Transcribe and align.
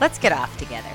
Let's 0.00 0.18
get 0.18 0.32
off 0.32 0.54
together. 0.58 0.90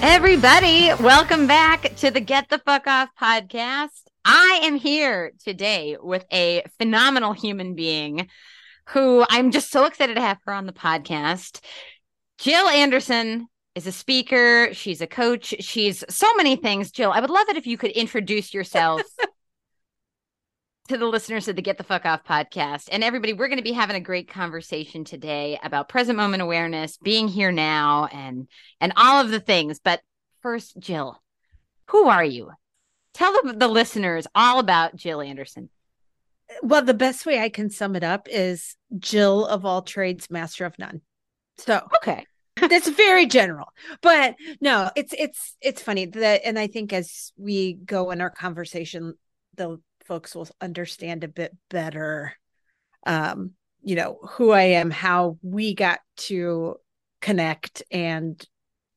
Everybody, 0.00 0.90
welcome 1.00 1.46
back 1.46 1.94
to 1.96 2.10
the 2.10 2.20
Get 2.20 2.48
the 2.48 2.58
Fuck 2.58 2.88
Off 2.88 3.10
podcast. 3.20 3.88
I 4.24 4.60
am 4.64 4.74
here 4.74 5.32
today 5.44 5.96
with 6.00 6.24
a 6.32 6.64
phenomenal 6.78 7.32
human 7.32 7.74
being 7.74 8.28
who 8.88 9.24
I'm 9.28 9.52
just 9.52 9.70
so 9.70 9.84
excited 9.84 10.14
to 10.14 10.20
have 10.20 10.38
her 10.44 10.52
on 10.52 10.66
the 10.66 10.72
podcast. 10.72 11.60
Jill 12.38 12.68
Andersen 12.68 13.46
is 13.76 13.86
a 13.86 13.92
speaker, 13.92 14.72
she's 14.72 15.00
a 15.00 15.06
coach, 15.06 15.54
she's 15.60 16.04
so 16.08 16.34
many 16.34 16.56
things. 16.56 16.90
Jill, 16.90 17.12
I 17.12 17.20
would 17.20 17.30
love 17.30 17.48
it 17.48 17.56
if 17.56 17.68
you 17.68 17.78
could 17.78 17.92
introduce 17.92 18.52
yourself 18.52 19.02
to 20.88 20.96
the 20.96 21.06
listeners 21.06 21.48
of 21.48 21.56
the 21.56 21.62
Get 21.62 21.76
the 21.76 21.84
Fuck 21.84 22.06
Off 22.06 22.24
podcast. 22.24 22.88
And 22.90 23.04
everybody, 23.04 23.34
we're 23.34 23.48
going 23.48 23.58
to 23.58 23.62
be 23.64 23.72
having 23.72 23.96
a 23.96 24.00
great 24.00 24.28
conversation 24.28 25.04
today 25.04 25.58
about 25.62 25.88
present 25.88 26.16
moment 26.16 26.42
awareness, 26.42 26.96
being 26.96 27.28
here 27.28 27.52
now, 27.52 28.06
and 28.06 28.48
and 28.80 28.94
all 28.96 29.20
of 29.20 29.30
the 29.30 29.40
things. 29.40 29.78
But 29.78 30.00
first, 30.40 30.78
Jill, 30.78 31.22
who 31.88 32.08
are 32.08 32.24
you? 32.24 32.50
Tell 33.12 33.32
the, 33.32 33.52
the 33.52 33.68
listeners 33.68 34.26
all 34.34 34.58
about 34.60 34.96
Jill 34.96 35.20
Andersen. 35.20 35.68
Well, 36.62 36.82
the 36.82 36.94
best 36.94 37.26
way 37.26 37.38
I 37.38 37.50
can 37.50 37.68
sum 37.68 37.94
it 37.94 38.02
up 38.02 38.26
is 38.30 38.74
Jill 38.98 39.44
of 39.46 39.66
all 39.66 39.82
trades, 39.82 40.30
master 40.30 40.64
of 40.64 40.78
none. 40.78 41.02
So 41.58 41.86
Okay. 41.96 42.24
that's 42.68 42.88
very 42.88 43.24
general 43.24 43.68
but 44.02 44.34
no 44.60 44.90
it's 44.96 45.14
it's 45.16 45.56
it's 45.60 45.80
funny 45.80 46.06
that 46.06 46.40
and 46.44 46.58
i 46.58 46.66
think 46.66 46.92
as 46.92 47.32
we 47.36 47.74
go 47.74 48.10
in 48.10 48.20
our 48.20 48.30
conversation 48.30 49.14
the 49.54 49.78
folks 50.08 50.34
will 50.34 50.48
understand 50.60 51.22
a 51.22 51.28
bit 51.28 51.54
better 51.70 52.34
um 53.06 53.52
you 53.82 53.94
know 53.94 54.18
who 54.30 54.50
i 54.50 54.62
am 54.62 54.90
how 54.90 55.38
we 55.42 55.74
got 55.74 56.00
to 56.16 56.74
connect 57.20 57.82
and 57.90 58.44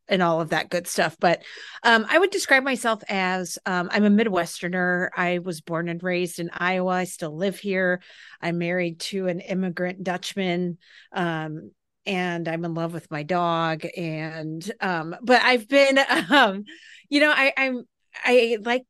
and 0.07 0.21
all 0.21 0.41
of 0.41 0.49
that 0.49 0.69
good 0.69 0.87
stuff. 0.87 1.15
But 1.19 1.41
um 1.83 2.05
i 2.09 2.19
would 2.19 2.29
describe 2.29 2.63
myself 2.63 3.01
as 3.09 3.57
um 3.65 3.89
i'm 3.91 4.03
a 4.03 4.09
midwesterner. 4.09 5.09
I 5.15 5.39
was 5.39 5.61
born 5.61 5.87
and 5.89 6.03
raised 6.03 6.39
in 6.39 6.51
iowa. 6.53 6.91
I 6.91 7.03
still 7.05 7.35
live 7.35 7.57
here. 7.57 8.01
I'm 8.41 8.57
married 8.57 8.99
to 9.11 9.27
an 9.27 9.39
immigrant 9.39 10.03
dutchman 10.03 10.77
um 11.13 11.71
and 12.05 12.47
I'm 12.47 12.65
in 12.65 12.73
love 12.73 12.93
with 12.93 13.09
my 13.11 13.23
dog. 13.23 13.85
And 13.95 14.69
um 14.81 15.15
but 15.21 15.41
I've 15.41 15.67
been 15.67 15.99
um 16.29 16.65
you 17.09 17.21
know 17.21 17.31
I 17.31 17.53
I'm 17.55 17.83
I 18.23 18.57
like 18.61 18.83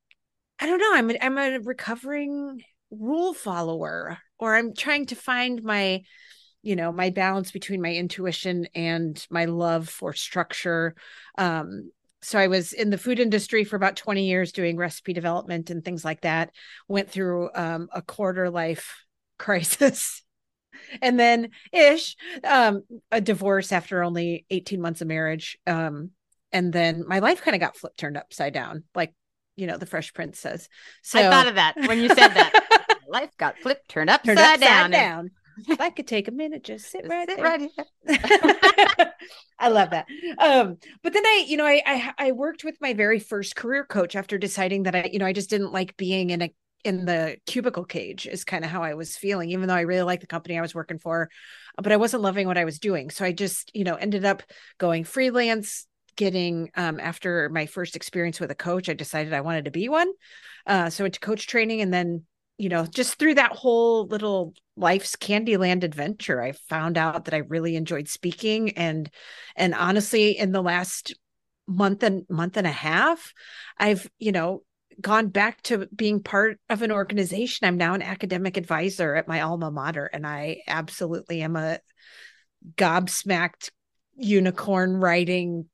I 0.61 0.67
don't 0.67 0.79
know 0.79 0.94
I'm 0.94 1.09
a, 1.09 1.17
I'm 1.22 1.38
a 1.38 1.59
recovering 1.59 2.63
rule 2.91 3.33
follower 3.33 4.19
or 4.38 4.55
I'm 4.55 4.75
trying 4.75 5.07
to 5.07 5.16
find 5.16 5.63
my 5.63 6.03
you 6.61 6.75
know 6.75 6.91
my 6.91 7.09
balance 7.09 7.51
between 7.51 7.81
my 7.81 7.91
intuition 7.94 8.67
and 8.75 9.25
my 9.31 9.45
love 9.45 9.89
for 9.89 10.13
structure. 10.13 10.95
Um 11.38 11.91
so 12.23 12.38
I 12.38 12.47
was 12.47 12.73
in 12.73 12.91
the 12.91 12.99
food 12.99 13.19
industry 13.19 13.63
for 13.63 13.75
about 13.75 13.95
20 13.95 14.27
years 14.27 14.51
doing 14.51 14.77
recipe 14.77 15.13
development 15.13 15.72
and 15.72 15.83
things 15.83 16.05
like 16.05 16.22
that 16.22 16.51
went 16.88 17.09
through 17.09 17.49
um 17.55 17.89
a 17.91 18.03
quarter 18.03 18.49
life 18.51 19.03
crisis. 19.39 20.22
And 21.01 21.19
then 21.19 21.49
ish 21.73 22.16
um 22.43 22.83
a 23.11 23.19
divorce 23.19 23.72
after 23.72 24.03
only 24.03 24.45
18 24.51 24.79
months 24.79 25.01
of 25.01 25.07
marriage 25.07 25.57
um 25.66 26.11
and 26.51 26.72
then 26.72 27.03
my 27.07 27.17
life 27.19 27.41
kind 27.41 27.55
of 27.55 27.61
got 27.61 27.78
flipped 27.78 27.97
turned 27.97 28.17
upside 28.17 28.53
down 28.53 28.83
like 28.93 29.13
you 29.56 29.67
know 29.67 29.78
the 29.78 29.85
fresh 29.85 30.13
prince 30.13 30.39
says 30.39 30.69
so 31.01 31.19
I 31.19 31.29
thought 31.29 31.47
of 31.47 31.56
that 31.56 31.75
when 31.88 32.00
you 32.00 32.07
said 32.09 32.29
that. 32.29 32.97
Life 33.07 33.35
got 33.38 33.57
flipped, 33.57 33.89
turned 33.89 34.09
upside, 34.09 34.38
turned 34.38 34.39
upside 34.39 34.62
down. 34.62 34.91
down, 34.91 35.31
if 35.67 35.81
i 35.81 35.89
could 35.89 36.07
take 36.07 36.29
a 36.29 36.31
minute 36.31 36.63
just 36.63 36.89
sit 36.89 37.06
right 37.09 37.28
Sit 37.28 37.38
there 37.38 37.45
right 37.45 37.69
here. 38.07 39.13
I 39.59 39.67
love 39.67 39.91
that. 39.91 40.07
Um, 40.40 40.78
but 41.03 41.13
then 41.13 41.23
I, 41.25 41.45
you 41.47 41.56
know, 41.56 41.66
I, 41.66 41.81
I 41.85 42.13
I 42.17 42.31
worked 42.31 42.63
with 42.63 42.78
my 42.81 42.94
very 42.94 43.19
first 43.19 43.56
career 43.56 43.85
coach 43.85 44.16
after 44.16 44.40
deciding 44.40 44.84
that 44.84 44.95
I, 44.95 45.09
you 45.13 45.19
know, 45.19 45.25
I 45.25 45.34
just 45.34 45.51
didn't 45.51 45.72
like 45.72 45.95
being 45.97 46.31
in 46.31 46.41
a 46.41 46.53
in 46.84 47.06
the 47.06 47.38
cubicle 47.45 47.85
cage 47.85 48.25
is 48.25 48.44
kind 48.44 48.66
of 48.66 48.72
how 48.72 48.81
I 48.81 48.95
was 48.95 49.16
feeling, 49.16 49.51
even 49.51 49.67
though 49.67 49.75
I 49.75 49.81
really 49.81 50.01
liked 50.01 50.22
the 50.22 50.28
company 50.28 50.57
I 50.57 50.61
was 50.61 50.73
working 50.73 50.97
for, 50.97 51.29
but 51.78 51.91
I 51.91 51.97
wasn't 51.97 52.23
loving 52.23 52.47
what 52.47 52.57
I 52.57 52.66
was 52.66 52.79
doing. 52.79 53.09
So 53.11 53.23
I 53.23 53.31
just, 53.31 53.72
you 53.75 53.84
know, 53.84 53.95
ended 53.95 54.25
up 54.25 54.41
going 54.79 55.03
freelance, 55.03 55.85
getting 56.16 56.69
um 56.75 56.99
after 56.99 57.49
my 57.49 57.66
first 57.66 57.95
experience 57.95 58.39
with 58.39 58.51
a 58.51 58.55
coach, 58.55 58.89
I 58.89 58.94
decided 58.94 59.33
I 59.33 59.41
wanted 59.41 59.66
to 59.66 59.72
be 59.72 59.89
one. 59.89 60.11
Uh 60.66 60.89
so 60.89 61.05
into 61.05 61.19
coach 61.19 61.47
training 61.47 61.81
and 61.81 61.94
then 61.94 62.25
you 62.57 62.69
know, 62.69 62.85
just 62.85 63.17
through 63.17 63.33
that 63.35 63.53
whole 63.53 64.05
little 64.05 64.53
life's 64.77 65.16
Candyland 65.16 65.83
adventure, 65.83 66.44
I 66.44 66.51
found 66.51 66.95
out 66.95 67.25
that 67.25 67.33
I 67.33 67.38
really 67.38 67.75
enjoyed 67.75 68.07
speaking 68.07 68.77
and 68.77 69.09
and 69.55 69.73
honestly 69.73 70.38
in 70.38 70.51
the 70.51 70.61
last 70.61 71.16
month 71.67 72.03
and 72.03 72.23
month 72.29 72.57
and 72.57 72.67
a 72.67 72.72
half, 72.72 73.33
I've, 73.79 74.07
you 74.19 74.31
know, 74.31 74.63
gone 74.99 75.29
back 75.29 75.61
to 75.63 75.88
being 75.95 76.22
part 76.22 76.59
of 76.69 76.81
an 76.81 76.91
organization. 76.91 77.67
I'm 77.67 77.78
now 77.78 77.93
an 77.93 78.01
academic 78.01 78.57
advisor 78.57 79.16
at 79.16 79.28
my 79.28 79.41
alma 79.41 79.72
mater 79.72 80.05
and 80.05 80.28
I 80.28 80.61
absolutely 80.67 81.41
am 81.41 81.55
a 81.55 81.79
gobsmacked 82.75 83.69
unicorn 84.16 84.97
riding 84.97 85.66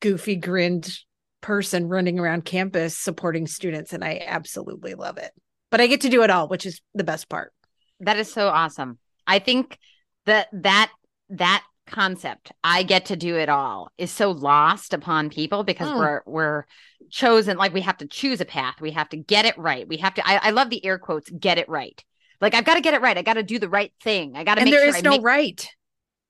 goofy 0.00 0.36
grinned 0.36 0.96
person 1.40 1.86
running 1.88 2.18
around 2.18 2.44
campus 2.44 2.96
supporting 2.98 3.46
students 3.46 3.92
and 3.92 4.02
I 4.04 4.22
absolutely 4.26 4.94
love 4.94 5.18
it 5.18 5.32
but 5.70 5.80
I 5.80 5.88
get 5.88 6.02
to 6.02 6.08
do 6.08 6.22
it 6.22 6.30
all, 6.30 6.48
which 6.48 6.64
is 6.64 6.80
the 6.94 7.04
best 7.04 7.28
part. 7.28 7.52
That 8.00 8.18
is 8.18 8.32
so 8.32 8.48
awesome. 8.48 8.98
I 9.26 9.40
think 9.40 9.78
that 10.24 10.46
that 10.52 10.92
that 11.30 11.64
concept, 11.88 12.52
I 12.62 12.82
get 12.84 13.06
to 13.06 13.16
do 13.16 13.36
it 13.36 13.48
all, 13.48 13.90
is 13.98 14.10
so 14.10 14.30
lost 14.30 14.94
upon 14.94 15.28
people 15.28 15.64
because 15.64 15.88
Mm. 15.88 15.98
we're 15.98 16.20
we're 16.24 16.64
chosen 17.10 17.56
like 17.56 17.74
we 17.74 17.80
have 17.80 17.96
to 17.98 18.06
choose 18.06 18.40
a 18.40 18.44
path. 18.44 18.76
We 18.80 18.92
have 18.92 19.08
to 19.10 19.16
get 19.16 19.44
it 19.44 19.58
right. 19.58 19.86
We 19.86 19.96
have 19.98 20.14
to 20.14 20.26
I, 20.26 20.36
I 20.36 20.50
love 20.50 20.70
the 20.70 20.84
air 20.84 20.98
quotes, 20.98 21.30
get 21.30 21.58
it 21.58 21.68
right. 21.68 22.02
Like 22.40 22.54
I've 22.54 22.64
got 22.64 22.74
to 22.74 22.80
get 22.80 22.94
it 22.94 23.00
right. 23.02 23.18
I 23.18 23.22
got 23.22 23.34
to 23.34 23.42
do 23.42 23.58
the 23.58 23.68
right 23.68 23.92
thing. 24.02 24.36
I 24.36 24.44
got 24.44 24.54
to 24.54 24.60
And 24.60 24.70
make 24.70 24.74
there 24.74 24.82
sure 24.82 24.88
is 24.90 24.96
I 24.96 25.00
no 25.00 25.20
right. 25.20 25.68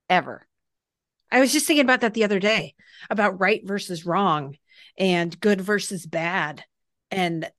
ever. 0.09 0.47
I 1.31 1.41
was 1.41 1.53
just 1.53 1.67
thinking 1.67 1.85
about 1.85 2.01
that 2.03 2.15
the 2.15 2.25
other 2.25 2.39
day 2.39 2.75
about 3.11 3.41
right 3.41 3.61
versus 3.65 4.07
wrong 4.07 4.57
and 4.97 5.39
good 5.41 5.61
versus 5.61 6.07
bad. 6.07 6.65
And 7.11 7.51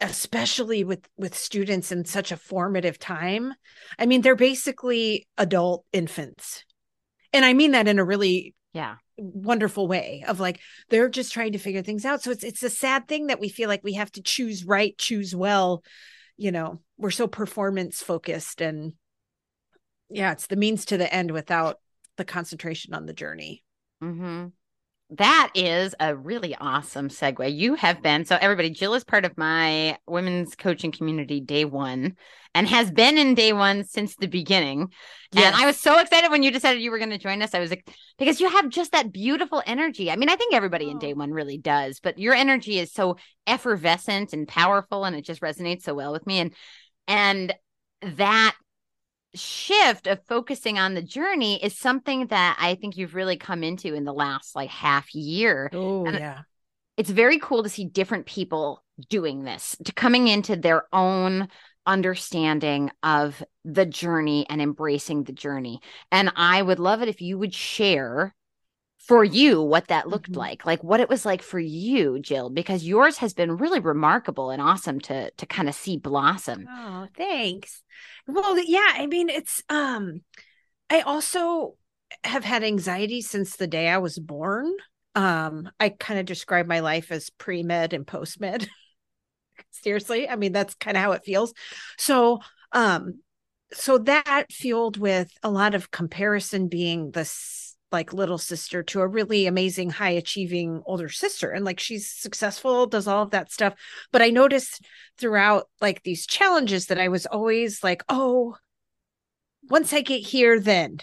especially 0.00 0.82
with 0.84 1.08
with 1.16 1.36
students 1.36 1.92
in 1.92 2.04
such 2.04 2.32
a 2.32 2.36
formative 2.36 2.98
time. 2.98 3.54
I 3.98 4.06
mean, 4.06 4.22
they're 4.22 4.34
basically 4.36 5.28
adult 5.38 5.84
infants. 5.92 6.64
And 7.32 7.44
I 7.44 7.52
mean 7.52 7.72
that 7.72 7.88
in 7.88 7.98
a 7.98 8.04
really 8.04 8.54
Yeah. 8.72 8.96
wonderful 9.18 9.86
way 9.86 10.24
of 10.26 10.40
like 10.40 10.58
they're 10.88 11.08
just 11.08 11.32
trying 11.32 11.52
to 11.52 11.58
figure 11.58 11.82
things 11.82 12.04
out. 12.04 12.22
So 12.22 12.30
it's 12.30 12.44
it's 12.44 12.62
a 12.62 12.70
sad 12.70 13.06
thing 13.08 13.28
that 13.28 13.40
we 13.40 13.48
feel 13.48 13.68
like 13.68 13.84
we 13.84 13.94
have 13.94 14.10
to 14.12 14.22
choose 14.22 14.64
right, 14.64 14.96
choose 14.98 15.34
well. 15.36 15.84
You 16.36 16.50
know, 16.50 16.80
we're 16.96 17.10
so 17.10 17.28
performance 17.28 18.02
focused 18.02 18.60
and 18.60 18.94
yeah, 20.08 20.32
it's 20.32 20.46
the 20.46 20.56
means 20.56 20.84
to 20.86 20.96
the 20.96 21.12
end 21.12 21.30
without 21.30 21.78
the 22.22 22.32
concentration 22.32 22.94
on 22.94 23.06
the 23.06 23.12
journey. 23.12 23.64
hmm 24.00 24.46
that 25.18 25.50
is 25.54 25.94
a 26.00 26.16
really 26.16 26.54
awesome 26.54 27.08
segue. 27.10 27.54
You 27.54 27.74
have 27.74 28.02
been 28.02 28.24
so 28.24 28.38
everybody. 28.40 28.70
Jill 28.70 28.94
is 28.94 29.04
part 29.04 29.26
of 29.26 29.36
my 29.36 29.98
women's 30.06 30.54
coaching 30.54 30.90
community 30.90 31.38
day 31.38 31.66
one, 31.66 32.16
and 32.54 32.66
has 32.66 32.90
been 32.90 33.18
in 33.18 33.34
day 33.34 33.52
one 33.52 33.84
since 33.84 34.16
the 34.16 34.26
beginning. 34.26 34.88
Yes. 35.32 35.44
And 35.44 35.62
I 35.62 35.66
was 35.66 35.78
so 35.78 35.98
excited 35.98 36.30
when 36.30 36.42
you 36.42 36.50
decided 36.50 36.80
you 36.80 36.90
were 36.90 36.98
going 36.98 37.10
to 37.10 37.18
join 37.18 37.42
us. 37.42 37.54
I 37.54 37.60
was 37.60 37.68
like, 37.68 37.94
because 38.18 38.40
you 38.40 38.48
have 38.48 38.70
just 38.70 38.92
that 38.92 39.12
beautiful 39.12 39.62
energy. 39.66 40.10
I 40.10 40.16
mean, 40.16 40.30
I 40.30 40.36
think 40.36 40.54
everybody 40.54 40.86
oh. 40.86 40.92
in 40.92 40.98
day 40.98 41.12
one 41.12 41.32
really 41.32 41.58
does, 41.58 42.00
but 42.00 42.18
your 42.18 42.32
energy 42.32 42.78
is 42.78 42.90
so 42.90 43.16
effervescent 43.46 44.32
and 44.32 44.48
powerful, 44.48 45.04
and 45.04 45.14
it 45.14 45.26
just 45.26 45.42
resonates 45.42 45.82
so 45.82 45.92
well 45.92 46.12
with 46.12 46.26
me. 46.26 46.38
And 46.38 46.54
and 47.06 47.54
that 48.16 48.56
shift 49.34 50.06
of 50.06 50.24
focusing 50.26 50.78
on 50.78 50.94
the 50.94 51.02
journey 51.02 51.62
is 51.62 51.76
something 51.76 52.26
that 52.28 52.56
I 52.60 52.74
think 52.74 52.96
you've 52.96 53.14
really 53.14 53.36
come 53.36 53.62
into 53.62 53.94
in 53.94 54.04
the 54.04 54.12
last 54.12 54.54
like 54.54 54.70
half 54.70 55.14
year. 55.14 55.70
Oh, 55.72 56.04
yeah. 56.04 56.42
It's 56.96 57.10
very 57.10 57.38
cool 57.38 57.62
to 57.62 57.68
see 57.68 57.86
different 57.86 58.26
people 58.26 58.84
doing 59.08 59.44
this, 59.44 59.76
to 59.84 59.92
coming 59.92 60.28
into 60.28 60.56
their 60.56 60.84
own 60.92 61.48
understanding 61.86 62.90
of 63.02 63.42
the 63.64 63.86
journey 63.86 64.46
and 64.48 64.60
embracing 64.60 65.24
the 65.24 65.32
journey. 65.32 65.80
And 66.10 66.32
I 66.36 66.60
would 66.62 66.78
love 66.78 67.02
it 67.02 67.08
if 67.08 67.20
you 67.20 67.38
would 67.38 67.54
share 67.54 68.34
for 69.02 69.24
you 69.24 69.60
what 69.60 69.88
that 69.88 70.08
looked 70.08 70.30
mm-hmm. 70.30 70.40
like 70.40 70.64
like 70.64 70.82
what 70.84 71.00
it 71.00 71.08
was 71.08 71.26
like 71.26 71.42
for 71.42 71.58
you 71.58 72.20
jill 72.20 72.50
because 72.50 72.84
yours 72.84 73.18
has 73.18 73.34
been 73.34 73.56
really 73.56 73.80
remarkable 73.80 74.50
and 74.50 74.62
awesome 74.62 75.00
to 75.00 75.30
to 75.32 75.46
kind 75.46 75.68
of 75.68 75.74
see 75.74 75.96
blossom. 75.96 76.66
Oh 76.70 77.08
thanks. 77.16 77.82
Well 78.26 78.58
yeah 78.58 78.92
i 78.94 79.06
mean 79.06 79.28
it's 79.28 79.62
um 79.68 80.22
i 80.88 81.00
also 81.00 81.76
have 82.24 82.44
had 82.44 82.62
anxiety 82.62 83.20
since 83.22 83.56
the 83.56 83.66
day 83.66 83.88
i 83.88 83.98
was 83.98 84.18
born. 84.18 84.72
Um 85.14 85.68
i 85.80 85.88
kind 85.88 86.20
of 86.20 86.26
describe 86.26 86.66
my 86.66 86.80
life 86.80 87.10
as 87.10 87.30
pre-med 87.30 87.92
and 87.92 88.06
post-med. 88.06 88.68
Seriously 89.70 90.28
i 90.28 90.36
mean 90.36 90.52
that's 90.52 90.74
kind 90.74 90.96
of 90.96 91.02
how 91.02 91.12
it 91.12 91.24
feels. 91.24 91.52
So 91.98 92.38
um 92.70 93.20
so 93.72 93.98
that 93.98 94.52
fueled 94.52 94.98
with 94.98 95.32
a 95.42 95.50
lot 95.50 95.74
of 95.74 95.90
comparison 95.90 96.68
being 96.68 97.10
the 97.10 97.24
like 97.92 98.12
little 98.12 98.38
sister 98.38 98.82
to 98.82 99.00
a 99.00 99.06
really 99.06 99.46
amazing 99.46 99.90
high 99.90 100.10
achieving 100.10 100.82
older 100.86 101.08
sister 101.08 101.50
and 101.50 101.64
like 101.64 101.80
she's 101.80 102.10
successful 102.10 102.86
does 102.86 103.06
all 103.06 103.22
of 103.22 103.30
that 103.30 103.52
stuff. 103.52 103.74
But 104.10 104.22
i 104.22 104.30
noticed 104.30 104.82
throughout 105.18 105.68
like 105.80 106.02
these 106.02 106.26
challenges 106.26 106.86
that 106.86 106.98
i 106.98 107.08
was 107.08 107.26
always 107.26 107.82
like 107.82 108.02
oh 108.08 108.56
once 109.68 109.92
i 109.92 110.00
get 110.00 110.20
here 110.20 110.58
then 110.58 110.98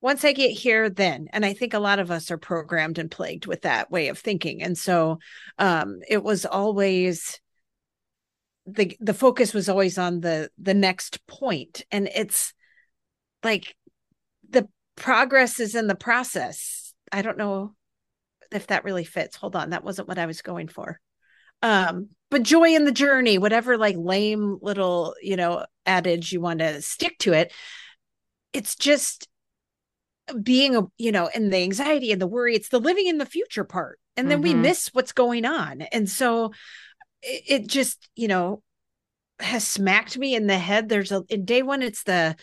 once 0.00 0.24
i 0.24 0.32
get 0.32 0.50
here 0.50 0.90
then. 0.90 1.28
And 1.32 1.46
i 1.46 1.54
think 1.54 1.74
a 1.74 1.78
lot 1.78 1.98
of 1.98 2.10
us 2.10 2.30
are 2.30 2.38
programmed 2.38 2.98
and 2.98 3.10
plagued 3.10 3.46
with 3.46 3.62
that 3.62 3.90
way 3.90 4.08
of 4.08 4.18
thinking. 4.18 4.62
And 4.62 4.76
so 4.76 5.18
um 5.58 6.00
it 6.08 6.22
was 6.22 6.44
always 6.44 7.40
the 8.66 8.96
the 9.00 9.14
focus 9.14 9.54
was 9.54 9.68
always 9.68 9.98
on 9.98 10.20
the 10.20 10.50
the 10.58 10.74
next 10.74 11.26
point. 11.26 11.84
And 11.90 12.08
it's 12.14 12.52
like 13.42 13.74
progress 15.02 15.60
is 15.60 15.74
in 15.74 15.88
the 15.88 15.94
process. 15.94 16.94
I 17.10 17.22
don't 17.22 17.36
know 17.36 17.74
if 18.52 18.68
that 18.68 18.84
really 18.84 19.04
fits. 19.04 19.36
Hold 19.36 19.56
on, 19.56 19.70
that 19.70 19.84
wasn't 19.84 20.08
what 20.08 20.18
I 20.18 20.26
was 20.26 20.40
going 20.40 20.68
for. 20.68 21.00
Um, 21.60 22.08
but 22.30 22.42
joy 22.42 22.74
in 22.74 22.84
the 22.84 22.92
journey, 22.92 23.36
whatever 23.36 23.76
like 23.76 23.96
lame 23.98 24.58
little, 24.62 25.14
you 25.20 25.36
know, 25.36 25.66
adage 25.84 26.32
you 26.32 26.40
want 26.40 26.60
to 26.60 26.80
stick 26.80 27.18
to 27.18 27.32
it. 27.32 27.52
It's 28.52 28.76
just 28.76 29.28
being 30.40 30.76
a, 30.76 30.82
you 30.98 31.12
know, 31.12 31.28
and 31.34 31.52
the 31.52 31.58
anxiety 31.58 32.12
and 32.12 32.20
the 32.20 32.26
worry, 32.26 32.54
it's 32.54 32.68
the 32.68 32.78
living 32.78 33.06
in 33.06 33.18
the 33.18 33.26
future 33.26 33.64
part. 33.64 33.98
And 34.16 34.30
then 34.30 34.42
mm-hmm. 34.42 34.54
we 34.56 34.62
miss 34.62 34.88
what's 34.92 35.12
going 35.12 35.44
on. 35.44 35.82
And 35.82 36.08
so 36.08 36.52
it, 37.22 37.42
it 37.46 37.66
just, 37.66 38.08
you 38.14 38.28
know, 38.28 38.62
has 39.40 39.66
smacked 39.66 40.16
me 40.16 40.34
in 40.34 40.46
the 40.46 40.58
head. 40.58 40.88
There's 40.88 41.12
a 41.12 41.22
in 41.28 41.44
day 41.44 41.62
one, 41.62 41.82
it's 41.82 42.04
the 42.04 42.36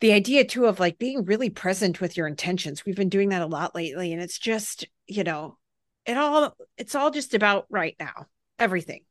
the 0.00 0.12
idea 0.12 0.44
too 0.44 0.66
of 0.66 0.80
like 0.80 0.98
being 0.98 1.24
really 1.24 1.50
present 1.50 2.00
with 2.00 2.16
your 2.16 2.26
intentions. 2.26 2.84
We've 2.84 2.96
been 2.96 3.08
doing 3.08 3.30
that 3.30 3.42
a 3.42 3.46
lot 3.46 3.74
lately 3.74 4.12
and 4.12 4.22
it's 4.22 4.38
just 4.38 4.86
you 5.06 5.24
know 5.24 5.56
it 6.06 6.16
all 6.16 6.56
it's 6.76 6.94
all 6.94 7.10
just 7.10 7.34
about 7.34 7.66
right 7.70 7.96
now. 7.98 8.26
Everything. 8.58 9.04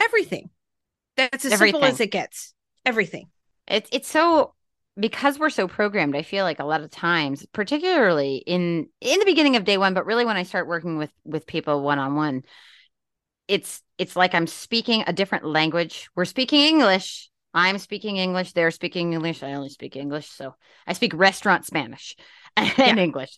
Everything. 0.00 0.50
That's 1.16 1.44
as 1.44 1.52
everything. 1.52 1.74
simple 1.74 1.88
as 1.88 2.00
it 2.00 2.10
gets. 2.10 2.54
Everything. 2.84 3.28
It's 3.66 3.88
it's 3.92 4.08
so 4.08 4.54
because 4.98 5.38
we're 5.38 5.50
so 5.50 5.68
programmed 5.68 6.16
i 6.16 6.22
feel 6.22 6.44
like 6.44 6.58
a 6.58 6.64
lot 6.64 6.80
of 6.80 6.90
times 6.90 7.44
particularly 7.52 8.36
in 8.46 8.88
in 9.00 9.18
the 9.18 9.26
beginning 9.26 9.56
of 9.56 9.64
day 9.64 9.76
one 9.76 9.92
but 9.92 10.06
really 10.06 10.24
when 10.24 10.36
i 10.38 10.42
start 10.42 10.66
working 10.66 10.96
with 10.96 11.12
with 11.24 11.46
people 11.46 11.82
one 11.82 11.98
on 11.98 12.14
one 12.14 12.42
it's 13.46 13.82
it's 13.98 14.16
like 14.16 14.34
i'm 14.34 14.46
speaking 14.46 15.04
a 15.06 15.12
different 15.12 15.44
language. 15.44 16.08
We're 16.14 16.24
speaking 16.24 16.62
english 16.62 17.30
I'm 17.56 17.78
speaking 17.78 18.18
English, 18.18 18.52
they're 18.52 18.70
speaking 18.70 19.14
English. 19.14 19.42
I 19.42 19.54
only 19.54 19.70
speak 19.70 19.96
English, 19.96 20.28
so 20.28 20.54
I 20.86 20.92
speak 20.92 21.14
restaurant 21.14 21.64
Spanish 21.64 22.14
and 22.56 22.72
yeah. 22.76 22.96
English. 22.96 23.36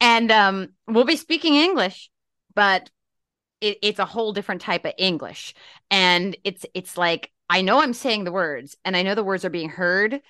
And 0.00 0.30
um, 0.30 0.68
we'll 0.86 1.06
be 1.06 1.16
speaking 1.16 1.54
English, 1.54 2.10
but 2.54 2.90
it, 3.62 3.78
it's 3.80 3.98
a 3.98 4.04
whole 4.04 4.34
different 4.34 4.60
type 4.60 4.84
of 4.84 4.92
English. 4.98 5.54
And 5.90 6.36
it's 6.44 6.66
it's 6.74 6.98
like 6.98 7.32
I 7.48 7.62
know 7.62 7.80
I'm 7.80 7.94
saying 7.94 8.24
the 8.24 8.32
words 8.32 8.76
and 8.84 8.94
I 8.94 9.02
know 9.02 9.14
the 9.14 9.24
words 9.24 9.46
are 9.46 9.50
being 9.50 9.70
heard, 9.70 10.20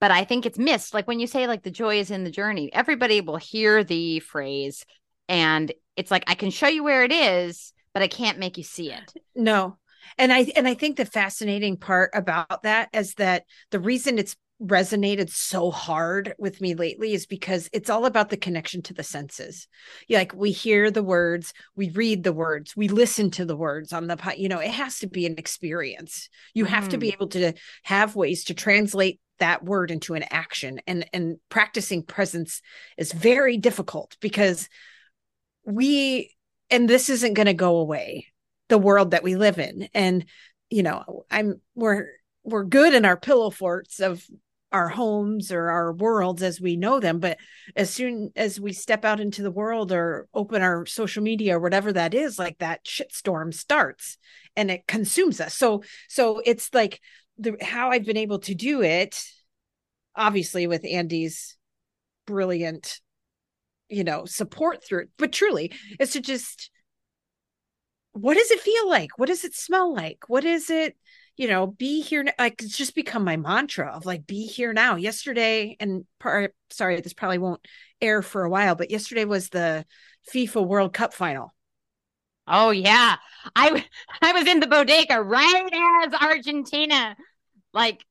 but 0.00 0.10
I 0.10 0.24
think 0.24 0.46
it's 0.46 0.58
missed. 0.58 0.94
Like 0.94 1.06
when 1.06 1.20
you 1.20 1.26
say 1.26 1.46
like 1.46 1.62
the 1.62 1.70
joy 1.70 1.98
is 1.98 2.10
in 2.10 2.24
the 2.24 2.30
journey, 2.30 2.72
everybody 2.72 3.20
will 3.20 3.36
hear 3.36 3.84
the 3.84 4.20
phrase 4.20 4.86
and 5.28 5.70
it's 5.94 6.10
like 6.10 6.24
I 6.26 6.34
can 6.34 6.50
show 6.50 6.68
you 6.68 6.82
where 6.82 7.04
it 7.04 7.12
is, 7.12 7.74
but 7.92 8.02
I 8.02 8.08
can't 8.08 8.38
make 8.38 8.56
you 8.56 8.64
see 8.64 8.90
it. 8.90 9.12
No, 9.34 9.76
and 10.18 10.32
i 10.32 10.46
and 10.56 10.66
i 10.68 10.74
think 10.74 10.96
the 10.96 11.04
fascinating 11.04 11.76
part 11.76 12.10
about 12.14 12.62
that 12.62 12.88
is 12.92 13.14
that 13.14 13.44
the 13.70 13.80
reason 13.80 14.18
it's 14.18 14.36
resonated 14.62 15.28
so 15.28 15.70
hard 15.70 16.34
with 16.38 16.60
me 16.60 16.74
lately 16.74 17.14
is 17.14 17.26
because 17.26 17.68
it's 17.72 17.90
all 17.90 18.06
about 18.06 18.30
the 18.30 18.36
connection 18.36 18.80
to 18.82 18.94
the 18.94 19.02
senses. 19.02 19.66
Yeah, 20.08 20.18
like 20.18 20.34
we 20.34 20.52
hear 20.52 20.90
the 20.90 21.02
words, 21.02 21.52
we 21.74 21.90
read 21.90 22.22
the 22.22 22.32
words, 22.32 22.76
we 22.76 22.88
listen 22.88 23.30
to 23.32 23.44
the 23.44 23.56
words 23.56 23.92
on 23.92 24.06
the 24.06 24.34
you 24.36 24.48
know, 24.48 24.60
it 24.60 24.70
has 24.70 25.00
to 25.00 25.08
be 25.08 25.26
an 25.26 25.34
experience. 25.36 26.28
You 26.54 26.64
have 26.66 26.84
mm. 26.84 26.90
to 26.90 26.98
be 26.98 27.10
mm. 27.10 27.14
able 27.14 27.28
to 27.28 27.54
have 27.82 28.14
ways 28.14 28.44
to 28.44 28.54
translate 28.54 29.20
that 29.38 29.64
word 29.64 29.90
into 29.90 30.14
an 30.14 30.24
action 30.30 30.80
and 30.86 31.04
and 31.12 31.38
practicing 31.48 32.04
presence 32.04 32.62
is 32.96 33.12
very 33.12 33.56
difficult 33.56 34.16
because 34.20 34.68
we 35.64 36.32
and 36.70 36.88
this 36.88 37.08
isn't 37.08 37.34
going 37.34 37.46
to 37.46 37.54
go 37.54 37.78
away 37.78 38.31
the 38.72 38.78
world 38.78 39.10
that 39.10 39.22
we 39.22 39.36
live 39.36 39.58
in. 39.58 39.88
And 39.92 40.24
you 40.70 40.82
know 40.82 41.26
i'm 41.30 41.60
we're 41.74 42.06
we're 42.44 42.64
good 42.64 42.94
in 42.94 43.04
our 43.04 43.16
pillow 43.18 43.50
forts 43.50 44.00
of 44.00 44.26
our 44.72 44.88
homes 44.88 45.52
or 45.52 45.68
our 45.68 45.92
worlds 45.92 46.42
as 46.42 46.58
we 46.58 46.76
know 46.76 46.98
them. 46.98 47.20
But 47.20 47.36
as 47.76 47.90
soon 47.90 48.30
as 48.34 48.58
we 48.58 48.72
step 48.72 49.04
out 49.04 49.20
into 49.20 49.42
the 49.42 49.50
world 49.50 49.92
or 49.92 50.28
open 50.32 50.62
our 50.62 50.86
social 50.86 51.22
media 51.22 51.58
or 51.58 51.60
whatever 51.60 51.92
that 51.92 52.14
is 52.14 52.38
like 52.38 52.56
that 52.58 52.86
shitstorm 52.86 53.52
starts 53.52 54.16
and 54.56 54.70
it 54.70 54.86
consumes 54.86 55.42
us. 55.42 55.54
So 55.54 55.82
so 56.08 56.40
it's 56.46 56.72
like 56.72 57.00
the 57.38 57.56
how 57.60 57.90
i've 57.90 58.04
been 58.04 58.16
able 58.16 58.38
to 58.38 58.54
do 58.54 58.82
it 58.82 59.22
obviously 60.14 60.66
with 60.66 60.84
andy's 60.84 61.56
brilliant 62.26 63.00
you 63.88 64.04
know 64.04 64.26
support 64.26 64.84
through 64.84 65.06
but 65.18 65.32
truly 65.32 65.72
is 65.98 66.12
to 66.12 66.20
just 66.20 66.70
what 68.12 68.36
does 68.36 68.50
it 68.50 68.60
feel 68.60 68.88
like? 68.88 69.18
What 69.18 69.28
does 69.28 69.44
it 69.44 69.54
smell 69.54 69.94
like? 69.94 70.24
What 70.28 70.44
is 70.44 70.70
it? 70.70 70.96
You 71.36 71.48
know, 71.48 71.66
be 71.66 72.02
here. 72.02 72.24
Like 72.38 72.62
it's 72.62 72.76
just 72.76 72.94
become 72.94 73.24
my 73.24 73.36
mantra 73.36 73.88
of 73.88 74.04
like 74.04 74.26
be 74.26 74.46
here 74.46 74.72
now. 74.72 74.96
Yesterday, 74.96 75.76
and 75.80 76.04
par- 76.20 76.52
sorry, 76.70 77.00
this 77.00 77.14
probably 77.14 77.38
won't 77.38 77.66
air 78.00 78.22
for 78.22 78.44
a 78.44 78.50
while, 78.50 78.74
but 78.74 78.90
yesterday 78.90 79.24
was 79.24 79.48
the 79.48 79.86
FIFA 80.32 80.66
World 80.66 80.92
Cup 80.92 81.14
final. 81.14 81.54
Oh 82.46 82.70
yeah, 82.70 83.16
I 83.56 83.84
I 84.22 84.32
was 84.32 84.46
in 84.46 84.60
the 84.60 84.66
bodega 84.66 85.20
right 85.22 86.04
as 86.04 86.14
Argentina, 86.14 87.16
like, 87.72 88.04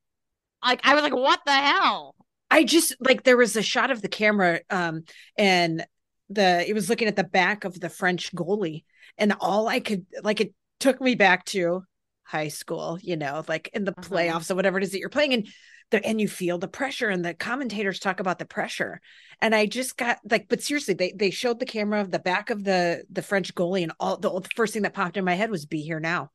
like 0.64 0.82
I 0.84 0.96
was 0.96 1.04
like, 1.04 1.16
what 1.16 1.42
the 1.46 1.54
hell? 1.54 2.16
I 2.50 2.64
just 2.64 2.96
like 3.00 3.24
there 3.24 3.38
was 3.38 3.56
a 3.56 3.62
shot 3.62 3.92
of 3.92 4.02
the 4.02 4.10
camera, 4.10 4.62
um, 4.70 5.04
and 5.38 5.86
the 6.30 6.68
it 6.68 6.74
was 6.74 6.90
looking 6.90 7.08
at 7.08 7.16
the 7.16 7.24
back 7.24 7.66
of 7.66 7.80
the 7.80 7.90
French 7.90 8.34
goalie, 8.34 8.84
and 9.18 9.34
all 9.40 9.68
I 9.68 9.80
could 9.80 10.06
like 10.24 10.42
it 10.42 10.54
took 10.80 11.00
me 11.00 11.16
back 11.16 11.46
to 11.46 11.84
high 12.24 12.48
school, 12.48 12.98
you 13.02 13.18
know, 13.18 13.44
like 13.48 13.70
in 13.74 13.84
the 13.84 13.92
uh-huh. 13.92 14.10
playoffs 14.10 14.50
or 14.50 14.56
whatever 14.56 14.78
it 14.78 14.84
is 14.84 14.92
that 14.92 15.00
you're 15.00 15.10
playing 15.10 15.34
and 15.34 15.48
the, 15.92 16.04
and 16.06 16.22
you 16.22 16.28
feel 16.28 16.58
the 16.58 16.68
pressure 16.68 17.10
and 17.10 17.24
the 17.24 17.34
commentators 17.34 18.00
talk 18.00 18.20
about 18.20 18.40
the 18.40 18.46
pressure. 18.46 19.02
And 19.42 19.54
I 19.54 19.66
just 19.66 19.98
got 19.98 20.20
like, 20.30 20.48
but 20.48 20.64
seriously, 20.64 20.94
they 20.94 21.12
they 21.12 21.30
showed 21.30 21.60
the 21.60 21.66
camera 21.66 22.02
of 22.02 22.12
the 22.12 22.20
back 22.20 22.50
of 22.50 22.64
the 22.64 23.04
the 23.12 23.22
French 23.22 23.54
goalie 23.54 23.84
and 23.84 23.92
all 24.00 24.18
the, 24.18 24.30
the 24.30 24.50
first 24.56 24.74
thing 24.74 24.84
that 24.84 24.94
popped 24.94 25.18
in 25.18 25.26
my 25.26 25.36
head 25.36 25.52
was 25.52 25.66
be 25.66 25.82
here 25.82 26.00
now. 26.00 26.32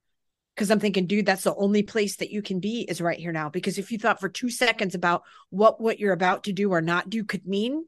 Cause 0.56 0.70
I'm 0.70 0.80
thinking, 0.80 1.06
dude, 1.06 1.26
that's 1.26 1.44
the 1.44 1.54
only 1.54 1.82
place 1.82 2.16
that 2.16 2.30
you 2.30 2.40
can 2.40 2.60
be 2.60 2.80
is 2.88 3.02
right 3.02 3.18
here 3.18 3.32
now. 3.32 3.50
Because 3.50 3.76
if 3.76 3.92
you 3.92 3.98
thought 3.98 4.20
for 4.20 4.30
two 4.30 4.48
seconds 4.48 4.94
about 4.94 5.22
what 5.50 5.80
what 5.80 5.98
you're 5.98 6.12
about 6.12 6.44
to 6.44 6.52
do 6.52 6.72
or 6.72 6.80
not 6.80 7.10
do 7.10 7.24
could 7.24 7.46
mean, 7.46 7.84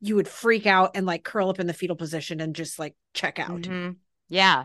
you 0.00 0.16
would 0.16 0.28
freak 0.28 0.66
out 0.66 0.92
and 0.94 1.06
like 1.06 1.24
curl 1.24 1.50
up 1.50 1.60
in 1.60 1.66
the 1.66 1.74
fetal 1.74 1.96
position 1.96 2.40
and 2.40 2.56
just 2.56 2.78
like 2.78 2.94
check 3.14 3.38
out. 3.38 3.62
Mhm. 3.62 3.96
Yeah. 4.28 4.64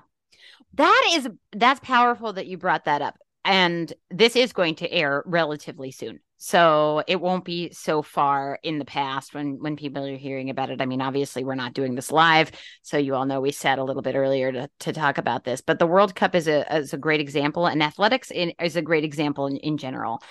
That 0.75 1.09
is 1.13 1.27
that's 1.51 1.79
powerful 1.81 2.33
that 2.33 2.47
you 2.47 2.57
brought 2.57 2.85
that 2.85 3.01
up. 3.01 3.17
And 3.43 3.91
this 4.09 4.35
is 4.35 4.53
going 4.53 4.75
to 4.75 4.91
air 4.91 5.23
relatively 5.25 5.91
soon. 5.91 6.19
So 6.37 7.01
it 7.07 7.21
won't 7.21 7.45
be 7.45 7.71
so 7.71 8.01
far 8.01 8.59
in 8.61 8.77
the 8.77 8.85
past 8.85 9.33
when 9.33 9.57
when 9.61 9.77
people 9.77 10.05
are 10.05 10.17
hearing 10.17 10.49
about 10.49 10.69
it. 10.69 10.81
I 10.81 10.85
mean, 10.85 11.01
obviously 11.01 11.43
we're 11.43 11.55
not 11.55 11.73
doing 11.73 11.95
this 11.95 12.11
live, 12.11 12.51
so 12.81 12.97
you 12.97 13.15
all 13.15 13.25
know 13.25 13.39
we 13.39 13.51
said 13.51 13.79
a 13.79 13.83
little 13.83 14.01
bit 14.01 14.15
earlier 14.15 14.51
to, 14.51 14.69
to 14.81 14.93
talk 14.93 15.17
about 15.17 15.43
this. 15.43 15.61
But 15.61 15.79
the 15.79 15.87
World 15.87 16.13
Cup 16.13 16.35
is 16.35 16.47
a 16.47 16.75
is 16.75 16.93
a 16.93 16.97
great 16.97 17.21
example, 17.21 17.67
and 17.67 17.81
athletics 17.81 18.31
in, 18.31 18.53
is 18.61 18.75
a 18.75 18.81
great 18.81 19.05
example 19.05 19.47
in, 19.47 19.57
in 19.57 19.77
general. 19.77 20.21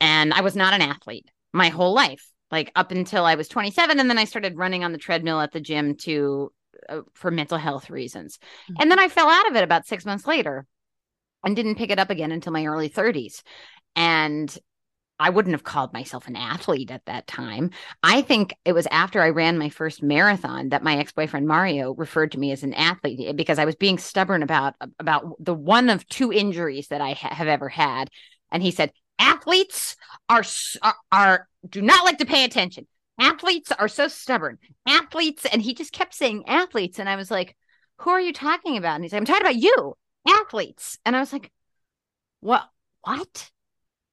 And 0.00 0.32
I 0.32 0.40
was 0.40 0.56
not 0.56 0.72
an 0.72 0.82
athlete 0.82 1.30
my 1.52 1.68
whole 1.68 1.92
life, 1.92 2.31
like 2.52 2.70
up 2.76 2.92
until 2.92 3.24
I 3.24 3.34
was 3.34 3.48
27, 3.48 3.98
and 3.98 4.08
then 4.08 4.18
I 4.18 4.24
started 4.24 4.56
running 4.56 4.84
on 4.84 4.92
the 4.92 4.98
treadmill 4.98 5.40
at 5.40 5.52
the 5.52 5.60
gym 5.60 5.96
to 6.02 6.52
uh, 6.88 7.00
for 7.14 7.30
mental 7.30 7.58
health 7.58 7.90
reasons. 7.90 8.38
And 8.78 8.90
then 8.90 8.98
I 8.98 9.08
fell 9.08 9.28
out 9.28 9.50
of 9.50 9.56
it 9.56 9.64
about 9.64 9.86
six 9.86 10.04
months 10.04 10.26
later 10.26 10.66
and 11.44 11.56
didn't 11.56 11.76
pick 11.76 11.90
it 11.90 11.98
up 11.98 12.10
again 12.10 12.32
until 12.32 12.52
my 12.52 12.66
early 12.66 12.88
30s. 12.88 13.42
And 13.96 14.56
I 15.18 15.30
wouldn't 15.30 15.54
have 15.54 15.62
called 15.62 15.92
myself 15.92 16.26
an 16.26 16.34
athlete 16.34 16.90
at 16.90 17.04
that 17.06 17.26
time. 17.28 17.70
I 18.02 18.22
think 18.22 18.54
it 18.64 18.72
was 18.72 18.88
after 18.90 19.20
I 19.20 19.28
ran 19.28 19.56
my 19.58 19.68
first 19.68 20.02
marathon 20.02 20.70
that 20.70 20.82
my 20.82 20.96
ex-boyfriend 20.96 21.46
Mario 21.46 21.94
referred 21.94 22.32
to 22.32 22.38
me 22.38 22.50
as 22.50 22.64
an 22.64 22.74
athlete 22.74 23.36
because 23.36 23.58
I 23.58 23.64
was 23.64 23.76
being 23.76 23.98
stubborn 23.98 24.42
about 24.42 24.74
about 24.98 25.36
the 25.38 25.54
one 25.54 25.90
of 25.90 26.08
two 26.08 26.32
injuries 26.32 26.88
that 26.88 27.00
I 27.00 27.12
ha- 27.12 27.34
have 27.34 27.48
ever 27.48 27.68
had. 27.68 28.10
And 28.50 28.62
he 28.62 28.72
said, 28.72 28.92
"Athletes 29.22 29.96
are, 30.28 30.44
are 31.10 31.48
do 31.68 31.80
not 31.80 32.04
like 32.04 32.18
to 32.18 32.26
pay 32.26 32.44
attention. 32.44 32.86
Athletes 33.18 33.72
are 33.72 33.88
so 33.88 34.08
stubborn. 34.08 34.58
Athletes." 34.86 35.46
And 35.46 35.62
he 35.62 35.74
just 35.74 35.92
kept 35.92 36.14
saying 36.14 36.44
athletes 36.46 36.98
and 36.98 37.08
I 37.08 37.16
was 37.16 37.30
like, 37.30 37.56
"Who 37.98 38.10
are 38.10 38.20
you 38.20 38.32
talking 38.32 38.76
about?" 38.76 38.96
And 38.96 39.04
he's 39.04 39.12
like, 39.12 39.20
"I'm 39.20 39.26
talking 39.26 39.46
about 39.46 39.56
you, 39.56 39.94
athletes." 40.26 40.98
And 41.04 41.16
I 41.16 41.20
was 41.20 41.32
like, 41.32 41.50
"What? 42.40 42.68
What?" 43.02 43.50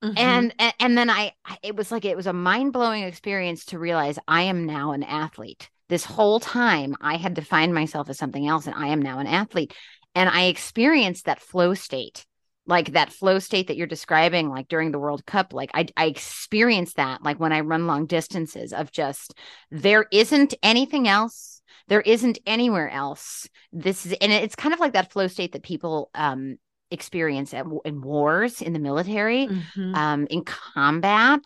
Mhm. 0.04 0.14
and 0.18 0.56
and, 0.60 0.74
and 0.80 0.98
then 0.98 1.10
I, 1.10 1.34
I 1.46 1.58
it 1.62 1.76
was 1.76 1.92
like 1.92 2.06
it 2.06 2.16
was 2.16 2.28
a 2.28 2.34
mind-blowing 2.34 3.04
experience 3.04 3.66
to 3.66 3.80
realize 3.80 4.18
i 4.30 4.44
am 4.44 4.66
now 4.66 4.94
an 4.94 5.04
athlete 5.04 5.70
this 5.90 6.06
whole 6.06 6.40
time 6.40 6.96
i 7.02 7.18
had 7.18 7.34
defined 7.34 7.74
myself 7.74 8.10
as 8.10 8.18
something 8.18 8.48
else 8.48 8.66
and 8.66 8.76
i 8.78 8.88
am 8.88 9.02
now 9.02 9.20
an 9.20 9.28
athlete 9.28 9.74
and 10.16 10.30
i 10.30 10.44
experienced 10.44 11.26
that 11.26 11.42
flow 11.42 11.74
state 11.74 12.26
like 12.70 12.94
that 12.94 13.12
flow 13.12 13.40
state 13.40 13.68
that 13.68 13.76
you're 13.78 13.88
describing 13.88 14.48
like 14.50 14.68
during 14.70 14.92
the 14.92 15.00
world 15.00 15.26
cup 15.26 15.54
like 15.54 15.72
i 15.74 15.86
i 15.98 16.06
experienced 16.06 16.96
that 16.96 17.22
like 17.24 17.40
when 17.40 17.52
i 17.52 17.60
run 17.60 17.88
long 17.88 18.06
distances 18.06 18.72
of 18.72 18.92
just 18.92 19.34
there 19.72 20.06
isn't 20.12 20.54
anything 20.64 21.08
else 21.08 21.62
there 21.88 22.02
isn't 22.02 22.38
anywhere 22.46 22.90
else 22.90 23.50
this 23.74 24.06
is 24.06 24.14
and 24.22 24.32
it's 24.32 24.56
kind 24.56 24.74
of 24.74 24.80
like 24.80 24.94
that 24.94 25.12
flow 25.12 25.28
state 25.28 25.52
that 25.54 25.64
people 25.64 26.10
um 26.14 26.58
experience 26.92 27.54
at, 27.54 27.66
in 27.86 28.02
wars 28.02 28.62
in 28.62 28.74
the 28.74 28.80
military 28.80 29.48
Mhm. 29.48 29.96
um, 29.96 30.28
in 30.30 30.44
combat, 30.44 31.42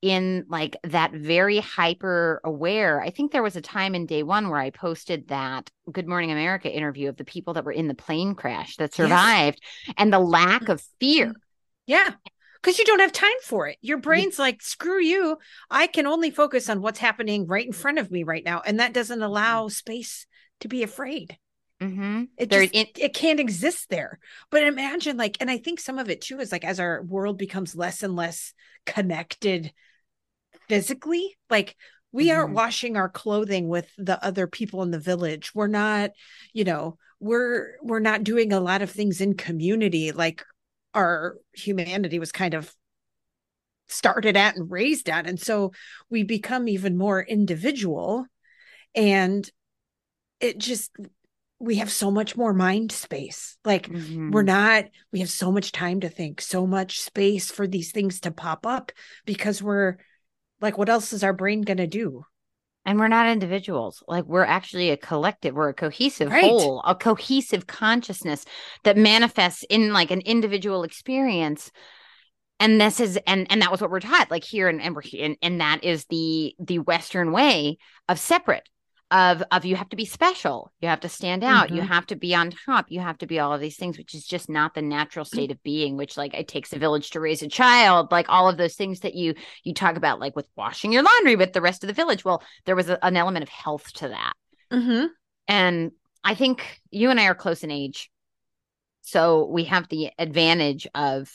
in 0.00 0.44
like 0.48 0.76
that 0.84 1.12
very 1.12 1.58
hyper 1.58 2.40
aware. 2.44 3.00
I 3.00 3.10
think 3.10 3.32
there 3.32 3.42
was 3.42 3.56
a 3.56 3.60
time 3.60 3.94
in 3.94 4.06
day 4.06 4.22
one 4.22 4.48
where 4.48 4.60
I 4.60 4.70
posted 4.70 5.28
that 5.28 5.70
Good 5.90 6.06
Morning 6.06 6.30
America 6.30 6.72
interview 6.72 7.08
of 7.08 7.16
the 7.16 7.24
people 7.24 7.54
that 7.54 7.64
were 7.64 7.72
in 7.72 7.88
the 7.88 7.94
plane 7.94 8.34
crash 8.34 8.76
that 8.76 8.94
survived 8.94 9.60
and 9.96 10.12
the 10.12 10.20
lack 10.20 10.68
of 10.68 10.82
fear. 11.00 11.32
Yeah. 11.86 12.12
Because 12.62 12.78
you 12.78 12.84
don't 12.84 13.00
have 13.00 13.12
time 13.12 13.30
for 13.44 13.68
it. 13.68 13.78
Your 13.80 13.98
brain's 13.98 14.38
like, 14.38 14.62
screw 14.62 15.00
you. 15.00 15.38
I 15.70 15.86
can 15.86 16.06
only 16.06 16.30
focus 16.30 16.68
on 16.68 16.82
what's 16.82 16.98
happening 16.98 17.46
right 17.46 17.64
in 17.66 17.72
front 17.72 17.98
of 17.98 18.10
me 18.10 18.24
right 18.24 18.44
now. 18.44 18.60
And 18.64 18.80
that 18.80 18.92
doesn't 18.92 19.22
allow 19.22 19.68
space 19.68 20.26
to 20.60 20.68
be 20.68 20.82
afraid. 20.82 21.36
Mm-hmm. 21.80 22.24
It 22.36 22.50
There- 22.50 22.62
just 22.62 22.74
it- 22.74 22.98
it 22.98 23.14
can't 23.14 23.38
exist 23.38 23.86
there. 23.90 24.18
But 24.50 24.64
imagine 24.64 25.16
like, 25.16 25.36
and 25.40 25.48
I 25.50 25.58
think 25.58 25.78
some 25.78 25.98
of 25.98 26.10
it 26.10 26.20
too 26.20 26.40
is 26.40 26.50
like 26.50 26.64
as 26.64 26.80
our 26.80 27.02
world 27.02 27.38
becomes 27.38 27.76
less 27.76 28.02
and 28.02 28.16
less 28.16 28.52
connected 28.86 29.72
physically, 30.68 31.36
like 31.50 31.76
we 32.12 32.30
aren't 32.30 32.50
Mhm. 32.50 32.54
washing 32.54 32.96
our 32.96 33.08
clothing 33.08 33.68
with 33.68 33.88
the 33.98 34.22
other 34.24 34.46
people 34.46 34.82
in 34.82 34.90
the 34.90 34.98
village. 34.98 35.54
We're 35.54 35.66
not, 35.66 36.10
you 36.52 36.64
know, 36.64 36.98
we're 37.20 37.76
we're 37.82 37.98
not 38.00 38.24
doing 38.24 38.52
a 38.52 38.60
lot 38.60 38.82
of 38.82 38.90
things 38.90 39.20
in 39.20 39.34
community 39.34 40.12
like 40.12 40.44
our 40.94 41.36
humanity 41.52 42.18
was 42.18 42.32
kind 42.32 42.54
of 42.54 42.72
started 43.88 44.36
at 44.36 44.56
and 44.56 44.70
raised 44.70 45.08
at. 45.08 45.26
And 45.26 45.40
so 45.40 45.72
we 46.10 46.22
become 46.22 46.68
even 46.68 46.96
more 46.96 47.22
individual 47.22 48.26
and 48.94 49.48
it 50.40 50.58
just 50.58 50.92
we 51.58 51.76
have 51.76 51.90
so 51.90 52.10
much 52.10 52.36
more 52.36 52.54
mind 52.54 52.92
space. 52.92 53.56
Like 53.64 53.88
Mhm. 53.88 54.30
we're 54.30 54.42
not 54.42 54.84
we 55.12 55.20
have 55.20 55.30
so 55.30 55.50
much 55.50 55.72
time 55.72 56.00
to 56.00 56.08
think 56.08 56.40
so 56.40 56.66
much 56.66 57.00
space 57.00 57.50
for 57.50 57.66
these 57.66 57.90
things 57.92 58.20
to 58.20 58.30
pop 58.30 58.66
up 58.66 58.92
because 59.24 59.62
we're 59.62 59.96
like 60.60 60.78
what 60.78 60.88
else 60.88 61.12
is 61.12 61.22
our 61.24 61.32
brain 61.32 61.62
going 61.62 61.78
to 61.78 61.86
do? 61.86 62.24
And 62.84 62.98
we're 62.98 63.08
not 63.08 63.28
individuals. 63.28 64.02
Like 64.08 64.24
we're 64.24 64.44
actually 64.44 64.90
a 64.90 64.96
collective. 64.96 65.54
We're 65.54 65.68
a 65.68 65.74
cohesive 65.74 66.30
Right. 66.30 66.44
whole 66.44 66.80
a 66.86 66.94
cohesive 66.94 67.66
consciousness 67.66 68.44
that 68.84 68.96
manifests 68.96 69.64
in 69.68 69.92
like 69.92 70.10
an 70.10 70.22
individual 70.22 70.84
experience. 70.84 71.70
And 72.60 72.80
this 72.80 72.98
is 72.98 73.18
and 73.26 73.46
and 73.50 73.62
that 73.62 73.70
was 73.70 73.80
what 73.80 73.90
we're 73.90 74.00
taught 74.00 74.30
like 74.30 74.44
here 74.44 74.68
and 74.68 74.80
and 74.80 74.94
we're 74.96 75.02
and, 75.20 75.36
and 75.42 75.60
that 75.60 75.84
is 75.84 76.06
the 76.06 76.54
the 76.58 76.78
western 76.78 77.30
way 77.32 77.78
of 78.08 78.18
separate 78.18 78.68
of 79.10 79.42
of 79.50 79.64
you 79.64 79.74
have 79.74 79.88
to 79.88 79.96
be 79.96 80.04
special 80.04 80.70
you 80.80 80.88
have 80.88 81.00
to 81.00 81.08
stand 81.08 81.42
out 81.42 81.70
you 81.70 81.80
Mhm. 81.80 81.88
have 81.88 82.06
to 82.06 82.16
be 82.16 82.34
on 82.34 82.50
top 82.50 82.86
you 82.90 83.00
have 83.00 83.16
to 83.18 83.26
be 83.26 83.38
all 83.38 83.54
of 83.54 83.60
these 83.60 83.76
things 83.76 83.96
which 83.96 84.14
is 84.14 84.26
just 84.26 84.50
not 84.50 84.74
the 84.74 84.82
natural 84.82 85.24
state 85.24 85.50
of 85.50 85.62
being 85.62 85.96
which 85.96 86.16
like 86.18 86.34
it 86.34 86.46
takes 86.46 86.72
a 86.74 86.78
village 86.78 87.10
to 87.10 87.20
raise 87.20 87.42
a 87.42 87.48
child 87.48 88.12
like 88.12 88.28
all 88.28 88.48
of 88.50 88.58
those 88.58 88.74
things 88.74 89.00
that 89.00 89.14
you 89.14 89.34
you 89.64 89.72
talk 89.72 89.96
about 89.96 90.20
like 90.20 90.36
with 90.36 90.46
washing 90.56 90.92
your 90.92 91.02
laundry 91.02 91.36
with 91.36 91.54
the 91.54 91.62
rest 91.62 91.82
of 91.82 91.88
the 91.88 91.94
village 91.94 92.24
well 92.24 92.42
there 92.66 92.76
was 92.76 92.90
a, 92.90 93.02
an 93.02 93.16
element 93.16 93.42
of 93.42 93.48
health 93.48 93.90
to 93.94 94.08
that 94.08 94.34
mm-hmm. 94.70 95.06
and 95.46 95.92
I 96.24 96.34
think 96.34 96.80
you 96.90 97.10
and 97.10 97.18
I 97.18 97.26
are 97.26 97.34
close 97.34 97.62
in 97.62 97.70
age. 97.70 98.10
So 99.02 99.46
we 99.46 99.64
have 99.64 99.88
the 99.88 100.10
advantage 100.18 100.86
of 100.94 101.30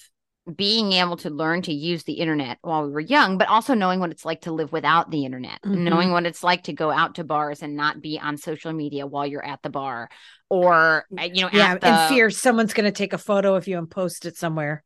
being 0.56 0.92
able 0.94 1.16
to 1.18 1.30
learn 1.30 1.62
to 1.62 1.74
use 1.74 2.04
the 2.04 2.14
internet 2.14 2.58
while 2.62 2.86
we 2.86 2.92
were 2.92 3.00
young, 3.00 3.38
but 3.38 3.48
also 3.48 3.74
knowing 3.74 4.00
what 4.00 4.12
it's 4.12 4.26
like 4.26 4.42
to 4.42 4.52
live 4.52 4.72
without 4.74 5.10
the 5.10 5.24
internet, 5.26 5.60
Mhm. 5.66 5.84
knowing 5.86 6.12
what 6.12 6.26
it's 6.26 6.44
like 6.44 6.64
to 6.64 6.74
go 6.74 6.92
out 6.92 7.16
to 7.16 7.24
bars 7.24 7.62
and 7.62 7.76
not 7.76 8.02
be 8.02 8.20
on 8.20 8.38
social 8.38 8.74
media 8.74 9.08
while 9.08 9.26
you're 9.26 9.46
at 9.46 9.62
the 9.62 9.70
bar 9.70 10.10
or, 10.50 11.06
uh, 11.18 11.24
you 11.24 11.44
know, 11.44 11.50
yeah 11.54 11.76
the, 11.76 11.88
and 11.88 12.00
fear 12.00 12.30
someone's 12.30 12.74
going 12.74 12.86
to 12.86 12.92
take 12.92 13.14
a 13.14 13.18
photo 13.18 13.56
of 13.56 13.68
you 13.68 13.78
and 13.78 13.90
post 13.90 14.26
it 14.26 14.36
somewhere 14.36 14.84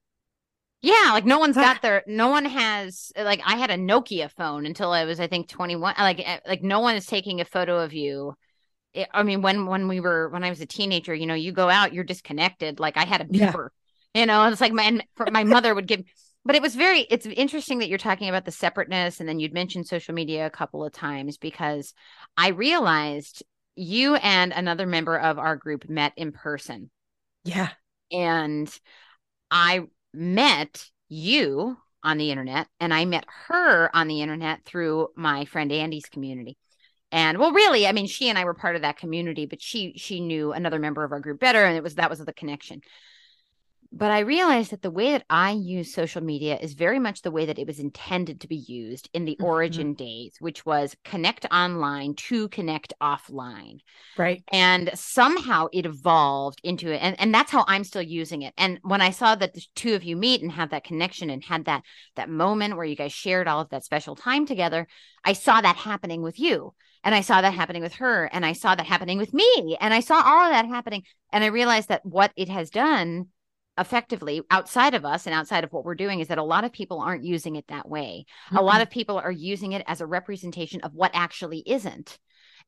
Yeah, 0.82 1.10
like 1.14 1.26
no 1.26 1.40
one's 1.40 1.56
got 1.56 1.82
their 1.82 2.04
no 2.06 2.30
one 2.30 2.46
has 2.46 3.12
like 3.18 3.42
I 3.46 3.56
had 3.58 3.72
a 3.72 3.78
Nokia 3.78 4.30
phone 4.32 4.66
until 4.66 4.92
I 4.92 5.06
was 5.06 5.20
I 5.20 5.28
think 5.28 5.50
21 5.50 5.96
like 5.98 6.20
eh, 6.20 6.40
like 6.48 6.62
no 6.62 6.82
one 6.82 6.96
is 6.96 7.06
taking 7.08 7.42
a 7.42 7.46
photo 7.46 7.80
of 7.80 7.94
you. 7.94 8.36
It- 8.94 9.10
I 9.14 9.24
mean 9.24 9.42
when 9.42 9.66
when 9.68 9.88
we 9.88 10.00
were 10.02 10.30
when 10.30 10.44
I 10.44 10.50
was 10.50 10.62
a 10.62 10.66
teenager, 10.68 11.16
you 11.16 11.26
know, 11.26 11.34
you 11.36 11.52
go 11.52 11.70
out, 11.70 11.94
you're 11.94 12.04
disconnected. 12.04 12.80
Like 12.80 12.98
I 12.98 13.06
had 13.06 13.22
a 13.22 13.26
beeper. 13.26 13.70
You 14.18 14.26
know, 14.26 14.48
it's 14.48 14.62
like 14.62 14.74
my 14.74 14.84
and 14.84 15.04
my 15.32 15.44
mother 15.44 15.76
would 15.76 15.88
give 15.88 16.04
but 16.48 16.56
it 16.56 16.62
was 16.62 16.76
very 16.76 17.02
it's 17.02 17.26
interesting 17.26 17.80
that 17.80 17.90
you're 17.90 17.98
talking 17.98 18.30
about 18.30 18.46
the 18.46 18.52
separateness 18.52 19.20
and 19.20 19.28
then 19.28 19.40
you'd 19.40 19.54
mentioned 19.54 19.86
social 19.86 20.14
media 20.14 20.46
a 20.46 20.50
couple 20.50 20.84
of 20.84 20.94
times 20.94 21.38
because 21.38 21.94
I 22.38 22.50
realized 22.50 23.44
you 23.76 24.16
and 24.16 24.54
another 24.54 24.88
member 24.88 25.20
of 25.20 25.38
our 25.38 25.58
group 25.58 25.90
met 25.90 26.14
in 26.16 26.32
person 26.32 26.90
yeah 27.44 27.70
and 28.12 28.74
I 29.52 29.84
met 30.14 30.90
you 31.10 31.78
on 32.02 32.18
the 32.18 32.32
internet 32.32 32.68
and 32.80 32.94
I 32.94 33.04
met 33.04 33.26
her 33.48 33.94
on 33.94 34.08
the 34.08 34.22
internet 34.22 34.64
through 34.64 35.10
my 35.18 35.44
friend 35.46 35.72
Andy's 35.72 36.06
community. 36.06 36.58
And 37.12 37.38
well 37.38 37.52
really, 37.52 37.86
I 37.86 37.92
mean 37.92 38.08
she 38.08 38.30
and 38.30 38.38
I 38.38 38.46
were 38.46 38.54
part 38.54 38.78
of 38.78 38.84
that 38.84 38.98
community, 38.98 39.46
but 39.46 39.62
she 39.62 39.94
she 39.98 40.22
knew 40.22 40.54
another 40.54 40.80
member 40.80 41.04
of 41.04 41.12
our 41.12 41.20
group 41.20 41.40
better 41.40 41.66
and 41.66 41.76
it 41.76 41.84
was 41.84 41.96
that 41.96 42.10
was 42.10 42.20
the 42.20 42.34
connection. 42.34 42.82
But 43.92 44.12
I 44.12 44.20
realized 44.20 44.72
that 44.72 44.82
the 44.82 44.92
way 44.92 45.12
that 45.12 45.26
I 45.30 45.52
use 45.52 45.94
social 45.94 46.22
media 46.22 46.58
is 46.60 46.74
very 46.74 47.00
much 47.00 47.22
the 47.22 47.32
way 47.32 47.46
that 47.46 47.60
it 47.60 47.68
was 47.68 47.80
intended 47.80 48.42
to 48.42 48.48
be 48.48 48.58
used 48.68 49.10
in 49.14 49.26
the 49.26 49.38
Mhm. 49.40 49.46
origin 49.46 49.94
days, 49.94 50.36
which 50.40 50.66
was 50.66 50.96
connect 51.04 51.46
online 51.52 52.16
to 52.16 52.50
connect 52.50 52.94
offline. 53.02 53.80
Right. 54.18 54.44
And 54.52 54.92
somehow 54.94 55.68
it 55.72 55.86
evolved 55.86 56.60
into 56.64 56.92
it 56.92 57.02
and, 57.02 57.20
and 57.20 57.34
that's 57.34 57.52
how 57.52 57.64
i'm 57.68 57.84
still 57.84 58.02
using 58.02 58.42
it. 58.42 58.54
And 58.58 58.80
when 58.82 59.02
i 59.02 59.10
saw 59.12 59.36
that 59.36 59.54
the 59.54 59.66
two 59.76 59.94
of 59.96 60.04
you 60.04 60.16
meet 60.16 60.42
and 60.42 60.52
have 60.52 60.70
that 60.72 60.84
connection 60.84 61.30
and 61.30 61.44
had 61.44 61.66
that 61.66 61.84
that 62.16 62.30
moment 62.30 62.76
where 62.76 62.86
you 62.86 62.96
guys 62.96 63.14
shared 63.14 63.48
all 63.48 63.62
of 63.62 63.70
that 63.70 63.84
special 63.84 64.16
time 64.16 64.46
together 64.46 64.88
i 65.24 65.34
saw 65.34 65.62
that 65.62 65.76
happening 65.76 66.22
with 66.22 66.40
you 66.40 66.74
and 67.04 67.14
i 67.16 67.22
saw 67.22 67.42
that 67.42 67.54
happening 67.54 67.82
with 67.82 67.96
her 67.96 68.26
and 68.34 68.46
i 68.46 68.54
saw 68.54 68.76
that 68.76 68.86
happening 68.86 69.18
with 69.18 69.34
me 69.34 69.78
and 69.80 69.94
i 69.94 70.00
saw 70.00 70.16
all 70.24 70.46
of 70.46 70.52
that 70.52 70.66
happening. 70.68 71.04
And 71.32 71.44
i 71.44 71.48
realized 71.48 71.90
that 71.90 72.06
what 72.06 72.32
it 72.36 72.50
has 72.50 72.70
done 72.70 73.28
effectively 73.78 74.42
outside 74.50 74.94
of 74.94 75.06
us 75.06 75.26
and 75.26 75.36
outside 75.36 75.64
of 75.64 75.72
what 75.72 75.86
we're 75.86 75.96
doing 75.96 76.20
is 76.20 76.28
that 76.28 76.38
a 76.38 76.44
lot 76.44 76.64
of 76.64 76.72
people 76.72 77.00
aren't 77.00 77.24
using 77.24 77.56
it 77.56 77.68
that 77.68 77.88
way. 77.88 78.26
Mm-hmm. 78.48 78.58
A 78.58 78.62
lot 78.62 78.82
of 78.82 78.90
people 78.90 79.18
are 79.18 79.32
using 79.32 79.74
it 79.74 79.84
as 79.88 80.02
a 80.02 80.08
representation 80.08 80.82
of 80.82 80.94
what 80.94 81.12
actually 81.14 81.64
isn't. 81.66 82.18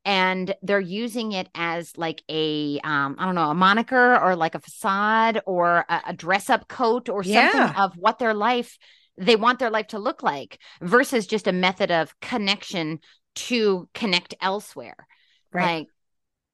And 0.05 0.55
they're 0.61 0.79
using 0.79 1.33
it 1.33 1.49
as 1.53 1.97
like 1.97 2.23
a, 2.29 2.79
um, 2.83 3.15
I 3.19 3.25
don't 3.25 3.35
know, 3.35 3.49
a 3.49 3.55
moniker 3.55 4.17
or 4.17 4.35
like 4.35 4.55
a 4.55 4.59
facade 4.59 5.41
or 5.45 5.85
a, 5.89 6.01
a 6.07 6.13
dress 6.13 6.49
up 6.49 6.67
coat 6.67 7.09
or 7.09 7.23
something 7.23 7.59
yeah. 7.59 7.83
of 7.83 7.93
what 7.97 8.17
their 8.17 8.33
life, 8.33 8.77
they 9.17 9.35
want 9.35 9.59
their 9.59 9.69
life 9.69 9.87
to 9.87 9.99
look 9.99 10.23
like 10.23 10.57
versus 10.81 11.27
just 11.27 11.47
a 11.47 11.51
method 11.51 11.91
of 11.91 12.17
connection 12.21 12.99
to 13.35 13.89
connect 13.93 14.35
elsewhere. 14.41 15.07
Right. 15.51 15.79
Like, 15.79 15.87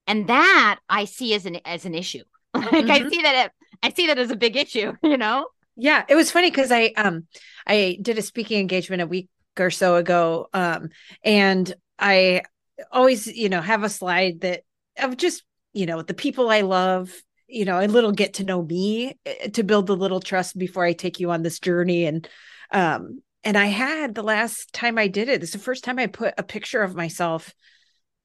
and 0.07 0.27
that 0.27 0.79
I 0.89 1.05
see 1.05 1.33
as 1.33 1.45
an 1.45 1.57
as 1.65 1.85
an 1.85 1.95
issue. 1.95 2.23
like 2.53 2.69
mm-hmm. 2.69 2.91
I 2.91 3.09
see 3.09 3.21
that 3.21 3.45
it, 3.45 3.51
I 3.83 3.91
see 3.91 4.07
that 4.07 4.17
as 4.17 4.31
a 4.31 4.35
big 4.35 4.55
issue, 4.55 4.93
you 5.03 5.17
know? 5.17 5.47
Yeah, 5.75 6.03
it 6.07 6.15
was 6.15 6.31
funny 6.31 6.49
because 6.49 6.71
I 6.71 6.93
um 6.95 7.27
I 7.67 7.97
did 8.01 8.17
a 8.17 8.21
speaking 8.21 8.59
engagement 8.59 9.01
a 9.01 9.07
week 9.07 9.29
or 9.59 9.69
so 9.69 9.95
ago. 9.95 10.47
Um 10.53 10.89
and 11.23 11.73
I 11.99 12.43
always, 12.91 13.27
you 13.27 13.49
know, 13.49 13.61
have 13.61 13.83
a 13.83 13.89
slide 13.89 14.41
that 14.41 14.63
of 14.97 15.17
just, 15.17 15.43
you 15.73 15.85
know, 15.85 16.01
the 16.01 16.13
people 16.13 16.49
I 16.49 16.61
love, 16.61 17.11
you 17.47 17.65
know, 17.65 17.79
a 17.79 17.87
little 17.87 18.11
get 18.11 18.35
to 18.35 18.43
know 18.43 18.61
me 18.61 19.17
eh, 19.25 19.49
to 19.49 19.63
build 19.63 19.87
the 19.87 19.95
little 19.95 20.19
trust 20.19 20.57
before 20.57 20.85
I 20.85 20.93
take 20.93 21.19
you 21.19 21.31
on 21.31 21.43
this 21.43 21.59
journey. 21.59 22.05
And 22.05 22.27
um 22.71 23.21
and 23.43 23.57
I 23.57 23.67
had 23.67 24.15
the 24.15 24.23
last 24.23 24.73
time 24.73 24.97
I 24.97 25.07
did 25.07 25.29
it, 25.29 25.43
is 25.43 25.51
the 25.51 25.59
first 25.59 25.83
time 25.83 25.99
I 25.99 26.07
put 26.07 26.33
a 26.37 26.43
picture 26.43 26.81
of 26.81 26.95
myself 26.95 27.53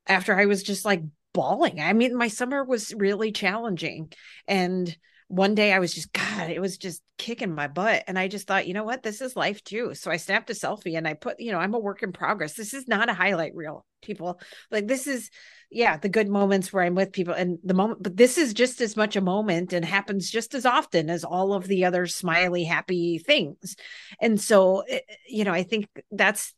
after 0.06 0.38
I 0.38 0.46
was 0.46 0.62
just 0.62 0.84
like 0.84 1.02
bawling. 1.34 1.80
I 1.80 1.92
mean, 1.92 2.16
my 2.16 2.28
summer 2.28 2.64
was 2.64 2.94
really 2.96 3.32
challenging. 3.32 4.12
And 4.48 4.96
one 5.30 5.54
day 5.54 5.72
I 5.72 5.78
was 5.78 5.94
just, 5.94 6.12
God, 6.12 6.50
it 6.50 6.60
was 6.60 6.76
just 6.76 7.02
kicking 7.16 7.54
my 7.54 7.68
butt. 7.68 8.02
And 8.08 8.18
I 8.18 8.26
just 8.26 8.48
thought, 8.48 8.66
you 8.66 8.74
know 8.74 8.82
what? 8.82 9.04
This 9.04 9.20
is 9.20 9.36
life 9.36 9.62
too. 9.62 9.94
So 9.94 10.10
I 10.10 10.16
snapped 10.16 10.50
a 10.50 10.54
selfie 10.54 10.98
and 10.98 11.06
I 11.06 11.14
put, 11.14 11.38
you 11.38 11.52
know, 11.52 11.58
I'm 11.58 11.72
a 11.72 11.78
work 11.78 12.02
in 12.02 12.10
progress. 12.10 12.54
This 12.54 12.74
is 12.74 12.88
not 12.88 13.08
a 13.08 13.14
highlight 13.14 13.54
reel, 13.54 13.86
people. 14.02 14.40
Like, 14.72 14.88
this 14.88 15.06
is, 15.06 15.30
yeah, 15.70 15.96
the 15.98 16.08
good 16.08 16.28
moments 16.28 16.72
where 16.72 16.82
I'm 16.82 16.96
with 16.96 17.12
people 17.12 17.32
and 17.32 17.58
the 17.62 17.74
moment, 17.74 18.02
but 18.02 18.16
this 18.16 18.38
is 18.38 18.52
just 18.52 18.80
as 18.80 18.96
much 18.96 19.14
a 19.14 19.20
moment 19.20 19.72
and 19.72 19.84
happens 19.84 20.28
just 20.28 20.52
as 20.52 20.66
often 20.66 21.08
as 21.08 21.22
all 21.22 21.54
of 21.54 21.68
the 21.68 21.84
other 21.84 22.08
smiley, 22.08 22.64
happy 22.64 23.18
things. 23.18 23.76
And 24.20 24.40
so, 24.40 24.80
eh, 24.80 24.98
you 25.28 25.44
know, 25.44 25.52
I 25.52 25.62
think 25.62 25.86
that's 26.10 26.54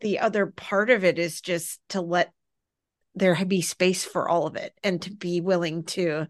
the 0.00 0.18
other 0.18 0.48
part 0.48 0.90
of 0.90 1.02
it 1.02 1.18
is 1.18 1.40
just 1.40 1.80
to 1.88 2.02
let 2.02 2.30
there 3.14 3.42
be 3.46 3.62
space 3.62 4.04
for 4.04 4.28
all 4.28 4.46
of 4.46 4.56
it 4.56 4.74
and 4.82 5.00
to 5.00 5.10
be 5.10 5.40
willing 5.40 5.84
to 5.84 6.26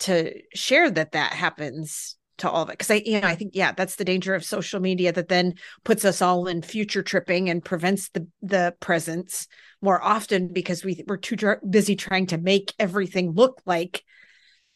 to 0.00 0.34
share 0.54 0.90
that 0.90 1.12
that 1.12 1.32
happens 1.32 2.16
to 2.38 2.50
all 2.50 2.62
of 2.62 2.68
it. 2.70 2.72
Because 2.72 2.90
i 2.90 3.02
you 3.04 3.20
know 3.20 3.28
i 3.28 3.34
think 3.34 3.52
yeah 3.54 3.72
that's 3.72 3.96
the 3.96 4.04
danger 4.04 4.34
of 4.34 4.44
social 4.44 4.80
media 4.80 5.12
that 5.12 5.28
then 5.28 5.54
puts 5.84 6.04
us 6.04 6.22
all 6.22 6.46
in 6.46 6.62
future 6.62 7.02
tripping 7.02 7.50
and 7.50 7.64
prevents 7.64 8.08
the 8.10 8.26
the 8.40 8.74
presence 8.80 9.46
more 9.82 10.02
often 10.02 10.48
because 10.48 10.84
we 10.84 11.04
we're 11.06 11.16
too 11.16 11.36
dr- 11.36 11.60
busy 11.70 11.96
trying 11.96 12.26
to 12.26 12.38
make 12.38 12.72
everything 12.78 13.32
look 13.32 13.60
like 13.66 14.02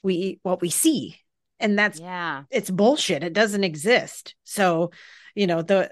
we 0.02 0.38
what 0.42 0.60
we 0.60 0.70
see. 0.70 1.16
And 1.58 1.78
that's 1.78 1.98
yeah. 1.98 2.42
it's 2.50 2.70
bullshit. 2.70 3.24
It 3.24 3.32
doesn't 3.32 3.64
exist. 3.64 4.34
So 4.44 4.90
you 5.34 5.46
know 5.46 5.62
the 5.62 5.90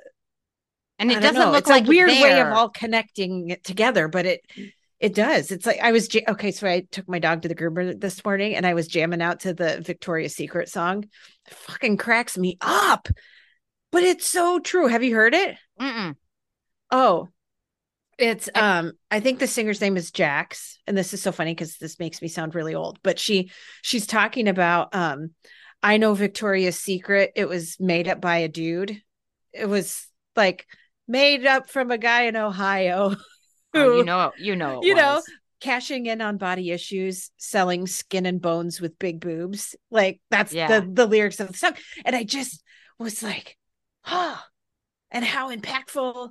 and 0.98 1.10
it 1.10 1.20
doesn't 1.20 1.34
know. 1.34 1.50
look 1.50 1.60
it's 1.60 1.68
like 1.68 1.86
a 1.86 1.88
weird 1.88 2.08
way 2.08 2.40
of 2.40 2.48
all 2.48 2.68
connecting 2.68 3.48
it 3.48 3.64
together 3.64 4.06
but 4.06 4.26
it 4.26 4.40
mm. 4.56 4.72
It 5.02 5.16
does. 5.16 5.50
It's 5.50 5.66
like 5.66 5.80
i 5.80 5.90
was 5.90 6.08
okay 6.28 6.52
so 6.52 6.66
i 6.66 6.86
took 6.92 7.08
my 7.08 7.18
dog 7.18 7.42
to 7.42 7.48
the 7.48 7.56
groomer 7.56 8.00
this 8.00 8.24
morning 8.24 8.54
and 8.54 8.64
i 8.64 8.72
was 8.72 8.86
jamming 8.86 9.20
out 9.20 9.40
to 9.40 9.52
the 9.52 9.82
victoria's 9.82 10.34
secret 10.34 10.68
song. 10.68 11.02
It 11.46 11.54
fucking 11.54 11.96
cracks 11.98 12.38
me 12.38 12.56
up. 12.60 13.08
But 13.90 14.04
it's 14.04 14.26
so 14.26 14.58
true. 14.58 14.86
Have 14.86 15.02
you 15.02 15.14
heard 15.14 15.34
it? 15.34 15.56
Mm-mm. 15.78 16.14
oh. 16.90 17.28
It's 18.18 18.48
um 18.54 18.92
i 19.10 19.18
think 19.18 19.40
the 19.40 19.46
singer's 19.48 19.80
name 19.80 19.96
is 19.96 20.12
jax 20.12 20.78
and 20.86 20.96
this 20.96 21.12
is 21.12 21.20
so 21.20 21.32
funny 21.32 21.52
because 21.52 21.78
this 21.78 21.98
makes 21.98 22.22
me 22.22 22.28
sound 22.28 22.54
really 22.54 22.74
old 22.74 23.00
but 23.02 23.18
she 23.18 23.50
she's 23.80 24.06
talking 24.06 24.46
about 24.48 24.94
um 24.94 25.30
i 25.82 25.96
know 25.96 26.14
victoria's 26.14 26.78
secret. 26.78 27.32
It 27.34 27.48
was 27.48 27.80
made 27.80 28.06
up 28.06 28.20
by 28.20 28.38
a 28.38 28.48
dude. 28.48 29.02
It 29.52 29.66
was 29.66 30.06
like 30.36 30.66
made 31.08 31.46
up 31.46 31.68
from 31.68 31.90
a 31.90 31.98
guy 31.98 32.24
in 32.24 32.36
Ohio. 32.36 33.16
Oh, 33.74 33.96
you 33.96 34.04
know, 34.04 34.32
you 34.38 34.56
know, 34.56 34.80
you 34.82 34.94
was. 34.94 35.02
know, 35.02 35.22
cashing 35.60 36.06
in 36.06 36.20
on 36.20 36.36
body 36.36 36.70
issues, 36.70 37.30
selling 37.36 37.86
skin 37.86 38.26
and 38.26 38.40
bones 38.40 38.80
with 38.80 38.98
big 38.98 39.20
boobs. 39.20 39.74
Like 39.90 40.20
that's 40.30 40.52
yeah. 40.52 40.80
the 40.80 40.86
the 40.86 41.06
lyrics 41.06 41.40
of 41.40 41.48
the 41.48 41.54
song. 41.54 41.74
And 42.04 42.14
I 42.14 42.24
just 42.24 42.62
was 42.98 43.22
like, 43.22 43.56
huh, 44.02 44.36
and 45.10 45.24
how 45.24 45.54
impactful 45.54 46.30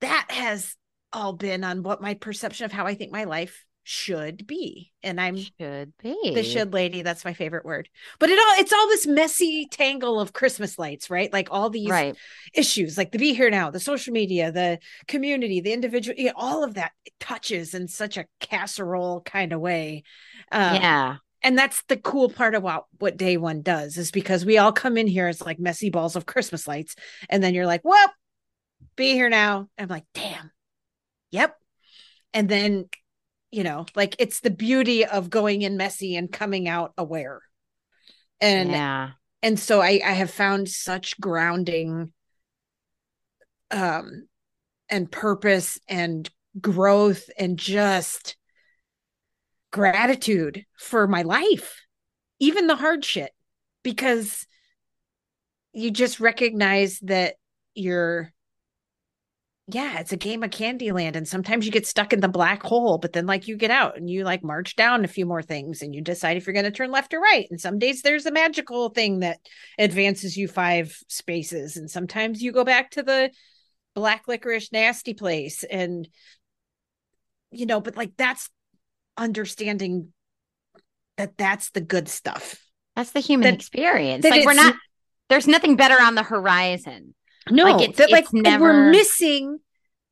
that 0.00 0.26
has 0.28 0.76
all 1.12 1.32
been 1.32 1.64
on 1.64 1.82
what 1.82 2.02
my 2.02 2.14
perception 2.14 2.64
of 2.64 2.72
how 2.72 2.86
I 2.86 2.94
think 2.94 3.12
my 3.12 3.24
life 3.24 3.64
should 3.84 4.46
be. 4.46 4.90
And 5.02 5.20
i'm 5.20 5.36
should 5.36 5.92
be. 6.02 6.32
the 6.34 6.42
should 6.42 6.72
lady 6.72 7.02
that's 7.02 7.24
my 7.24 7.34
favorite 7.34 7.64
word. 7.64 7.88
But 8.18 8.30
it 8.30 8.38
all 8.38 8.60
it's 8.60 8.72
all 8.72 8.88
this 8.88 9.06
messy 9.06 9.66
tangle 9.70 10.18
of 10.18 10.32
christmas 10.32 10.78
lights 10.78 11.10
right? 11.10 11.32
Like 11.32 11.48
all 11.50 11.70
these 11.70 11.90
right. 11.90 12.16
issues 12.54 12.98
like 12.98 13.12
the 13.12 13.18
be 13.18 13.34
here 13.34 13.50
now 13.50 13.70
the 13.70 13.80
social 13.80 14.12
media 14.12 14.50
the 14.50 14.78
community 15.06 15.60
the 15.60 15.72
individual 15.72 16.18
you 16.18 16.26
know, 16.26 16.32
all 16.36 16.64
of 16.64 16.74
that 16.74 16.92
touches 17.20 17.74
in 17.74 17.86
such 17.88 18.16
a 18.16 18.26
casserole 18.40 19.20
kind 19.20 19.52
of 19.52 19.60
way. 19.60 20.02
Um, 20.50 20.76
yeah. 20.76 21.16
and 21.42 21.56
that's 21.56 21.82
the 21.88 21.96
cool 21.96 22.28
part 22.28 22.54
about 22.54 22.86
what 22.98 23.16
day 23.16 23.36
one 23.36 23.62
does 23.62 23.96
is 23.98 24.10
because 24.10 24.44
we 24.44 24.58
all 24.58 24.72
come 24.72 24.96
in 24.96 25.06
here 25.06 25.28
as 25.28 25.40
like 25.40 25.58
messy 25.58 25.90
balls 25.90 26.16
of 26.16 26.26
christmas 26.26 26.66
lights 26.66 26.96
and 27.28 27.42
then 27.42 27.54
you're 27.54 27.66
like 27.66 27.84
well 27.84 28.10
be 28.96 29.12
here 29.12 29.28
now. 29.28 29.68
I'm 29.78 29.88
like 29.88 30.04
damn. 30.14 30.50
Yep. 31.30 31.56
And 32.32 32.48
then 32.48 32.88
you 33.54 33.62
know 33.62 33.86
like 33.94 34.16
it's 34.18 34.40
the 34.40 34.50
beauty 34.50 35.04
of 35.04 35.30
going 35.30 35.62
in 35.62 35.76
messy 35.76 36.16
and 36.16 36.32
coming 36.32 36.68
out 36.68 36.92
aware. 36.98 37.40
And 38.40 38.72
yeah. 38.72 39.10
and 39.42 39.58
so 39.58 39.80
i 39.80 40.00
i 40.04 40.10
have 40.10 40.30
found 40.30 40.68
such 40.68 41.18
grounding 41.20 42.12
um 43.70 44.26
and 44.88 45.10
purpose 45.10 45.78
and 45.88 46.28
growth 46.60 47.30
and 47.38 47.56
just 47.56 48.36
gratitude 49.70 50.66
for 50.76 51.06
my 51.06 51.22
life 51.22 51.80
even 52.40 52.66
the 52.66 52.76
hard 52.76 53.04
shit 53.04 53.30
because 53.84 54.46
you 55.72 55.92
just 55.92 56.18
recognize 56.18 56.98
that 57.00 57.36
you're 57.74 58.33
yeah, 59.66 59.98
it's 59.98 60.12
a 60.12 60.18
game 60.18 60.42
of 60.42 60.50
Candyland. 60.50 61.16
And 61.16 61.26
sometimes 61.26 61.64
you 61.64 61.72
get 61.72 61.86
stuck 61.86 62.12
in 62.12 62.20
the 62.20 62.28
black 62.28 62.62
hole, 62.62 62.98
but 62.98 63.14
then 63.14 63.24
like 63.24 63.48
you 63.48 63.56
get 63.56 63.70
out 63.70 63.96
and 63.96 64.10
you 64.10 64.22
like 64.22 64.44
march 64.44 64.76
down 64.76 65.04
a 65.04 65.08
few 65.08 65.24
more 65.24 65.42
things 65.42 65.80
and 65.80 65.94
you 65.94 66.02
decide 66.02 66.36
if 66.36 66.46
you're 66.46 66.52
going 66.52 66.66
to 66.66 66.70
turn 66.70 66.90
left 66.90 67.14
or 67.14 67.20
right. 67.20 67.46
And 67.50 67.58
some 67.58 67.78
days 67.78 68.02
there's 68.02 68.26
a 68.26 68.30
magical 68.30 68.90
thing 68.90 69.20
that 69.20 69.38
advances 69.78 70.36
you 70.36 70.48
five 70.48 70.94
spaces. 71.08 71.78
And 71.78 71.90
sometimes 71.90 72.42
you 72.42 72.52
go 72.52 72.64
back 72.64 72.90
to 72.92 73.02
the 73.02 73.30
black 73.94 74.28
licorice 74.28 74.70
nasty 74.70 75.14
place. 75.14 75.64
And, 75.64 76.06
you 77.50 77.64
know, 77.64 77.80
but 77.80 77.96
like 77.96 78.12
that's 78.18 78.50
understanding 79.16 80.12
that 81.16 81.38
that's 81.38 81.70
the 81.70 81.80
good 81.80 82.08
stuff. 82.08 82.60
That's 82.96 83.12
the 83.12 83.20
human 83.20 83.44
that, 83.44 83.54
experience. 83.54 84.24
That 84.24 84.32
like 84.32 84.44
we're 84.44 84.52
not, 84.52 84.74
there's 85.30 85.46
nothing 85.48 85.76
better 85.76 85.98
on 85.98 86.16
the 86.16 86.22
horizon 86.22 87.14
no, 87.50 87.64
like 87.64 87.88
it's, 87.88 87.98
that 87.98 88.10
like 88.10 88.32
never... 88.32 88.64
we're 88.64 88.90
missing 88.90 89.58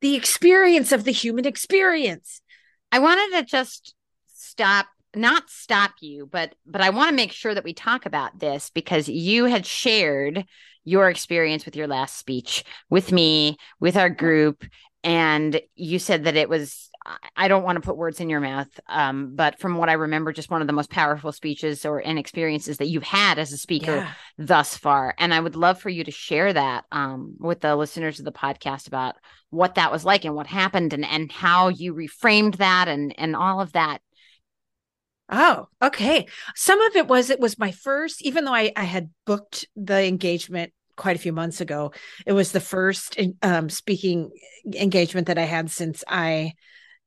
the 0.00 0.16
experience 0.16 0.92
of 0.92 1.04
the 1.04 1.12
human 1.12 1.46
experience. 1.46 2.42
I 2.90 2.98
wanted 2.98 3.38
to 3.38 3.44
just 3.44 3.94
stop 4.26 4.86
not 5.14 5.48
stop 5.50 5.92
you 6.00 6.26
but 6.26 6.54
but 6.66 6.80
i 6.80 6.90
want 6.90 7.10
to 7.10 7.14
make 7.14 7.32
sure 7.32 7.54
that 7.54 7.64
we 7.64 7.74
talk 7.74 8.06
about 8.06 8.38
this 8.38 8.70
because 8.70 9.08
you 9.08 9.44
had 9.44 9.66
shared 9.66 10.44
your 10.84 11.08
experience 11.08 11.64
with 11.64 11.76
your 11.76 11.86
last 11.86 12.16
speech 12.16 12.64
with 12.88 13.12
me 13.12 13.56
with 13.78 13.96
our 13.96 14.10
group 14.10 14.64
and 15.04 15.60
you 15.74 15.98
said 15.98 16.24
that 16.24 16.36
it 16.36 16.48
was 16.48 16.90
I 17.36 17.48
don't 17.48 17.64
want 17.64 17.76
to 17.76 17.86
put 17.86 17.96
words 17.96 18.20
in 18.20 18.30
your 18.30 18.40
mouth, 18.40 18.68
um, 18.88 19.34
but 19.34 19.58
from 19.58 19.76
what 19.76 19.88
I 19.88 19.94
remember, 19.94 20.32
just 20.32 20.50
one 20.50 20.60
of 20.60 20.66
the 20.66 20.72
most 20.72 20.90
powerful 20.90 21.32
speeches 21.32 21.84
or 21.84 21.98
and 21.98 22.18
experiences 22.18 22.76
that 22.78 22.88
you've 22.88 23.02
had 23.02 23.38
as 23.38 23.52
a 23.52 23.58
speaker 23.58 23.96
yeah. 23.96 24.12
thus 24.38 24.76
far. 24.76 25.14
And 25.18 25.34
I 25.34 25.40
would 25.40 25.56
love 25.56 25.80
for 25.80 25.88
you 25.88 26.04
to 26.04 26.10
share 26.10 26.52
that 26.52 26.84
um, 26.92 27.34
with 27.38 27.60
the 27.60 27.74
listeners 27.74 28.18
of 28.18 28.24
the 28.24 28.32
podcast 28.32 28.86
about 28.86 29.16
what 29.50 29.74
that 29.74 29.90
was 29.90 30.04
like 30.04 30.24
and 30.24 30.34
what 30.34 30.46
happened 30.46 30.92
and 30.92 31.04
and 31.04 31.30
how 31.32 31.68
you 31.68 31.94
reframed 31.94 32.56
that 32.56 32.88
and 32.88 33.14
and 33.18 33.34
all 33.34 33.60
of 33.60 33.72
that. 33.72 33.98
Oh, 35.28 35.68
okay. 35.82 36.26
Some 36.54 36.80
of 36.82 36.94
it 36.94 37.08
was 37.08 37.30
it 37.30 37.40
was 37.40 37.58
my 37.58 37.72
first, 37.72 38.22
even 38.22 38.44
though 38.44 38.54
I, 38.54 38.72
I 38.76 38.84
had 38.84 39.10
booked 39.26 39.66
the 39.74 40.04
engagement 40.06 40.72
quite 40.96 41.16
a 41.16 41.20
few 41.20 41.32
months 41.32 41.60
ago. 41.60 41.92
It 42.26 42.32
was 42.32 42.52
the 42.52 42.60
first 42.60 43.18
um, 43.42 43.68
speaking 43.70 44.30
engagement 44.74 45.26
that 45.28 45.38
I 45.38 45.44
had 45.44 45.70
since 45.70 46.04
I 46.06 46.52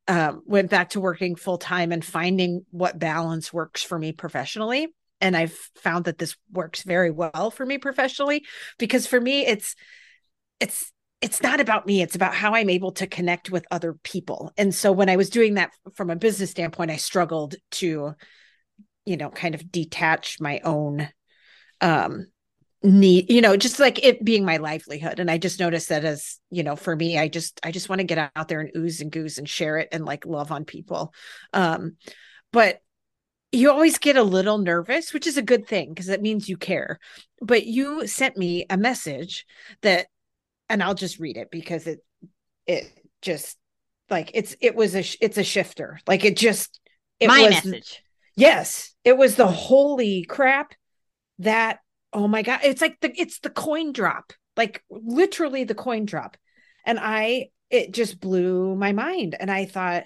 um, 0.08 0.44
went 0.46 0.70
back 0.70 0.90
to 0.92 1.00
working 1.00 1.36
full 1.36 1.58
time 1.58 1.92
and 1.92 2.06
finding 2.06 2.66
what 2.72 3.00
balance 3.00 3.52
works 3.52 3.84
for 3.84 3.98
me 3.98 4.12
professionally. 4.12 4.88
and 5.22 5.36
I've 5.36 5.58
found 5.76 6.06
that 6.06 6.18
this 6.18 6.36
works 6.52 6.84
very 6.84 7.12
well 7.12 7.52
for 7.52 7.66
me 7.66 7.78
professionally 7.78 8.46
because 8.78 9.08
for 9.08 9.20
me 9.20 9.46
it's 9.46 9.76
it's 10.60 10.92
it's 11.22 11.42
not 11.42 11.60
about 11.60 11.88
me 11.88 12.02
it's 12.02 12.16
about 12.16 12.34
how 12.34 12.54
i'm 12.54 12.70
able 12.70 12.92
to 12.92 13.08
connect 13.08 13.50
with 13.50 13.66
other 13.72 13.94
people 14.04 14.52
and 14.58 14.76
so 14.76 14.92
when 14.92 15.10
i 15.10 15.16
was 15.16 15.30
doing 15.30 15.56
that 15.56 15.72
from 15.94 16.10
a 16.10 16.16
business 16.16 16.52
standpoint 16.52 16.92
i 16.92 16.98
struggled 16.98 17.56
to 17.72 18.14
you 19.06 19.18
know 19.18 19.30
kind 19.30 19.56
of 19.56 19.72
detach 19.72 20.40
my 20.40 20.60
own 20.64 21.08
um 21.82 22.28
need 22.86 23.30
you 23.32 23.42
know 23.42 23.58
just 23.58 23.80
like 23.80 24.04
it 24.04 24.24
being 24.24 24.46
my 24.46 24.58
livelihood. 24.58 25.20
And 25.20 25.30
i 25.30 25.38
just 25.38 25.60
noticed 25.60 25.90
that 25.90 26.06
as 26.06 26.40
you 26.50 26.64
know 26.64 26.76
for 26.76 26.96
me 26.96 27.18
i 27.18 27.28
just 27.28 27.60
i 27.64 27.72
just 27.72 27.90
want 27.90 28.00
to 28.00 28.06
get 28.06 28.32
out 28.36 28.48
there 28.48 28.62
and 28.62 28.72
ooze 28.76 29.02
and 29.02 29.12
goose 29.12 29.38
and 29.38 29.48
share 29.50 29.78
it 29.78 29.90
and 29.92 30.06
like 30.06 30.26
love 30.26 30.52
on 30.52 30.66
people. 30.66 31.14
Um 31.54 31.98
but 32.52 32.80
you 33.52 33.72
always 33.72 33.98
get 34.00 34.18
a 34.18 34.24
little 34.24 34.58
nervous 34.58 35.14
which 35.14 35.28
is 35.28 35.38
a 35.38 35.42
good 35.42 35.68
thing 35.68 35.90
because 35.90 36.10
it 36.10 36.22
means 36.22 36.50
you 36.50 36.58
care. 36.58 37.00
But 37.42 37.66
you 37.66 38.08
sent 38.08 38.38
me 38.38 38.66
a 38.70 38.78
message 38.78 39.46
that 39.82 40.08
and 40.70 40.82
i'll 40.82 40.96
just 40.96 41.20
read 41.20 41.38
it 41.38 41.50
because 41.52 41.88
it 41.88 42.00
it 42.68 42.92
just 43.22 43.58
like 44.10 44.32
it's 44.34 44.56
it 44.62 44.76
was 44.76 44.96
a 44.96 45.04
it's 45.22 45.38
a 45.38 45.44
shifter. 45.44 46.00
Like 46.08 46.26
it 46.26 46.38
just 46.38 46.80
it 47.20 47.28
My 47.28 47.42
was 47.42 47.50
message. 47.66 48.04
yes. 48.36 48.94
It 49.04 49.18
was 49.18 49.36
the 49.36 49.48
holy 49.48 50.24
crap 50.26 50.74
that 51.40 51.80
oh 52.16 52.28
my 52.28 52.42
god. 52.42 52.62
It's 52.64 52.82
like 52.82 53.00
the 53.02 53.14
it's 53.20 53.40
the 53.40 53.50
coin 53.50 53.92
drop 53.92 54.34
like 54.58 54.84
literally 54.90 55.66
the 55.66 55.76
coin 55.76 56.06
drop. 56.06 56.38
And 56.86 57.00
i 57.00 57.50
it 57.70 57.94
just 57.94 58.20
blew 58.20 58.76
my 58.76 58.94
mind. 58.94 59.36
And 59.40 59.52
i 59.52 59.66
thought 59.66 60.06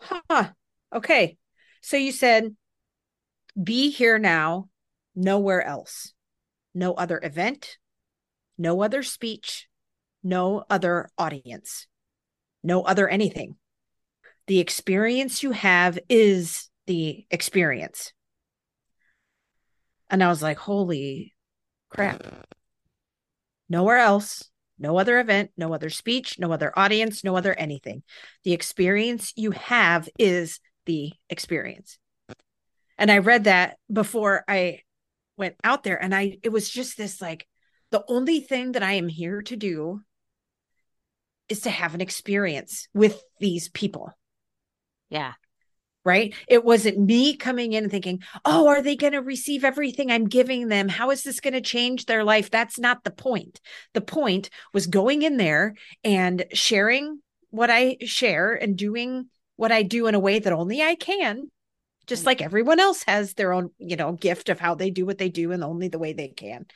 huh 0.00 0.50
okay. 0.94 1.36
So 1.82 1.96
you 1.96 2.12
said 2.12 2.54
be 3.60 3.90
here 3.90 4.18
now 4.18 4.68
nowhere 5.14 5.62
else. 5.62 6.14
No 6.74 6.94
other 6.94 7.20
event 7.22 7.78
no 8.56 8.82
other 8.82 9.02
speech 9.02 9.68
no 10.22 10.62
other 10.68 11.08
audience 11.18 11.86
no 12.62 12.82
other 12.82 13.08
anything. 13.08 13.56
The 14.46 14.60
experience 14.60 15.42
you 15.42 15.52
have 15.52 15.98
is 16.08 16.68
the 16.86 17.26
experience. 17.30 18.12
And 20.10 20.22
i 20.22 20.28
was 20.28 20.42
like 20.42 20.58
holy 20.58 21.34
crap. 21.90 22.22
Nowhere 23.68 23.98
else, 23.98 24.50
no 24.78 24.98
other 24.98 25.20
event, 25.20 25.50
no 25.56 25.74
other 25.74 25.90
speech, 25.90 26.38
no 26.38 26.52
other 26.52 26.72
audience, 26.76 27.22
no 27.22 27.36
other 27.36 27.52
anything. 27.52 28.02
The 28.44 28.52
experience 28.52 29.32
you 29.36 29.50
have 29.52 30.08
is 30.18 30.58
the 30.86 31.12
experience. 31.28 31.98
And 32.98 33.10
I 33.10 33.18
read 33.18 33.44
that 33.44 33.76
before 33.92 34.44
I 34.48 34.80
went 35.36 35.56
out 35.64 35.84
there 35.84 36.02
and 36.02 36.14
I 36.14 36.38
it 36.42 36.50
was 36.50 36.68
just 36.68 36.96
this 36.96 37.20
like 37.20 37.46
the 37.90 38.04
only 38.08 38.40
thing 38.40 38.72
that 38.72 38.82
I 38.82 38.92
am 38.92 39.08
here 39.08 39.42
to 39.42 39.56
do 39.56 40.02
is 41.48 41.60
to 41.62 41.70
have 41.70 41.94
an 41.94 42.00
experience 42.00 42.88
with 42.94 43.20
these 43.40 43.68
people 43.68 44.12
Yeah. 45.08 45.32
Right? 46.10 46.34
It 46.48 46.64
wasn't 46.64 46.98
me 46.98 47.36
coming 47.36 47.72
in 47.72 47.84
and 47.84 47.90
thinking, 47.90 48.20
oh, 48.44 48.66
are 48.66 48.82
they 48.82 48.96
going 48.96 49.12
to 49.12 49.22
receive 49.22 49.64
everything 49.64 50.10
I'm 50.10 50.26
giving 50.26 50.66
them? 50.66 50.88
How 50.88 51.10
is 51.12 51.22
this 51.22 51.38
going 51.38 51.54
to 51.54 51.60
change 51.60 52.06
their 52.06 52.24
life? 52.24 52.50
That's 52.50 52.80
not 52.80 53.04
the 53.04 53.12
point. 53.12 53.60
The 53.94 54.00
point 54.00 54.50
was 54.74 54.88
going 54.88 55.22
in 55.22 55.36
there 55.36 55.76
and 56.02 56.44
sharing 56.52 57.20
what 57.50 57.70
I 57.70 57.96
share 58.00 58.54
and 58.54 58.76
doing 58.76 59.28
what 59.54 59.70
I 59.70 59.84
do 59.84 60.08
in 60.08 60.16
a 60.16 60.20
way 60.20 60.40
that 60.40 60.52
only 60.52 60.82
I 60.82 60.96
can. 60.96 61.48
Just 62.08 62.26
like 62.26 62.42
everyone 62.42 62.80
else 62.80 63.04
has 63.06 63.34
their 63.34 63.52
own, 63.52 63.70
you 63.78 63.94
know, 63.94 64.10
gift 64.10 64.48
of 64.48 64.58
how 64.58 64.74
they 64.74 64.90
do 64.90 65.06
what 65.06 65.18
they 65.18 65.28
do 65.28 65.52
and 65.52 65.62
only 65.62 65.86
the 65.86 66.00
way 66.00 66.12
they 66.12 66.26
can. 66.26 66.66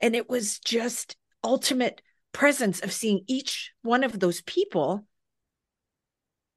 And 0.00 0.16
it 0.16 0.30
was 0.30 0.58
just 0.58 1.16
ultimate 1.44 2.00
presence 2.32 2.80
of 2.80 2.92
seeing 2.92 3.24
each 3.26 3.72
one 3.82 4.04
of 4.04 4.18
those 4.18 4.40
people 4.40 5.04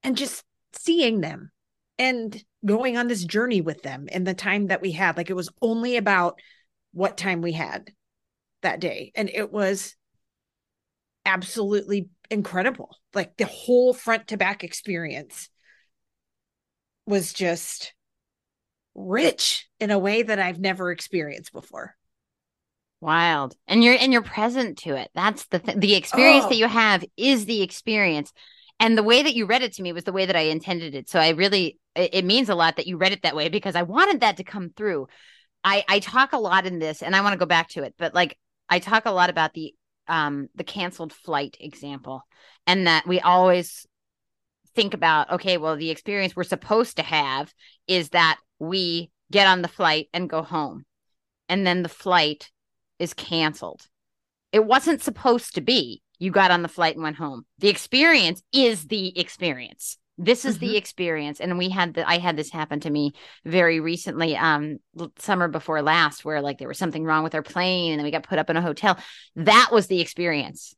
and 0.03 0.15
just 0.15 0.45
seeing 0.71 1.19
them 1.19 1.51
and 1.99 2.43
going 2.65 2.97
on 2.97 3.07
this 3.07 3.23
journey 3.23 3.61
with 3.61 3.81
them 3.83 4.07
in 4.07 4.23
the 4.23 4.33
time 4.33 4.67
that 4.67 4.81
we 4.81 4.91
had. 4.91 5.17
Like 5.17 5.29
it 5.29 5.35
was 5.35 5.49
only 5.61 5.97
about 5.97 6.39
what 6.93 7.17
time 7.17 7.41
we 7.41 7.51
had 7.51 7.91
that 8.61 8.79
day. 8.79 9.11
And 9.15 9.29
it 9.29 9.51
was 9.51 9.95
absolutely 11.25 12.09
incredible. 12.29 12.95
Like 13.13 13.37
the 13.37 13.45
whole 13.45 13.93
front 13.93 14.27
to 14.27 14.37
back 14.37 14.63
experience 14.63 15.49
was 17.05 17.33
just 17.33 17.93
rich 18.95 19.67
in 19.79 19.91
a 19.91 19.99
way 19.99 20.23
that 20.23 20.39
I've 20.39 20.59
never 20.59 20.91
experienced 20.91 21.51
before. 21.51 21.95
Wild. 23.01 23.55
And 23.67 23.83
you're 23.83 23.97
and 23.99 24.13
you're 24.13 24.21
present 24.21 24.77
to 24.79 24.95
it. 24.95 25.09
That's 25.13 25.45
the 25.47 25.59
th- 25.59 25.77
the 25.77 25.95
experience 25.95 26.45
Oh. 26.45 26.49
that 26.49 26.57
you 26.57 26.67
have 26.67 27.03
is 27.17 27.45
the 27.45 27.61
experience. 27.61 28.31
And 28.83 28.97
the 28.97 29.03
way 29.03 29.23
that 29.23 29.33
you 29.33 29.45
read 29.45 29.61
it 29.61 29.71
to 29.75 29.81
me 29.81 29.93
was 29.93 30.03
the 30.03 30.11
way 30.11 30.25
that 30.25 30.35
I 30.35 30.41
intended 30.41 30.93
it. 30.93 31.07
So 31.09 31.17
I 31.17 31.29
really 31.29 31.79
it, 31.95 32.25
means 32.25 32.49
a 32.49 32.55
lot 32.55 32.75
that 32.75 32.85
you 32.85 32.97
read 32.97 33.13
it 33.13 33.21
that 33.21 33.33
way 33.33 33.47
because 33.47 33.77
I 33.77 33.83
wanted 33.83 34.19
that 34.19 34.35
to 34.37 34.43
come 34.43 34.71
through. 34.75 35.07
I 35.63 35.85
I 35.87 35.99
talk 35.99 36.33
a 36.33 36.37
lot 36.37 36.65
in 36.65 36.79
this 36.79 37.01
and 37.01 37.15
I 37.15 37.21
want 37.21 37.31
to 37.31 37.39
go 37.39 37.45
back 37.45 37.69
to 37.69 37.83
it, 37.83 37.95
but 37.97 38.13
like 38.13 38.37
I 38.67 38.79
talk 38.79 39.05
a 39.05 39.11
lot 39.11 39.29
about 39.29 39.53
the 39.53 39.73
um 40.09 40.49
the 40.55 40.65
canceled 40.65 41.13
flight 41.13 41.55
example 41.61 42.23
and 42.67 42.85
that 42.85 43.07
we 43.07 43.21
always 43.21 43.87
think 44.75 44.93
about 44.93 45.31
okay, 45.31 45.57
well 45.57 45.77
the 45.77 45.89
experience 45.89 46.35
we're 46.35 46.43
supposed 46.43 46.97
to 46.97 47.03
have 47.03 47.53
is 47.87 48.09
that 48.09 48.37
we 48.59 49.11
get 49.31 49.47
on 49.47 49.61
the 49.61 49.69
flight 49.69 50.09
and 50.13 50.29
go 50.29 50.41
home. 50.41 50.83
And 51.47 51.65
then 51.65 51.83
the 51.83 51.89
flight 51.89 52.51
is 52.99 53.13
canceled. 53.13 53.87
It 54.51 54.65
wasn't 54.65 55.01
supposed 55.01 55.55
to 55.55 55.61
be. 55.61 56.02
You 56.23 56.31
got 56.31 56.51
on 56.51 56.61
the 56.61 56.69
flight 56.69 56.95
and 56.95 57.03
went 57.03 57.17
home. 57.17 57.45
The 57.59 57.67
experience 57.67 58.41
is 58.53 58.87
the 58.87 59.19
experience. 59.19 59.97
This 60.17 60.45
is 60.45 60.57
the 60.57 60.77
experience. 60.77 61.41
And 61.41 61.57
we 61.57 61.67
had 61.67 61.95
the 61.95 62.07
I 62.07 62.17
had 62.17 62.37
this 62.37 62.49
happen 62.49 62.79
to 62.79 62.89
me 62.89 63.11
very 63.43 63.81
recently, 63.81 64.37
um, 64.37 64.77
summer 65.17 65.49
before 65.49 65.81
last, 65.81 66.23
where 66.23 66.41
like 66.41 66.59
there 66.59 66.69
was 66.69 66.77
something 66.77 67.03
wrong 67.03 67.25
with 67.25 67.35
our 67.35 67.43
plane 67.43 67.91
and 67.91 67.99
then 67.99 68.05
we 68.05 68.11
got 68.11 68.23
put 68.23 68.39
up 68.39 68.49
in 68.49 68.55
a 68.55 68.61
hotel. 68.61 68.97
That 69.35 69.67
was 69.73 69.87
the 69.87 69.99
experience. 69.99 70.73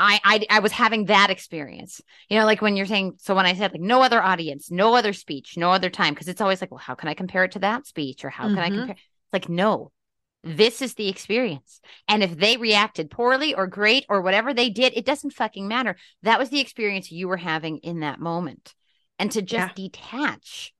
I, 0.00 0.18
I 0.24 0.46
I 0.50 0.58
was 0.58 0.72
having 0.72 1.04
that 1.04 1.30
experience. 1.30 2.00
You 2.28 2.40
know, 2.40 2.44
like 2.44 2.60
when 2.60 2.74
you're 2.74 2.86
saying, 2.86 3.18
so 3.18 3.36
when 3.36 3.46
I 3.46 3.54
said 3.54 3.70
like 3.70 3.80
no 3.80 4.02
other 4.02 4.20
audience, 4.20 4.68
no 4.68 4.96
other 4.96 5.12
speech, 5.12 5.58
no 5.58 5.70
other 5.70 5.90
time, 5.90 6.12
because 6.12 6.26
it's 6.26 6.40
always 6.40 6.60
like, 6.60 6.72
well, 6.72 6.78
how 6.78 6.96
can 6.96 7.08
I 7.08 7.14
compare 7.14 7.44
it 7.44 7.52
to 7.52 7.60
that 7.60 7.86
speech? 7.86 8.24
Or 8.24 8.30
how 8.30 8.48
can 8.48 8.58
I 8.58 8.70
Mhm. 8.70 8.74
compare? 8.74 8.96
It's 8.96 9.32
like, 9.32 9.48
no, 9.48 9.92
this 10.42 10.80
is 10.80 10.94
the 10.94 11.08
experience. 11.08 11.80
And 12.08 12.22
if 12.22 12.36
they 12.36 12.56
reacted 12.56 13.10
poorly 13.10 13.54
or 13.54 13.66
great 13.66 14.06
or 14.08 14.22
whatever 14.22 14.54
they 14.54 14.70
did, 14.70 14.94
it 14.96 15.04
doesn't 15.04 15.34
fucking 15.34 15.68
matter. 15.68 15.96
That 16.22 16.38
was 16.38 16.48
the 16.48 16.60
experience 16.60 17.12
you 17.12 17.28
were 17.28 17.36
having 17.36 17.78
in 17.78 18.00
that 18.00 18.20
moment. 18.20 18.74
And 19.18 19.30
to 19.32 19.42
just 19.42 19.74
detach, 19.74 20.72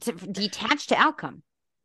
to 0.00 0.12
detach 0.12 0.86
to 0.88 0.96
outcome. 0.96 1.42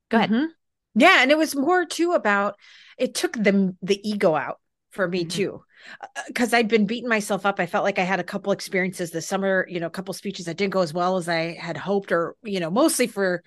Go 0.10 0.18
ahead. 0.18 0.30
Mhm. 0.30 0.48
Yeah, 0.94 1.22
and 1.22 1.32
it 1.32 1.38
was 1.38 1.56
more 1.56 1.86
too 1.86 2.12
about 2.12 2.56
it 2.98 3.16
took 3.16 3.34
the 3.34 3.76
the 3.82 4.08
ego 4.08 4.36
out 4.36 4.60
for 4.92 5.08
me 5.08 5.26
Mhm. 5.26 5.30
too. 5.30 5.64
Because 6.28 6.54
I'd 6.54 6.68
been 6.68 6.86
beating 6.86 7.10
myself 7.10 7.46
up. 7.46 7.60
I 7.60 7.66
felt 7.66 7.84
like 7.84 7.98
I 7.98 8.04
had 8.04 8.20
a 8.20 8.24
couple 8.24 8.52
experiences 8.52 9.10
this 9.10 9.26
summer, 9.26 9.66
you 9.68 9.80
know, 9.80 9.88
a 9.88 9.92
couple 9.92 10.14
speeches 10.14 10.46
that 10.46 10.58
didn't 10.58 10.74
go 10.74 10.82
as 10.82 10.94
well 10.94 11.18
as 11.18 11.28
I 11.28 11.54
had 11.54 11.78
hoped, 11.78 12.12
or, 12.12 12.36
you 12.44 12.60
know, 12.60 12.70
mostly 12.70 13.08
for 13.08 13.42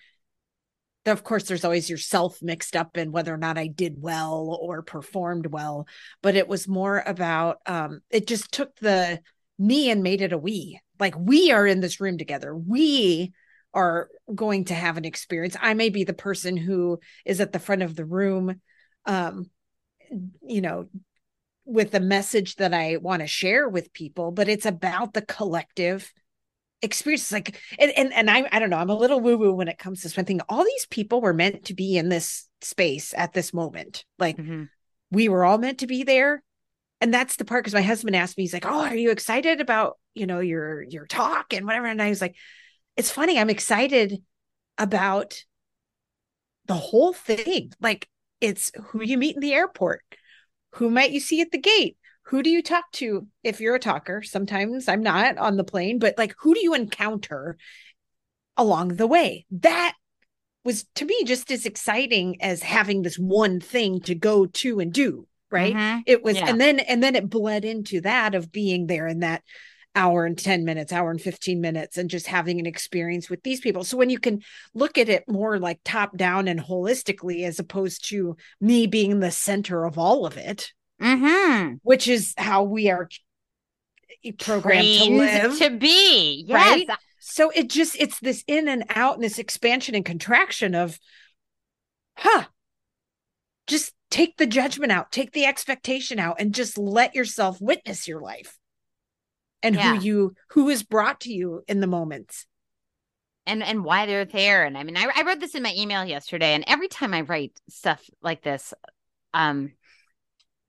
of 1.06 1.24
course, 1.24 1.44
there's 1.44 1.64
always 1.64 1.90
yourself 1.90 2.40
mixed 2.42 2.76
up 2.76 2.96
in 2.96 3.12
whether 3.12 3.32
or 3.32 3.38
not 3.38 3.58
I 3.58 3.66
did 3.66 4.00
well 4.00 4.58
or 4.60 4.82
performed 4.82 5.46
well. 5.46 5.86
But 6.22 6.36
it 6.36 6.48
was 6.48 6.66
more 6.66 7.02
about 7.04 7.58
um, 7.66 8.00
it 8.10 8.26
just 8.26 8.52
took 8.52 8.74
the 8.76 9.20
me 9.58 9.90
and 9.90 10.02
made 10.02 10.22
it 10.22 10.32
a 10.32 10.38
we. 10.38 10.80
Like 10.98 11.14
we 11.18 11.52
are 11.52 11.66
in 11.66 11.80
this 11.80 12.00
room 12.00 12.18
together. 12.18 12.54
We 12.56 13.32
are 13.74 14.08
going 14.34 14.66
to 14.66 14.74
have 14.74 14.96
an 14.96 15.04
experience. 15.04 15.56
I 15.60 15.74
may 15.74 15.90
be 15.90 16.04
the 16.04 16.14
person 16.14 16.56
who 16.56 17.00
is 17.24 17.40
at 17.40 17.52
the 17.52 17.58
front 17.58 17.82
of 17.82 17.96
the 17.96 18.04
room, 18.04 18.60
um, 19.04 19.50
you 20.42 20.60
know, 20.60 20.88
with 21.64 21.90
the 21.90 22.00
message 22.00 22.56
that 22.56 22.72
I 22.72 22.98
want 22.98 23.20
to 23.22 23.26
share 23.26 23.68
with 23.68 23.92
people, 23.92 24.30
but 24.30 24.48
it's 24.48 24.66
about 24.66 25.14
the 25.14 25.22
collective 25.22 26.12
experience. 26.82 27.32
Like, 27.32 27.60
and 27.78 27.92
and, 27.96 28.12
and 28.12 28.30
I, 28.30 28.48
I 28.52 28.58
don't 28.58 28.70
know, 28.70 28.76
I'm 28.78 28.90
a 28.90 28.96
little 28.96 29.20
woo 29.20 29.36
woo 29.36 29.52
when 29.52 29.68
it 29.68 29.78
comes 29.78 30.00
to 30.00 30.08
this 30.08 30.16
one 30.16 30.26
thing. 30.26 30.40
All 30.48 30.64
these 30.64 30.86
people 30.86 31.20
were 31.20 31.34
meant 31.34 31.66
to 31.66 31.74
be 31.74 31.96
in 31.96 32.08
this 32.08 32.48
space 32.60 33.14
at 33.16 33.32
this 33.32 33.52
moment. 33.52 34.04
Like, 34.18 34.36
Mhm. 34.36 34.68
we 35.10 35.28
were 35.28 35.44
all 35.44 35.58
meant 35.58 35.78
to 35.78 35.86
be 35.86 36.02
there. 36.02 36.42
And 37.00 37.12
that's 37.12 37.36
the 37.36 37.44
part 37.44 37.64
because 37.64 37.74
my 37.74 37.82
husband 37.82 38.16
asked 38.16 38.36
me, 38.36 38.44
he's 38.44 38.54
like, 38.54 38.66
Oh, 38.66 38.84
are 38.84 38.96
you 38.96 39.10
excited 39.10 39.60
about, 39.60 39.98
you 40.14 40.26
know, 40.26 40.40
your 40.40 40.82
your 40.82 41.06
talk 41.06 41.52
and 41.52 41.66
whatever? 41.66 41.86
And 41.86 42.00
I 42.00 42.08
was 42.08 42.20
like, 42.20 42.36
it's 42.96 43.10
funny, 43.10 43.38
I'm 43.38 43.50
excited 43.50 44.22
about 44.78 45.44
the 46.66 46.74
whole 46.74 47.12
thing. 47.12 47.72
Like 47.80 48.08
it's 48.40 48.72
who 48.86 49.02
you 49.02 49.18
meet 49.18 49.34
in 49.34 49.40
the 49.40 49.54
airport, 49.54 50.02
who 50.74 50.90
might 50.90 51.10
you 51.10 51.20
see 51.20 51.40
at 51.40 51.50
the 51.50 51.58
gate, 51.58 51.96
who 52.24 52.42
do 52.42 52.50
you 52.50 52.62
talk 52.62 52.90
to 52.92 53.26
if 53.42 53.60
you're 53.60 53.74
a 53.74 53.80
talker? 53.80 54.22
Sometimes 54.22 54.88
I'm 54.88 55.02
not 55.02 55.38
on 55.38 55.56
the 55.56 55.64
plane, 55.64 55.98
but 55.98 56.16
like 56.18 56.34
who 56.38 56.54
do 56.54 56.60
you 56.60 56.74
encounter 56.74 57.56
along 58.56 58.88
the 58.96 59.06
way? 59.06 59.46
That 59.50 59.94
was 60.64 60.86
to 60.94 61.04
me 61.04 61.24
just 61.24 61.50
as 61.50 61.66
exciting 61.66 62.40
as 62.40 62.62
having 62.62 63.02
this 63.02 63.18
one 63.18 63.60
thing 63.60 64.00
to 64.02 64.14
go 64.14 64.46
to 64.46 64.80
and 64.80 64.92
do 64.92 65.26
right 65.50 65.74
Mhm. 65.74 66.02
it 66.06 66.22
was 66.22 66.36
Yeah. 66.36 66.48
and 66.48 66.58
then 66.58 66.80
and 66.80 67.02
then 67.02 67.14
it 67.14 67.28
bled 67.28 67.66
into 67.66 68.00
that 68.00 68.34
of 68.34 68.50
being 68.50 68.86
there 68.86 69.06
in 69.06 69.18
that 69.20 69.42
hour 69.94 70.24
and 70.24 70.38
10 70.38 70.64
minutes 70.64 70.90
hour 70.90 71.10
and 71.10 71.20
15 71.20 71.60
minutes 71.60 71.98
and 71.98 72.08
just 72.08 72.26
having 72.26 72.58
an 72.58 72.64
experience 72.66 73.28
with 73.28 73.42
these 73.42 73.60
people 73.60 73.84
so 73.84 73.98
when 73.98 74.08
you 74.08 74.18
can 74.18 74.40
look 74.72 74.96
at 74.96 75.10
it 75.10 75.28
more 75.28 75.58
like 75.58 75.78
top 75.84 76.16
down 76.16 76.48
and 76.48 76.58
holistically 76.60 77.44
as 77.44 77.58
opposed 77.58 78.08
to 78.08 78.34
me 78.58 78.86
being 78.86 79.20
the 79.20 79.30
center 79.30 79.84
of 79.84 79.98
all 79.98 80.24
of 80.24 80.38
it 80.38 80.72
Mm-hmm. 81.04 81.74
which 81.82 82.08
is 82.08 82.34
how 82.38 82.62
we 82.64 82.88
are 82.90 83.08
programmed 84.38 84.86
to 84.86 85.10
live 85.10 85.58
to 85.58 85.70
be. 85.70 86.44
Yes. 86.48 86.88
right? 86.88 86.98
so 87.20 87.50
it 87.50 87.68
just 87.68 87.96
it's 87.98 88.18
this 88.20 88.42
in 88.46 88.68
and 88.68 88.84
out 88.90 89.14
and 89.16 89.24
this 89.24 89.38
expansion 89.38 89.94
and 89.94 90.04
contraction 90.04 90.74
of 90.74 90.98
huh 92.16 92.44
just 93.66 93.92
take 94.10 94.36
the 94.36 94.46
judgment 94.46 94.92
out 94.92 95.10
take 95.10 95.32
the 95.32 95.44
expectation 95.46 96.18
out 96.18 96.36
and 96.38 96.54
just 96.54 96.76
let 96.78 97.14
yourself 97.14 97.60
witness 97.60 98.06
your 98.06 98.20
life 98.20 98.58
and 99.62 99.74
Yeah. 99.74 99.96
who 99.96 100.04
you 100.04 100.34
who 100.50 100.68
is 100.68 100.82
brought 100.82 101.20
to 101.22 101.32
you 101.32 101.62
in 101.66 101.80
the 101.80 101.86
moments 101.86 102.46
and 103.46 103.62
and 103.62 103.84
why 103.84 104.04
they're 104.06 104.24
there 104.26 104.64
and 104.64 104.76
i 104.76 104.82
mean 104.82 104.96
I, 104.96 105.08
I 105.16 105.22
wrote 105.22 105.40
this 105.40 105.54
in 105.54 105.62
my 105.62 105.74
email 105.76 106.04
yesterday 106.04 106.54
and 106.54 106.64
every 106.66 106.88
time 106.88 107.14
i 107.14 107.22
write 107.22 107.58
stuff 107.70 108.02
like 108.22 108.42
this 108.42 108.74
um 109.32 109.72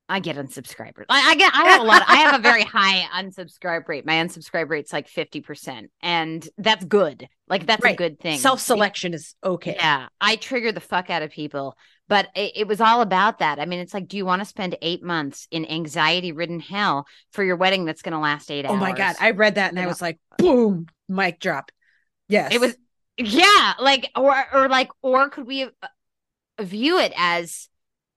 i 0.08 0.20
get 0.20 0.36
unsubscribers 0.36 1.06
i, 1.10 1.32
I 1.32 1.36
get 1.36 1.54
i 1.56 1.66
have 1.70 1.82
a 1.82 1.84
lot 1.84 2.04
i 2.08 2.16
have 2.18 2.40
a 2.40 2.42
very 2.42 2.64
high 2.78 3.08
unsubscribe 3.14 3.88
rate. 3.88 4.06
My 4.06 4.16
unsubscribe 4.16 4.70
rate's 4.70 4.94
like 4.94 5.08
50% 5.08 5.88
and 6.02 6.48
that's 6.58 6.86
good. 6.86 7.28
Like 7.48 7.66
that's 7.66 7.86
a 7.86 7.96
good 7.96 8.20
thing. 8.20 8.40
Self-selection 8.40 9.14
is 9.14 9.36
okay. 9.44 9.76
Yeah 9.78 10.08
i 10.22 10.36
trigger 10.36 10.72
the 10.72 10.80
fuck 10.80 11.10
out 11.10 11.22
of 11.22 11.32
people 11.32 11.78
but 12.08 12.28
it, 12.36 12.52
it 12.56 12.68
was 12.68 12.82
all 12.82 13.02
about 13.02 13.40
that. 13.40 13.60
I 13.60 13.66
mean 13.66 13.80
it's 13.80 13.94
like 13.94 14.08
do 14.08 14.18
you 14.18 14.26
want 14.26 14.42
to 14.42 14.46
spend 14.46 14.78
eight 14.82 15.04
months 15.04 15.48
in 15.52 15.66
anxiety 15.66 16.32
ridden 16.32 16.60
hell 16.60 17.08
for 17.32 17.44
your 17.44 17.56
wedding 17.56 17.86
that's 17.86 18.02
going 18.02 18.14
to 18.14 18.20
last 18.20 18.52
eight 18.52 18.66
oh 18.66 18.70
hours? 18.70 18.78
Oh 18.78 18.80
my 18.80 18.92
god 18.92 19.16
i 19.20 19.32
read 19.32 19.56
that 19.56 19.70
and 19.70 19.78
You 19.78 19.82
i 19.82 19.86
know? 19.86 19.90
was 19.90 20.02
like 20.02 20.20
boom 20.38 20.88
mic 21.08 21.40
drop. 21.40 21.72
Yes. 22.28 22.54
It 22.54 22.62
was 22.62 22.76
yeah, 23.18 23.74
like 23.80 24.12
or 24.16 24.36
or 24.54 24.68
like 24.68 24.90
or 25.02 25.30
could 25.30 25.48
we 25.48 25.64
uh, 25.64 25.70
view 26.60 27.00
it 27.00 27.14
as 27.16 27.70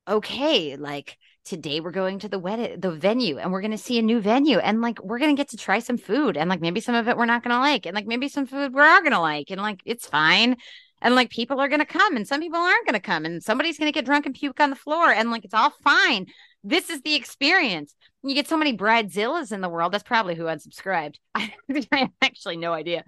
okay, 0.09 0.77
like 0.77 1.17
today 1.49 1.81
we're 1.81 1.91
going 1.91 2.19
to 2.19 2.29
the 2.29 2.39
wedding 2.39 2.79
the 2.79 2.91
venue 2.91 3.39
and 3.39 3.51
we're 3.51 3.63
going 3.63 3.71
to 3.71 3.79
see 3.79 3.99
a 3.99 4.03
new 4.03 4.21
venue 4.21 4.59
and 4.59 4.83
like 4.83 5.03
we're 5.03 5.19
going 5.19 5.35
to 5.35 5.41
get 5.41 5.49
to 5.49 5.57
try 5.57 5.79
some 5.79 5.97
food 5.97 6.37
and 6.37 6.51
like 6.51 6.61
maybe 6.61 6.81
some 6.81 6.95
of 6.95 7.09
it 7.09 7.17
we're 7.17 7.25
not 7.25 7.43
going 7.43 7.55
to 7.55 7.59
like 7.59 7.87
and 7.87 7.95
like 7.95 8.07
maybe 8.07 8.29
some 8.29 8.47
food 8.47 8.75
we 8.75 8.81
are 8.81 9.01
going 9.01 9.13
to 9.13 9.21
like 9.21 9.51
and 9.51 9.61
like 9.61 9.81
it's 9.85 10.07
fine. 10.07 10.57
And 11.01 11.15
like 11.15 11.31
people 11.31 11.61
are 11.61 11.69
going 11.69 11.79
to 11.79 11.87
come 11.87 12.17
and 12.17 12.27
some 12.27 12.41
people 12.41 12.59
aren't 12.59 12.85
going 12.85 12.95
to 12.95 13.01
come 13.01 13.25
and 13.25 13.41
somebody's 13.41 13.79
going 13.79 13.91
to 13.91 13.95
get 13.95 14.05
drunk 14.05 14.27
and 14.27 14.35
puke 14.35 14.59
on 14.59 14.71
the 14.71 14.77
floor 14.77 15.09
and 15.09 15.31
like 15.31 15.45
it's 15.45 15.55
all 15.55 15.73
fine. 15.85 16.27
This 16.65 16.91
is 16.91 17.03
the 17.03 17.15
experience. 17.15 17.95
You 18.25 18.35
get 18.35 18.49
so 18.49 18.57
many 18.57 18.77
bridezillas 18.77 19.53
in 19.53 19.61
the 19.61 19.69
world. 19.69 19.93
That's 19.93 20.03
probably 20.03 20.35
who 20.35 20.45
unsubscribed. 20.45 21.15
I 21.37 21.53
have 21.93 22.11
actually 22.21 22.57
no 22.57 22.73
idea. 22.73 23.05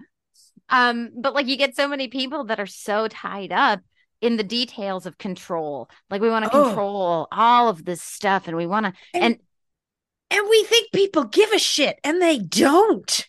Um, 0.69 1.11
but 1.17 1.33
like 1.33 1.47
you 1.47 1.57
get 1.57 1.75
so 1.75 1.89
many 1.89 2.07
people 2.07 2.45
that 2.45 2.61
are 2.61 2.65
so 2.65 3.09
tied 3.09 3.51
up 3.51 3.81
in 4.21 4.37
the 4.37 4.43
details 4.43 5.05
of 5.05 5.17
control. 5.17 5.89
Like 6.09 6.21
we 6.21 6.29
want 6.29 6.45
to 6.45 6.55
Oh. 6.55 6.65
control 6.65 7.27
all 7.31 7.69
of 7.69 7.83
this 7.83 8.01
stuff 8.01 8.47
and 8.47 8.55
we 8.55 8.67
want 8.67 8.85
to 8.85 8.93
and 9.13 9.37
and 10.29 10.47
we 10.49 10.63
think 10.63 10.91
people 10.93 11.25
give 11.25 11.51
a 11.51 11.59
shit 11.59 11.99
and 12.03 12.21
they 12.21 12.37
don't. 12.39 13.27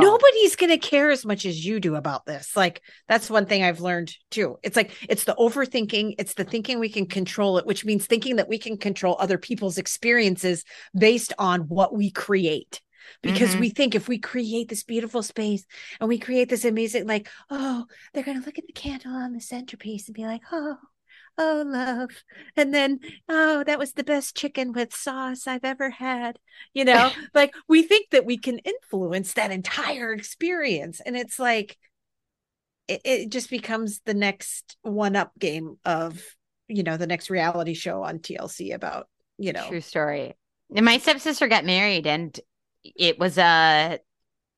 Nobody's 0.00 0.56
going 0.56 0.70
to 0.70 0.78
care 0.78 1.10
as 1.10 1.26
much 1.26 1.44
as 1.44 1.62
you 1.66 1.78
do 1.78 1.94
about 1.94 2.24
this. 2.24 2.56
Like 2.56 2.80
that's 3.08 3.28
one 3.28 3.44
thing 3.46 3.62
i've 3.62 3.80
learned 3.80 4.14
too. 4.30 4.56
It's 4.62 4.76
like 4.76 4.92
it's 5.08 5.24
the 5.24 5.34
overthinking 5.34 6.14
it's 6.18 6.34
the 6.34 6.44
thinking 6.44 6.78
we 6.78 6.88
can 6.88 7.06
control 7.06 7.58
it 7.58 7.66
which 7.66 7.84
means 7.84 8.06
thinking 8.06 8.36
that 8.36 8.48
we 8.48 8.58
can 8.58 8.78
control 8.78 9.16
other 9.18 9.36
people's 9.38 9.76
experiences 9.78 10.64
based 10.96 11.32
on 11.38 11.62
what 11.62 11.94
we 11.94 12.10
create 12.10 12.80
because 13.22 13.54
Mhm. 13.54 13.60
we 13.60 13.70
think 13.70 13.94
if 13.94 14.08
we 14.08 14.18
create 14.18 14.68
this 14.68 14.82
beautiful 14.84 15.22
space 15.22 15.64
and 16.00 16.08
we 16.08 16.18
create 16.18 16.48
this 16.48 16.64
amazing 16.64 17.06
like 17.06 17.28
oh 17.50 17.86
they're 18.12 18.24
going 18.24 18.38
to 18.40 18.46
look 18.46 18.58
at 18.58 18.66
the 18.66 18.72
candle 18.72 19.12
on 19.12 19.32
the 19.32 19.40
centerpiece 19.40 20.06
and 20.08 20.14
be 20.14 20.24
like 20.24 20.42
oh 20.52 20.76
oh 21.36 21.64
love 21.66 22.10
and 22.56 22.72
then 22.72 23.00
oh 23.28 23.64
that 23.64 23.78
was 23.78 23.92
the 23.94 24.04
best 24.04 24.36
chicken 24.36 24.72
with 24.72 24.94
sauce 24.94 25.46
i've 25.48 25.64
ever 25.64 25.90
had 25.90 26.38
you 26.72 26.84
know 26.84 27.10
like 27.34 27.52
we 27.68 27.82
think 27.82 28.10
that 28.10 28.24
we 28.24 28.36
can 28.38 28.58
influence 28.60 29.32
that 29.32 29.50
entire 29.50 30.12
experience 30.12 31.00
and 31.04 31.16
it's 31.16 31.38
like 31.38 31.76
it, 32.88 33.00
it 33.04 33.30
just 33.30 33.50
becomes 33.50 34.00
the 34.04 34.14
next 34.14 34.76
one 34.82 35.16
up 35.16 35.32
game 35.38 35.76
of 35.84 36.22
you 36.68 36.82
know 36.82 36.96
the 36.96 37.06
next 37.06 37.30
reality 37.30 37.74
show 37.74 38.02
on 38.02 38.18
tlc 38.18 38.74
about 38.74 39.08
you 39.38 39.52
know 39.52 39.66
True 39.68 39.80
story. 39.80 40.34
And 40.74 40.84
my 40.84 40.98
stepsister 40.98 41.46
got 41.46 41.64
married 41.64 42.06
and 42.06 42.38
it 42.84 43.18
was 43.18 43.38
uh 43.38 43.98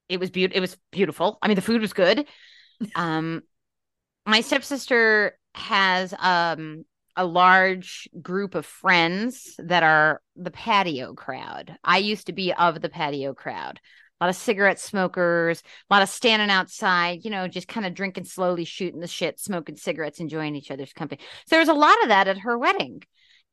it 0.08 0.20
was 0.20 0.30
beautiful 0.30 0.56
it 0.56 0.60
was 0.60 0.76
beautiful. 0.92 1.38
I 1.42 1.48
mean 1.48 1.56
the 1.56 1.62
food 1.62 1.80
was 1.80 1.92
good. 1.92 2.26
Um 2.94 3.42
my 4.26 4.42
stepsister 4.42 5.38
has 5.54 6.12
um 6.18 6.84
a 7.16 7.24
large 7.24 8.08
group 8.20 8.54
of 8.54 8.66
friends 8.66 9.54
that 9.58 9.82
are 9.82 10.20
the 10.36 10.50
patio 10.50 11.14
crowd. 11.14 11.74
I 11.82 11.98
used 11.98 12.26
to 12.26 12.34
be 12.34 12.52
of 12.52 12.82
the 12.82 12.90
patio 12.90 13.32
crowd. 13.32 13.80
A 14.20 14.24
lot 14.24 14.30
of 14.30 14.36
cigarette 14.36 14.78
smokers, 14.78 15.62
a 15.90 15.94
lot 15.94 16.02
of 16.02 16.08
standing 16.08 16.50
outside, 16.50 17.24
you 17.24 17.30
know, 17.30 17.48
just 17.48 17.68
kind 17.68 17.86
of 17.86 17.94
drinking 17.94 18.24
slowly, 18.24 18.64
shooting 18.64 19.00
the 19.00 19.06
shit, 19.06 19.40
smoking 19.40 19.76
cigarettes, 19.76 20.20
enjoying 20.20 20.56
each 20.56 20.70
other's 20.70 20.92
company. 20.92 21.20
So 21.46 21.56
there 21.56 21.60
was 21.60 21.68
a 21.68 21.74
lot 21.74 22.02
of 22.02 22.08
that 22.08 22.28
at 22.28 22.38
her 22.38 22.58
wedding 22.58 23.02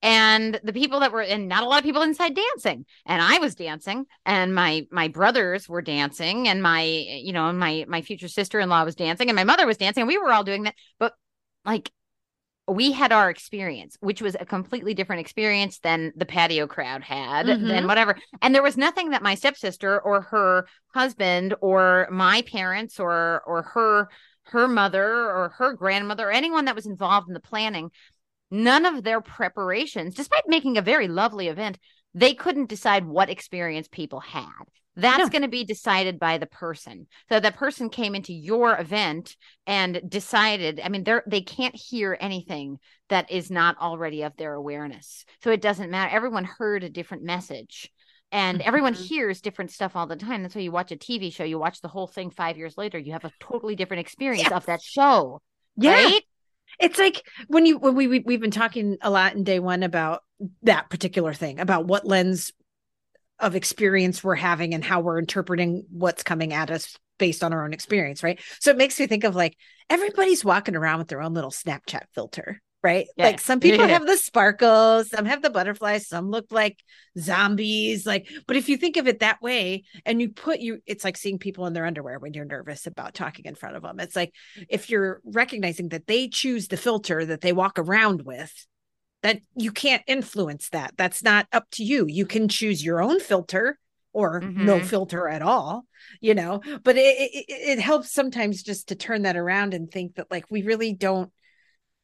and 0.03 0.59
the 0.63 0.73
people 0.73 0.99
that 0.99 1.11
were 1.11 1.21
and 1.23 1.47
not 1.47 1.63
a 1.63 1.65
lot 1.65 1.79
of 1.79 1.83
people 1.83 2.03
inside 2.03 2.35
dancing. 2.35 2.85
And 3.07 3.21
i 3.21 3.39
was 3.39 3.55
dancing 3.55 4.05
and 4.25 4.53
my 4.53 4.85
my 4.91 5.07
brothers 5.07 5.67
were 5.67 5.81
dancing 5.81 6.47
and 6.47 6.61
my 6.61 6.83
you 6.83 7.33
know 7.33 7.47
and 7.47 7.57
my 7.57 7.85
my 7.87 8.01
future 8.03 8.27
sister-in-law 8.27 8.83
was 8.83 8.95
dancing 8.95 9.29
and 9.29 9.35
my 9.35 9.43
mother 9.45 9.65
was 9.65 9.77
dancing 9.77 10.01
and 10.01 10.07
we 10.07 10.19
were 10.19 10.31
all 10.31 10.43
doing 10.43 10.63
that. 10.63 10.75
But 10.99 11.13
like 11.65 11.91
we 12.67 12.91
had 12.93 13.11
our 13.11 13.29
experience 13.29 13.97
which 13.99 14.21
was 14.21 14.35
a 14.39 14.45
completely 14.45 14.93
different 14.93 15.19
experience 15.21 15.79
than 15.79 16.13
the 16.15 16.25
patio 16.25 16.65
crowd 16.67 17.03
had 17.03 17.47
than 17.47 17.59
Mhm. 17.59 17.87
whatever. 17.87 18.15
And 18.41 18.55
there 18.55 18.63
was 18.63 18.77
nothing 18.77 19.09
that 19.09 19.21
my 19.23 19.35
stepsister 19.35 19.99
or 19.99 20.21
her 20.21 20.67
husband 20.93 21.55
or 21.61 22.07
my 22.11 22.41
parents 22.43 22.99
or 22.99 23.41
or 23.45 23.63
her 23.63 24.09
her 24.47 24.67
mother 24.67 25.05
or 25.05 25.49
her 25.57 25.73
grandmother 25.73 26.27
or 26.27 26.31
anyone 26.31 26.65
that 26.65 26.75
was 26.75 26.85
involved 26.85 27.27
in 27.29 27.33
the 27.33 27.39
planning 27.39 27.89
none 28.53 28.85
of 28.85 29.03
their 29.03 29.21
preparations, 29.21 30.15
despite 30.15 30.43
making 30.47 30.77
a 30.77 30.81
very 30.81 31.07
lovely 31.07 31.47
event, 31.47 31.77
they 32.13 32.33
couldn't 32.33 32.69
decide 32.69 33.05
what 33.05 33.29
experience 33.29 33.87
people 33.91 34.19
had. 34.19 34.51
That's 34.95 35.17
No. 35.17 35.29
going 35.29 35.41
to 35.41 35.47
be 35.47 35.63
decided 35.65 36.19
by 36.19 36.37
the 36.37 36.45
person. 36.45 37.07
So 37.29 37.39
that 37.39 37.55
person 37.55 37.89
came 37.89 38.13
into 38.13 38.31
your 38.31 38.79
event 38.79 39.35
and 39.65 39.99
decided, 40.07 40.79
I 40.83 40.89
mean, 40.89 41.03
they're 41.03 41.23
they 41.25 41.41
can't 41.41 41.75
hear 41.75 42.15
anything 42.21 42.77
that 43.09 43.31
is 43.31 43.49
not 43.49 43.77
already 43.79 44.21
of 44.21 44.37
their 44.37 44.53
awareness. 44.53 45.25
So 45.43 45.49
it 45.51 45.61
doesn't 45.61 45.89
matter. 45.89 46.15
Everyone 46.15 46.43
heard 46.45 46.83
a 46.83 46.89
different 46.89 47.23
message. 47.23 47.91
And 48.31 48.61
everyone 48.61 48.93
Mhm. 48.93 49.07
hears 49.07 49.41
different 49.41 49.71
stuff 49.71 49.95
all 49.95 50.07
the 50.07 50.15
time. 50.15 50.41
That's 50.41 50.55
why 50.55 50.61
you 50.61 50.71
watch 50.71 50.91
a 50.91 50.95
TV 50.95 51.31
show, 51.31 51.43
you 51.43 51.59
watch 51.59 51.81
the 51.81 51.87
whole 51.87 52.07
thing 52.07 52.31
five 52.31 52.57
years 52.57 52.77
later, 52.77 52.97
you 52.97 53.13
have 53.13 53.25
a 53.25 53.33
totally 53.39 53.75
different 53.75 54.01
experience 54.01 54.51
of 54.51 54.65
that 54.65 54.81
show. 54.81 55.41
yeah 55.77 55.91
Right? 55.91 56.23
It's 56.79 56.99
like 56.99 57.23
when 57.47 57.65
you 57.65 57.77
when 57.77 57.95
we, 57.95 58.07
we 58.07 58.19
we've 58.19 58.41
been 58.41 58.51
talking 58.51 58.97
a 59.01 59.09
lot 59.09 59.33
in 59.33 59.43
day 59.43 59.59
one 59.59 59.83
about 59.83 60.23
that 60.63 60.89
particular 60.89 61.33
thing 61.33 61.59
about 61.59 61.85
what 61.85 62.05
lens 62.05 62.51
of 63.39 63.55
experience 63.55 64.23
we're 64.23 64.35
having 64.35 64.73
and 64.73 64.83
how 64.83 65.01
we're 65.01 65.19
interpreting 65.19 65.85
what's 65.89 66.23
coming 66.23 66.53
at 66.53 66.71
us 66.71 66.95
based 67.17 67.43
on 67.43 67.53
our 67.53 67.63
own 67.63 67.73
experience 67.73 68.23
right? 68.23 68.39
So 68.59 68.71
it 68.71 68.77
makes 68.77 68.99
me 68.99 69.07
think 69.07 69.23
of 69.23 69.35
like 69.35 69.57
everybody's 69.89 70.45
walking 70.45 70.75
around 70.75 70.99
with 70.99 71.07
their 71.07 71.21
own 71.21 71.33
little 71.33 71.51
snapchat 71.51 72.03
filter 72.13 72.61
right? 72.83 73.07
Yeah. 73.17 73.25
like 73.25 73.39
some 73.39 73.59
people 73.61 73.87
have 73.87 74.05
the 74.05 74.17
sparkles 74.17 75.09
some 75.09 75.25
have 75.25 75.41
the 75.41 75.49
butterflies 75.49 76.07
some 76.07 76.29
look 76.29 76.45
like 76.51 76.77
zombies 77.17 78.05
like 78.05 78.27
but 78.47 78.55
if 78.57 78.69
you 78.69 78.77
think 78.77 78.97
of 78.97 79.07
it 79.07 79.19
that 79.19 79.41
way 79.41 79.83
and 80.05 80.21
you 80.21 80.29
put 80.29 80.59
you 80.59 80.79
it's 80.85 81.03
like 81.03 81.17
seeing 81.17 81.39
people 81.39 81.65
in 81.65 81.73
their 81.73 81.85
underwear 81.85 82.19
when 82.19 82.33
you're 82.33 82.45
nervous 82.45 82.85
about 82.87 83.13
talking 83.13 83.45
in 83.45 83.55
front 83.55 83.75
of 83.75 83.83
them 83.83 83.99
it's 83.99 84.15
like 84.15 84.33
if 84.69 84.89
you're 84.89 85.21
recognizing 85.25 85.89
that 85.89 86.07
they 86.07 86.27
choose 86.27 86.67
the 86.67 86.77
filter 86.77 87.25
that 87.25 87.41
they 87.41 87.53
walk 87.53 87.79
around 87.79 88.21
with 88.23 88.51
that 89.21 89.39
you 89.55 89.71
can't 89.71 90.03
influence 90.05 90.67
that. 90.69 90.93
That's 90.97 91.23
not 91.23 91.47
up 91.53 91.65
to 91.71 91.83
you. 91.83 92.05
You 92.07 92.25
can 92.25 92.49
choose 92.49 92.83
your 92.83 93.01
own 93.01 93.21
filter 93.21 93.77
or 94.11 94.41
no 94.59 94.79
Mhm. 94.79 94.85
filter 94.85 95.27
at 95.29 95.41
all 95.41 95.85
you 96.21 96.35
know? 96.35 96.61
But 96.83 96.97
it, 96.97 97.01
it 97.01 97.45
it 97.47 97.79
helps 97.79 98.11
sometimes 98.11 98.61
just 98.63 98.89
to 98.89 98.95
turn 98.95 99.21
that 99.23 99.37
around 99.37 99.73
and 99.73 99.89
think 99.89 100.15
that 100.15 100.29
like 100.29 100.45
we 100.51 100.63
really 100.63 100.93
don't 100.93 101.31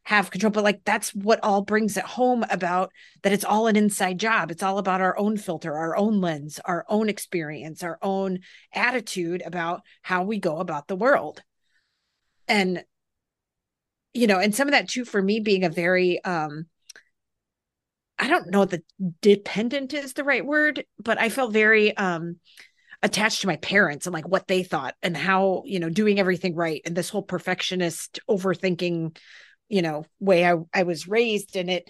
have 0.10 0.32
control 0.32 0.50
but 0.50 0.63
like 0.63 0.84
that's 0.86 1.13
what 1.13 1.39
all 1.43 1.62
brings 1.62 1.95
it 1.95 2.04
home 2.04 2.43
about 2.50 2.91
that 3.22 3.32
it's 3.32 3.43
all 3.43 3.67
an 3.67 3.76
inside 3.76 4.17
job. 4.17 4.50
It's 4.50 4.63
all 4.63 4.80
about 4.80 5.02
our 5.02 5.15
own 5.19 5.38
filter 5.38 5.78
our 5.78 5.95
own 5.95 6.19
lens 6.19 6.60
our 6.65 6.84
own 6.89 7.10
experience 7.10 7.84
our 7.84 8.00
own 8.02 8.39
attitude 8.74 9.43
about 9.45 9.82
how 10.02 10.24
we 10.24 10.39
go 10.39 10.58
about 10.58 10.88
the 10.88 10.95
world. 10.95 11.43
And 12.48 12.84
you 14.15 14.26
know, 14.26 14.39
and 14.39 14.56
some 14.56 14.67
of 14.67 14.72
that 14.72 14.89
too 14.89 15.06
for 15.06 15.22
me 15.22 15.41
being 15.41 15.63
a 15.63 15.69
very 15.69 16.24
um 16.24 16.65
I 18.17 18.30
don't 18.30 18.50
know 18.50 18.65
the 18.65 18.82
dependent 19.22 19.93
is 19.93 20.13
the 20.13 20.24
right 20.24 20.43
word, 20.43 20.86
but 20.98 21.19
I 21.19 21.30
felt 21.30 21.54
very 21.54 21.95
um 21.95 22.38
attached 23.04 23.41
to 23.41 23.48
my 23.48 23.58
parents 23.58 24.08
and 24.08 24.13
like 24.13 24.28
what 24.28 24.48
they 24.48 24.63
thought 24.63 24.95
and 25.04 25.15
how, 25.15 25.62
you 25.67 25.80
know, 25.80 25.89
doing 25.89 26.19
everything 26.19 26.56
right 26.56 26.82
and 26.84 26.95
this 26.95 27.10
whole 27.10 27.22
perfectionist 27.22 28.19
overthinking, 28.28 29.15
you 29.69 29.82
know, 29.82 30.05
way 30.19 30.45
I, 30.45 30.55
I 30.73 30.84
was 30.84 31.08
raised 31.08 31.55
and 31.55 31.69
it 31.69 31.89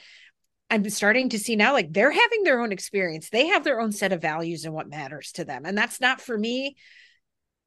I'm 0.69 0.87
starting 0.91 1.29
to 1.29 1.39
see 1.39 1.55
now 1.55 1.73
like 1.73 1.91
they're 1.91 2.11
having 2.11 2.43
their 2.43 2.61
own 2.61 2.71
experience. 2.71 3.29
They 3.29 3.47
have 3.47 3.63
their 3.63 3.81
own 3.81 3.91
set 3.91 4.13
of 4.13 4.21
values 4.21 4.65
and 4.65 4.73
what 4.73 4.87
matters 4.87 5.31
to 5.33 5.45
them. 5.45 5.65
And 5.65 5.75
that's 5.75 5.99
not 5.99 6.21
for 6.21 6.37
me. 6.37 6.75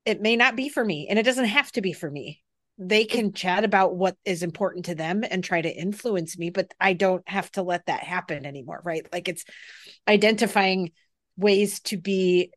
It 0.04 0.20
may 0.20 0.36
not 0.36 0.54
be 0.54 0.68
for 0.68 0.84
me 0.84 1.08
and 1.08 1.18
it 1.18 1.24
doesn't 1.24 1.46
have 1.46 1.72
to 1.72 1.82
be 1.82 1.92
for 1.92 2.10
me 2.10 2.42
they 2.78 3.04
can 3.04 3.32
chat 3.32 3.64
about 3.64 3.96
what 3.96 4.16
is 4.24 4.42
important 4.42 4.86
to 4.86 4.94
them 4.94 5.22
and 5.28 5.44
try 5.44 5.60
to 5.60 5.68
influence 5.68 6.38
me 6.38 6.50
but 6.50 6.72
i 6.80 6.92
don't 6.92 7.26
have 7.28 7.50
to 7.50 7.62
let 7.62 7.84
that 7.86 8.02
happen 8.02 8.46
anymore 8.46 8.80
right 8.84 9.06
like 9.12 9.28
it's 9.28 9.44
identifying 10.08 10.90
ways 11.36 11.80
to 11.80 11.96
be 11.96 12.50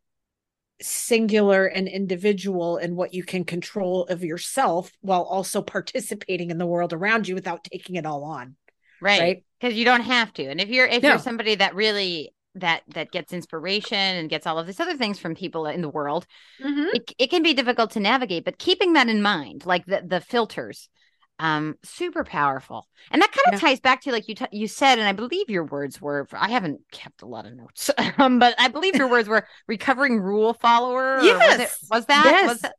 singular 0.81 1.65
and 1.65 1.88
individual 1.88 2.77
in 2.77 2.95
what 2.95 3.13
you 3.13 3.23
can 3.23 3.45
control 3.45 4.05
of 4.05 4.23
yourself 4.23 4.91
while 5.01 5.23
also 5.23 5.61
participating 5.61 6.51
in 6.51 6.57
the 6.57 6.65
world 6.65 6.91
around 6.91 7.27
you 7.27 7.35
without 7.35 7.63
taking 7.63 7.95
it 7.95 8.05
all 8.05 8.23
on 8.23 8.55
right 9.01 9.43
because 9.59 9.71
right? 9.71 9.77
you 9.77 9.85
don't 9.85 10.01
have 10.01 10.33
to 10.33 10.43
and 10.43 10.59
if 10.59 10.69
you're 10.69 10.88
if 10.88 11.01
no. 11.01 11.09
you're 11.09 11.17
somebody 11.17 11.55
that 11.55 11.75
really 11.75 12.33
that 12.55 12.81
that 12.93 13.11
gets 13.11 13.31
inspiration 13.31 13.97
and 13.97 14.29
gets 14.29 14.45
all 14.45 14.59
of 14.59 14.65
these 14.65 14.79
other 14.79 14.97
things 14.97 15.17
from 15.17 15.33
people 15.33 15.65
in 15.65 15.81
the 15.81 15.89
world 15.89 16.25
mm-hmm. 16.61 16.89
it, 16.93 17.11
it 17.17 17.29
can 17.29 17.43
be 17.43 17.53
difficult 17.53 17.91
to 17.91 17.99
navigate 17.99 18.43
but 18.43 18.57
keeping 18.57 18.93
that 18.93 19.07
in 19.07 19.21
mind 19.21 19.65
like 19.65 19.85
the 19.85 20.01
the 20.05 20.21
filters 20.21 20.89
um 21.39 21.76
super 21.84 22.24
powerful 22.24 22.88
and 23.12 23.21
that 23.21 23.32
kind 23.32 23.54
of 23.54 23.62
yeah. 23.62 23.69
ties 23.69 23.80
back 23.82 24.02
to 24.02 24.12
like 24.12 24.28
you 24.30 24.36
t- 24.36 24.45
you 24.52 24.67
said 24.67 25.00
and 25.00 25.08
i 25.08 25.12
believe 25.12 25.50
your 25.50 25.65
words 25.65 26.00
were 26.00 26.28
i 26.34 26.50
haven't 26.50 26.80
kept 26.91 27.21
a 27.21 27.26
lot 27.26 27.45
of 27.45 27.54
notes 27.54 27.91
um 28.17 28.39
but 28.39 28.56
i 28.58 28.69
believe 28.69 28.95
your 28.95 29.10
words 29.10 29.28
were 29.28 29.45
recovering 29.67 30.17
rule 30.19 30.54
follower 30.54 31.19
yes 31.21 31.60
was, 31.60 31.67
it, 31.67 31.71
was 31.91 32.06
that 32.06 32.26
yes. 32.26 32.48
was 32.48 32.60
that 32.62 32.76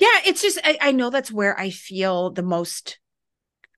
yeah 0.00 0.20
it's 0.26 0.42
just 0.42 0.58
I, 0.64 0.78
I 0.80 0.92
know 0.92 1.10
that's 1.10 1.30
where 1.30 1.58
i 1.58 1.70
feel 1.70 2.30
the 2.30 2.42
most 2.42 2.98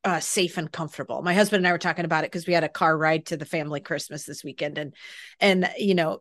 uh, 0.03 0.21
safe 0.21 0.57
and 0.57 0.73
comfortable. 0.73 1.21
My 1.21 1.35
husband 1.35 1.61
and 1.61 1.69
I 1.69 1.73
were 1.73 1.79
talking 1.79 2.07
about 2.07 2.25
it 2.25 2.31
because 2.31 2.47
we 2.47 2.55
had 2.55 2.65
a 2.65 2.71
car 2.71 2.97
ride 2.97 3.27
to 3.27 3.37
the 3.37 3.45
family 3.45 3.81
Christmas 3.81 4.25
this 4.25 4.43
weekend, 4.43 4.79
and 4.79 4.95
and 5.41 5.71
you 5.77 5.95
know, 5.95 6.21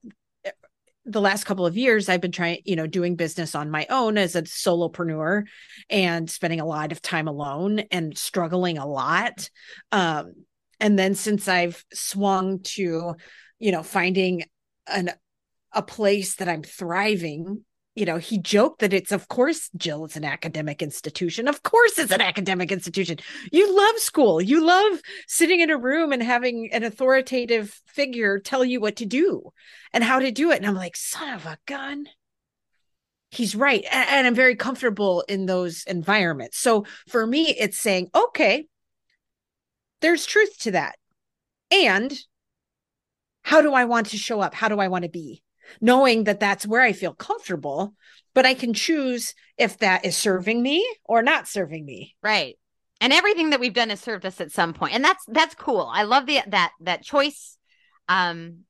the 1.09 1.21
last 1.21 1.45
couple 1.45 1.65
of 1.65 1.75
years 1.75 2.07
I've 2.07 2.21
been 2.21 2.31
trying, 2.31 2.59
you 2.65 2.75
know, 2.75 2.87
doing 2.87 3.15
business 3.15 3.55
on 3.55 3.71
my 3.71 3.87
own 3.89 4.17
as 4.17 4.35
a 4.35 4.43
solopreneur 4.43 5.43
and 5.89 6.29
spending 6.29 6.59
a 6.59 6.65
lot 6.65 6.91
of 6.91 7.01
time 7.01 7.27
alone 7.27 7.79
and 7.91 8.17
struggling 8.17 8.77
a 8.77 8.85
lot. 8.85 9.49
Um, 9.91 10.33
and 10.79 10.97
then 10.97 11.15
since 11.15 11.47
I've 11.47 11.83
swung 11.91 12.59
to, 12.59 13.15
you 13.57 13.71
know, 13.71 13.83
finding 13.83 14.43
an 14.87 15.11
a 15.71 15.81
place 15.83 16.35
that 16.35 16.49
I'm 16.49 16.63
thriving 16.63 17.63
you 17.99 18.05
know, 18.05 18.17
he 18.17 18.37
joked 18.37 18.79
that 18.79 18.93
it's, 18.93 19.11
of 19.11 19.27
course, 19.27 19.69
Jill, 19.75 20.05
is 20.05 20.15
an 20.15 20.23
academic 20.23 20.81
institution. 20.81 21.49
Of 21.49 21.63
course, 21.63 21.99
it's 21.99 22.13
an 22.13 22.21
academic 22.21 22.71
institution. 22.71 23.17
You 23.51 23.75
love 23.75 23.99
school. 23.99 24.41
You 24.41 24.65
love 24.65 25.01
sitting 25.27 25.59
in 25.59 25.69
a 25.69 25.77
room 25.77 26.13
and 26.13 26.23
having 26.23 26.69
an 26.71 26.85
authoritative 26.85 27.77
figure 27.87 28.39
tell 28.39 28.63
you 28.63 28.79
what 28.79 28.95
to 28.97 29.05
do 29.05 29.51
and 29.91 30.01
how 30.01 30.19
to 30.19 30.31
do 30.31 30.51
it. 30.51 30.57
And 30.57 30.65
I'm 30.65 30.75
like, 30.75 30.95
son 30.95 31.33
of 31.33 31.45
a 31.45 31.57
gun. 31.65 32.05
He's 33.31 33.53
right. 33.53 33.83
And, 33.91 34.09
And 34.09 34.27
I'm 34.27 34.35
very 34.35 34.55
comfortable 34.55 35.25
in 35.27 35.45
those 35.45 35.83
environments. 35.83 36.57
So 36.57 36.85
for 37.09 37.27
me, 37.27 37.49
it's 37.49 37.77
saying, 37.77 38.07
okay, 38.15 38.65
there's 39.99 40.25
truth 40.25 40.57
to 40.59 40.71
that. 40.71 40.95
And 41.69 42.17
how 43.41 43.61
do 43.61 43.73
I 43.73 43.83
want 43.83 44.07
to 44.07 44.17
show 44.17 44.39
up? 44.39 44.53
How 44.53 44.69
do 44.69 44.79
I 44.79 44.87
want 44.87 45.03
to 45.03 45.09
be? 45.09 45.43
Knowing 45.81 46.25
that 46.25 46.39
that's 46.39 46.65
where 46.65 46.81
I 46.81 46.93
feel 46.93 47.13
comfortable, 47.13 47.93
but 48.33 48.45
I 48.45 48.53
can 48.53 48.73
choose 48.73 49.33
if 49.57 49.77
that 49.79 50.05
is 50.05 50.15
serving 50.15 50.61
me 50.61 50.87
or 51.03 51.21
not 51.21 51.47
serving 51.47 51.85
me. 51.85 52.15
Right. 52.21 52.57
And 53.01 53.13
everything 53.13 53.51
that 53.51 53.59
we've 53.59 53.73
done 53.73 53.89
has 53.89 53.99
served 53.99 54.25
us 54.25 54.41
at 54.41 54.51
some 54.51 54.73
point. 54.73 54.93
And 54.93 55.03
that's 55.03 55.23
that's 55.27 55.55
cool. 55.55 55.89
I 55.91 56.03
love 56.03 56.25
the 56.25 56.41
that 56.47 56.71
that 56.81 57.03
choice. 57.03 57.57
Um 58.07 58.65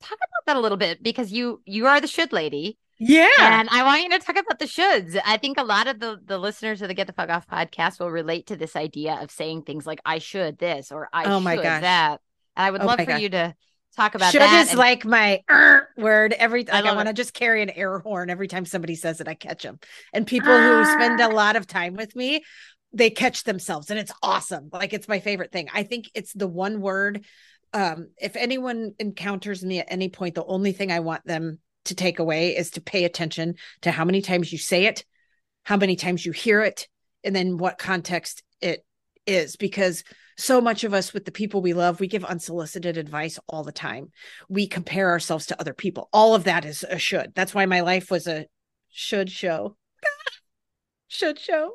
talk 0.00 0.18
about 0.18 0.46
that 0.46 0.56
a 0.56 0.60
little 0.60 0.78
bit 0.78 1.02
because 1.02 1.32
you 1.32 1.62
you 1.64 1.86
are 1.86 2.00
the 2.00 2.06
should 2.06 2.32
lady. 2.32 2.78
Yeah. 2.98 3.28
And 3.40 3.68
I 3.70 3.82
want 3.82 4.02
you 4.02 4.10
to 4.10 4.18
talk 4.20 4.36
about 4.36 4.60
the 4.60 4.66
shoulds. 4.66 5.20
I 5.24 5.36
think 5.36 5.58
a 5.58 5.64
lot 5.64 5.88
of 5.88 5.98
the 5.98 6.20
the 6.24 6.38
listeners 6.38 6.82
of 6.82 6.88
the 6.88 6.94
Get 6.94 7.08
the 7.08 7.12
Fuck 7.12 7.30
Off 7.30 7.48
podcast 7.48 7.98
will 7.98 8.10
relate 8.10 8.46
to 8.46 8.56
this 8.56 8.76
idea 8.76 9.18
of 9.20 9.30
saying 9.30 9.62
things 9.62 9.86
like 9.86 10.00
I 10.04 10.18
should 10.18 10.58
this 10.58 10.92
or 10.92 11.08
I 11.12 11.24
oh 11.24 11.40
my 11.40 11.56
should 11.56 11.64
gosh. 11.64 11.80
that. 11.82 12.20
And 12.56 12.66
I 12.66 12.70
would 12.70 12.82
oh 12.82 12.86
love 12.86 12.98
for 13.00 13.06
God. 13.06 13.20
you 13.20 13.28
to 13.30 13.54
talk 13.96 14.14
about 14.14 14.32
should 14.32 14.40
that. 14.40 14.62
is 14.62 14.70
and- 14.70 14.78
like 14.78 15.04
my 15.04 15.42
er, 15.50 15.88
word 15.96 16.32
every 16.32 16.64
like 16.64 16.84
I, 16.84 16.90
I 16.90 16.94
want 16.94 17.08
to 17.08 17.14
just 17.14 17.34
carry 17.34 17.62
an 17.62 17.70
air 17.70 17.98
horn 17.98 18.30
every 18.30 18.48
time 18.48 18.64
somebody 18.64 18.94
says 18.94 19.20
it. 19.20 19.28
I 19.28 19.34
catch 19.34 19.62
them, 19.62 19.78
and 20.12 20.26
people 20.26 20.56
who 20.56 20.84
spend 20.84 21.20
a 21.20 21.28
lot 21.28 21.56
of 21.56 21.66
time 21.66 21.94
with 21.94 22.14
me, 22.16 22.42
they 22.92 23.10
catch 23.10 23.44
themselves, 23.44 23.90
and 23.90 23.98
it's 23.98 24.12
awesome. 24.22 24.68
Like 24.72 24.92
it's 24.92 25.08
my 25.08 25.20
favorite 25.20 25.52
thing. 25.52 25.68
I 25.72 25.82
think 25.82 26.10
it's 26.14 26.32
the 26.32 26.48
one 26.48 26.80
word. 26.80 27.24
Um, 27.74 28.10
if 28.20 28.36
anyone 28.36 28.92
encounters 28.98 29.64
me 29.64 29.78
at 29.78 29.86
any 29.88 30.10
point, 30.10 30.34
the 30.34 30.44
only 30.44 30.72
thing 30.72 30.92
I 30.92 31.00
want 31.00 31.26
them 31.26 31.58
to 31.86 31.94
take 31.94 32.18
away 32.18 32.56
is 32.56 32.70
to 32.72 32.80
pay 32.80 33.04
attention 33.04 33.54
to 33.82 33.90
how 33.90 34.04
many 34.04 34.20
times 34.20 34.52
you 34.52 34.58
say 34.58 34.86
it, 34.86 35.04
how 35.64 35.76
many 35.76 35.96
times 35.96 36.24
you 36.24 36.32
hear 36.32 36.62
it, 36.62 36.86
and 37.24 37.34
then 37.34 37.56
what 37.56 37.78
context 37.78 38.42
it 38.60 38.84
is 39.26 39.56
because 39.56 40.04
so 40.36 40.60
much 40.60 40.84
of 40.84 40.94
us 40.94 41.12
with 41.12 41.24
the 41.24 41.32
people 41.32 41.62
we 41.62 41.74
love 41.74 42.00
we 42.00 42.06
give 42.06 42.24
unsolicited 42.24 42.96
advice 42.96 43.38
all 43.48 43.64
the 43.64 43.72
time. 43.72 44.10
We 44.48 44.66
compare 44.66 45.10
ourselves 45.10 45.46
to 45.46 45.60
other 45.60 45.74
people. 45.74 46.08
All 46.12 46.34
of 46.34 46.44
that 46.44 46.64
is 46.64 46.84
a 46.88 46.98
should. 46.98 47.32
That's 47.34 47.54
why 47.54 47.66
my 47.66 47.80
life 47.80 48.10
was 48.10 48.26
a 48.26 48.46
should 48.90 49.30
show. 49.30 49.76
Should 51.08 51.38
show. 51.38 51.74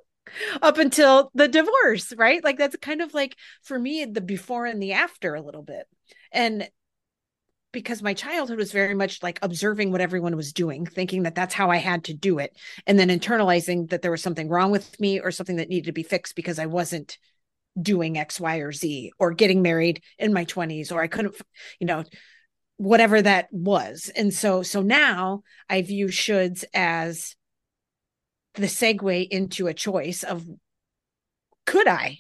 Up 0.63 0.79
until 0.79 1.29
the 1.35 1.47
divorce 1.47 2.11
right? 2.17 2.43
Like 2.43 2.57
that's 2.57 2.75
kind 2.77 3.01
of 3.03 3.13
like 3.13 3.35
for 3.61 3.77
me 3.77 4.03
the 4.03 4.19
before 4.19 4.65
and 4.65 4.81
the 4.81 4.93
after 4.93 5.35
a 5.35 5.41
little 5.41 5.61
bit. 5.61 5.85
And 6.31 6.67
because 7.71 8.01
my 8.01 8.13
childhood 8.13 8.57
was 8.57 8.71
very 8.71 8.95
much 8.95 9.21
like 9.21 9.39
observing 9.41 9.91
what 9.91 10.01
everyone 10.01 10.35
was 10.35 10.53
doing, 10.53 10.85
thinking 10.85 11.23
that 11.23 11.35
that's 11.35 11.53
how 11.53 11.69
I 11.69 11.77
had 11.77 12.05
to 12.05 12.13
do 12.13 12.39
it, 12.39 12.57
and 12.85 12.97
then 12.97 13.09
internalizing 13.09 13.89
that 13.89 14.01
there 14.01 14.11
was 14.11 14.23
something 14.23 14.49
wrong 14.49 14.71
with 14.71 14.99
me 14.99 15.19
or 15.19 15.31
something 15.31 15.57
that 15.57 15.69
needed 15.69 15.85
to 15.85 15.91
be 15.91 16.03
fixed 16.03 16.35
because 16.35 16.59
I 16.59 16.65
wasn't 16.65 17.17
doing 17.79 18.17
X, 18.17 18.39
Y, 18.39 18.57
or 18.57 18.71
Z, 18.71 19.11
or 19.19 19.33
getting 19.33 19.61
married 19.61 20.01
in 20.17 20.33
my 20.33 20.45
20s, 20.45 20.91
or 20.91 21.01
I 21.01 21.07
couldn't, 21.07 21.35
you 21.79 21.87
know, 21.87 22.03
whatever 22.77 23.21
that 23.21 23.47
was. 23.51 24.11
And 24.15 24.33
so, 24.33 24.63
so 24.63 24.81
now 24.81 25.43
I 25.69 25.81
view 25.81 26.07
shoulds 26.07 26.63
as 26.73 27.35
the 28.55 28.67
segue 28.67 29.27
into 29.29 29.67
a 29.67 29.73
choice 29.73 30.23
of 30.23 30.45
could 31.65 31.87
I? 31.87 32.19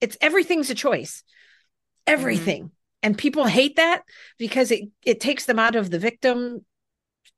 It's 0.00 0.16
everything's 0.20 0.70
a 0.70 0.74
choice. 0.74 1.22
Everything. 2.06 2.64
Mm-hmm. 2.64 2.74
And 3.02 3.18
people 3.18 3.46
hate 3.46 3.76
that 3.76 4.02
because 4.38 4.70
it 4.70 4.90
it 5.04 5.20
takes 5.20 5.46
them 5.46 5.58
out 5.58 5.76
of 5.76 5.88
the 5.90 6.00
victim 6.00 6.64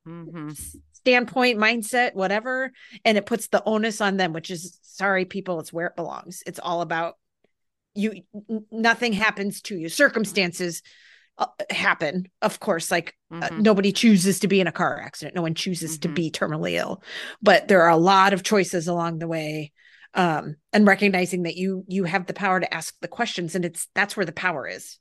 mm-hmm. 0.09 0.51
standpoint, 0.93 1.59
mindset, 1.59 2.15
whatever, 2.15 2.73
and 3.05 3.19
it 3.19 3.27
puts 3.27 3.49
the 3.49 3.63
onus 3.65 4.01
on 4.01 4.17
them, 4.17 4.33
which 4.33 4.51
is 4.51 4.79
sorry, 4.83 5.25
people, 5.27 5.61
it's 5.61 5.73
where 5.73 5.89
it 5.89 5.97
belongs. 5.97 6.43
It's 6.47 6.59
all 6.59 6.81
about 6.81 7.17
you 7.95 8.23
nothing 8.71 9.13
happens 9.13 9.61
to 9.63 9.77
you 9.77 9.89
circumstances 9.89 10.83
uh, 11.39 11.47
happen 11.71 12.29
of 12.43 12.61
course 12.61 12.91
like 12.91 13.15
uh, 13.33 13.37
mm-hmm. 13.37 13.57
uh, 13.57 13.59
nobody 13.61 13.93
chooses 13.93 14.41
to 14.41 14.49
be 14.49 14.61
in 14.61 14.67
a 14.67 14.73
car 14.73 15.01
accident 15.01 15.35
no 15.35 15.43
one 15.43 15.55
chooses 15.55 15.93
mm-hmm. 15.93 16.09
to 16.09 16.15
be 16.15 16.31
terminally 16.31 16.73
ill 16.73 17.03
but 17.43 17.69
there 17.69 17.83
are 17.83 17.91
a 17.91 17.97
lot 17.97 18.33
of 18.33 18.43
choices 18.43 18.89
along 18.89 19.19
the 19.19 19.29
way 19.29 19.73
um, 20.15 20.57
and 20.73 20.87
recognizing 20.87 21.45
that 21.45 21.57
you 21.57 21.85
you 21.89 22.05
have 22.05 22.27
the 22.27 22.35
power 22.35 22.61
to 22.61 22.75
ask 22.75 22.95
the 23.01 23.09
questions 23.09 23.55
and 23.55 23.65
it's 23.65 23.89
that's 23.95 24.17
where 24.17 24.27
the 24.27 24.33
power 24.33 24.67
is 24.67 24.99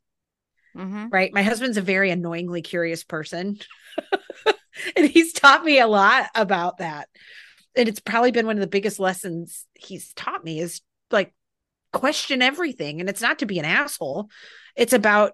mm-hmm. 0.75 1.08
right 1.10 1.34
my 1.34 1.43
husband's 1.43 1.78
a 1.78 1.82
very 1.82 2.10
annoyingly 2.10 2.62
curious 2.62 3.04
person 3.04 3.58
and 4.95 5.08
he's 5.08 5.34
taught 5.34 5.63
me 5.63 5.80
a 5.80 5.88
lot 5.88 6.28
about 6.36 6.78
that 6.78 7.08
and 7.75 7.88
it's 7.88 7.99
probably 7.99 8.32
been 8.32 8.45
one 8.45 8.56
of 8.56 8.62
the 8.62 8.67
biggest 8.67 8.99
lessons 8.99 9.65
he's 9.73 10.13
taught 10.13 10.43
me 10.43 10.60
is 10.60 10.82
like 11.12 11.34
question 11.91 12.41
everything 12.41 12.99
and 12.99 13.10
it's 13.10 13.21
not 13.21 13.39
to 13.39 13.45
be 13.45 13.60
an 13.60 13.65
asshole. 13.65 14.30
It's 14.75 14.93
about 14.93 15.34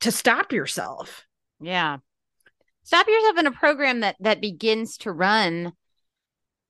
to 0.00 0.12
stop 0.12 0.52
yourself. 0.52 1.26
Yeah. 1.60 1.98
Stop 2.84 3.06
yourself 3.06 3.38
in 3.38 3.46
a 3.46 3.52
program 3.52 4.00
that 4.00 4.16
that 4.20 4.40
begins 4.40 4.98
to 4.98 5.12
run 5.12 5.72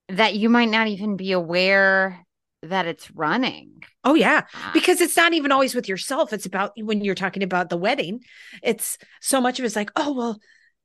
that 0.09 0.35
you 0.35 0.49
might 0.49 0.69
not 0.69 0.89
even 0.89 1.17
be 1.17 1.33
aware 1.33 2.27
that 2.63 2.87
it's 2.87 3.11
running. 3.11 3.83
Oh 4.05 4.15
yeah. 4.15 4.43
Ah. 4.55 4.71
because 4.75 5.01
it's 5.01 5.17
not 5.17 5.33
even 5.33 5.53
always 5.53 5.75
with 5.75 5.89
yourself. 5.89 6.33
It's 6.33 6.47
about 6.47 6.73
when 6.77 7.03
you're 7.03 7.15
talking 7.15 7.43
about 7.43 7.71
the 7.71 7.77
wedding 7.77 8.21
it's 8.63 8.99
so 9.21 9.41
much 9.41 9.59
of 9.59 9.65
it's 9.65 9.77
like 9.77 9.91
oh 9.97 10.13
well 10.13 10.39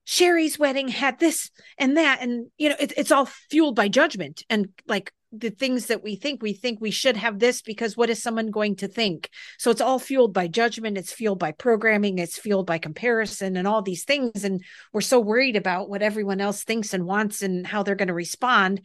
sherry's 0.05 0.57
wedding 0.57 0.87
had 0.87 1.19
this 1.19 1.51
and 1.77 1.97
that 1.97 2.21
and 2.21 2.47
you 2.57 2.69
know 2.69 2.75
it, 2.79 2.93
it's 2.95 3.11
all 3.11 3.25
fueled 3.25 3.75
by 3.75 3.89
judgment 3.89 4.41
and 4.49 4.69
like 4.87 5.11
the 5.31 5.49
things 5.49 5.87
that 5.87 6.03
we 6.03 6.15
think 6.15 6.41
we 6.41 6.53
think 6.53 6.79
we 6.79 6.91
should 6.91 7.17
have 7.17 7.37
this 7.37 7.61
because 7.61 7.97
what 7.97 8.09
is 8.09 8.21
someone 8.21 8.49
going 8.49 8.75
to 8.77 8.87
think 8.87 9.29
so 9.57 9.69
it's 9.69 9.81
all 9.81 9.99
fueled 9.99 10.33
by 10.33 10.47
judgment 10.47 10.97
it's 10.97 11.11
fueled 11.11 11.37
by 11.39 11.51
programming 11.51 12.17
it's 12.17 12.37
fueled 12.37 12.65
by 12.65 12.77
comparison 12.77 13.57
and 13.57 13.67
all 13.67 13.81
these 13.81 14.05
things 14.05 14.45
and 14.45 14.63
we're 14.93 15.01
so 15.01 15.19
worried 15.19 15.57
about 15.57 15.89
what 15.89 16.01
everyone 16.01 16.39
else 16.39 16.63
thinks 16.63 16.93
and 16.93 17.05
wants 17.05 17.41
and 17.41 17.67
how 17.67 17.83
they're 17.83 17.95
going 17.95 18.07
to 18.07 18.13
respond 18.13 18.79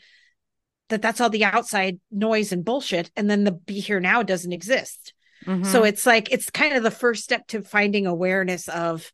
that 0.88 1.00
that's 1.00 1.20
all 1.20 1.30
the 1.30 1.44
outside 1.44 2.00
noise 2.10 2.50
and 2.50 2.64
bullshit 2.64 3.10
and 3.14 3.30
then 3.30 3.44
the 3.44 3.52
be 3.52 3.78
here 3.78 4.00
now 4.00 4.22
doesn't 4.24 4.52
exist 4.52 5.14
mm-hmm. 5.46 5.62
so 5.62 5.84
it's 5.84 6.06
like 6.06 6.32
it's 6.32 6.50
kind 6.50 6.74
of 6.74 6.82
the 6.82 6.90
first 6.90 7.22
step 7.22 7.46
to 7.46 7.62
finding 7.62 8.06
awareness 8.06 8.68
of 8.68 9.12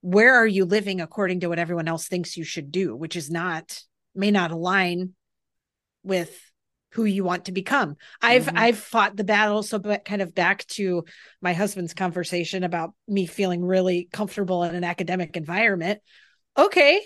where 0.00 0.34
are 0.34 0.46
you 0.46 0.64
living 0.64 1.00
according 1.00 1.40
to 1.40 1.48
what 1.48 1.60
everyone 1.60 1.86
else 1.86 2.08
thinks 2.08 2.36
you 2.36 2.44
should 2.44 2.72
do 2.72 2.96
which 2.96 3.14
is 3.14 3.30
not 3.30 3.80
may 4.16 4.32
not 4.32 4.50
align 4.50 5.14
with 6.04 6.38
who 6.92 7.04
you 7.04 7.24
want 7.24 7.46
to 7.46 7.52
become. 7.52 7.96
I've 8.22 8.44
mm-hmm. 8.44 8.56
I've 8.56 8.78
fought 8.78 9.16
the 9.16 9.24
battle 9.24 9.64
so 9.64 9.78
but 9.80 10.04
kind 10.04 10.22
of 10.22 10.34
back 10.34 10.64
to 10.68 11.04
my 11.42 11.52
husband's 11.52 11.92
conversation 11.92 12.62
about 12.62 12.92
me 13.08 13.26
feeling 13.26 13.64
really 13.64 14.08
comfortable 14.12 14.62
in 14.62 14.74
an 14.76 14.84
academic 14.84 15.36
environment. 15.36 16.00
Okay, 16.56 17.04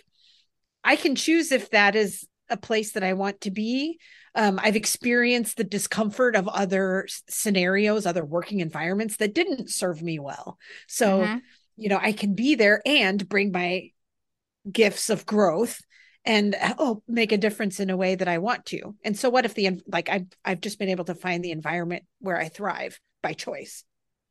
I 0.84 0.96
can 0.96 1.14
choose 1.14 1.52
if 1.52 1.70
that 1.70 1.96
is 1.96 2.26
a 2.50 2.56
place 2.56 2.92
that 2.92 3.02
I 3.02 3.14
want 3.14 3.42
to 3.42 3.50
be. 3.50 3.98
Um, 4.34 4.60
I've 4.62 4.76
experienced 4.76 5.56
the 5.56 5.64
discomfort 5.64 6.36
of 6.36 6.48
other 6.48 7.08
scenarios, 7.28 8.04
other 8.04 8.24
working 8.24 8.60
environments 8.60 9.16
that 9.16 9.34
didn't 9.34 9.70
serve 9.70 10.02
me 10.02 10.18
well. 10.18 10.58
So, 10.86 11.20
mm-hmm. 11.20 11.38
you 11.76 11.88
know, 11.88 11.98
I 12.00 12.12
can 12.12 12.34
be 12.34 12.54
there 12.54 12.82
and 12.84 13.26
bring 13.28 13.52
my 13.52 13.90
gifts 14.70 15.08
of 15.08 15.24
growth 15.24 15.80
and 16.28 16.54
oh 16.78 17.02
make 17.08 17.32
a 17.32 17.38
difference 17.38 17.80
in 17.80 17.88
a 17.88 17.96
way 17.96 18.14
that 18.14 18.28
I 18.28 18.38
want 18.38 18.66
to. 18.66 18.94
And 19.02 19.18
so 19.18 19.30
what 19.30 19.46
if 19.46 19.54
the 19.54 19.80
like 19.88 20.10
I've 20.10 20.26
I've 20.44 20.60
just 20.60 20.78
been 20.78 20.90
able 20.90 21.06
to 21.06 21.14
find 21.14 21.42
the 21.42 21.50
environment 21.50 22.04
where 22.20 22.38
I 22.38 22.48
thrive 22.48 23.00
by 23.22 23.32
choice. 23.32 23.82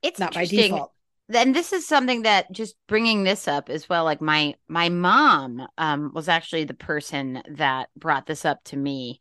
It's 0.03 0.19
not 0.19 0.35
by 0.35 0.45
default. 0.45 0.93
And 1.33 1.53
this 1.53 1.73
is 1.73 1.85
something 1.85 2.21
that 2.21 2.49
just 2.51 2.75
bringing 2.87 3.23
this 3.23 3.49
up 3.49 3.69
as 3.69 3.89
well 3.89 4.05
like 4.05 4.21
my 4.21 4.55
my 4.69 4.89
mom 4.89 5.67
um 5.77 6.11
was 6.13 6.29
actually 6.29 6.63
the 6.63 6.75
person 6.75 7.41
that 7.55 7.89
brought 7.97 8.27
this 8.27 8.45
up 8.45 8.63
to 8.65 8.77
me. 8.77 9.19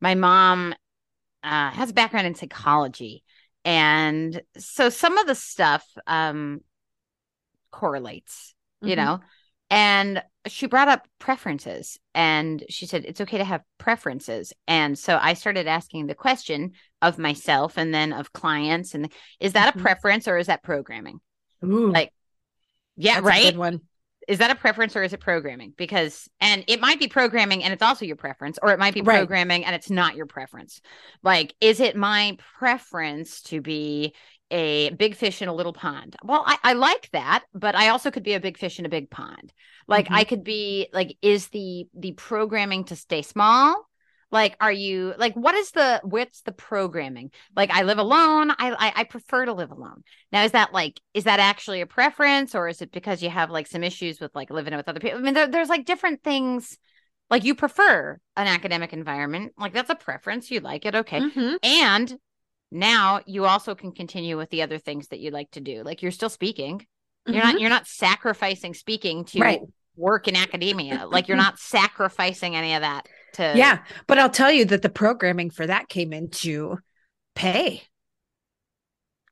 My 0.00 0.16
mom 0.16 0.74
uh 1.44 1.70
has 1.70 1.90
a 1.90 1.94
background 1.94 2.26
in 2.26 2.34
psychology 2.34 3.22
and 3.64 4.42
so 4.58 4.88
some 4.88 5.18
of 5.18 5.28
the 5.28 5.36
stuff 5.36 5.86
um 6.08 6.62
correlates, 7.70 8.54
you 8.82 8.96
mm-hmm. 8.96 9.04
know. 9.04 9.20
And 9.70 10.22
she 10.46 10.66
brought 10.66 10.88
up 10.88 11.06
preferences 11.18 11.98
and 12.14 12.64
she 12.68 12.86
said 12.86 13.04
it's 13.04 13.20
okay 13.20 13.38
to 13.38 13.44
have 13.44 13.62
preferences. 13.78 14.52
And 14.66 14.98
so 14.98 15.18
i 15.20 15.34
started 15.34 15.66
asking 15.66 16.06
the 16.06 16.14
question 16.14 16.72
of 17.02 17.18
myself 17.18 17.76
and 17.76 17.92
then 17.92 18.12
of 18.12 18.32
clients 18.32 18.94
and 18.94 19.12
is 19.40 19.52
that 19.52 19.70
mm-hmm. 19.70 19.80
a 19.80 19.82
preference 19.82 20.26
or 20.28 20.38
is 20.38 20.46
that 20.46 20.62
programming? 20.62 21.20
Ooh, 21.64 21.90
like 21.92 22.12
yeah 22.96 23.20
right? 23.22 23.56
one. 23.56 23.80
Is 24.26 24.38
that 24.38 24.50
a 24.50 24.54
preference 24.54 24.94
or 24.94 25.02
is 25.02 25.14
it 25.14 25.20
programming? 25.20 25.72
Because 25.76 26.28
and 26.40 26.62
it 26.66 26.80
might 26.80 26.98
be 26.98 27.08
programming 27.08 27.64
and 27.64 27.72
it's 27.72 27.82
also 27.82 28.04
your 28.04 28.16
preference 28.16 28.58
or 28.62 28.72
it 28.72 28.78
might 28.78 28.92
be 28.92 29.00
programming 29.02 29.64
and 29.64 29.74
it's 29.74 29.90
not 29.90 30.16
your 30.16 30.26
preference. 30.26 30.80
Like 31.22 31.54
is 31.60 31.80
it 31.80 31.96
my 31.96 32.36
preference 32.58 33.42
to 33.42 33.60
be 33.60 34.14
a 34.50 34.90
big 34.90 35.14
fish 35.14 35.42
in 35.42 35.48
a 35.48 35.54
little 35.54 35.72
pond. 35.72 36.16
Well, 36.24 36.42
I, 36.46 36.58
I 36.62 36.72
like 36.74 37.10
that, 37.12 37.44
but 37.54 37.74
I 37.74 37.88
also 37.88 38.10
could 38.10 38.22
be 38.22 38.34
a 38.34 38.40
big 38.40 38.58
fish 38.58 38.78
in 38.78 38.86
a 38.86 38.90
big 38.90 39.10
pond. 39.10 39.52
Like 39.86 40.06
mm-hmm. 40.06 40.14
I 40.14 40.24
could 40.24 40.44
be 40.44 40.88
like, 40.92 41.16
is 41.22 41.48
the 41.48 41.86
the 41.94 42.12
programming 42.12 42.84
to 42.84 42.96
stay 42.96 43.22
small? 43.22 43.84
Like, 44.30 44.56
are 44.60 44.72
you 44.72 45.14
like 45.16 45.34
what 45.34 45.54
is 45.54 45.70
the 45.70 46.00
what's 46.04 46.42
the 46.42 46.52
programming? 46.52 47.30
Like 47.56 47.70
I 47.70 47.82
live 47.82 47.98
alone. 47.98 48.50
I, 48.50 48.72
I 48.78 48.92
I 48.96 49.04
prefer 49.04 49.46
to 49.46 49.52
live 49.52 49.70
alone. 49.70 50.02
Now 50.32 50.44
is 50.44 50.52
that 50.52 50.72
like 50.72 51.00
is 51.14 51.24
that 51.24 51.40
actually 51.40 51.80
a 51.80 51.86
preference 51.86 52.54
or 52.54 52.68
is 52.68 52.82
it 52.82 52.92
because 52.92 53.22
you 53.22 53.30
have 53.30 53.50
like 53.50 53.66
some 53.66 53.84
issues 53.84 54.20
with 54.20 54.34
like 54.34 54.50
living 54.50 54.76
with 54.76 54.88
other 54.88 55.00
people? 55.00 55.18
I 55.18 55.22
mean, 55.22 55.34
there, 55.34 55.48
there's 55.48 55.70
like 55.70 55.86
different 55.86 56.22
things 56.22 56.78
like 57.30 57.44
you 57.44 57.54
prefer 57.54 58.18
an 58.36 58.46
academic 58.46 58.92
environment 58.92 59.52
like 59.58 59.72
that's 59.72 59.90
a 59.90 59.94
preference 59.94 60.50
you 60.50 60.60
like 60.60 60.86
it 60.86 60.94
okay 60.94 61.20
mm-hmm. 61.20 61.56
and 61.62 62.18
now 62.70 63.20
you 63.26 63.44
also 63.44 63.74
can 63.74 63.92
continue 63.92 64.36
with 64.36 64.50
the 64.50 64.62
other 64.62 64.78
things 64.78 65.08
that 65.08 65.20
you 65.20 65.30
like 65.30 65.50
to 65.50 65.60
do 65.60 65.82
like 65.82 66.02
you're 66.02 66.10
still 66.10 66.28
speaking 66.28 66.84
you're 67.26 67.36
mm-hmm. 67.36 67.52
not 67.52 67.60
you're 67.60 67.70
not 67.70 67.86
sacrificing 67.86 68.74
speaking 68.74 69.24
to 69.24 69.40
right. 69.40 69.60
work 69.96 70.28
in 70.28 70.36
academia 70.36 71.06
like 71.06 71.28
you're 71.28 71.36
not 71.36 71.58
sacrificing 71.58 72.56
any 72.56 72.74
of 72.74 72.82
that 72.82 73.06
to 73.32 73.52
yeah 73.56 73.78
but 74.06 74.18
i'll 74.18 74.30
tell 74.30 74.52
you 74.52 74.64
that 74.64 74.82
the 74.82 74.88
programming 74.88 75.50
for 75.50 75.66
that 75.66 75.88
came 75.88 76.12
into 76.12 76.76
pay 77.34 77.82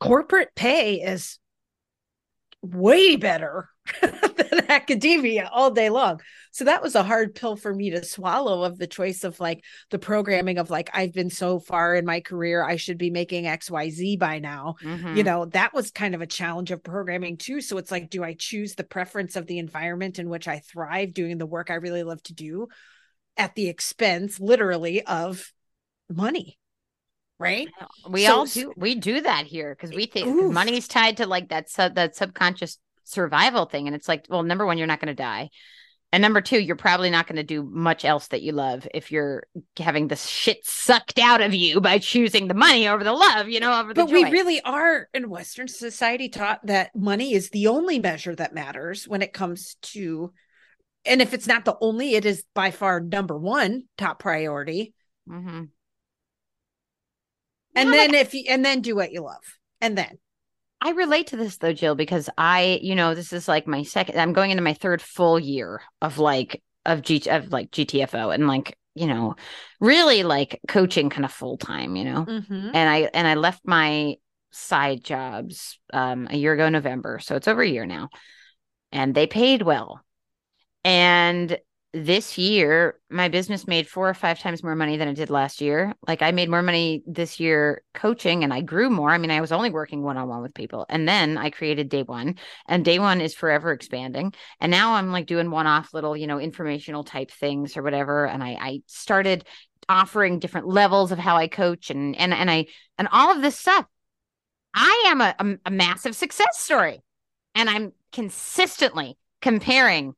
corporate 0.00 0.54
pay 0.54 1.00
is 1.00 1.38
way 2.74 3.16
better 3.16 3.68
than 4.00 4.70
academia 4.70 5.48
all 5.52 5.70
day 5.70 5.90
long. 5.90 6.20
So 6.50 6.64
that 6.64 6.82
was 6.82 6.94
a 6.94 7.02
hard 7.02 7.34
pill 7.34 7.56
for 7.56 7.74
me 7.74 7.90
to 7.90 8.04
swallow 8.04 8.62
of 8.62 8.78
the 8.78 8.86
choice 8.86 9.24
of 9.24 9.38
like 9.40 9.62
the 9.90 9.98
programming 9.98 10.58
of 10.58 10.70
like, 10.70 10.90
I've 10.94 11.12
been 11.12 11.30
so 11.30 11.58
far 11.58 11.94
in 11.94 12.04
my 12.04 12.20
career, 12.20 12.64
I 12.64 12.76
should 12.76 12.98
be 12.98 13.10
making 13.10 13.44
XYZ 13.44 14.18
by 14.18 14.38
now. 14.38 14.76
Mm-hmm. 14.82 15.16
You 15.16 15.22
know, 15.22 15.44
that 15.46 15.74
was 15.74 15.90
kind 15.90 16.14
of 16.14 16.22
a 16.22 16.26
challenge 16.26 16.70
of 16.70 16.82
programming 16.82 17.36
too. 17.36 17.60
So 17.60 17.76
it's 17.78 17.90
like, 17.90 18.10
do 18.10 18.24
I 18.24 18.34
choose 18.34 18.74
the 18.74 18.84
preference 18.84 19.36
of 19.36 19.46
the 19.46 19.58
environment 19.58 20.18
in 20.18 20.28
which 20.28 20.48
I 20.48 20.60
thrive 20.60 21.12
doing 21.12 21.38
the 21.38 21.46
work 21.46 21.70
I 21.70 21.74
really 21.74 22.02
love 22.02 22.22
to 22.24 22.34
do 22.34 22.68
at 23.36 23.54
the 23.54 23.68
expense, 23.68 24.40
literally, 24.40 25.04
of 25.04 25.52
money? 26.08 26.58
Right 27.38 27.68
we 28.08 28.24
so, 28.24 28.32
all 28.38 28.46
do 28.46 28.72
we 28.76 28.94
do 28.94 29.20
that 29.20 29.46
here 29.46 29.74
because 29.74 29.94
we 29.94 30.06
think 30.06 30.52
money's 30.52 30.88
tied 30.88 31.18
to 31.18 31.26
like 31.26 31.50
that 31.50 31.68
sub 31.68 31.94
that 31.94 32.16
subconscious 32.16 32.78
survival 33.06 33.64
thing. 33.66 33.86
And 33.86 33.96
it's 33.96 34.08
like, 34.08 34.26
well, 34.28 34.42
number 34.42 34.66
one, 34.66 34.78
you're 34.78 34.86
not 34.86 35.00
going 35.00 35.14
to 35.14 35.14
die. 35.14 35.50
And 36.12 36.22
number 36.22 36.40
two, 36.40 36.60
you're 36.60 36.76
probably 36.76 37.10
not 37.10 37.26
going 37.26 37.36
to 37.36 37.42
do 37.42 37.62
much 37.62 38.04
else 38.04 38.28
that 38.28 38.42
you 38.42 38.52
love 38.52 38.86
if 38.94 39.10
you're 39.10 39.42
having 39.76 40.08
the 40.08 40.16
shit 40.16 40.64
sucked 40.64 41.18
out 41.18 41.40
of 41.40 41.52
you 41.52 41.80
by 41.80 41.98
choosing 41.98 42.48
the 42.48 42.54
money 42.54 42.88
over 42.88 43.02
the 43.02 43.12
love, 43.12 43.48
you 43.48 43.60
know, 43.60 43.80
over 43.80 43.92
the 43.92 44.02
But 44.02 44.10
joy. 44.10 44.22
we 44.22 44.30
really 44.30 44.60
are 44.62 45.08
in 45.12 45.28
Western 45.28 45.68
society 45.68 46.28
taught 46.28 46.64
that 46.66 46.94
money 46.94 47.34
is 47.34 47.50
the 47.50 47.66
only 47.66 47.98
measure 47.98 48.34
that 48.36 48.54
matters 48.54 49.06
when 49.06 49.20
it 49.20 49.32
comes 49.32 49.76
to, 49.82 50.32
and 51.04 51.20
if 51.20 51.34
it's 51.34 51.48
not 51.48 51.64
the 51.64 51.76
only, 51.80 52.14
it 52.14 52.24
is 52.24 52.44
by 52.54 52.70
far 52.70 53.00
number 53.00 53.36
one 53.36 53.82
top 53.98 54.20
priority. 54.20 54.94
Mm-hmm. 55.28 55.64
And 57.76 57.92
then 57.92 58.12
like, 58.12 58.20
if 58.20 58.34
you, 58.34 58.44
and 58.48 58.64
then 58.64 58.80
do 58.80 58.96
what 58.96 59.12
you 59.12 59.22
love. 59.22 59.42
And 59.80 59.96
then 59.96 60.18
I 60.80 60.90
relate 60.90 61.28
to 61.28 61.36
this 61.36 61.58
though, 61.58 61.72
Jill, 61.72 61.94
because 61.94 62.28
I, 62.36 62.80
you 62.82 62.94
know, 62.94 63.14
this 63.14 63.32
is 63.32 63.48
like 63.48 63.66
my 63.66 63.82
second. 63.82 64.18
I'm 64.18 64.32
going 64.32 64.50
into 64.50 64.62
my 64.62 64.74
third 64.74 65.00
full 65.00 65.38
year 65.38 65.82
of 66.02 66.18
like 66.18 66.62
of 66.84 67.02
G 67.02 67.22
of 67.28 67.52
like 67.52 67.70
GTFO 67.70 68.34
and 68.34 68.46
like 68.46 68.76
you 68.94 69.06
know, 69.06 69.36
really 69.78 70.22
like 70.22 70.58
coaching 70.66 71.10
kind 71.10 71.26
of 71.26 71.30
full 71.30 71.58
time, 71.58 71.96
you 71.96 72.04
know. 72.04 72.24
Mm-hmm. 72.24 72.70
And 72.72 72.88
I 72.88 73.10
and 73.12 73.28
I 73.28 73.34
left 73.34 73.60
my 73.64 74.16
side 74.50 75.04
jobs 75.04 75.78
um 75.92 76.28
a 76.30 76.36
year 76.36 76.54
ago 76.54 76.68
November, 76.70 77.18
so 77.18 77.36
it's 77.36 77.46
over 77.46 77.62
a 77.62 77.68
year 77.68 77.84
now, 77.84 78.08
and 78.92 79.14
they 79.14 79.26
paid 79.26 79.62
well, 79.62 80.00
and 80.82 81.58
this 82.04 82.36
year 82.36 82.98
my 83.08 83.28
business 83.28 83.66
made 83.66 83.88
four 83.88 84.08
or 84.08 84.14
five 84.14 84.38
times 84.38 84.62
more 84.62 84.76
money 84.76 84.98
than 84.98 85.08
it 85.08 85.14
did 85.14 85.30
last 85.30 85.60
year. 85.62 85.94
Like 86.06 86.20
i 86.20 86.30
made 86.30 86.50
more 86.50 86.62
money 86.62 87.02
this 87.06 87.40
year 87.40 87.82
coaching 87.94 88.44
and 88.44 88.52
i 88.52 88.60
grew 88.60 88.90
more. 88.90 89.10
I 89.10 89.18
mean 89.18 89.30
i 89.30 89.40
was 89.40 89.52
only 89.52 89.70
working 89.70 90.02
one-on-one 90.02 90.42
with 90.42 90.54
people. 90.54 90.84
And 90.90 91.08
then 91.08 91.38
i 91.38 91.48
created 91.48 91.88
day 91.88 92.02
one 92.02 92.36
and 92.66 92.84
day 92.84 92.98
one 92.98 93.20
is 93.20 93.34
forever 93.34 93.72
expanding. 93.72 94.34
And 94.60 94.70
now 94.70 94.94
i'm 94.94 95.10
like 95.10 95.26
doing 95.26 95.50
one-off 95.50 95.94
little 95.94 96.16
you 96.16 96.26
know 96.26 96.38
informational 96.38 97.02
type 97.02 97.30
things 97.30 97.76
or 97.76 97.82
whatever. 97.82 98.26
And 98.26 98.42
i 98.44 98.56
i 98.60 98.82
started 98.86 99.44
offering 99.88 100.38
different 100.38 100.66
levels 100.66 101.12
of 101.12 101.18
how 101.18 101.36
i 101.36 101.48
coach 101.48 101.90
and 101.90 102.14
and 102.16 102.34
and 102.34 102.50
i 102.50 102.66
and 102.98 103.08
all 103.10 103.34
of 103.34 103.40
this 103.40 103.58
stuff. 103.58 103.86
I 104.74 105.04
am 105.06 105.22
a, 105.22 105.34
a, 105.38 105.58
a 105.66 105.70
massive 105.70 106.14
success 106.14 106.58
story. 106.58 107.00
And 107.54 107.70
i'm 107.70 107.92
consistently 108.12 109.16
comparing 109.40 110.14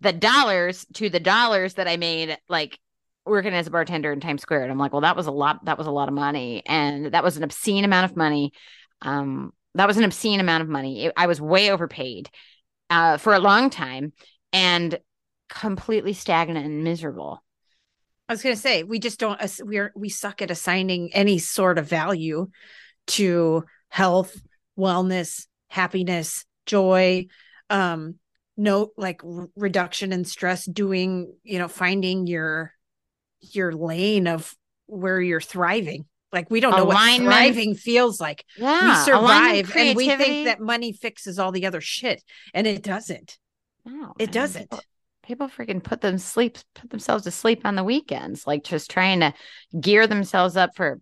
the 0.00 0.12
dollars 0.12 0.86
to 0.94 1.10
the 1.10 1.20
dollars 1.20 1.74
that 1.74 1.88
I 1.88 1.96
made 1.96 2.36
like 2.48 2.78
working 3.26 3.52
as 3.52 3.66
a 3.66 3.70
bartender 3.70 4.12
in 4.12 4.20
Times 4.20 4.42
Square. 4.42 4.62
And 4.62 4.72
I'm 4.72 4.78
like, 4.78 4.92
well, 4.92 5.02
that 5.02 5.16
was 5.16 5.26
a 5.26 5.32
lot, 5.32 5.64
that 5.66 5.78
was 5.78 5.86
a 5.86 5.92
lot 5.92 6.08
of 6.08 6.14
money. 6.14 6.62
And 6.66 7.12
that 7.12 7.22
was 7.22 7.36
an 7.36 7.42
obscene 7.42 7.84
amount 7.84 8.10
of 8.10 8.16
money. 8.16 8.52
Um, 9.02 9.52
that 9.74 9.86
was 9.86 9.98
an 9.98 10.04
obscene 10.04 10.40
amount 10.40 10.62
of 10.62 10.68
money. 10.68 11.06
It, 11.06 11.12
I 11.16 11.26
was 11.26 11.40
way 11.40 11.70
overpaid 11.70 12.30
uh, 12.88 13.18
for 13.18 13.34
a 13.34 13.38
long 13.38 13.70
time 13.70 14.12
and 14.52 14.98
completely 15.48 16.12
stagnant 16.12 16.64
and 16.64 16.82
miserable. 16.82 17.42
I 18.28 18.32
was 18.32 18.42
going 18.42 18.54
to 18.54 18.60
say, 18.60 18.84
we 18.84 19.00
just 19.00 19.18
don't, 19.18 19.40
we're, 19.62 19.92
we 19.96 20.08
suck 20.08 20.40
at 20.40 20.50
assigning 20.50 21.12
any 21.12 21.38
sort 21.38 21.78
of 21.78 21.88
value 21.88 22.48
to 23.08 23.64
health, 23.88 24.40
wellness, 24.78 25.46
happiness, 25.68 26.44
joy, 26.64 27.26
um, 27.68 28.19
no 28.60 28.90
like 28.96 29.22
r- 29.24 29.48
reduction 29.56 30.12
in 30.12 30.24
stress 30.24 30.64
doing 30.66 31.34
you 31.42 31.58
know 31.58 31.68
finding 31.68 32.26
your 32.26 32.72
your 33.40 33.72
lane 33.72 34.26
of 34.26 34.54
where 34.86 35.20
you're 35.20 35.40
thriving. 35.40 36.04
Like 36.32 36.50
we 36.50 36.60
don't 36.60 36.76
know 36.76 36.84
Alignment. 36.84 37.26
what 37.26 37.32
thriving 37.32 37.74
feels 37.74 38.20
like. 38.20 38.44
Yeah. 38.56 38.90
we 38.90 39.04
survive 39.04 39.76
and 39.76 39.96
we 39.96 40.08
think 40.08 40.46
that 40.46 40.60
money 40.60 40.92
fixes 40.92 41.38
all 41.38 41.50
the 41.50 41.66
other 41.66 41.80
shit. 41.80 42.22
And 42.54 42.66
it 42.66 42.82
doesn't. 42.82 43.38
No, 43.84 44.14
It 44.18 44.30
doesn't. 44.30 44.70
People, 44.70 44.84
people 45.24 45.48
freaking 45.48 45.82
put 45.82 46.02
them 46.02 46.18
sleep, 46.18 46.58
put 46.74 46.90
themselves 46.90 47.24
to 47.24 47.30
sleep 47.30 47.62
on 47.64 47.74
the 47.74 47.82
weekends, 47.82 48.46
like 48.46 48.62
just 48.62 48.90
trying 48.90 49.20
to 49.20 49.32
gear 49.80 50.06
themselves 50.06 50.56
up 50.56 50.76
for 50.76 51.00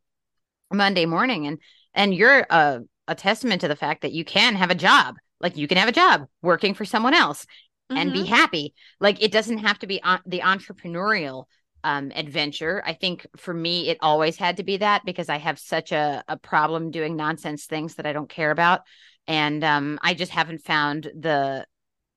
Monday 0.73 1.05
morning. 1.05 1.47
And 1.47 1.59
and 1.93 2.15
you're 2.15 2.47
a 2.49 2.81
a 3.09 3.15
testament 3.15 3.63
to 3.63 3.69
the 3.69 3.77
fact 3.77 4.03
that 4.03 4.13
you 4.13 4.25
can 4.25 4.55
have 4.55 4.71
a 4.71 4.75
job. 4.75 5.17
Like 5.41 5.57
you 5.57 5.69
can 5.69 5.79
have 5.79 5.89
a 5.89 5.93
job 5.93 6.27
working 6.43 6.75
for 6.75 6.85
someone 6.85 7.15
else 7.15 7.47
and 7.95 8.13
be 8.13 8.25
Mhm. 8.25 8.25
happy. 8.25 8.75
Like 9.01 9.23
it 9.23 9.33
doesn't 9.33 9.59
have 9.59 9.79
to 9.81 9.87
be 9.87 10.03
on 10.03 10.21
the 10.27 10.41
entrepreneurial 10.41 11.45
um 11.85 12.11
adventure. 12.15 12.83
I 12.85 12.93
think 12.95 13.27
for 13.37 13.55
me 13.55 13.89
it 13.89 13.99
always 14.01 14.37
had 14.37 14.57
to 14.57 14.65
be 14.65 14.79
that 14.79 15.05
because 15.05 15.29
I 15.29 15.39
have 15.39 15.59
such 15.59 15.93
a 15.93 16.25
a 16.29 16.37
problem 16.37 16.91
doing 16.91 17.17
nonsense 17.17 17.67
things 17.67 17.95
that 17.97 18.07
I 18.07 18.13
don't 18.13 18.29
care 18.29 18.51
about 18.51 18.83
and 19.27 19.63
um 19.63 19.99
I 20.03 20.15
just 20.15 20.33
haven't 20.33 20.65
found 20.65 21.05
the 21.05 21.67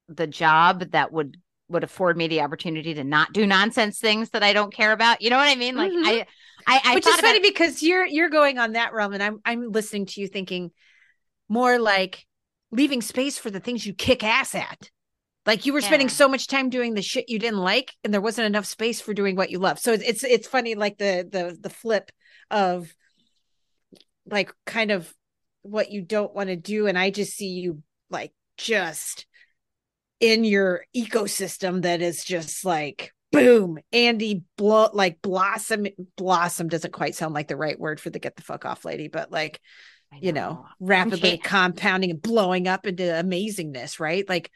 the 0.09 0.27
job 0.27 0.91
that 0.91 1.11
would 1.11 1.37
would 1.69 1.83
afford 1.83 2.17
me 2.17 2.27
the 2.27 2.41
opportunity 2.41 2.93
to 2.95 3.03
not 3.03 3.31
do 3.33 3.47
nonsense 3.47 3.99
things 3.99 4.31
that 4.31 4.43
I 4.43 4.51
don't 4.53 4.73
care 4.73 4.91
about. 4.91 5.21
You 5.21 5.29
know 5.29 5.37
what 5.37 5.47
I 5.47 5.55
mean? 5.55 5.77
Like 5.77 5.93
Mhm. 5.93 6.03
I 6.03 6.25
I 6.67 6.81
I 6.83 6.93
which 6.93 7.07
is 7.07 7.17
about 7.19 7.37
funny 7.37 7.39
because 7.39 7.81
you're 7.83 8.05
you're 8.05 8.29
going 8.29 8.57
on 8.57 8.73
that 8.73 8.93
realm 8.93 9.13
and 9.13 9.23
I'm 9.23 9.39
I'm 9.45 9.71
listening 9.71 10.05
to 10.07 10.21
you 10.21 10.27
thinking 10.27 10.71
more 11.49 11.79
like 11.79 12.25
leaving 12.71 13.01
space 13.01 13.37
for 13.37 13.49
the 13.49 13.59
things 13.59 13.85
you 13.85 13.93
kick 13.93 14.23
ass 14.23 14.55
at. 14.55 14.89
Like 15.45 15.65
you 15.65 15.73
were 15.73 15.81
spending 15.81 16.07
so 16.07 16.27
much 16.27 16.47
time 16.47 16.69
doing 16.69 16.93
the 16.93 17.01
shit 17.01 17.27
you 17.27 17.39
didn't 17.39 17.59
like 17.59 17.93
and 18.03 18.13
there 18.13 18.21
wasn't 18.21 18.45
enough 18.45 18.65
space 18.65 19.01
for 19.01 19.13
doing 19.13 19.35
what 19.35 19.49
you 19.49 19.57
love. 19.57 19.79
So 19.79 19.91
it's 19.91 20.03
it's, 20.03 20.23
it's 20.23 20.47
funny 20.47 20.75
like 20.75 20.97
the 20.97 21.27
the 21.29 21.57
the 21.59 21.69
flip 21.69 22.11
of 22.51 22.93
like 24.27 24.53
kind 24.65 24.91
of 24.91 25.11
what 25.63 25.91
you 25.91 26.01
don't 26.01 26.33
want 26.35 26.49
to 26.49 26.55
do 26.55 26.87
and 26.87 26.97
I 26.97 27.09
just 27.09 27.33
see 27.33 27.49
you 27.49 27.81
like 28.09 28.33
just 28.57 29.25
in 30.19 30.43
your 30.43 30.85
ecosystem 30.95 31.81
that 31.81 32.01
is 32.01 32.23
just 32.23 32.63
like 32.63 33.11
boom 33.31 33.79
andy 33.93 34.43
blow 34.57 34.89
like 34.93 35.21
blossom 35.21 35.87
blossom 36.17 36.67
doesn't 36.67 36.91
quite 36.91 37.15
sound 37.15 37.33
like 37.33 37.47
the 37.47 37.55
right 37.55 37.79
word 37.79 37.99
for 37.99 38.09
the 38.09 38.19
get 38.19 38.35
the 38.35 38.41
fuck 38.41 38.65
off 38.65 38.83
lady 38.83 39.07
but 39.07 39.31
like 39.31 39.59
I 40.13 40.17
you 40.21 40.33
know 40.33 40.65
rapidly 40.79 41.37
cha- 41.37 41.49
compounding 41.49 42.11
and 42.11 42.21
blowing 42.21 42.67
up 42.67 42.85
into 42.85 43.03
amazingness 43.03 43.99
right 43.99 44.27
like 44.27 44.51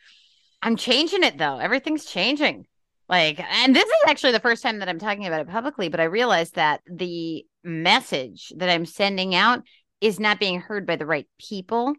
I'm 0.66 0.78
changing 0.78 1.24
it 1.24 1.38
though. 1.38 1.60
Everything's 1.60 2.06
changing. 2.06 2.66
Like, 3.08 3.40
and 3.40 3.76
this 3.76 3.86
is 3.86 3.94
actually 4.08 4.32
the 4.32 4.40
first 4.40 4.64
time 4.64 4.80
that 4.80 4.90
I'm 4.90 4.98
talking 4.98 5.28
about 5.28 5.42
it 5.42 5.48
publicly, 5.48 5.90
but 5.90 6.00
I 6.00 6.06
realized 6.06 6.56
that 6.56 6.82
the 6.88 7.46
message 7.64 8.52
that 8.58 8.68
I'm 8.68 8.88
sending 8.88 9.36
out 9.36 9.62
is 10.02 10.20
not 10.20 10.40
being 10.40 10.60
heard 10.60 10.88
by 10.88 10.96
the 10.96 11.06
right 11.06 11.28
people. 11.40 11.94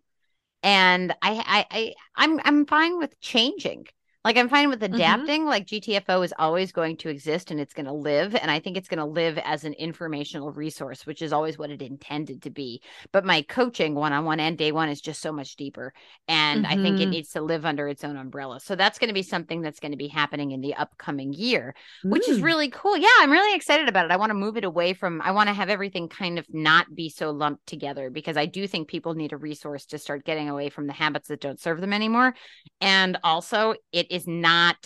And 0.64 1.12
I, 1.22 1.44
I, 1.46 1.66
I 1.70 1.94
I'm, 2.16 2.40
I'm 2.44 2.66
fine 2.66 2.98
with 2.98 3.20
changing. 3.20 3.86
Like 4.26 4.38
I'm 4.38 4.48
fine 4.48 4.68
with 4.70 4.82
adapting. 4.82 5.44
Like 5.44 5.66
GTFO 5.68 6.24
is 6.24 6.34
always 6.36 6.72
going 6.72 6.96
to 6.96 7.08
exist 7.08 7.52
and 7.52 7.60
it's 7.60 7.72
going 7.72 7.86
to 7.86 7.92
live. 7.92 8.34
And 8.34 8.50
I 8.50 8.58
think 8.58 8.76
it's 8.76 8.88
going 8.88 8.98
to 8.98 9.04
live 9.04 9.38
as 9.38 9.62
an 9.62 9.72
informational 9.74 10.50
resource, 10.50 11.06
which 11.06 11.22
is 11.22 11.32
always 11.32 11.56
what 11.58 11.70
it 11.70 11.80
intended 11.80 12.42
to 12.42 12.50
be. 12.50 12.82
But 13.12 13.24
my 13.24 13.42
coaching 13.42 13.94
one 13.94 14.12
on 14.12 14.24
one 14.24 14.40
and 14.40 14.58
day 14.58 14.72
one 14.72 14.88
is 14.88 15.00
just 15.00 15.22
so 15.22 15.30
much 15.30 15.54
deeper. 15.54 15.92
And 16.26 16.66
I 16.66 16.76
think 16.76 16.98
it 16.98 17.06
Mhm. 17.06 17.10
needs 17.10 17.30
to 17.30 17.40
live 17.40 17.64
under 17.64 17.86
its 17.86 18.02
own 18.02 18.16
umbrella. 18.16 18.58
So 18.58 18.74
that's 18.74 18.98
going 18.98 19.10
to 19.10 19.14
be 19.14 19.22
something 19.22 19.62
that's 19.62 19.78
going 19.78 19.92
to 19.92 19.96
be 19.96 20.08
happening 20.08 20.50
in 20.50 20.60
the 20.60 20.74
upcoming 20.74 21.32
year, 21.32 21.76
which 22.08 22.28
is 22.28 22.40
mm, 22.40 22.42
really 22.42 22.68
cool. 22.68 22.96
Yeah, 22.96 23.08
I'm 23.20 23.30
really 23.30 23.54
excited 23.54 23.88
about 23.88 24.06
it. 24.06 24.10
I 24.10 24.16
want 24.16 24.30
to 24.30 24.34
move 24.34 24.56
it 24.56 24.64
away 24.64 24.92
from, 24.92 25.22
I 25.22 25.30
want 25.30 25.50
to 25.50 25.54
have 25.54 25.70
everything 25.70 26.08
kind 26.08 26.40
of 26.40 26.46
not 26.52 26.92
be 26.96 27.10
so 27.10 27.30
lumped 27.30 27.68
together 27.68 28.10
because 28.10 28.36
I 28.36 28.46
do 28.46 28.66
think 28.66 28.88
people 28.88 29.14
need 29.14 29.32
a 29.32 29.36
resource 29.36 29.86
to 29.86 29.98
start 29.98 30.24
getting 30.24 30.48
away 30.48 30.68
from 30.68 30.88
the 30.88 30.92
habits 30.94 31.28
that 31.28 31.40
don't 31.40 31.60
serve 31.60 31.80
them 31.80 31.92
anymore. 31.92 32.34
And 32.80 33.18
also, 33.24 33.74
it 33.92 34.10
is 34.16 34.26
not, 34.26 34.76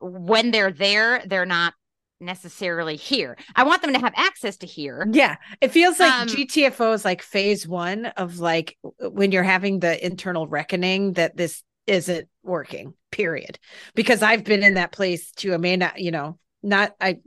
when 0.00 0.50
they're 0.50 0.72
there, 0.72 1.22
they're 1.26 1.46
not 1.46 1.74
necessarily 2.20 2.96
here. 2.96 3.36
I 3.54 3.62
want 3.64 3.82
them 3.82 3.92
to 3.92 4.00
have 4.00 4.12
access 4.16 4.56
to 4.58 4.66
here. 4.66 5.06
yeah 5.12 5.36
it 5.60 5.70
feels 5.70 6.00
like 6.00 6.12
Um, 6.12 6.26
gtfo 6.28 6.92
is 6.94 7.04
like 7.04 7.22
phase 7.22 7.66
one 7.68 8.06
of 8.06 8.38
like 8.40 8.76
when 9.00 9.30
you're 9.30 9.44
having 9.44 9.78
the 9.78 10.04
internal 10.04 10.48
reckoning 10.48 11.12
that 11.12 11.36
this 11.36 11.62
isn't 11.86 12.28
working 12.42 12.92
period 13.12 13.58
because 13.94 14.20
i've 14.22 14.42
been 14.44 14.62
in 14.64 14.74
that 14.74 14.92
place 14.92 15.30
too 15.30 15.54
i 15.54 15.56
may 15.58 15.76
not 15.76 15.98
you 16.00 16.10
know 16.10 16.38
not 16.62 16.94
i 17.00 17.18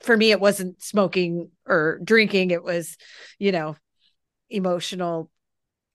for 0.00 0.16
me 0.16 0.30
it 0.32 0.40
wasn't 0.40 0.82
smoking 0.82 1.50
or 1.66 2.00
drinking 2.04 2.50
it 2.50 2.62
was 2.64 2.96
you 3.38 3.52
know 3.52 3.76
emotional 4.50 5.30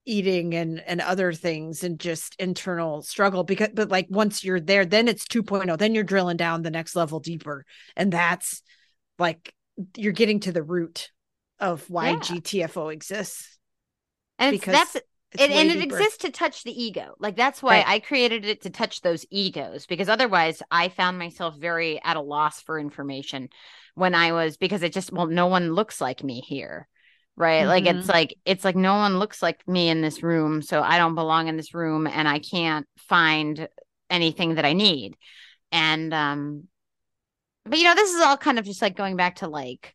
eating 0.06 0.54
and 0.54 0.80
and 0.86 1.00
other 1.00 1.32
things 1.32 1.84
and 1.84 2.00
just 2.00 2.34
internal 2.38 3.02
struggle 3.02 3.44
because 3.44 3.68
but 3.74 3.90
like 3.90 4.06
once 4.08 4.42
you're 4.42 4.60
there 4.60 4.84
then 4.84 5.08
it's 5.08 5.24
2.0 5.26 5.76
then 5.78 5.94
you're 5.94 6.04
drilling 6.04 6.36
down 6.36 6.62
the 6.62 6.70
next 6.70 6.96
level 6.96 7.20
deeper. 7.20 7.64
And 7.96 8.12
that's 8.12 8.62
like 9.18 9.54
you're 9.96 10.12
getting 10.12 10.40
to 10.40 10.52
the 10.52 10.62
root 10.62 11.10
of 11.58 11.88
why 11.90 12.12
Yeah. 12.12 12.20
gtfo 12.20 12.92
exists. 12.92 13.58
And 14.38 14.52
because 14.52 14.72
that's 14.72 14.96
it, 14.96 15.06
and 15.38 15.70
it 15.70 15.82
exists 15.82 16.18
to 16.18 16.30
touch 16.30 16.64
the 16.64 16.82
ego. 16.82 17.14
Like 17.18 17.36
that's 17.36 17.62
why 17.62 17.76
Right. 17.76 17.88
i 17.88 18.00
created 18.00 18.44
it 18.44 18.62
to 18.62 18.70
touch 18.70 19.00
those 19.02 19.24
egos 19.30 19.86
because 19.86 20.08
otherwise 20.08 20.62
i 20.70 20.88
found 20.88 21.18
myself 21.18 21.56
very 21.56 22.02
at 22.02 22.16
a 22.16 22.20
loss 22.20 22.60
for 22.60 22.78
information 22.78 23.48
when 23.94 24.14
i 24.14 24.32
was 24.32 24.56
because 24.56 24.82
it 24.82 24.92
just 24.92 25.12
well 25.12 25.26
no 25.26 25.46
one 25.46 25.72
looks 25.74 26.00
like 26.00 26.24
me 26.24 26.40
here 26.40 26.88
right? 27.36 27.64
Like 27.64 27.86
it's 27.86 28.08
like 28.08 28.36
it's 28.44 28.64
like 28.64 28.76
no 28.76 28.94
one 28.94 29.18
looks 29.18 29.42
like 29.42 29.66
me 29.66 29.88
in 29.88 30.02
this 30.02 30.22
room 30.22 30.62
so 30.62 30.82
i 30.82 30.98
don't 30.98 31.14
belong 31.14 31.48
in 31.48 31.56
this 31.56 31.74
room 31.74 32.06
and 32.06 32.28
i 32.28 32.38
can't 32.38 32.86
find 32.98 33.68
anything 34.08 34.56
that 34.56 34.64
i 34.64 34.72
need. 34.72 35.16
And 35.72 36.12
um 36.12 36.64
but 37.64 37.78
you 37.78 37.84
know 37.84 37.94
this 37.94 38.12
is 38.12 38.20
all 38.20 38.36
kind 38.36 38.58
of 38.58 38.64
just 38.64 38.82
like 38.82 38.96
going 38.96 39.16
back 39.16 39.36
to 39.36 39.48
like 39.48 39.94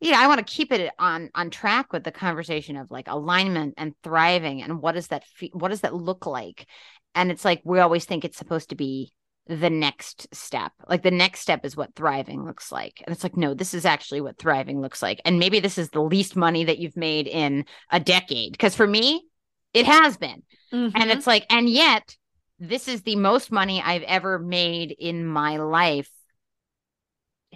you 0.00 0.10
know, 0.12 0.20
I 0.20 0.26
want 0.26 0.46
to 0.46 0.54
keep 0.54 0.72
it 0.72 0.92
on 0.98 1.30
on 1.34 1.50
track 1.50 1.92
with 1.92 2.04
the 2.04 2.12
conversation 2.12 2.76
of 2.76 2.90
like 2.90 3.08
alignment 3.08 3.74
and 3.78 3.94
thriving 4.02 4.62
and 4.62 4.82
what 4.82 4.92
does 4.92 5.08
that 5.08 5.24
fe- 5.24 5.50
what 5.54 5.68
does 5.68 5.80
that 5.80 5.94
look 5.94 6.26
like? 6.26 6.66
And 7.14 7.30
it's 7.30 7.44
like 7.44 7.62
we 7.64 7.80
always 7.80 8.04
think 8.04 8.24
it's 8.24 8.36
supposed 8.36 8.70
to 8.70 8.76
be 8.76 9.12
the 9.48 9.70
next 9.70 10.26
step. 10.34 10.72
Like 10.88 11.02
the 11.02 11.10
next 11.10 11.40
step 11.40 11.64
is 11.64 11.76
what 11.76 11.94
thriving 11.94 12.44
looks 12.44 12.72
like. 12.72 13.02
And 13.06 13.14
it's 13.14 13.22
like 13.22 13.36
no, 13.36 13.54
this 13.54 13.74
is 13.74 13.84
actually 13.84 14.20
what 14.20 14.38
thriving 14.38 14.80
looks 14.80 15.02
like. 15.02 15.20
And 15.24 15.38
maybe 15.38 15.60
this 15.60 15.78
is 15.78 15.90
the 15.90 16.02
least 16.02 16.34
money 16.36 16.64
that 16.64 16.78
you've 16.78 16.96
made 16.96 17.26
in 17.28 17.64
a 17.90 18.00
decade 18.00 18.52
because 18.52 18.74
for 18.74 18.86
me 18.86 19.24
it 19.72 19.86
has 19.86 20.16
been. 20.16 20.42
Mhm. 20.72 20.92
And 20.94 21.10
it's 21.10 21.26
like 21.26 21.46
and 21.50 21.68
yet 21.68 22.16
this 22.58 22.88
is 22.88 23.02
the 23.02 23.16
most 23.16 23.52
money 23.52 23.80
I've 23.82 24.02
ever 24.02 24.38
made 24.38 24.90
in 24.98 25.24
my 25.26 25.58
life 25.58 26.10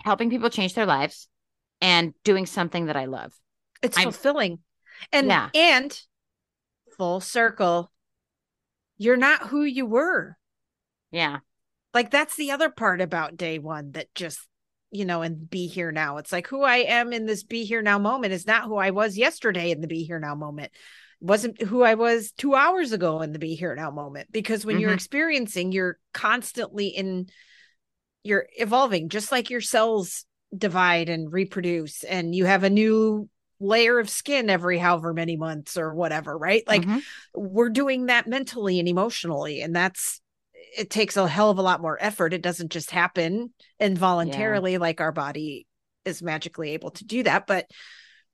helping 0.05 0.31
people 0.31 0.51
change 0.51 0.75
their 0.75 0.87
lives 0.87 1.29
and 1.81 2.15
doing 2.25 2.47
something 2.47 2.87
that 2.87 2.97
I 2.97 3.07
love. 3.07 3.33
it's 3.83 3.97
I'm- 3.97 4.05
fulfilling 4.05 4.59
and 5.11 5.27
Yeah. 5.29 5.49
and 5.55 6.01
full 6.99 7.21
circle 7.21 7.91
you're 8.99 9.17
not 9.17 9.49
who 9.49 9.63
you 9.65 9.87
were 9.87 10.37
Yeah. 11.11 11.39
Like 11.95 12.11
that's 12.11 12.37
the 12.37 12.51
other 12.51 12.71
part 12.71 13.01
about 13.01 13.37
day 13.37 13.59
one 13.59 13.93
that 13.93 14.15
just 14.15 14.41
you 14.91 15.05
know 15.05 15.23
and 15.23 15.49
be 15.49 15.67
here 15.67 15.93
now 15.93 16.17
it's 16.17 16.33
like 16.33 16.47
who 16.49 16.63
i 16.63 16.79
am 16.79 17.13
in 17.13 17.27
this 17.27 17.43
be 17.43 17.65
here 17.65 17.83
now 17.83 17.99
moment 17.99 18.33
is 18.33 18.47
not 18.47 18.65
who 18.65 18.77
i 18.77 18.91
was 18.91 19.17
yesterday 19.17 19.71
in 19.71 19.81
the 19.81 19.87
be 19.87 20.05
here 20.05 20.19
now 20.19 20.35
moment 20.35 20.73
wasn't 21.21 21.61
who 21.63 21.83
i 21.83 21.95
was 21.95 22.33
two 22.33 22.55
hours 22.55 22.93
ago 22.93 23.21
in 23.21 23.33
the 23.33 23.39
be 23.39 23.55
here 23.55 23.75
now 23.75 23.91
moment 23.91 24.29
because 24.33 24.65
when 24.65 24.81
you're 24.81 24.91
Mhm. 24.91 24.95
experiencing 24.95 25.71
you're 25.73 25.99
constantly 26.13 26.89
in 26.89 27.29
you're 28.23 28.47
evolving 28.59 29.09
just 29.09 29.31
like 29.33 29.51
your 29.51 29.61
cells 29.61 30.25
divide 30.57 31.09
and 31.09 31.33
reproduce 31.33 32.03
and 32.03 32.35
you 32.35 32.45
have 32.45 32.65
a 32.65 32.71
new 32.71 33.29
layer 33.61 33.99
of 33.99 34.11
skin 34.11 34.51
every 34.51 34.79
however 34.79 35.13
many 35.13 35.37
months 35.37 35.77
or 35.77 35.95
whatever 35.95 36.37
right 36.37 36.65
like 36.67 36.87
Mhm. 36.87 37.03
we're 37.35 37.69
doing 37.69 38.07
that 38.07 38.27
mentally 38.27 38.79
and 38.79 38.89
emotionally 38.89 39.61
and 39.61 39.77
that's 39.77 40.21
it 40.77 40.91
takes 40.91 41.17
a 41.17 41.29
hell 41.29 41.51
of 41.51 41.59
a 41.59 41.63
lot 41.63 41.81
more 41.81 41.99
effort. 42.01 42.33
It 42.33 42.43
doesn't 42.43 42.71
just 42.71 42.91
happen 42.91 43.53
involuntarily 43.79 44.79
like 44.79 45.01
our 45.01 45.13
body 45.13 45.67
is 46.05 46.23
magically 46.23 46.71
able 46.71 46.91
to 46.91 47.05
do 47.05 47.23
that 47.23 47.47
but 47.47 47.67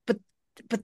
but 0.06 0.18
but 0.68 0.82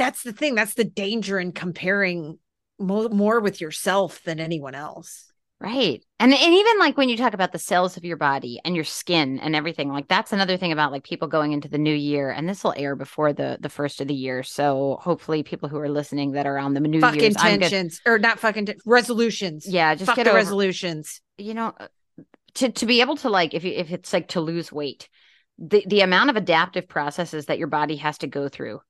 that's 0.00 0.22
the 0.22 0.32
thing. 0.32 0.54
That's 0.54 0.74
the 0.74 0.84
danger 0.84 1.38
in 1.38 1.52
comparing 1.52 2.38
mo- 2.78 3.10
more 3.10 3.38
with 3.38 3.60
yourself 3.60 4.22
than 4.24 4.40
anyone 4.40 4.74
else 4.74 5.29
Right. 5.60 6.02
And 6.18 6.32
and 6.32 6.54
even 6.54 6.78
like 6.78 6.96
when 6.96 7.10
you 7.10 7.18
talk 7.18 7.34
about 7.34 7.52
the 7.52 7.58
cells 7.58 7.98
of 7.98 8.04
your 8.04 8.16
body 8.16 8.60
and 8.64 8.74
your 8.74 8.84
skin 8.84 9.38
and 9.40 9.54
everything, 9.54 9.90
like 9.92 10.08
that's 10.08 10.32
another 10.32 10.56
thing 10.56 10.72
about 10.72 10.90
like 10.90 11.04
people 11.04 11.28
going 11.28 11.52
into 11.52 11.68
the 11.68 11.76
new 11.76 11.94
year 11.94 12.30
and 12.30 12.48
this 12.48 12.64
will 12.64 12.72
air 12.78 12.96
before 12.96 13.34
the 13.34 13.58
the 13.60 13.68
first 13.68 14.00
of 14.00 14.08
the 14.08 14.14
year. 14.14 14.42
So 14.42 14.96
hopefully 15.02 15.42
people 15.42 15.68
who 15.68 15.78
are 15.78 15.90
listening 15.90 16.32
that 16.32 16.46
are 16.46 16.56
on 16.56 16.72
the 16.72 16.80
new 16.80 17.00
fuck 17.00 17.14
year's 17.14 17.36
intentions 17.36 18.00
or 18.06 18.18
not 18.18 18.38
fucking 18.38 18.66
t- 18.66 18.74
resolutions 18.86 19.66
Yeah, 19.68 19.94
just 19.94 20.06
fuck 20.06 20.16
get 20.16 20.24
the 20.24 20.30
over, 20.30 20.38
resolutions 20.38 21.20
you 21.36 21.52
know 21.52 21.74
uh, 21.78 21.88
to 22.54 22.70
to 22.70 22.86
be 22.86 23.02
able 23.02 23.16
to 23.16 23.28
like 23.28 23.52
if 23.52 23.62
you 23.62 23.72
if 23.72 23.90
it's 23.90 24.14
like 24.14 24.28
to 24.28 24.40
lose 24.40 24.72
weight 24.72 25.10
the 25.58 25.84
the 25.86 26.00
amount 26.00 26.30
of 26.30 26.36
adaptive 26.36 26.88
processes 26.88 27.46
that 27.46 27.58
your 27.58 27.68
body 27.68 27.96
has 27.96 28.16
to 28.18 28.26
go 28.26 28.48
through 28.48 28.80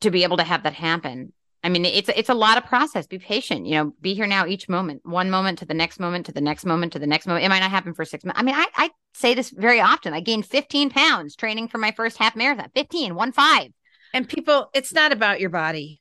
to 0.00 0.10
be 0.10 0.24
able 0.24 0.36
to 0.36 0.44
have 0.44 0.62
that 0.64 0.74
happen 0.74 1.32
I 1.62 1.68
mean, 1.68 1.84
it's 1.84 2.08
it's 2.08 2.30
a 2.30 2.34
lot 2.34 2.56
of 2.56 2.64
process. 2.64 3.06
Be 3.06 3.18
patient. 3.18 3.66
You 3.66 3.74
know, 3.74 3.92
be 4.00 4.14
here 4.14 4.26
now 4.26 4.46
each 4.46 4.68
moment, 4.68 5.02
one 5.04 5.30
moment 5.30 5.58
to 5.58 5.66
the 5.66 5.74
next 5.74 6.00
moment 6.00 6.26
to 6.26 6.32
the 6.32 6.40
next 6.40 6.64
moment 6.64 6.94
to 6.94 6.98
the 6.98 7.06
next 7.06 7.26
moment. 7.26 7.44
It 7.44 7.50
might 7.50 7.60
not 7.60 7.70
happen 7.70 7.92
for 7.92 8.04
six 8.04 8.24
months. 8.24 8.40
I 8.40 8.42
mean, 8.42 8.54
I, 8.54 8.66
I 8.76 8.90
say 9.12 9.34
this 9.34 9.50
very 9.50 9.80
often. 9.80 10.14
I 10.14 10.20
gained 10.20 10.46
15 10.46 10.90
pounds 10.90 11.36
training 11.36 11.68
for 11.68 11.78
my 11.78 11.92
first 11.92 12.16
half 12.16 12.34
marathon. 12.34 12.70
15, 12.74 13.14
one 13.14 13.32
five. 13.32 13.72
And 14.14 14.28
people, 14.28 14.70
it's 14.74 14.92
not 14.92 15.12
about 15.12 15.38
your 15.38 15.50
body. 15.50 16.00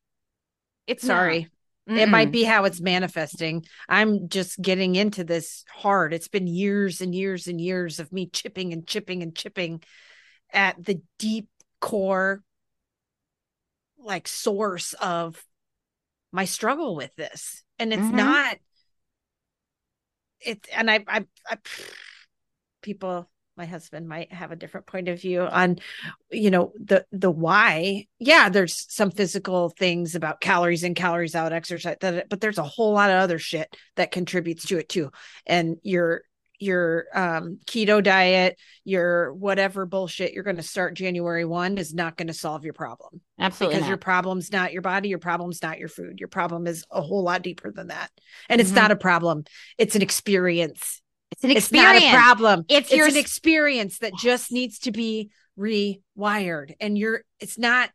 It's 0.88 1.06
sorry. 1.06 1.50
It 1.88 2.08
might 2.08 2.32
be 2.32 2.44
how 2.44 2.66
it's 2.66 2.80
manifesting. 2.80 3.66
I'm 3.88 4.30
just 4.30 4.62
getting 4.62 4.96
into 4.96 5.24
this 5.24 5.64
hard. 5.74 6.14
It's 6.14 6.28
been 6.28 6.46
years 6.46 7.02
and 7.02 7.16
years 7.16 7.48
and 7.48 7.60
years 7.60 8.00
of 8.00 8.14
me 8.14 8.28
chipping 8.28 8.74
and 8.74 8.86
chipping 8.86 9.24
and 9.24 9.36
chipping 9.36 9.82
at 10.54 10.84
the 10.84 11.02
deep 11.18 11.48
core 11.82 12.44
like 13.98 14.28
source 14.28 14.94
of 14.94 15.44
my 16.32 16.46
struggle 16.46 16.96
with 16.96 17.16
this. 17.16 17.64
And 17.78 17.94
it's 17.94 18.02
mm-hmm. 18.02 18.16
not 18.16 18.58
it 20.42 20.68
and 20.76 20.90
I, 20.90 21.04
I 21.08 21.26
i 21.48 21.58
people 22.82 23.30
my 23.58 23.66
husband 23.66 24.08
might 24.08 24.32
have 24.32 24.54
a 24.54 24.56
different 24.56 24.88
point 24.88 25.10
of 25.10 25.20
view 25.20 25.42
on 25.42 25.80
you 26.32 26.50
know 26.50 26.72
the 26.80 27.06
the 27.12 27.30
why. 27.30 28.08
Yeah 28.18 28.48
there's 28.50 28.86
some 28.94 29.12
physical 29.12 29.70
things 29.70 30.16
about 30.16 30.40
calories 30.40 30.84
in 30.84 30.96
calories 30.96 31.36
out 31.36 31.52
exercise 31.52 31.98
that 32.00 32.30
but 32.30 32.40
there's 32.40 32.58
a 32.58 32.64
whole 32.64 32.94
lot 32.94 33.10
of 33.10 33.18
other 33.18 33.38
shit 33.38 33.76
that 33.98 34.12
contributes 34.12 34.66
to 34.68 34.78
it 34.78 34.88
too. 34.88 35.12
And 35.46 35.78
your 35.84 36.24
your 36.60 37.06
um, 37.14 37.60
keto 37.66 38.04
diet, 38.04 38.60
your 38.84 39.34
whatever 39.34 39.86
bullshit 39.86 40.34
you're 40.34 40.44
going 40.44 40.58
to 40.58 40.64
start 40.64 40.94
January 40.94 41.46
1 41.46 41.78
is 41.78 41.94
not 41.94 42.18
going 42.18 42.28
to 42.28 42.34
solve 42.34 42.64
your 42.64 42.74
problem. 42.74 43.22
Absolutely. 43.40 43.76
Because 43.76 43.84
not. 43.84 43.90
your 43.90 43.98
problem's 43.98 44.52
not 44.52 44.74
your 44.74 44.82
body, 44.82 45.10
your 45.10 45.20
problem's 45.20 45.64
not 45.64 45.80
your 45.80 45.88
food. 45.88 46.20
Your 46.20 46.28
problem 46.28 46.68
is 46.68 46.86
a 46.92 47.02
whole 47.02 47.24
lot 47.24 47.42
deeper 47.42 47.72
than 47.72 47.88
that. 47.88 48.12
And 48.50 48.60
it's 48.60 48.72
mm-hmm. 48.72 48.80
not 48.80 48.92
a 48.92 48.96
problem, 48.96 49.46
it's 49.78 49.96
an 49.96 50.02
experience. 50.02 51.02
It's 51.32 51.44
an 51.44 51.52
experience. 51.52 51.98
It's 51.98 52.06
not 52.06 52.12
a 52.12 52.16
problem. 52.16 52.66
It's, 52.70 52.90
it's 52.90 52.98
your... 52.98 53.08
an 53.08 53.16
experience 53.16 54.00
that 54.00 54.14
just 54.16 54.52
needs 54.52 54.80
to 54.80 54.92
be 54.92 55.30
rewired. 55.58 56.74
And 56.80 56.98
you're, 56.98 57.22
it's 57.40 57.58
not 57.58 57.92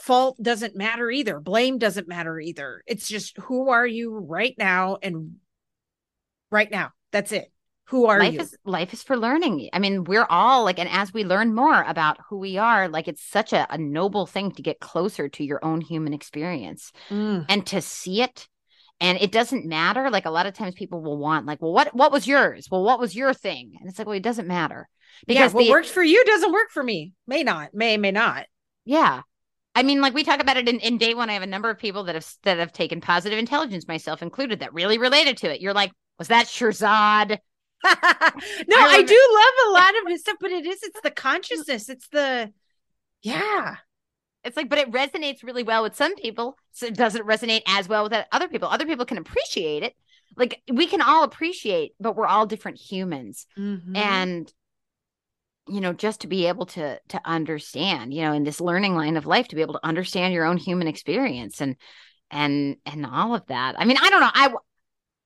fault 0.00 0.42
doesn't 0.42 0.74
matter 0.74 1.10
either. 1.10 1.38
Blame 1.38 1.78
doesn't 1.78 2.08
matter 2.08 2.40
either. 2.40 2.82
It's 2.86 3.06
just 3.06 3.36
who 3.38 3.68
are 3.68 3.86
you 3.86 4.16
right 4.16 4.54
now 4.58 4.96
and 5.02 5.36
right 6.50 6.70
now. 6.70 6.92
That's 7.12 7.32
it 7.32 7.50
who 7.88 8.06
are 8.06 8.18
life 8.18 8.34
you? 8.34 8.40
is 8.40 8.56
life 8.64 8.92
is 8.92 9.02
for 9.02 9.16
learning 9.16 9.68
i 9.72 9.78
mean 9.78 10.04
we're 10.04 10.26
all 10.28 10.64
like 10.64 10.78
and 10.78 10.88
as 10.88 11.12
we 11.12 11.24
learn 11.24 11.54
more 11.54 11.82
about 11.82 12.18
who 12.28 12.38
we 12.38 12.56
are 12.56 12.88
like 12.88 13.08
it's 13.08 13.22
such 13.22 13.52
a, 13.52 13.66
a 13.70 13.78
noble 13.78 14.26
thing 14.26 14.50
to 14.50 14.62
get 14.62 14.80
closer 14.80 15.28
to 15.28 15.44
your 15.44 15.64
own 15.64 15.80
human 15.80 16.12
experience 16.12 16.92
mm. 17.08 17.44
and 17.48 17.66
to 17.66 17.80
see 17.80 18.22
it 18.22 18.48
and 19.00 19.18
it 19.20 19.32
doesn't 19.32 19.66
matter 19.66 20.10
like 20.10 20.26
a 20.26 20.30
lot 20.30 20.46
of 20.46 20.54
times 20.54 20.74
people 20.74 21.00
will 21.00 21.18
want 21.18 21.46
like 21.46 21.60
well 21.60 21.72
what 21.72 21.94
what 21.94 22.12
was 22.12 22.26
yours 22.26 22.68
well 22.70 22.82
what 22.82 23.00
was 23.00 23.14
your 23.14 23.32
thing 23.32 23.74
and 23.80 23.88
it's 23.88 23.98
like 23.98 24.06
well 24.06 24.16
it 24.16 24.22
doesn't 24.22 24.48
matter 24.48 24.88
because 25.26 25.52
yeah, 25.52 25.56
what 25.56 25.64
the, 25.64 25.70
works 25.70 25.90
for 25.90 26.02
you 26.02 26.24
doesn't 26.24 26.52
work 26.52 26.70
for 26.70 26.82
me 26.82 27.12
may 27.26 27.42
not 27.42 27.72
may 27.72 27.96
may 27.96 28.10
not 28.10 28.46
yeah 28.84 29.22
I 29.76 29.82
mean, 29.82 30.00
like 30.00 30.14
we 30.14 30.24
talk 30.24 30.40
about 30.40 30.56
it 30.56 30.70
in, 30.70 30.80
in 30.80 30.96
day 30.96 31.12
one. 31.12 31.28
I 31.28 31.34
have 31.34 31.42
a 31.42 31.46
number 31.46 31.68
of 31.68 31.78
people 31.78 32.04
that 32.04 32.14
have 32.14 32.26
that 32.44 32.58
have 32.58 32.72
taken 32.72 33.02
positive 33.02 33.38
intelligence, 33.38 33.86
myself 33.86 34.22
included, 34.22 34.60
that 34.60 34.72
really 34.72 34.96
related 34.96 35.36
to 35.38 35.52
it. 35.52 35.60
You're 35.60 35.74
like, 35.74 35.92
was 36.18 36.28
that 36.28 36.46
Shirzad? 36.46 37.36
no, 37.84 37.90
I, 37.92 38.96
I 38.98 39.02
do 39.02 39.28
love 39.34 39.68
a 39.68 39.72
lot 39.72 40.02
of 40.02 40.08
his 40.08 40.20
stuff, 40.20 40.36
but 40.40 40.50
it 40.50 40.66
is 40.66 40.82
it's 40.82 41.00
the 41.02 41.10
consciousness. 41.10 41.88
It's 41.88 42.08
the 42.08 42.52
yeah. 43.22 43.76
It's 44.44 44.56
like, 44.56 44.68
but 44.68 44.78
it 44.78 44.92
resonates 44.92 45.42
really 45.42 45.64
well 45.64 45.82
with 45.82 45.96
some 45.96 46.14
people. 46.14 46.56
So 46.72 46.86
it 46.86 46.94
doesn't 46.94 47.26
resonate 47.26 47.62
as 47.66 47.88
well 47.88 48.04
with 48.04 48.14
other 48.30 48.48
people. 48.48 48.68
Other 48.68 48.86
people 48.86 49.04
can 49.04 49.18
appreciate 49.18 49.82
it. 49.82 49.94
Like 50.36 50.62
we 50.72 50.86
can 50.86 51.02
all 51.02 51.24
appreciate, 51.24 51.92
but 51.98 52.16
we're 52.16 52.26
all 52.26 52.46
different 52.46 52.78
humans. 52.78 53.46
Mm-hmm. 53.58 53.96
And 53.96 54.52
you 55.68 55.80
know, 55.80 55.92
just 55.92 56.20
to 56.20 56.28
be 56.28 56.46
able 56.46 56.66
to 56.66 57.00
to 57.08 57.20
understand, 57.24 58.14
you 58.14 58.22
know, 58.22 58.32
in 58.32 58.44
this 58.44 58.60
learning 58.60 58.94
line 58.94 59.16
of 59.16 59.26
life, 59.26 59.48
to 59.48 59.56
be 59.56 59.62
able 59.62 59.74
to 59.74 59.86
understand 59.86 60.32
your 60.32 60.44
own 60.44 60.56
human 60.56 60.86
experience 60.86 61.60
and 61.60 61.76
and 62.30 62.76
and 62.86 63.04
all 63.06 63.34
of 63.34 63.46
that. 63.46 63.74
I 63.78 63.84
mean, 63.84 63.96
I 64.00 64.10
don't 64.10 64.20
know. 64.20 64.30
I 64.32 64.54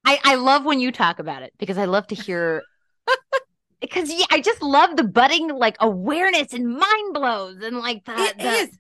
I, 0.05 0.19
I 0.25 0.35
love 0.37 0.65
when 0.65 0.81
you 0.81 0.93
talk 0.93 1.19
about 1.19 1.43
it 1.43 1.53
because 1.59 1.79
I 1.79 1.85
love 1.85 2.07
to 2.09 2.15
hear 2.15 2.63
because 3.81 4.13
yeah, 4.13 4.27
I 4.31 4.41
just 4.41 4.63
love 4.63 4.97
the 4.97 5.05
budding 5.05 5.49
like 5.49 5.77
awareness 5.81 6.53
and 6.53 6.69
mind 6.69 7.15
blows 7.15 7.63
and 7.63 7.79
like 7.79 8.05
that. 8.07 8.35
It 8.39 8.45
is. 8.45 8.79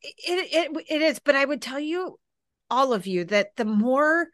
It, 0.00 0.48
it 0.52 0.84
it 0.88 1.02
is, 1.02 1.18
but 1.18 1.34
I 1.34 1.44
would 1.44 1.60
tell 1.60 1.80
you, 1.80 2.18
all 2.70 2.92
of 2.92 3.06
you, 3.06 3.24
that 3.26 3.56
the 3.56 3.64
more 3.64 4.28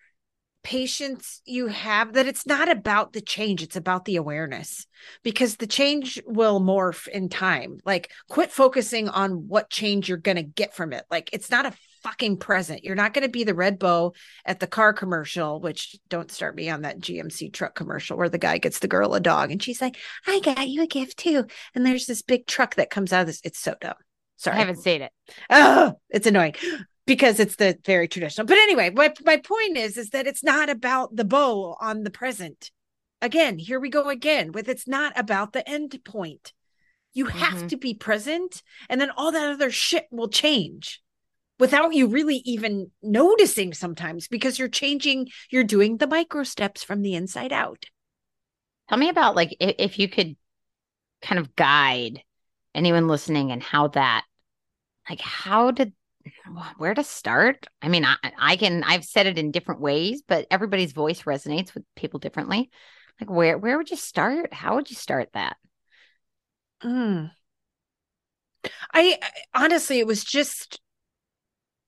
patience 0.64 1.42
you 1.44 1.66
have 1.66 2.14
that 2.14 2.26
it's 2.26 2.46
not 2.46 2.70
about 2.70 3.12
the 3.12 3.20
change 3.20 3.62
it's 3.62 3.76
about 3.76 4.06
the 4.06 4.16
awareness 4.16 4.86
because 5.22 5.56
the 5.56 5.66
change 5.66 6.20
will 6.26 6.58
morph 6.58 7.06
in 7.08 7.28
time 7.28 7.78
like 7.84 8.10
quit 8.30 8.50
focusing 8.50 9.06
on 9.10 9.46
what 9.46 9.68
change 9.68 10.08
you're 10.08 10.16
going 10.16 10.38
to 10.38 10.42
get 10.42 10.74
from 10.74 10.94
it 10.94 11.04
like 11.10 11.28
it's 11.34 11.50
not 11.50 11.66
a 11.66 11.74
fucking 12.04 12.36
present. 12.36 12.84
You're 12.84 12.94
not 12.94 13.14
going 13.14 13.24
to 13.24 13.30
be 13.30 13.44
the 13.44 13.54
red 13.54 13.78
bow 13.78 14.12
at 14.44 14.60
the 14.60 14.66
car 14.66 14.92
commercial, 14.92 15.58
which 15.58 15.96
don't 16.08 16.30
start 16.30 16.54
me 16.54 16.68
on 16.68 16.82
that 16.82 17.00
GMC 17.00 17.52
truck 17.52 17.74
commercial 17.74 18.16
where 18.16 18.28
the 18.28 18.38
guy 18.38 18.58
gets 18.58 18.78
the 18.78 18.88
girl 18.88 19.14
a 19.14 19.20
dog 19.20 19.50
and 19.50 19.62
she's 19.62 19.80
like, 19.80 19.96
I 20.26 20.38
got 20.40 20.68
you 20.68 20.82
a 20.82 20.86
gift 20.86 21.16
too. 21.16 21.46
And 21.74 21.84
there's 21.84 22.06
this 22.06 22.22
big 22.22 22.46
truck 22.46 22.74
that 22.76 22.90
comes 22.90 23.12
out 23.12 23.22
of 23.22 23.26
this. 23.26 23.40
It's 23.42 23.58
so 23.58 23.74
dumb. 23.80 23.94
Sorry. 24.36 24.56
I 24.56 24.60
haven't 24.60 24.82
seen 24.82 25.00
it. 25.00 25.12
Oh, 25.48 25.94
it's 26.10 26.26
annoying 26.26 26.54
because 27.06 27.40
it's 27.40 27.56
the 27.56 27.78
very 27.86 28.06
traditional. 28.06 28.46
But 28.46 28.58
anyway, 28.58 28.90
my, 28.90 29.12
my 29.24 29.38
point 29.38 29.78
is, 29.78 29.96
is 29.96 30.10
that 30.10 30.26
it's 30.26 30.44
not 30.44 30.68
about 30.68 31.16
the 31.16 31.24
bow 31.24 31.76
on 31.80 32.04
the 32.04 32.10
present. 32.10 32.70
Again, 33.22 33.58
here 33.58 33.80
we 33.80 33.88
go 33.88 34.10
again 34.10 34.52
with 34.52 34.68
it's 34.68 34.86
not 34.86 35.18
about 35.18 35.54
the 35.54 35.66
end 35.66 35.98
point. 36.04 36.52
You 37.14 37.26
have 37.26 37.54
mm-hmm. 37.54 37.66
to 37.68 37.76
be 37.78 37.94
present 37.94 38.62
and 38.90 39.00
then 39.00 39.10
all 39.16 39.32
that 39.32 39.52
other 39.52 39.70
shit 39.70 40.06
will 40.10 40.28
change 40.28 41.00
without 41.58 41.94
you 41.94 42.06
really 42.08 42.42
even 42.44 42.90
noticing 43.02 43.72
sometimes 43.72 44.28
because 44.28 44.58
you're 44.58 44.68
changing, 44.68 45.28
you're 45.50 45.64
doing 45.64 45.96
the 45.96 46.06
micro 46.06 46.42
steps 46.42 46.82
from 46.82 47.02
the 47.02 47.14
inside 47.14 47.52
out. 47.52 47.84
Tell 48.88 48.98
me 48.98 49.08
about 49.08 49.36
like 49.36 49.56
if, 49.60 49.74
if 49.78 49.98
you 49.98 50.08
could 50.08 50.36
kind 51.22 51.38
of 51.38 51.56
guide 51.56 52.22
anyone 52.74 53.08
listening 53.08 53.50
and 53.50 53.62
how 53.62 53.88
that 53.88 54.24
like 55.08 55.20
how 55.20 55.70
did 55.70 55.92
where 56.76 56.94
to 56.94 57.04
start 57.04 57.66
i 57.82 57.88
mean 57.88 58.04
I, 58.04 58.16
I 58.38 58.56
can 58.56 58.82
i've 58.82 59.04
said 59.04 59.26
it 59.26 59.38
in 59.38 59.50
different 59.50 59.80
ways 59.80 60.22
but 60.26 60.46
everybody's 60.50 60.92
voice 60.92 61.22
resonates 61.22 61.74
with 61.74 61.84
people 61.96 62.18
differently 62.18 62.70
like 63.20 63.30
where 63.30 63.58
where 63.58 63.78
would 63.78 63.90
you 63.90 63.96
start 63.96 64.52
how 64.52 64.76
would 64.76 64.90
you 64.90 64.96
start 64.96 65.30
that 65.34 65.56
mm. 66.82 67.30
I, 68.92 69.18
I 69.22 69.64
honestly 69.64 69.98
it 69.98 70.06
was 70.06 70.24
just 70.24 70.80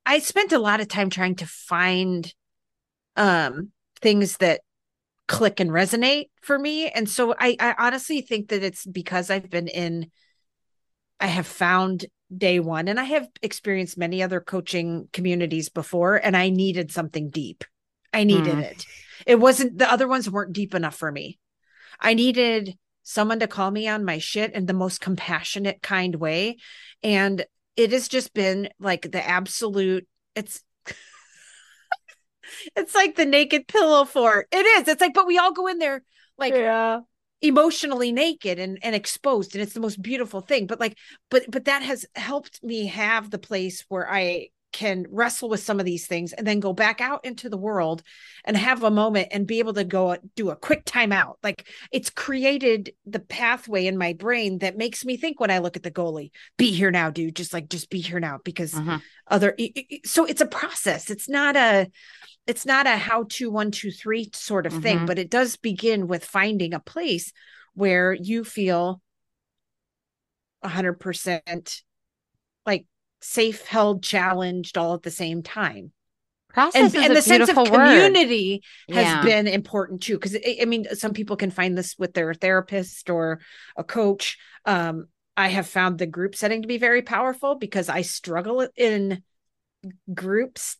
I 0.06 0.20
spent 0.20 0.52
a 0.52 0.58
lot 0.58 0.80
of 0.80 0.88
time 0.88 1.10
trying 1.10 1.34
to 1.36 1.46
find 1.46 2.32
um 3.16 3.72
things 4.00 4.36
that 4.38 4.60
click 5.26 5.58
and 5.58 5.70
resonate 5.70 6.26
for 6.40 6.58
me. 6.58 6.88
And 6.88 7.08
so 7.08 7.34
I, 7.38 7.56
I 7.58 7.74
honestly 7.78 8.20
think 8.20 8.50
that 8.50 8.62
it's 8.62 8.86
because 8.86 9.30
I've 9.30 9.50
been 9.50 9.68
in, 9.68 10.10
I 11.18 11.26
have 11.26 11.46
found 11.46 12.06
day 12.36 12.60
one 12.60 12.86
and 12.86 13.00
I 13.00 13.04
have 13.04 13.26
experienced 13.42 13.98
many 13.98 14.22
other 14.22 14.40
coaching 14.40 15.08
communities 15.12 15.68
before, 15.68 16.14
and 16.14 16.36
I 16.36 16.50
needed 16.50 16.92
something 16.92 17.30
deep. 17.30 17.64
I 18.12 18.22
needed 18.22 18.54
mm. 18.54 18.62
it. 18.62 18.84
It 19.26 19.40
wasn't, 19.40 19.78
the 19.78 19.90
other 19.90 20.06
ones 20.06 20.30
weren't 20.30 20.52
deep 20.52 20.74
enough 20.74 20.94
for 20.94 21.10
me. 21.10 21.38
I 21.98 22.14
needed 22.14 22.76
someone 23.02 23.40
to 23.40 23.48
call 23.48 23.70
me 23.70 23.88
on 23.88 24.04
my 24.04 24.18
shit 24.18 24.52
in 24.52 24.66
the 24.66 24.74
most 24.74 25.00
compassionate 25.00 25.82
kind 25.82 26.14
way. 26.14 26.58
And 27.02 27.44
it 27.76 27.92
has 27.92 28.08
just 28.08 28.34
been 28.34 28.68
like 28.78 29.10
the 29.12 29.26
absolute 29.26 30.06
it's 30.34 30.62
it's 32.76 32.94
like 32.94 33.16
the 33.16 33.26
naked 33.26 33.66
pillow 33.68 34.04
fort. 34.04 34.48
It 34.52 34.64
is. 34.66 34.88
It's 34.88 35.00
like, 35.00 35.14
but 35.14 35.26
we 35.26 35.38
all 35.38 35.52
go 35.52 35.66
in 35.66 35.78
there 35.78 36.02
like 36.38 36.54
yeah. 36.54 37.00
emotionally 37.40 38.12
naked 38.12 38.58
and, 38.58 38.78
and 38.82 38.94
exposed, 38.94 39.54
and 39.54 39.62
it's 39.62 39.72
the 39.72 39.80
most 39.80 40.00
beautiful 40.00 40.40
thing. 40.40 40.66
But 40.66 40.80
like, 40.80 40.96
but 41.30 41.44
but 41.48 41.64
that 41.64 41.82
has 41.82 42.06
helped 42.14 42.62
me 42.62 42.86
have 42.86 43.30
the 43.30 43.38
place 43.38 43.84
where 43.88 44.10
I 44.10 44.48
can 44.76 45.06
wrestle 45.08 45.48
with 45.48 45.60
some 45.60 45.80
of 45.80 45.86
these 45.86 46.06
things 46.06 46.34
and 46.34 46.46
then 46.46 46.60
go 46.60 46.74
back 46.74 47.00
out 47.00 47.24
into 47.24 47.48
the 47.48 47.56
world 47.56 48.02
and 48.44 48.58
have 48.58 48.82
a 48.82 48.90
moment 48.90 49.28
and 49.30 49.46
be 49.46 49.58
able 49.58 49.72
to 49.72 49.84
go 49.84 50.18
do 50.34 50.50
a 50.50 50.56
quick 50.56 50.84
timeout. 50.84 51.36
Like 51.42 51.66
it's 51.90 52.10
created 52.10 52.92
the 53.06 53.20
pathway 53.20 53.86
in 53.86 53.96
my 53.96 54.12
brain 54.12 54.58
that 54.58 54.76
makes 54.76 55.02
me 55.02 55.16
think 55.16 55.40
when 55.40 55.50
I 55.50 55.60
look 55.60 55.78
at 55.78 55.82
the 55.82 55.90
goalie, 55.90 56.30
be 56.58 56.72
here 56.72 56.90
now, 56.90 57.08
dude. 57.08 57.36
Just 57.36 57.54
like, 57.54 57.70
just 57.70 57.88
be 57.88 58.00
here 58.00 58.20
now 58.20 58.38
because 58.44 58.74
uh-huh. 58.74 58.98
other, 59.28 59.56
so 60.04 60.26
it's 60.26 60.42
a 60.42 60.46
process. 60.46 61.08
It's 61.08 61.26
not 61.26 61.56
a, 61.56 61.90
it's 62.46 62.66
not 62.66 62.86
a 62.86 62.98
how 62.98 63.24
to 63.30 63.50
one, 63.50 63.70
two, 63.70 63.90
three 63.90 64.28
sort 64.34 64.66
of 64.66 64.74
thing, 64.74 64.98
mm-hmm. 64.98 65.06
but 65.06 65.18
it 65.18 65.30
does 65.30 65.56
begin 65.56 66.06
with 66.06 66.22
finding 66.22 66.74
a 66.74 66.80
place 66.80 67.32
where 67.72 68.12
you 68.12 68.44
feel 68.44 69.00
100% 70.62 71.40
like 71.46 71.85
safe 73.26 73.66
held 73.66 74.02
challenged 74.02 74.78
all 74.78 74.94
at 74.94 75.02
the 75.02 75.10
same 75.10 75.42
time 75.42 75.92
Process 76.48 76.94
and, 76.94 77.04
and 77.04 77.16
the 77.16 77.22
sense 77.22 77.48
of 77.48 77.56
beautiful 77.56 77.70
word. 77.72 77.88
community 77.88 78.62
has 78.92 79.06
Yeah. 79.06 79.22
been 79.24 79.46
important 79.46 80.02
too 80.02 80.14
because 80.14 80.36
i 80.60 80.64
mean 80.64 80.86
some 80.94 81.12
people 81.12 81.36
can 81.36 81.50
find 81.50 81.76
this 81.76 81.96
with 81.98 82.14
their 82.14 82.32
therapist 82.34 83.10
or 83.10 83.40
a 83.76 83.84
coach 83.84 84.38
um 84.64 85.06
i 85.36 85.48
have 85.48 85.66
found 85.66 85.98
the 85.98 86.06
group 86.06 86.34
setting 86.34 86.62
to 86.62 86.68
be 86.68 86.78
very 86.78 87.02
powerful 87.02 87.56
because 87.56 87.88
i 87.88 88.02
struggle 88.02 88.66
in 88.76 89.22
groups 90.14 90.76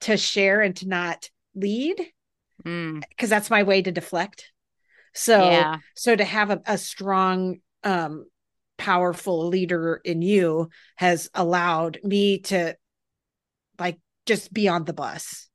to 0.00 0.16
share 0.16 0.60
and 0.60 0.76
to 0.76 0.88
not 0.88 1.30
lead 1.54 1.96
Mm, 2.64 3.02
because 3.10 3.30
that's 3.30 3.50
my 3.50 3.62
way 3.62 3.80
to 3.80 3.92
deflect 3.92 4.50
so 5.14 5.38
yeah. 5.50 5.78
so 5.94 6.16
to 6.16 6.24
have 6.24 6.50
a, 6.50 6.60
a 6.66 6.76
strong 6.76 7.58
um 7.84 8.26
powerful 8.78 9.48
leader 9.48 10.00
in 10.04 10.22
you 10.22 10.68
has 10.96 11.30
allowed 11.34 11.98
me 12.02 12.38
to 12.40 12.76
like 13.78 13.98
just 14.26 14.52
be 14.52 14.68
on 14.68 14.84
the 14.84 14.92
bus 14.92 15.48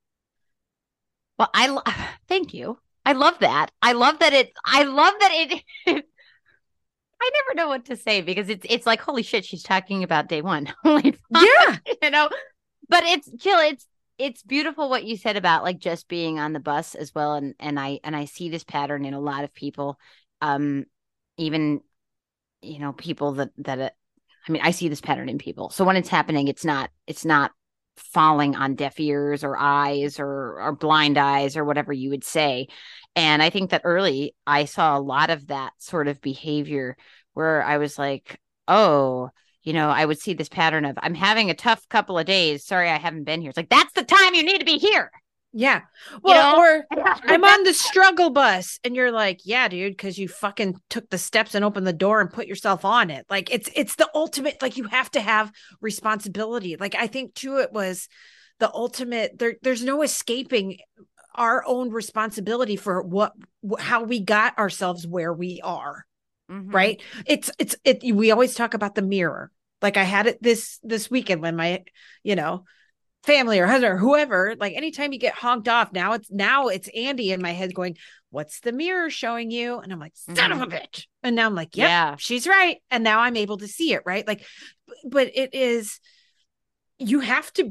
Well, 1.38 1.49
I 1.53 1.67
lo- 1.67 1.84
thank 2.28 2.53
you. 2.53 2.78
I 3.05 3.13
love 3.13 3.39
that. 3.39 3.72
I 3.82 3.93
love 3.93 4.19
that 4.19 4.34
it. 4.34 4.51
I 4.63 4.84
love 4.84 5.13
that 5.19 5.32
it. 5.34 5.63
I 7.22 7.30
never 7.34 7.55
know 7.55 7.67
what 7.67 7.86
to 7.86 7.95
say 7.95 8.22
because 8.22 8.49
it's 8.49 8.65
it's 8.69 8.86
like 8.86 9.01
holy 9.01 9.24
shit. 9.24 9.45
She's 9.45 9.63
talking 9.63 10.03
about 10.03 10.28
day 10.28 10.41
one. 10.41 10.67
Fuck, 10.84 11.03
yeah 11.32 11.78
you 12.01 12.09
know. 12.09 12.30
But 12.89 13.03
it's 13.05 13.30
Jill. 13.32 13.59
It's 13.59 13.88
it's 14.17 14.43
beautiful 14.43 14.89
what 14.89 15.03
you 15.03 15.17
said 15.17 15.38
about 15.38 15.63
like 15.63 15.80
just 15.80 16.07
being 16.07 16.39
on 16.39 16.53
the 16.53 16.59
bus 16.59 16.95
as 16.95 17.13
well. 17.13 17.34
And 17.36 17.55
and 17.59 17.80
I 17.80 17.99
and 18.03 18.15
I 18.15 18.26
see 18.26 18.49
this 18.49 18.63
pattern 18.63 19.05
in 19.05 19.13
a 19.13 19.19
lot 19.19 19.43
of 19.43 19.53
people. 19.53 19.99
Um, 20.41 20.86
even 21.38 21.82
you 22.62 22.80
know 22.80 22.93
people 22.93 23.34
that 23.34 23.49
that. 23.59 23.80
Uh, 23.80 23.89
I 24.47 24.51
mean, 24.51 24.64
I 24.64 24.72
see 24.72 24.88
this 24.88 25.01
pattern 25.01 25.30
in 25.30 25.38
people. 25.38 25.70
So 25.70 25.86
when 25.86 25.97
it's 25.97 26.09
happening, 26.09 26.47
it's 26.47 26.66
not 26.66 26.89
it's 27.05 27.26
not 27.26 27.51
falling 27.95 28.55
on 28.55 28.76
deaf 28.76 28.99
ears 28.99 29.43
or 29.43 29.57
eyes 29.57 30.20
or 30.20 30.59
or 30.59 30.76
blind 30.76 31.18
eyes 31.18 31.55
or 31.55 31.64
whatever 31.64 31.93
you 31.93 32.09
would 32.09 32.24
say. 32.24 32.68
And 33.16 33.43
I 33.43 33.49
think 33.49 33.72
that 33.72 33.82
early 33.84 34.36
I 34.47 34.66
saw 34.66 34.97
a 34.97 35.01
lot 35.01 35.30
of 35.30 35.47
that 35.47 35.74
sort 35.78 36.07
of 36.07 36.22
behavior 36.22 36.97
where 37.34 37.64
I 37.64 37.78
was 37.78 37.99
like, 37.99 38.39
oh, 38.68 39.30
you 39.64 39.74
know, 39.74 39.89
I 39.89 40.05
would 40.05 40.20
see 40.20 40.34
this 40.34 40.49
pattern 40.49 40.86
of 40.86 40.97
I'm 41.01 41.14
having 41.14 41.49
a 41.49 41.55
tough 41.55 41.88
couple 41.89 42.18
of 42.18 42.26
days. 42.26 42.66
Sorry, 42.66 42.89
I 42.89 42.97
haven't 42.97 43.26
been 43.26 43.41
here. 43.41 43.49
It's 43.49 43.57
like 43.57 43.70
that's 43.70 43.93
the 43.93 44.03
time 44.03 44.34
you 44.34 44.43
need 44.43 44.59
to 44.59 44.66
be 44.66 44.78
here. 44.78 45.12
Yeah 45.54 45.82
well 46.24 46.56
know? 46.56 46.62
or 46.62 46.86
I'm 47.28 47.43
on 47.43 47.64
the 47.64 47.74
struggle 47.74 48.30
bus 48.30 48.80
and 48.84 48.95
you're 48.95 49.12
like, 49.12 49.41
yeah, 49.43 49.68
dude, 49.68 49.93
because 49.93 50.18
you 50.18 50.28
fucking 50.28 50.80
took 50.89 51.10
the 51.10 51.18
steps 51.18 51.56
and 51.56 51.64
opened 51.64 51.88
the 51.88 51.93
door 51.93 52.20
and 52.20 52.32
put 52.32 52.47
yourself 52.47 52.84
on 52.84 53.10
it. 53.10 53.26
Like 53.30 53.54
it's 53.54 53.70
it's 53.76 53.95
the 53.95 54.10
ultimate, 54.16 54.62
like 54.62 54.78
you 54.78 54.86
have 54.86 55.12
to 55.12 55.22
have 55.22 55.52
responsibility. 55.82 56.78
Like 56.78 56.95
I 56.95 57.08
think 57.08 57.34
too, 57.34 57.58
it 57.58 57.72
was 57.72 58.08
the 58.60 58.74
ultimate 58.74 59.39
there, 59.39 59.56
there's 59.62 59.84
no 59.84 60.02
escaping 60.02 60.78
our 61.36 61.64
own 61.66 61.89
responsibility 61.89 62.76
for 62.76 63.02
what 63.02 63.34
how 63.80 64.04
we 64.04 64.20
got 64.20 64.58
ourselves 64.58 65.08
where 65.08 65.34
we 65.34 65.62
are 65.64 66.06
Mhm. 66.49 66.74
right 66.74 67.02
it's 67.26 67.49
it's 67.58 67.76
it 67.86 67.99
we 68.14 68.32
always 68.32 68.54
talk 68.56 68.74
about 68.74 68.95
the 68.95 69.02
mirror 69.02 69.52
like 69.82 69.95
i 69.95 70.04
had 70.04 70.28
it 70.28 70.41
this 70.43 70.80
this 70.84 71.10
weekend 71.10 71.41
when 71.41 71.56
my 71.56 71.84
you 72.24 72.36
know 72.36 72.66
family 73.24 73.59
or 73.59 73.67
husband 73.67 73.93
or 73.93 73.97
whoever 73.97 74.55
like 74.59 74.74
anytime 74.74 75.13
you 75.13 75.19
get 75.19 75.36
honked 75.36 75.67
off 75.67 75.93
now 75.93 76.13
it's 76.13 76.32
now 76.32 76.69
it's 76.69 76.89
andy 76.95 77.32
in 77.32 77.41
my 77.41 77.51
head 77.51 77.74
going 77.74 77.95
what's 78.32 78.61
the 78.61 78.72
mirror 78.72 79.09
showing 79.09 79.51
you? 79.51 79.78
And 79.80 79.93
i'm 79.93 79.99
like 79.99 80.13
son 80.15 80.51
of 80.51 80.61
a 80.61 80.65
mm-hmm. 80.65 80.76
bitch. 80.76 81.05
And 81.22 81.36
now 81.36 81.45
i'm 81.45 81.55
like 81.55 81.76
yep, 81.76 81.88
Yeah. 81.88 82.15
she's 82.17 82.47
right. 82.47 82.78
And 82.89 83.03
now 83.03 83.19
i'm 83.19 83.36
able 83.36 83.57
to 83.57 83.67
see 83.67 83.93
it 83.93 84.01
right? 84.05 84.26
Like 84.26 84.43
but 85.07 85.30
it 85.36 85.53
is 85.53 85.99
you 86.97 87.19
have 87.19 87.51
to 87.53 87.69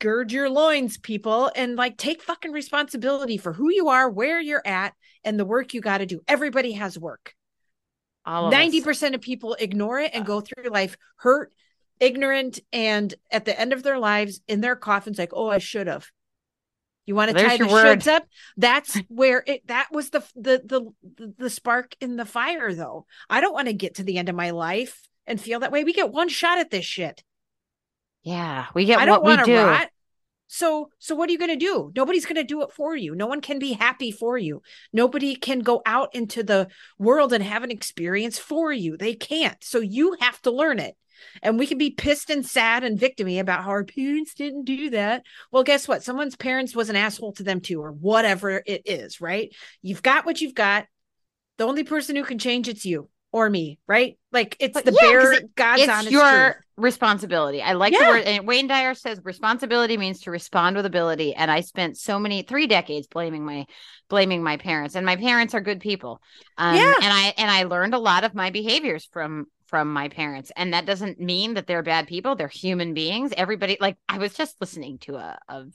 gird 0.00 0.30
your 0.30 0.48
loins 0.48 0.96
people 0.96 1.50
and 1.56 1.76
like 1.76 1.96
take 1.96 2.22
fucking 2.22 2.52
responsibility 2.52 3.36
for 3.36 3.52
who 3.52 3.70
you 3.70 3.88
are 3.88 4.08
where 4.08 4.40
you're 4.40 4.66
at 4.66 4.94
and 5.24 5.38
the 5.38 5.44
work 5.44 5.74
you 5.74 5.80
got 5.80 5.98
to 5.98 6.06
do. 6.06 6.20
Everybody 6.28 6.72
has 6.72 6.98
work. 6.98 7.34
All 8.24 8.48
of 8.48 8.54
us. 8.54 8.60
90% 8.60 9.14
of 9.14 9.20
people 9.20 9.54
ignore 9.54 9.98
it 9.98 10.12
and 10.14 10.24
go 10.24 10.40
through 10.40 10.68
life 10.70 10.96
hurt, 11.16 11.52
ignorant, 12.00 12.60
and 12.72 13.12
at 13.30 13.44
the 13.44 13.58
end 13.58 13.72
of 13.72 13.82
their 13.82 13.98
lives 13.98 14.40
in 14.48 14.60
their 14.60 14.76
coffins, 14.76 15.18
like, 15.18 15.32
oh, 15.32 15.48
I 15.48 15.58
should 15.58 15.86
have. 15.86 16.10
You 17.06 17.14
want 17.14 17.30
to 17.30 17.34
There's 17.34 17.48
tie 17.52 17.56
the 17.56 17.68
word. 17.68 18.06
up? 18.06 18.26
That's 18.58 18.98
where 19.08 19.42
it 19.46 19.66
that 19.68 19.88
was 19.90 20.10
the 20.10 20.22
the 20.36 20.92
the 21.08 21.32
the 21.38 21.50
spark 21.50 21.94
in 22.00 22.16
the 22.16 22.26
fire, 22.26 22.74
though. 22.74 23.06
I 23.30 23.40
don't 23.40 23.54
want 23.54 23.68
to 23.68 23.72
get 23.72 23.94
to 23.94 24.02
the 24.02 24.18
end 24.18 24.28
of 24.28 24.34
my 24.34 24.50
life 24.50 25.00
and 25.26 25.40
feel 25.40 25.60
that 25.60 25.72
way. 25.72 25.84
We 25.84 25.94
get 25.94 26.12
one 26.12 26.28
shot 26.28 26.58
at 26.58 26.70
this 26.70 26.84
shit. 26.84 27.22
Yeah, 28.22 28.66
we 28.74 28.84
get 28.84 28.98
I 28.98 29.06
don't 29.06 29.22
want 29.22 29.40
to 29.40 29.46
do. 29.46 29.56
rot. 29.56 29.88
So 30.48 30.90
so 30.98 31.14
what 31.14 31.28
are 31.28 31.32
you 31.32 31.38
going 31.38 31.50
to 31.50 31.56
do? 31.56 31.92
Nobody's 31.94 32.26
going 32.26 32.36
to 32.36 32.44
do 32.44 32.62
it 32.62 32.72
for 32.72 32.96
you. 32.96 33.14
No 33.14 33.26
one 33.26 33.40
can 33.40 33.58
be 33.58 33.72
happy 33.72 34.10
for 34.10 34.36
you. 34.36 34.60
Nobody 34.92 35.34
can 35.34 35.60
go 35.60 35.80
out 35.86 36.14
into 36.14 36.42
the 36.42 36.68
world 36.98 37.32
and 37.32 37.44
have 37.44 37.62
an 37.62 37.70
experience 37.70 38.38
for 38.38 38.72
you. 38.72 38.96
They 38.96 39.14
can't. 39.14 39.62
So 39.62 39.78
you 39.78 40.16
have 40.20 40.40
to 40.42 40.50
learn 40.50 40.78
it. 40.78 40.96
And 41.42 41.58
we 41.58 41.66
can 41.66 41.78
be 41.78 41.90
pissed 41.90 42.30
and 42.30 42.44
sad 42.44 42.84
and 42.84 42.98
victimy 42.98 43.38
about 43.40 43.64
how 43.64 43.70
our 43.70 43.84
parents 43.84 44.34
didn't 44.34 44.64
do 44.64 44.90
that. 44.90 45.22
Well, 45.52 45.64
guess 45.64 45.86
what? 45.88 46.02
Someone's 46.02 46.36
parents 46.36 46.74
was 46.74 46.88
an 46.90 46.96
asshole 46.96 47.32
to 47.34 47.42
them 47.42 47.60
too, 47.60 47.80
or 47.82 47.92
whatever 47.92 48.62
it 48.66 48.82
is, 48.84 49.20
right? 49.20 49.54
You've 49.82 50.02
got 50.02 50.26
what 50.26 50.40
you've 50.40 50.54
got. 50.54 50.86
The 51.58 51.64
only 51.66 51.84
person 51.84 52.16
who 52.16 52.24
can 52.24 52.38
change 52.38 52.68
it's 52.68 52.84
you 52.84 53.08
or 53.32 53.50
me, 53.50 53.78
right? 53.86 54.16
Like 54.32 54.56
it's 54.60 54.74
But 54.74 54.84
the 54.84 54.92
yeah, 54.92 55.08
bare 55.10 55.32
it- 55.32 55.54
God's 55.54 55.82
it's 55.82 55.92
honest 55.92 56.10
your 56.12 56.52
truth. 56.52 56.64
responsibility. 56.76 57.60
I 57.60 57.72
like 57.74 57.92
the 57.92 58.04
word. 58.04 58.22
And 58.22 58.46
Wayne 58.46 58.68
Dyer 58.68 58.94
says 58.94 59.20
responsibility 59.22 59.96
means 59.98 60.20
to 60.22 60.30
respond 60.30 60.76
with 60.76 60.86
ability. 60.86 61.34
And 61.34 61.50
I 61.50 61.60
spent 61.60 61.98
so 61.98 62.18
many 62.18 62.42
three 62.42 62.66
decades 62.66 63.06
blaming 63.06 63.44
my 63.44 63.66
blaming 64.08 64.42
my 64.42 64.56
parents, 64.56 64.94
and 64.94 65.04
my 65.04 65.16
parents 65.16 65.52
are 65.54 65.60
good 65.60 65.80
people. 65.80 66.22
Um, 66.56 66.76
Yeah. 66.76 66.94
And 66.94 67.12
I 67.12 67.34
and 67.36 67.50
I 67.50 67.64
learned 67.64 67.92
a 67.92 67.98
lot 67.98 68.24
of 68.24 68.34
my 68.34 68.48
behaviors 68.50 69.06
from 69.12 69.46
from 69.68 69.92
my 69.92 70.08
parents, 70.08 70.50
and 70.56 70.72
that 70.72 70.86
doesn't 70.86 71.20
mean 71.20 71.54
that 71.54 71.66
they're 71.66 71.82
bad 71.82 72.06
people. 72.06 72.34
They're 72.34 72.48
human 72.48 72.94
beings. 72.94 73.32
Everybody 73.36 73.76
like 73.80 73.96
I 74.08 74.18
was 74.18 74.34
just 74.34 74.60
listening 74.60 74.98
to 75.00 75.16
a 75.16 75.38
of 75.48 75.72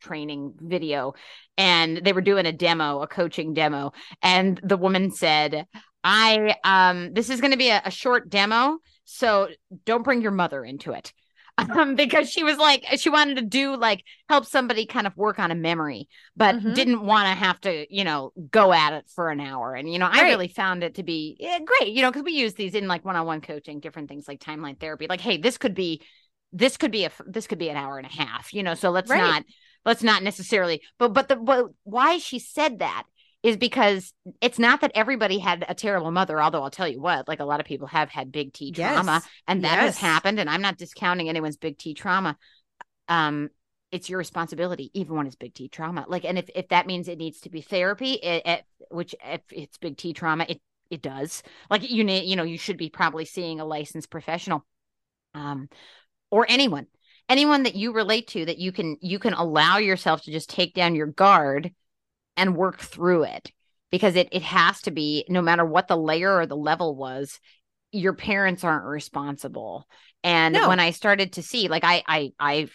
training 0.00 0.54
video 0.58 1.14
and 1.56 1.98
they 1.98 2.12
were 2.12 2.20
doing 2.20 2.46
a 2.46 2.52
demo 2.52 3.02
a 3.02 3.06
coaching 3.06 3.54
demo 3.54 3.92
and 4.22 4.58
the 4.62 4.76
woman 4.76 5.10
said 5.10 5.66
i 6.02 6.54
um 6.64 7.12
this 7.12 7.28
is 7.28 7.40
going 7.40 7.50
to 7.50 7.58
be 7.58 7.68
a, 7.68 7.82
a 7.84 7.90
short 7.90 8.30
demo 8.30 8.78
so 9.04 9.48
don't 9.84 10.02
bring 10.02 10.22
your 10.22 10.30
mother 10.30 10.64
into 10.64 10.92
it 10.92 11.12
um, 11.74 11.94
because 11.94 12.30
she 12.30 12.44
was 12.44 12.56
like 12.58 12.84
she 12.96 13.10
wanted 13.10 13.36
to 13.36 13.42
do 13.42 13.76
like 13.76 14.04
help 14.28 14.46
somebody 14.46 14.86
kind 14.86 15.06
of 15.06 15.16
work 15.16 15.38
on 15.38 15.50
a 15.50 15.54
memory 15.54 16.08
but 16.36 16.56
Mhm. 16.56 16.74
didn't 16.74 17.02
want 17.04 17.26
to 17.26 17.34
have 17.34 17.60
to 17.62 17.86
you 17.94 18.04
know 18.04 18.32
go 18.50 18.72
at 18.72 18.92
it 18.92 19.06
for 19.14 19.30
an 19.30 19.40
hour 19.40 19.74
and 19.74 19.92
you 19.92 19.98
know 19.98 20.08
i 20.10 20.22
really 20.22 20.48
found 20.48 20.82
it 20.84 20.94
to 20.96 21.02
be 21.02 21.36
yeah, 21.40 21.58
great 21.58 21.92
you 21.92 22.02
know 22.02 22.10
because 22.10 22.24
we 22.24 22.32
use 22.32 22.54
these 22.54 22.74
in 22.74 22.88
like 22.88 23.04
one-on-one 23.04 23.40
coaching 23.40 23.80
different 23.80 24.08
things 24.08 24.26
like 24.28 24.40
timeline 24.40 24.78
therapy 24.78 25.06
like 25.08 25.20
hey 25.20 25.36
this 25.36 25.58
could 25.58 25.74
be 25.74 26.02
this 26.52 26.76
could 26.76 26.90
be 26.90 27.04
a 27.04 27.10
this 27.26 27.46
could 27.46 27.58
be 27.58 27.68
an 27.68 27.76
hour 27.76 27.98
and 27.98 28.06
a 28.06 28.12
half 28.12 28.52
you 28.52 28.62
know 28.62 28.74
so 28.74 28.90
let's 28.90 29.10
Right. 29.10 29.20
not 29.20 29.44
let's 29.84 30.02
not 30.02 30.22
necessarily 30.22 30.82
but 30.98 31.12
but 31.12 31.28
the 31.28 31.36
but 31.36 31.66
why 31.84 32.18
she 32.18 32.38
said 32.38 32.80
that 32.80 33.04
is 33.42 33.56
because 33.56 34.12
it's 34.40 34.58
not 34.58 34.82
that 34.82 34.92
everybody 34.94 35.38
had 35.38 35.64
a 35.68 35.74
terrible 35.74 36.10
mother 36.10 36.40
although 36.40 36.62
i'll 36.62 36.70
tell 36.70 36.88
you 36.88 37.00
what 37.00 37.26
like 37.26 37.40
a 37.40 37.44
lot 37.44 37.60
of 37.60 37.66
people 37.66 37.86
have 37.86 38.10
had 38.10 38.30
big 38.32 38.52
t 38.52 38.70
trauma 38.72 39.22
Yes. 39.22 39.28
and 39.48 39.64
that 39.64 39.78
has 39.78 39.96
happened 39.96 40.38
and 40.38 40.50
i'm 40.50 40.62
not 40.62 40.76
discounting 40.76 41.28
anyone's 41.28 41.56
big 41.56 41.78
t 41.78 41.94
trauma. 41.94 42.36
Um 43.08 43.48
it's 43.92 44.08
your 44.08 44.18
responsibility. 44.18 44.90
Even 44.94 45.16
when 45.16 45.26
it's 45.26 45.34
big 45.36 45.52
t 45.54 45.68
trauma 45.68 46.04
like 46.08 46.24
and 46.24 46.38
if 46.38 46.48
if 46.54 46.68
that 46.68 46.86
means 46.86 47.08
it 47.08 47.18
needs 47.18 47.40
to 47.40 47.50
be 47.50 47.60
therapy 47.60 48.12
it, 48.12 48.42
it 48.46 48.64
which 48.90 49.14
if 49.24 49.40
it's 49.50 49.78
big 49.78 49.96
t 49.96 50.12
trauma 50.12 50.44
it 50.48 50.60
it 50.90 51.02
does. 51.02 51.42
Like 51.70 51.88
you 51.90 52.04
need 52.04 52.24
you 52.24 52.36
know 52.36 52.42
you 52.44 52.58
should 52.58 52.76
be 52.76 52.90
probably 52.90 53.24
seeing 53.24 53.58
a 53.60 53.64
licensed 53.64 54.10
professional 54.10 54.64
um 55.34 55.68
or 56.30 56.46
anyone 56.48 56.86
anyone 57.28 57.62
that 57.64 57.74
you 57.76 57.92
relate 57.92 58.28
to 58.28 58.44
that 58.44 58.58
you 58.58 58.72
can 58.72 58.96
you 59.00 59.18
can 59.18 59.32
allow 59.32 59.78
yourself 59.78 60.22
to 60.22 60.30
just 60.32 60.50
take 60.50 60.74
down 60.74 60.94
your 60.94 61.06
guard 61.06 61.72
and 62.36 62.56
work 62.56 62.78
through 62.78 63.24
it 63.24 63.50
because 63.90 64.16
it 64.16 64.28
it 64.32 64.42
has 64.42 64.80
to 64.82 64.90
be 64.90 65.24
no 65.28 65.42
matter 65.42 65.64
what 65.64 65.88
the 65.88 65.96
layer 65.96 66.34
or 66.36 66.46
the 66.46 66.56
level 66.56 66.96
was 66.96 67.38
your 67.92 68.12
parents 68.12 68.62
aren't 68.64 68.84
responsible 68.84 69.86
and 70.22 70.54
No. 70.54 70.68
when 70.68 70.80
i 70.80 70.90
started 70.90 71.32
to 71.34 71.42
see 71.42 71.68
like 71.68 71.84
i 71.84 72.02
i 72.06 72.32
i 72.38 72.68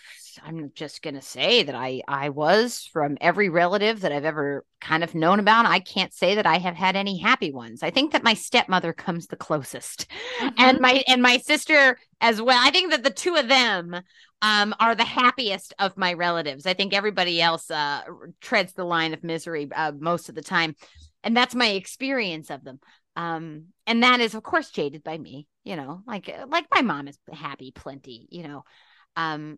i'm 0.43 0.71
just 0.75 1.01
going 1.01 1.15
to 1.15 1.21
say 1.21 1.63
that 1.63 1.75
i 1.75 2.01
i 2.07 2.29
was 2.29 2.89
from 2.91 3.17
every 3.21 3.49
relative 3.49 4.01
that 4.01 4.11
i've 4.11 4.25
ever 4.25 4.65
kind 4.81 5.03
of 5.03 5.15
known 5.15 5.39
about 5.39 5.65
i 5.65 5.79
can't 5.79 6.13
say 6.13 6.35
that 6.35 6.45
i 6.45 6.57
have 6.57 6.75
had 6.75 6.95
any 6.95 7.17
happy 7.17 7.51
ones. 7.51 7.81
I 7.81 7.89
think 7.89 8.11
that 8.11 8.23
my 8.23 8.33
stepmother 8.33 8.93
comes 8.93 9.27
the 9.27 9.35
closest. 9.35 10.07
And 10.57 10.79
my 10.79 11.03
and 11.07 11.21
my 11.21 11.37
sister 11.37 11.97
as 12.21 12.41
well. 12.41 12.59
I 12.61 12.69
think 12.69 12.91
that 12.91 13.03
the 13.03 13.09
two 13.09 13.35
of 13.35 13.47
them 13.47 13.95
um 14.41 14.75
are 14.79 14.95
the 14.95 15.03
happiest 15.03 15.73
of 15.79 15.97
my 15.97 16.13
relatives. 16.13 16.65
I 16.65 16.73
think 16.73 16.93
everybody 16.93 17.41
else 17.41 17.69
uh 17.71 18.01
treads 18.41 18.73
the 18.73 18.83
line 18.85 19.13
of 19.13 19.23
misery 19.23 19.69
uh, 19.75 19.93
most 19.97 20.29
of 20.29 20.35
the 20.35 20.41
time. 20.41 20.75
And 21.23 21.35
that's 21.35 21.55
my 21.55 21.69
experience 21.69 22.49
of 22.51 22.63
them. 22.63 22.79
Um, 23.15 23.67
and 23.87 24.03
that 24.03 24.19
is 24.19 24.35
of 24.35 24.43
course 24.43 24.69
jaded 24.69 25.03
by 25.03 25.17
me, 25.17 25.47
you 25.63 25.75
know, 25.75 26.01
like 26.05 26.33
like 26.47 26.65
my 26.73 26.81
mom 26.81 27.07
is 27.07 27.17
happy 27.31 27.71
plenty, 27.71 28.27
you 28.29 28.43
know. 28.43 28.63
Um, 29.15 29.57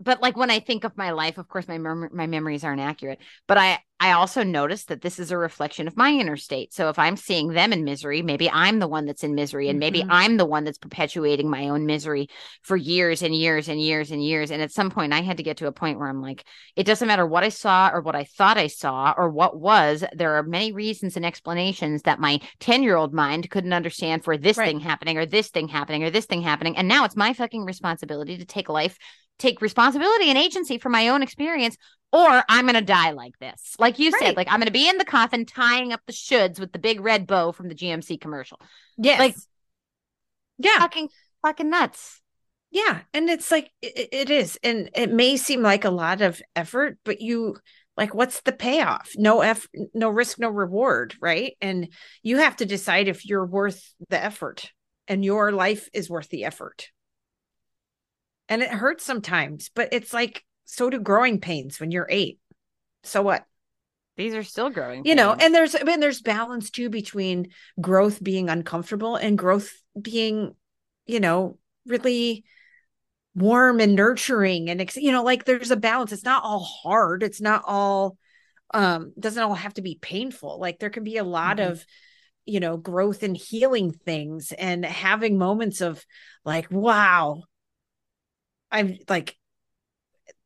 but 0.00 0.22
like 0.22 0.36
when 0.36 0.50
I 0.50 0.60
think 0.60 0.84
of 0.84 0.96
my 0.96 1.10
life, 1.10 1.38
of 1.38 1.48
course, 1.48 1.66
my 1.66 1.78
mem- 1.78 2.10
my 2.12 2.26
memories 2.26 2.62
aren't 2.62 2.80
accurate. 2.80 3.18
But 3.46 3.58
I 3.58 3.80
I 4.00 4.12
also 4.12 4.44
notice 4.44 4.84
that 4.84 5.00
this 5.00 5.18
is 5.18 5.32
a 5.32 5.36
reflection 5.36 5.88
of 5.88 5.96
my 5.96 6.10
inner 6.10 6.36
state. 6.36 6.72
So 6.72 6.88
if 6.88 7.00
I'm 7.00 7.16
seeing 7.16 7.48
them 7.48 7.72
in 7.72 7.82
misery, 7.82 8.22
maybe 8.22 8.48
I'm 8.48 8.78
the 8.78 8.86
one 8.86 9.06
that's 9.06 9.24
in 9.24 9.34
misery, 9.34 9.68
and 9.68 9.80
maybe 9.80 10.00
mm-hmm. 10.00 10.12
I'm 10.12 10.36
the 10.36 10.46
one 10.46 10.62
that's 10.62 10.78
perpetuating 10.78 11.50
my 11.50 11.68
own 11.68 11.84
misery 11.84 12.28
for 12.62 12.76
years 12.76 13.22
and 13.22 13.34
years 13.34 13.68
and 13.68 13.80
years 13.80 14.12
and 14.12 14.22
years. 14.22 14.52
And 14.52 14.62
at 14.62 14.70
some 14.70 14.90
point, 14.90 15.12
I 15.12 15.20
had 15.22 15.38
to 15.38 15.42
get 15.42 15.56
to 15.56 15.66
a 15.66 15.72
point 15.72 15.98
where 15.98 16.08
I'm 16.08 16.22
like, 16.22 16.44
it 16.76 16.84
doesn't 16.84 17.08
matter 17.08 17.26
what 17.26 17.42
I 17.42 17.48
saw 17.48 17.90
or 17.92 18.00
what 18.00 18.14
I 18.14 18.22
thought 18.22 18.56
I 18.56 18.68
saw 18.68 19.14
or 19.16 19.30
what 19.30 19.58
was. 19.58 20.04
There 20.12 20.34
are 20.34 20.44
many 20.44 20.70
reasons 20.70 21.16
and 21.16 21.26
explanations 21.26 22.02
that 22.02 22.20
my 22.20 22.40
ten 22.60 22.84
year 22.84 22.96
old 22.96 23.12
mind 23.12 23.50
couldn't 23.50 23.72
understand 23.72 24.22
for 24.22 24.36
this 24.36 24.58
right. 24.58 24.66
thing 24.66 24.78
happening 24.78 25.18
or 25.18 25.26
this 25.26 25.48
thing 25.48 25.66
happening 25.66 26.04
or 26.04 26.10
this 26.10 26.26
thing 26.26 26.42
happening. 26.42 26.76
And 26.76 26.86
now 26.86 27.04
it's 27.04 27.16
my 27.16 27.32
fucking 27.32 27.64
responsibility 27.64 28.38
to 28.38 28.44
take 28.44 28.68
life 28.68 28.96
take 29.38 29.60
responsibility 29.60 30.28
and 30.28 30.38
agency 30.38 30.78
for 30.78 30.88
my 30.88 31.08
own 31.08 31.22
experience 31.22 31.76
or 32.12 32.42
I'm 32.48 32.64
going 32.64 32.74
to 32.74 32.80
die 32.80 33.10
like 33.10 33.38
this. 33.38 33.74
Like 33.78 33.98
you 33.98 34.10
right. 34.10 34.22
said, 34.22 34.36
like 34.36 34.48
I'm 34.50 34.60
going 34.60 34.66
to 34.66 34.72
be 34.72 34.88
in 34.88 34.98
the 34.98 35.04
coffin 35.04 35.44
tying 35.44 35.92
up 35.92 36.00
the 36.06 36.12
shoulds 36.12 36.58
with 36.58 36.72
the 36.72 36.78
big 36.78 37.00
red 37.00 37.26
bow 37.26 37.52
from 37.52 37.68
the 37.68 37.74
GMC 37.74 38.20
commercial. 38.20 38.58
Yes. 38.96 39.18
Like, 39.18 39.34
yeah. 40.58 40.78
Fucking, 40.78 41.08
fucking 41.42 41.68
nuts. 41.68 42.20
Yeah. 42.70 43.00
And 43.12 43.28
it's 43.28 43.50
like, 43.50 43.70
it, 43.82 44.08
it 44.12 44.30
is. 44.30 44.58
And 44.62 44.90
it 44.94 45.12
may 45.12 45.36
seem 45.36 45.62
like 45.62 45.84
a 45.84 45.90
lot 45.90 46.22
of 46.22 46.40
effort, 46.56 46.98
but 47.04 47.20
you, 47.20 47.56
like, 47.96 48.14
what's 48.14 48.40
the 48.40 48.52
payoff? 48.52 49.10
No 49.16 49.42
effort, 49.42 49.70
no 49.92 50.08
risk, 50.08 50.38
no 50.38 50.48
reward. 50.48 51.14
Right. 51.20 51.56
And 51.60 51.88
you 52.22 52.38
have 52.38 52.56
to 52.56 52.66
decide 52.66 53.08
if 53.08 53.26
you're 53.26 53.46
worth 53.46 53.92
the 54.08 54.22
effort 54.22 54.70
and 55.06 55.24
your 55.24 55.52
life 55.52 55.88
is 55.92 56.08
worth 56.08 56.28
the 56.28 56.44
effort 56.44 56.88
and 58.48 58.62
it 58.62 58.70
hurts 58.70 59.04
sometimes 59.04 59.70
but 59.74 59.88
it's 59.92 60.12
like 60.12 60.44
so 60.68 60.90
do 60.90 61.00
growing 61.00 61.40
pains 61.40 61.80
when 61.80 61.90
you're 61.90 62.06
eight. 62.10 62.38
So 63.02 63.22
what? 63.22 63.44
These 64.16 64.34
are 64.34 64.42
still 64.42 64.68
growing 64.68 65.04
you 65.04 65.14
know 65.14 65.32
and 65.32 65.54
there's 65.54 65.74
and 65.74 66.02
there's 66.02 66.20
balance 66.20 66.70
too 66.70 66.90
between 66.90 67.50
growth 67.80 68.22
being 68.22 68.50
uncomfortable 68.50 69.14
and 69.16 69.38
growth 69.38 69.72
being 70.00 70.54
you 71.06 71.20
know 71.20 71.56
really 71.86 72.44
warm 73.34 73.78
and 73.78 73.94
nurturing 73.94 74.68
and 74.68 74.90
you 74.96 75.12
know 75.12 75.22
like 75.22 75.44
there's 75.44 75.70
a 75.70 75.76
balance. 75.76 76.12
It's 76.12 76.24
not 76.24 76.42
all 76.42 76.64
hard. 76.64 77.22
It's 77.22 77.40
not 77.40 77.62
all 77.64 78.18
um 78.74 79.12
doesn't 79.18 79.42
all 79.42 79.54
have 79.54 79.74
to 79.74 79.82
be 79.82 79.98
painful. 80.00 80.58
Like 80.60 80.80
there 80.80 80.90
can 80.90 81.04
be 81.04 81.16
a 81.16 81.24
lot 81.24 81.58
mm-hmm. 81.58 81.72
of 81.72 81.86
you 82.44 82.60
know 82.60 82.76
growth 82.76 83.22
and 83.22 83.36
healing 83.36 83.92
things 83.92 84.52
and 84.52 84.84
having 84.84 85.38
moments 85.38 85.80
of 85.80 86.04
like 86.44 86.70
wow 86.70 87.44
I'm 88.70 88.98
like 89.08 89.36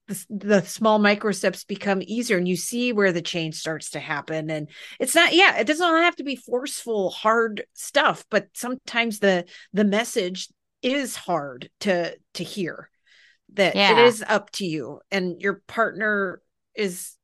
the, 0.09 0.27
the 0.31 0.63
small 0.63 0.99
micro 0.99 1.33
steps 1.33 1.65
become 1.65 2.03
easier 2.03 2.37
and 2.37 2.49
you 2.49 2.57
see 2.57 2.93
where 2.93 3.13
the 3.13 3.23
change 3.23 3.55
starts 3.57 3.91
to 3.91 4.01
happen. 4.01 4.51
And 4.51 4.69
it's 4.99 5.15
not 5.15 5.35
yeah 5.35 5.59
it 5.59 5.67
doesn't 5.67 5.87
have 5.87 6.17
to 6.17 6.25
be 6.25 6.37
forceful 6.37 7.11
hard 7.11 7.65
stuff 7.75 8.25
but 8.31 8.49
sometimes 8.55 9.19
the 9.19 9.45
the 9.73 9.85
message 9.85 10.49
is 10.83 11.17
hard 11.17 11.71
to 11.81 12.17
to 12.35 12.45
hear 12.45 12.91
that 13.55 13.77
yeah. 13.77 13.93
it 13.93 13.99
is 14.07 14.25
up 14.27 14.51
to 14.53 14.67
you. 14.67 15.01
And 15.11 15.41
your 15.41 15.63
partner 15.67 16.41
is 16.75 17.17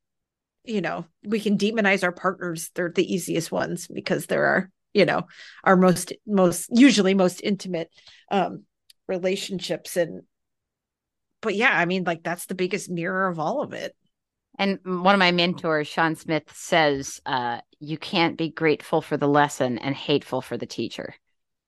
you 0.64 0.80
know 0.80 1.07
we 1.24 1.40
can 1.40 1.59
demonize 1.59 2.05
our 2.05 2.12
partners. 2.12 2.70
They're 2.74 2.92
the 2.94 3.12
easiest 3.12 3.51
ones 3.51 3.88
because 3.88 4.26
they're 4.26 4.46
our 4.46 4.70
you 4.94 5.05
know 5.05 5.26
our 5.64 5.76
most 5.76 6.12
most 6.26 6.68
usually 6.70 7.14
most 7.14 7.40
intimate 7.42 7.90
um 8.30 8.64
relationships 9.07 9.96
and 9.96 10.22
but 11.41 11.55
yeah, 11.55 11.76
I 11.76 11.84
mean, 11.84 12.05
like 12.05 12.22
that's 12.22 12.47
the 12.47 12.55
biggest 12.55 12.91
mirror 12.91 13.28
of 13.28 13.39
all 13.39 13.62
of 13.62 13.72
it. 13.72 13.95
And 14.59 14.80
one 14.84 15.14
of 15.14 15.20
my 15.20 15.30
mentors, 15.30 15.86
Sean 15.86 16.16
Smith, 16.16 16.53
says, 16.53 17.20
uh, 17.24 17.61
you 17.78 17.97
can't 17.97 18.36
be 18.36 18.51
grateful 18.51 19.01
for 19.01 19.16
the 19.16 19.28
lesson 19.28 19.78
and 19.78 19.95
hateful 19.95 20.41
for 20.41 20.57
the 20.57 20.66
teacher. 20.66 21.14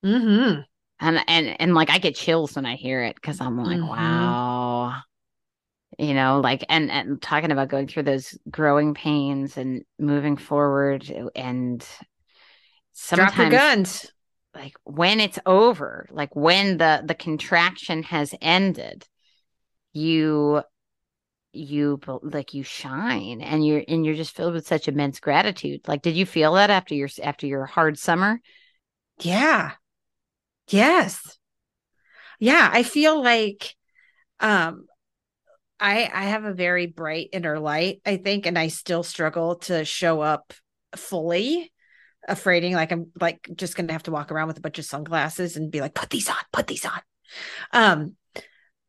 Mm-hmm. 0.05 0.61
And 0.99 1.19
and 1.27 1.61
and 1.61 1.73
like 1.73 1.89
I 1.89 1.99
get 1.99 2.15
chills 2.15 2.55
when 2.55 2.65
I 2.65 2.75
hear 2.75 3.03
it 3.03 3.15
because 3.15 3.39
I'm 3.39 3.57
like, 3.57 3.77
mm-hmm. 3.77 3.87
wow. 3.87 5.01
You 5.97 6.13
know, 6.13 6.41
like 6.41 6.65
and 6.69 6.91
and 6.91 7.21
talking 7.21 7.51
about 7.51 7.69
going 7.69 7.87
through 7.87 8.03
those 8.03 8.37
growing 8.49 8.93
pains 8.93 9.57
and 9.57 9.83
moving 9.97 10.37
forward 10.37 11.09
and 11.35 11.85
sometimes 12.91 13.35
Drop 13.35 13.39
your 13.39 13.49
guns. 13.49 14.11
Like 14.53 14.73
when 14.83 15.21
it's 15.21 15.39
over, 15.45 16.07
like 16.11 16.35
when 16.35 16.77
the 16.77 17.03
the 17.05 17.15
contraction 17.15 18.03
has 18.03 18.35
ended, 18.41 19.07
you 19.93 20.61
you 21.53 21.99
like 22.23 22.53
you 22.53 22.63
shine 22.63 23.41
and 23.41 23.65
you're 23.65 23.83
and 23.87 24.05
you're 24.05 24.15
just 24.15 24.35
filled 24.35 24.53
with 24.53 24.67
such 24.67 24.87
immense 24.87 25.19
gratitude. 25.19 25.81
Like 25.87 26.01
did 26.01 26.15
you 26.15 26.25
feel 26.25 26.53
that 26.53 26.69
after 26.69 26.95
your 26.95 27.09
after 27.21 27.45
your 27.45 27.65
hard 27.65 27.99
summer? 27.99 28.39
Yeah. 29.19 29.71
Yes. 30.69 31.37
Yeah 32.39 32.69
i 32.73 32.81
feel 32.81 33.21
like 33.21 33.75
um 34.39 34.87
i 35.79 36.09
i 36.11 36.23
have 36.23 36.43
a 36.43 36.53
very 36.53 36.87
bright 36.87 37.29
inner 37.33 37.59
light 37.59 38.01
i 38.03 38.17
think 38.17 38.47
and 38.47 38.57
i 38.57 38.67
still 38.67 39.03
struggle 39.03 39.57
to 39.57 39.85
show 39.85 40.21
up 40.21 40.51
fully 40.95 41.71
afraiding 42.27 42.73
like 42.73 42.91
i'm 42.91 43.11
like 43.19 43.47
just 43.55 43.75
gonna 43.75 43.93
have 43.93 44.03
to 44.03 44.11
walk 44.11 44.31
around 44.31 44.47
with 44.47 44.57
a 44.57 44.61
bunch 44.61 44.79
of 44.79 44.85
sunglasses 44.85 45.55
and 45.55 45.71
be 45.71 45.81
like 45.81 45.93
put 45.93 46.09
these 46.09 46.29
on 46.29 46.35
put 46.51 46.65
these 46.65 46.85
on. 46.85 46.99
Um 47.71 48.15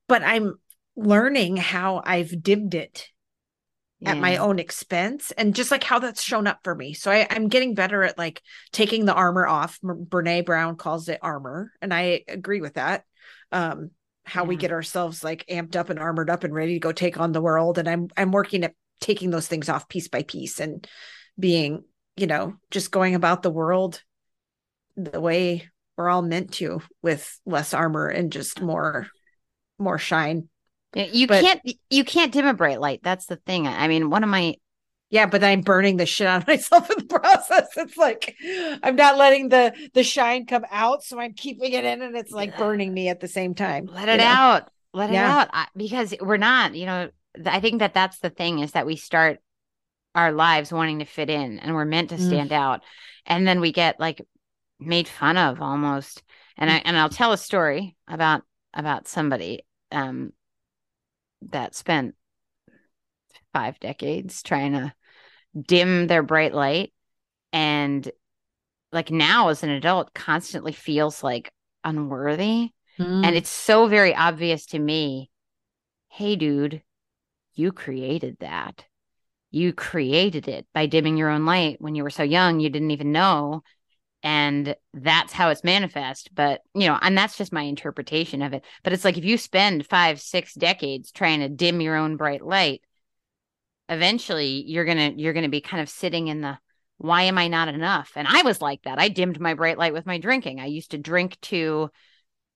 but 0.08 0.22
i'm 0.22 0.54
learning 0.96 1.56
how 1.56 2.02
I've 2.04 2.42
dimmed 2.42 2.74
it 2.74 3.08
yeah. 4.02 4.10
at 4.10 4.18
my 4.18 4.36
own 4.36 4.58
expense 4.58 5.30
and 5.32 5.54
just 5.54 5.70
like 5.70 5.84
how 5.84 6.00
that's 6.00 6.22
shown 6.22 6.46
up 6.46 6.60
for 6.64 6.74
me. 6.74 6.92
So 6.92 7.10
I, 7.10 7.26
am 7.30 7.48
getting 7.48 7.74
better 7.74 8.02
at 8.02 8.18
like 8.18 8.42
taking 8.72 9.04
the 9.04 9.14
armor 9.14 9.46
off. 9.46 9.78
Brene 9.82 10.44
Brown 10.44 10.76
calls 10.76 11.08
it 11.08 11.20
armor, 11.22 11.72
and 11.80 11.94
I 11.94 12.24
agree 12.28 12.60
with 12.60 12.74
that. 12.74 13.04
Um, 13.52 13.90
how 14.24 14.42
yeah. 14.42 14.48
we 14.48 14.56
get 14.56 14.72
ourselves 14.72 15.24
like 15.24 15.46
amped 15.48 15.76
up 15.76 15.90
and 15.90 15.98
armored 15.98 16.30
up 16.30 16.44
and 16.44 16.54
ready 16.54 16.74
to 16.74 16.80
go 16.80 16.92
take 16.92 17.18
on 17.18 17.32
the 17.32 17.40
world. 17.40 17.78
And 17.78 17.88
I'm 17.88 18.08
I'm 18.16 18.32
working 18.32 18.64
at 18.64 18.74
taking 19.00 19.30
those 19.30 19.48
things 19.48 19.68
off 19.68 19.88
piece 19.88 20.08
by 20.08 20.22
piece 20.22 20.60
and 20.60 20.86
being, 21.38 21.84
you 22.16 22.26
know, 22.26 22.54
just 22.70 22.90
going 22.90 23.14
about 23.14 23.42
the 23.42 23.50
world 23.50 24.02
the 24.96 25.20
way 25.20 25.68
we're 25.96 26.08
all 26.08 26.22
meant 26.22 26.52
to 26.54 26.82
with 27.02 27.40
less 27.46 27.72
armor 27.72 28.08
and 28.08 28.32
just 28.32 28.60
more 28.60 29.08
more 29.78 29.98
shine 29.98 30.48
you 30.94 31.26
but, 31.26 31.42
can't 31.42 31.60
you 31.90 32.04
can't 32.04 32.32
dim 32.32 32.46
a 32.46 32.54
bright 32.54 32.80
light. 32.80 33.00
That's 33.02 33.26
the 33.26 33.36
thing. 33.36 33.66
I 33.66 33.88
mean, 33.88 34.10
one 34.10 34.22
of 34.22 34.30
my 34.30 34.56
yeah, 35.12 35.26
but 35.26 35.44
I'm 35.44 35.60
burning 35.60 35.98
the 35.98 36.06
shit 36.06 36.26
out 36.26 36.42
of 36.42 36.48
myself 36.48 36.90
in 36.90 37.06
the 37.06 37.18
process. 37.18 37.68
It's 37.76 37.98
like 37.98 38.34
I'm 38.82 38.96
not 38.96 39.18
letting 39.18 39.50
the 39.50 39.74
the 39.92 40.02
shine 40.02 40.46
come 40.46 40.64
out, 40.70 41.02
so 41.02 41.20
I'm 41.20 41.34
keeping 41.34 41.72
it 41.72 41.84
in, 41.84 42.02
and 42.02 42.16
it's 42.16 42.32
like 42.32 42.56
burning 42.56 42.92
me 42.92 43.08
at 43.08 43.20
the 43.20 43.28
same 43.28 43.54
time. 43.54 43.86
Let 43.86 44.08
it 44.08 44.16
know? 44.18 44.24
out. 44.24 44.70
Let 44.94 45.10
yeah. 45.10 45.24
it 45.24 45.30
out 45.30 45.48
I, 45.52 45.66
because 45.76 46.14
we're 46.20 46.38
not. 46.38 46.74
You 46.74 46.86
know, 46.86 47.10
I 47.44 47.60
think 47.60 47.80
that 47.80 47.94
that's 47.94 48.20
the 48.20 48.30
thing 48.30 48.60
is 48.60 48.72
that 48.72 48.86
we 48.86 48.96
start 48.96 49.38
our 50.14 50.32
lives 50.32 50.72
wanting 50.72 51.00
to 51.00 51.04
fit 51.04 51.28
in, 51.28 51.58
and 51.58 51.74
we're 51.74 51.84
meant 51.84 52.08
to 52.08 52.16
mm. 52.16 52.26
stand 52.26 52.50
mm. 52.50 52.56
out, 52.56 52.82
and 53.26 53.46
then 53.46 53.60
we 53.60 53.70
get 53.70 54.00
like 54.00 54.22
made 54.80 55.08
fun 55.08 55.36
of 55.36 55.60
almost. 55.60 56.22
And 56.56 56.70
I 56.70 56.76
and 56.84 56.96
I'll 56.96 57.10
tell 57.10 57.32
a 57.32 57.38
story 57.38 57.96
about 58.08 58.42
about 58.72 59.08
somebody 59.08 59.66
um 59.90 60.32
that 61.50 61.74
spent 61.74 62.14
five 63.52 63.78
decades 63.80 64.42
trying 64.42 64.72
to 64.72 64.94
dim 65.60 66.06
their 66.06 66.22
bright 66.22 66.54
light. 66.54 66.92
And 67.52 68.10
like 68.92 69.10
now 69.10 69.48
as 69.48 69.62
an 69.62 69.70
adult 69.70 70.14
constantly 70.14 70.72
feels 70.72 71.22
like 71.22 71.52
unworthy. 71.84 72.70
Mm. 72.98 73.24
and 73.24 73.34
it's 73.34 73.48
so 73.48 73.86
very 73.86 74.14
obvious 74.14 74.66
to 74.66 74.78
me 74.78 75.30
hey 76.08 76.36
dude 76.36 76.82
you 77.54 77.72
created 77.72 78.36
that. 78.40 78.84
You 79.50 79.72
created 79.72 80.48
it 80.48 80.66
by 80.72 80.86
dimming 80.86 81.18
your 81.18 81.28
own 81.28 81.44
light 81.44 81.80
when 81.80 81.94
you 81.94 82.02
were 82.02 82.10
so 82.10 82.22
young 82.22 82.60
you 82.60 82.70
didn't 82.70 82.90
even 82.90 83.12
know 83.12 83.62
and 84.22 84.76
that's 84.94 85.32
how 85.32 85.50
it's 85.50 85.64
manifest 85.64 86.30
but 86.34 86.60
you 86.74 86.86
know 86.86 86.98
and 87.02 87.16
that's 87.16 87.36
just 87.36 87.52
my 87.52 87.62
interpretation 87.62 88.42
of 88.42 88.52
it. 88.52 88.64
But 88.82 88.92
it's 88.92 89.04
like 89.04 89.18
if 89.18 89.24
you 89.24 89.36
spend 89.36 89.86
five 89.86 90.20
six 90.20 90.54
decades 90.54 91.10
trying 91.10 91.40
to 91.40 91.48
dim 91.48 91.80
your 91.80 91.96
own 91.96 92.16
bright 92.16 92.44
light 92.44 92.82
eventually 93.88 94.64
you're 94.66 94.84
gonna 94.84 95.12
you're 95.16 95.32
gonna 95.32 95.48
be 95.48 95.60
kind 95.60 95.82
of 95.82 95.88
sitting 95.88 96.28
in 96.28 96.40
the 96.40 96.58
why 96.98 97.22
am 97.22 97.36
i 97.36 97.48
not 97.48 97.68
enough? 97.68 98.12
And 98.16 98.28
i 98.28 98.42
was 98.42 98.60
like 98.60 98.82
that. 98.82 98.98
I 98.98 99.08
dimmed 99.08 99.40
my 99.40 99.54
bright 99.54 99.78
light 99.78 99.92
with 99.92 100.06
my 100.06 100.18
drinking. 100.18 100.60
I 100.60 100.66
used 100.66 100.92
to 100.92 100.98
drink 100.98 101.38
to 101.42 101.90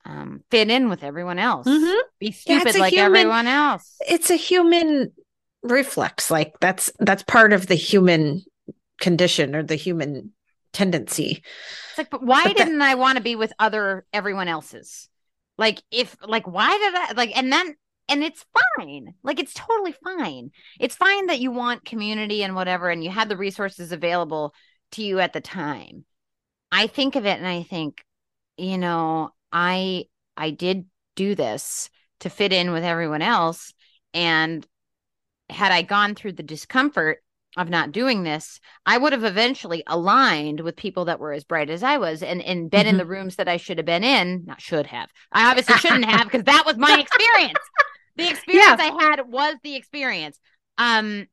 um, 0.04 0.44
fit 0.52 0.70
in 0.70 0.88
with 0.88 1.02
everyone 1.02 1.40
else 1.40 1.66
mm-hmm. 1.66 1.98
be 2.20 2.30
stupid 2.30 2.74
yeah, 2.76 2.80
like 2.80 2.92
human, 2.92 3.16
everyone 3.16 3.46
else. 3.48 3.96
It's 4.08 4.30
a 4.30 4.36
human 4.36 5.10
reflex 5.62 6.30
like 6.30 6.54
that's 6.60 6.92
that's 7.00 7.24
part 7.24 7.52
of 7.52 7.66
the 7.66 7.74
human 7.74 8.44
condition 9.00 9.56
or 9.56 9.62
the 9.62 9.74
human 9.74 10.32
tendency. 10.76 11.42
It's 11.88 11.98
like, 11.98 12.10
but 12.10 12.22
why 12.22 12.44
But 12.44 12.56
didn't 12.56 12.82
I 12.82 12.94
want 12.94 13.16
to 13.16 13.22
be 13.22 13.34
with 13.34 13.52
other 13.58 14.04
everyone 14.12 14.48
else's? 14.48 15.08
Like, 15.56 15.82
if 15.90 16.14
like, 16.26 16.46
why 16.46 16.76
did 16.76 16.94
I 16.94 17.12
like? 17.12 17.36
And 17.36 17.50
then, 17.50 17.74
and 18.08 18.22
it's 18.22 18.44
fine. 18.76 19.14
Like, 19.22 19.40
it's 19.40 19.54
totally 19.54 19.94
fine. 20.04 20.50
It's 20.78 20.94
fine 20.94 21.26
that 21.26 21.40
you 21.40 21.50
want 21.50 21.86
community 21.86 22.44
and 22.44 22.54
whatever, 22.54 22.90
and 22.90 23.02
you 23.02 23.10
had 23.10 23.28
the 23.30 23.38
resources 23.38 23.90
available 23.90 24.52
to 24.92 25.02
you 25.02 25.18
at 25.18 25.32
the 25.32 25.40
time. 25.40 26.04
I 26.70 26.88
think 26.88 27.16
of 27.16 27.24
it 27.24 27.38
and 27.38 27.46
I 27.46 27.62
think, 27.62 28.04
you 28.58 28.76
know, 28.76 29.30
I 29.50 30.04
I 30.36 30.50
did 30.50 30.84
do 31.14 31.34
this 31.34 31.88
to 32.20 32.28
fit 32.28 32.52
in 32.52 32.72
with 32.72 32.84
everyone 32.84 33.22
else, 33.22 33.72
and 34.12 34.66
had 35.48 35.72
I 35.72 35.82
gone 35.82 36.14
through 36.14 36.32
the 36.32 36.42
discomfort 36.42 37.22
of 37.56 37.70
not 37.70 37.92
doing 37.92 38.22
this, 38.22 38.60
I 38.84 38.98
would 38.98 39.12
have 39.12 39.24
eventually 39.24 39.82
aligned 39.86 40.60
with 40.60 40.76
people 40.76 41.06
that 41.06 41.18
were 41.18 41.32
as 41.32 41.44
bright 41.44 41.70
as 41.70 41.82
I 41.82 41.98
was 41.98 42.22
and, 42.22 42.42
and 42.42 42.70
been 42.70 42.86
in 42.86 42.98
the 42.98 43.06
rooms 43.06 43.36
that 43.36 43.48
I 43.48 43.56
should 43.56 43.78
have 43.78 43.86
been 43.86 44.04
in. 44.04 44.44
Not 44.44 44.60
should 44.60 44.86
have. 44.86 45.08
I 45.32 45.48
obviously 45.48 45.76
shouldn't 45.76 46.04
have 46.10 46.24
because 46.24 46.44
that 46.44 46.64
was 46.66 46.76
my 46.76 46.98
experience. 47.00 47.58
the 48.16 48.28
experience 48.30 48.80
I 48.80 48.96
had 49.00 49.28
was 49.28 49.56
the 49.62 49.74
experience. 49.76 50.38
Um, 50.78 51.26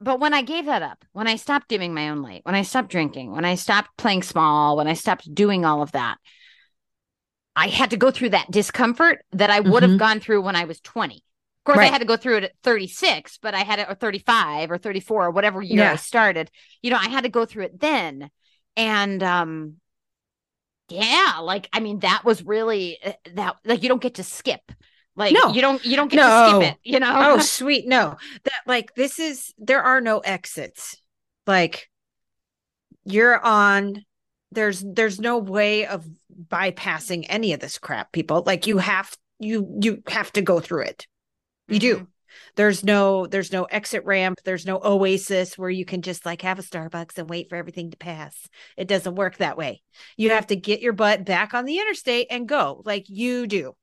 but 0.00 0.20
when 0.20 0.34
I 0.34 0.42
gave 0.42 0.66
that 0.66 0.82
up, 0.82 1.04
when 1.12 1.26
I 1.26 1.36
stopped 1.36 1.68
dimming 1.68 1.94
my 1.94 2.10
own 2.10 2.22
light, 2.22 2.42
when 2.44 2.54
I 2.54 2.62
stopped 2.62 2.90
drinking, 2.90 3.32
when 3.32 3.44
I 3.44 3.56
stopped 3.56 3.96
playing 3.96 4.22
small, 4.22 4.76
when 4.76 4.86
I 4.86 4.94
stopped 4.94 5.34
doing 5.34 5.64
all 5.64 5.82
of 5.82 5.92
that, 5.92 6.18
I 7.56 7.66
had 7.68 7.90
to 7.90 7.96
go 7.96 8.12
through 8.12 8.30
that 8.30 8.50
discomfort 8.50 9.24
that 9.32 9.50
I 9.50 9.58
would 9.58 9.82
have 9.82 9.92
Mhm. 9.92 9.98
gone 9.98 10.20
through 10.20 10.42
when 10.42 10.54
I 10.54 10.64
was 10.64 10.80
20. 10.80 11.24
Course, 11.74 11.86
I 11.86 11.92
had 11.92 11.98
to 11.98 12.04
go 12.06 12.16
through 12.16 12.38
it 12.38 12.44
at 12.44 12.52
36, 12.62 13.38
but 13.38 13.54
I 13.54 13.60
had 13.60 13.78
it 13.78 13.86
or 13.88 13.94
35 13.94 14.70
or 14.70 14.78
34 14.78 15.26
or 15.26 15.30
whatever 15.30 15.62
year 15.62 15.84
I 15.84 15.96
started. 15.96 16.50
You 16.82 16.90
know, 16.90 16.96
I 16.96 17.08
had 17.08 17.24
to 17.24 17.28
go 17.28 17.44
through 17.44 17.64
it 17.64 17.80
then. 17.80 18.30
And 18.76 19.22
um 19.22 19.74
yeah, 20.88 21.40
like 21.42 21.68
I 21.72 21.80
mean 21.80 21.98
that 22.00 22.24
was 22.24 22.42
really 22.42 22.98
uh, 23.04 23.12
that 23.34 23.56
like 23.64 23.82
you 23.82 23.88
don't 23.88 24.00
get 24.02 24.14
to 24.14 24.24
skip. 24.24 24.72
Like 25.16 25.34
No. 25.34 25.52
you 25.52 25.60
don't 25.60 25.84
you 25.84 25.96
don't 25.96 26.10
get 26.10 26.18
to 26.18 26.58
skip 26.60 26.72
it, 26.72 26.78
you 26.84 27.00
know? 27.00 27.12
oh 27.16 27.38
sweet 27.40 27.86
no 27.88 28.16
that 28.44 28.60
like 28.66 28.94
this 28.94 29.18
is 29.18 29.52
there 29.58 29.82
are 29.82 30.00
no 30.00 30.20
exits 30.20 30.96
like 31.46 31.90
you're 33.04 33.44
on 33.44 34.04
there's 34.52 34.84
there's 34.86 35.18
no 35.18 35.38
way 35.38 35.86
of 35.86 36.06
bypassing 36.48 37.26
any 37.28 37.52
of 37.52 37.60
this 37.60 37.78
crap 37.78 38.12
people 38.12 38.42
like 38.46 38.66
you 38.66 38.78
have 38.78 39.16
you 39.40 39.76
you 39.82 40.02
have 40.08 40.32
to 40.32 40.40
go 40.40 40.60
through 40.60 40.82
it 40.82 41.06
you 41.68 41.78
do. 41.78 41.96
Mhm. 41.98 42.06
there's 42.56 42.84
no 42.84 43.26
there's 43.26 43.52
no 43.52 43.64
exit 43.64 44.04
ramp. 44.04 44.38
There's 44.44 44.66
no 44.66 44.80
oasis 44.84 45.56
where 45.56 45.70
you 45.70 45.84
can 45.84 46.02
just 46.02 46.26
like 46.26 46.42
have 46.42 46.58
a 46.58 46.62
starbucks 46.62 47.18
and 47.18 47.28
wait 47.28 47.48
for 47.48 47.56
everything 47.56 47.90
to 47.90 47.96
pass. 47.96 48.48
It 48.76 48.88
doesn't 48.88 49.14
work 49.14 49.36
that 49.38 49.56
way. 49.56 49.82
You 50.16 50.30
have 50.30 50.48
to 50.48 50.56
get 50.56 50.80
your 50.80 50.92
butt 50.92 51.24
back 51.24 51.54
on 51.54 51.64
the 51.64 51.78
interstate 51.78 52.28
and 52.30 52.48
go 52.48 52.82
like 52.84 53.08
you 53.08 53.46
do. 53.46 53.74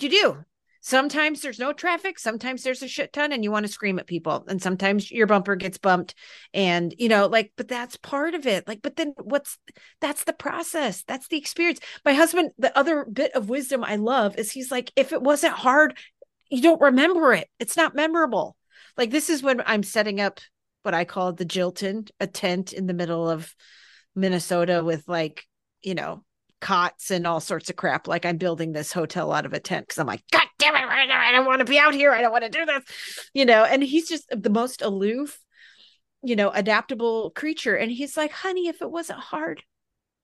You 0.00 0.08
do. 0.08 0.44
Sometimes 0.80 1.42
there's 1.42 1.58
no 1.58 1.72
traffic. 1.72 2.18
Sometimes 2.20 2.62
there's 2.62 2.82
a 2.82 2.88
shit 2.88 3.12
ton 3.12 3.32
and 3.32 3.42
you 3.42 3.50
want 3.50 3.66
to 3.66 3.72
scream 3.72 3.98
at 3.98 4.06
people. 4.06 4.44
And 4.46 4.62
sometimes 4.62 5.10
your 5.10 5.26
bumper 5.26 5.56
gets 5.56 5.76
bumped 5.76 6.14
and 6.54 6.94
you 6.98 7.08
know 7.08 7.26
like 7.26 7.52
but 7.56 7.66
that's 7.68 7.96
part 7.96 8.34
of 8.34 8.46
it. 8.46 8.66
Like 8.68 8.80
but 8.80 8.94
then 8.96 9.12
what's 9.20 9.58
that's 10.00 10.24
the 10.24 10.32
process. 10.32 11.02
That's 11.02 11.26
the 11.28 11.36
experience. 11.36 11.80
My 12.04 12.14
husband 12.14 12.50
the 12.58 12.76
other 12.78 13.04
bit 13.04 13.32
of 13.34 13.48
wisdom 13.48 13.82
i 13.84 13.96
love 13.96 14.38
is 14.38 14.52
he's 14.52 14.70
like 14.70 14.92
if 14.94 15.12
it 15.12 15.20
wasn't 15.20 15.54
hard 15.54 15.98
you 16.50 16.62
don't 16.62 16.80
remember 16.80 17.32
it 17.32 17.48
it's 17.58 17.76
not 17.76 17.94
memorable 17.94 18.56
like 18.96 19.10
this 19.10 19.30
is 19.30 19.42
when 19.42 19.62
i'm 19.66 19.82
setting 19.82 20.20
up 20.20 20.40
what 20.82 20.94
i 20.94 21.04
call 21.04 21.32
the 21.32 21.46
jilton 21.46 22.08
a 22.20 22.26
tent 22.26 22.72
in 22.72 22.86
the 22.86 22.94
middle 22.94 23.28
of 23.28 23.54
minnesota 24.14 24.82
with 24.84 25.06
like 25.06 25.44
you 25.82 25.94
know 25.94 26.22
cots 26.60 27.10
and 27.10 27.26
all 27.26 27.40
sorts 27.40 27.70
of 27.70 27.76
crap. 27.76 28.08
Like 28.08 28.24
I'm 28.24 28.36
building 28.36 28.72
this 28.72 28.92
hotel 28.92 29.32
out 29.32 29.46
of 29.46 29.52
a 29.52 29.60
tent 29.60 29.86
because 29.86 29.98
I'm 29.98 30.06
like, 30.06 30.22
God 30.32 30.46
damn 30.58 30.74
it, 30.74 30.80
I 30.80 31.32
don't 31.32 31.46
want 31.46 31.60
to 31.60 31.64
be 31.64 31.78
out 31.78 31.94
here. 31.94 32.12
I 32.12 32.22
don't 32.22 32.32
want 32.32 32.44
to 32.44 32.50
do 32.50 32.66
this, 32.66 32.84
you 33.32 33.44
know. 33.44 33.64
And 33.64 33.82
he's 33.82 34.08
just 34.08 34.26
the 34.30 34.50
most 34.50 34.82
aloof, 34.82 35.38
you 36.22 36.36
know, 36.36 36.50
adaptable 36.50 37.30
creature. 37.30 37.76
And 37.76 37.90
he's 37.90 38.16
like, 38.16 38.32
honey, 38.32 38.68
if 38.68 38.82
it 38.82 38.90
wasn't 38.90 39.20
hard, 39.20 39.62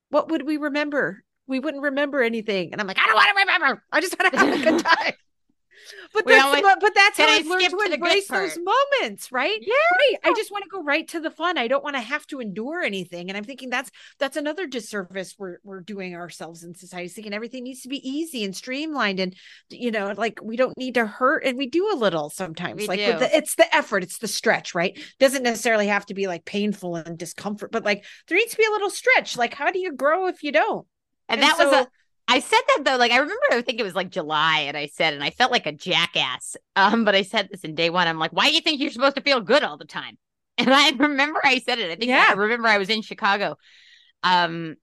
what 0.09 0.29
would 0.29 0.45
we 0.45 0.57
remember? 0.57 1.23
We 1.47 1.59
wouldn't 1.59 1.83
remember 1.83 2.21
anything. 2.21 2.71
And 2.71 2.81
I'm 2.81 2.87
like, 2.87 2.99
I 2.99 3.05
don't 3.05 3.15
want 3.15 3.29
to 3.29 3.39
remember. 3.39 3.83
I 3.91 4.01
just 4.01 4.17
want 4.19 4.33
to 4.33 4.39
have 4.39 4.61
a 4.61 4.63
good 4.63 4.85
time. 4.85 5.13
But 6.13 6.25
We 6.25 6.33
that's 6.33 6.45
always- 6.45 6.63
but 6.81 6.93
that's 6.95 7.17
how 7.17 7.27
I 7.27 7.35
I've 7.35 7.47
learned 7.47 7.63
to 7.65 7.69
to 7.69 7.93
embrace 7.93 8.27
those 8.27 8.57
moments, 8.57 9.31
right? 9.31 9.57
Yeah. 9.61 9.73
Right. 9.73 10.15
I 10.23 10.33
just 10.33 10.51
want 10.51 10.63
to 10.63 10.69
go 10.69 10.83
right 10.83 11.07
to 11.09 11.19
the 11.19 11.31
fun. 11.31 11.57
I 11.57 11.67
don't 11.67 11.83
want 11.83 11.95
to 11.95 12.01
have 12.01 12.25
to 12.27 12.39
endure 12.39 12.81
anything. 12.81 13.29
And 13.29 13.37
I'm 13.37 13.43
thinking 13.43 13.69
that's 13.69 13.91
that's 14.19 14.37
another 14.37 14.67
disservice 14.67 15.35
we're 15.37 15.57
we're 15.63 15.81
doing 15.81 16.15
ourselves 16.15 16.63
in 16.63 16.75
society, 16.75 17.07
thinking 17.09 17.33
everything 17.33 17.63
needs 17.63 17.81
to 17.81 17.89
be 17.89 18.07
easy 18.07 18.43
and 18.43 18.55
streamlined, 18.55 19.19
and 19.19 19.35
you 19.69 19.91
know, 19.91 20.13
like 20.17 20.39
we 20.41 20.55
don't 20.55 20.77
need 20.77 20.95
to 20.95 21.05
hurt, 21.05 21.43
and 21.45 21.57
we 21.57 21.67
do 21.67 21.91
a 21.91 21.95
little 21.95 22.29
sometimes. 22.29 22.81
We 22.81 22.87
like 22.87 22.99
the, 22.99 23.35
it's 23.35 23.55
the 23.55 23.73
effort, 23.75 24.03
it's 24.03 24.19
the 24.19 24.27
stretch, 24.27 24.73
right? 24.75 24.97
Doesn't 25.19 25.43
necessarily 25.43 25.87
have 25.87 26.05
to 26.07 26.13
be 26.13 26.27
like 26.27 26.45
painful 26.45 26.95
and 26.95 27.17
discomfort, 27.17 27.71
but 27.71 27.83
like 27.83 28.05
there 28.27 28.37
needs 28.37 28.51
to 28.51 28.57
be 28.57 28.65
a 28.65 28.71
little 28.71 28.89
stretch. 28.89 29.37
Like 29.37 29.53
how 29.53 29.71
do 29.71 29.79
you 29.79 29.93
grow 29.93 30.27
if 30.27 30.43
you 30.43 30.51
don't? 30.51 30.87
And, 31.27 31.41
And 31.41 31.49
that 31.49 31.57
was 31.57 31.73
a 31.73 31.87
I 32.27 32.39
said 32.39 32.61
that 32.69 32.83
though, 32.85 32.97
like 32.97 33.11
I 33.11 33.17
remember 33.17 33.43
I 33.51 33.61
think 33.61 33.79
it 33.79 33.83
was 33.83 33.95
like 33.95 34.09
July 34.09 34.61
and 34.61 34.75
I 34.75 34.87
said 34.87 35.13
and 35.13 35.23
I 35.23 35.29
felt 35.29 35.51
like 35.51 35.67
a 35.67 35.71
jackass. 35.71 36.57
Um, 36.75 37.05
but 37.05 37.15
I 37.15 37.21
said 37.21 37.49
this 37.51 37.61
in 37.61 37.75
day 37.75 37.89
one. 37.89 38.07
I'm 38.07 38.17
like, 38.19 38.31
why 38.33 38.49
do 38.49 38.55
you 38.55 38.61
think 38.61 38.79
you're 38.81 38.91
supposed 38.91 39.15
to 39.15 39.21
feel 39.21 39.41
good 39.41 39.63
all 39.63 39.77
the 39.77 39.85
time? 39.85 40.17
And 40.57 40.73
I 40.73 40.91
remember 40.91 41.41
I 41.43 41.59
said 41.59 41.79
it. 41.79 41.91
I 41.91 41.95
think 41.95 42.09
Yeah. 42.09 42.27
I 42.29 42.33
remember 42.33 42.69
I 42.69 42.77
was 42.77 42.89
in 42.89 43.01
Chicago 43.01 43.57
um 44.23 44.77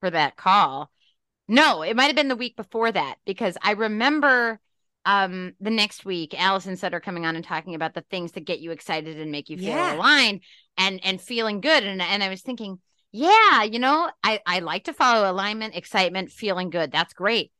for 0.00 0.10
that 0.10 0.36
call. 0.36 0.90
No, 1.48 1.82
it 1.82 1.96
might 1.96 2.06
have 2.06 2.16
been 2.16 2.28
the 2.28 2.36
week 2.36 2.56
before 2.56 2.92
that 2.92 3.16
because 3.26 3.56
I 3.62 3.72
remember 3.72 4.60
um 5.06 5.54
the 5.60 5.70
next 5.70 6.04
week 6.04 6.34
Allison 6.40 6.76
Sutter 6.76 7.00
coming 7.00 7.26
on 7.26 7.36
and 7.36 7.44
talking 7.44 7.74
about 7.74 7.94
the 7.94 8.04
things 8.10 8.32
that 8.32 8.44
get 8.46 8.60
you 8.60 8.72
excited 8.72 9.18
and 9.20 9.32
make 9.32 9.50
you 9.50 9.58
feel 9.58 9.72
Yeah. 9.72 9.94
aligned 9.94 10.42
and 10.78 11.00
and 11.04 11.20
feeling 11.20 11.60
good 11.60 11.84
and 11.84 12.02
and 12.02 12.22
I 12.22 12.28
was 12.28 12.42
thinking 12.42 12.80
yeah, 13.12 13.62
you 13.62 13.78
know, 13.78 14.10
I 14.22 14.40
I 14.46 14.58
like 14.60 14.84
to 14.84 14.92
follow 14.92 15.30
alignment, 15.30 15.74
excitement, 15.76 16.30
feeling 16.30 16.70
good. 16.70 16.92
That's 16.92 17.14
great. 17.14 17.52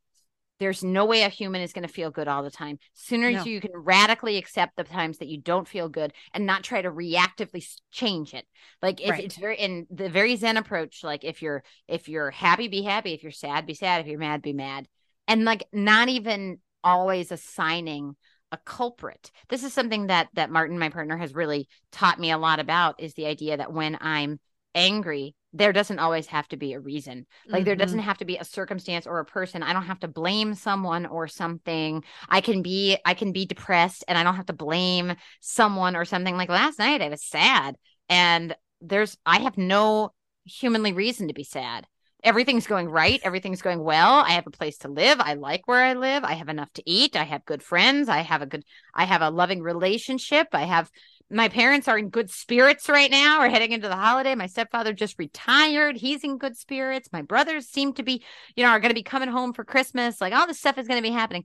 There's 0.60 0.82
no 0.82 1.04
way 1.04 1.22
a 1.22 1.28
human 1.28 1.62
is 1.62 1.72
going 1.72 1.86
to 1.86 1.92
feel 1.92 2.10
good 2.10 2.26
all 2.26 2.42
the 2.42 2.50
time. 2.50 2.78
Sooner 2.94 3.30
No. 3.30 3.44
you 3.44 3.60
can 3.60 3.70
radically 3.74 4.38
accept 4.38 4.76
the 4.76 4.82
times 4.84 5.18
that 5.18 5.28
you 5.28 5.40
don't 5.40 5.68
feel 5.68 5.88
good 5.88 6.12
and 6.34 6.46
not 6.46 6.64
try 6.64 6.82
to 6.82 6.90
reactively 6.90 7.64
change 7.92 8.34
it. 8.34 8.44
Like 8.82 9.00
if 9.00 9.10
Right. 9.10 9.24
it's 9.24 9.36
very 9.36 9.56
in 9.56 9.86
the 9.90 10.08
very 10.08 10.34
Zen 10.36 10.56
approach, 10.56 11.04
like 11.04 11.24
if 11.24 11.42
you're 11.42 11.62
if 11.86 12.08
you're 12.08 12.30
happy, 12.32 12.68
be 12.68 12.82
happy. 12.82 13.14
If 13.14 13.22
you're 13.22 13.32
sad, 13.32 13.66
be 13.66 13.74
sad. 13.74 14.00
If 14.00 14.08
you're 14.08 14.18
mad, 14.18 14.42
be 14.42 14.52
mad. 14.52 14.88
And 15.28 15.44
like 15.44 15.64
not 15.72 16.08
even 16.08 16.58
always 16.82 17.30
assigning 17.32 18.16
a 18.50 18.56
culprit. 18.58 19.30
This 19.48 19.62
is 19.62 19.72
something 19.72 20.08
that 20.08 20.28
that 20.34 20.50
Martin, 20.50 20.78
my 20.78 20.88
partner, 20.88 21.16
has 21.16 21.34
really 21.34 21.68
taught 21.92 22.18
me 22.18 22.30
a 22.32 22.38
lot 22.38 22.58
about 22.60 23.00
is 23.00 23.14
the 23.14 23.26
idea 23.26 23.56
that 23.58 23.72
when 23.72 23.96
I'm 24.00 24.40
angry, 24.74 25.34
there 25.52 25.72
doesn't 25.72 25.98
always 25.98 26.26
have 26.26 26.46
to 26.48 26.56
be 26.56 26.74
a 26.74 26.80
reason. 26.80 27.26
Like 27.50 27.64
there 27.64 27.74
Mhm. 27.74 27.78
doesn't 27.78 27.98
have 28.00 28.18
to 28.18 28.24
be 28.26 28.36
a 28.36 28.44
circumstance 28.44 29.06
or 29.06 29.18
a 29.18 29.24
person. 29.24 29.62
I 29.62 29.72
don't 29.72 29.86
have 29.86 30.00
to 30.00 30.08
blame 30.08 30.54
someone 30.54 31.06
or 31.06 31.26
something. 31.26 32.04
I 32.28 32.40
can 32.42 32.60
be 32.62 32.98
I 33.04 33.14
can 33.14 33.32
be 33.32 33.46
depressed 33.46 34.04
and 34.08 34.18
I 34.18 34.24
don't 34.24 34.36
have 34.36 34.46
to 34.46 34.52
blame 34.52 35.14
someone 35.40 35.96
or 35.96 36.04
something. 36.04 36.36
Like 36.36 36.50
last 36.50 36.78
night 36.78 37.00
I 37.02 37.08
was 37.08 37.24
sad 37.24 37.76
and 38.08 38.54
there's 38.80 39.16
I 39.24 39.38
have 39.40 39.56
no 39.56 40.12
humanly 40.44 40.92
reason 40.92 41.28
to 41.28 41.34
be 41.34 41.44
sad. 41.44 41.86
Everything's 42.24 42.66
going 42.66 42.88
right, 42.88 43.20
everything's 43.22 43.62
going 43.62 43.82
well. 43.82 44.14
I 44.14 44.30
have 44.32 44.46
a 44.46 44.50
place 44.50 44.78
to 44.78 44.88
live. 44.88 45.20
I 45.20 45.34
like 45.34 45.68
where 45.68 45.82
I 45.84 45.94
live. 45.94 46.24
I 46.24 46.32
have 46.34 46.48
enough 46.48 46.72
to 46.74 46.82
eat. 46.84 47.14
I 47.16 47.22
have 47.24 47.44
good 47.44 47.62
friends. 47.62 48.08
I 48.08 48.18
have 48.18 48.42
a 48.42 48.46
good 48.46 48.64
I 48.94 49.04
have 49.04 49.22
a 49.22 49.30
loving 49.30 49.62
relationship. 49.62 50.48
I 50.52 50.64
have 50.64 50.90
my 51.30 51.48
parents 51.48 51.88
are 51.88 51.98
in 51.98 52.10
good 52.10 52.30
spirits 52.30 52.88
right 52.88 53.10
now. 53.10 53.40
We're 53.40 53.50
heading 53.50 53.72
into 53.72 53.88
the 53.88 53.96
holiday. 53.96 54.34
My 54.34 54.46
stepfather 54.46 54.92
just 54.92 55.18
retired. 55.18 55.96
He's 55.96 56.24
in 56.24 56.38
good 56.38 56.56
spirits. 56.56 57.10
My 57.12 57.22
brothers 57.22 57.68
seem 57.68 57.92
to 57.94 58.02
be, 58.02 58.24
you 58.56 58.64
know, 58.64 58.70
are 58.70 58.80
going 58.80 58.90
to 58.90 58.94
be 58.94 59.02
coming 59.02 59.28
home 59.28 59.52
for 59.52 59.64
Christmas. 59.64 60.20
Like 60.20 60.32
all 60.32 60.46
this 60.46 60.58
stuff 60.58 60.78
is 60.78 60.88
going 60.88 61.02
to 61.02 61.08
be 61.08 61.14
happening. 61.14 61.44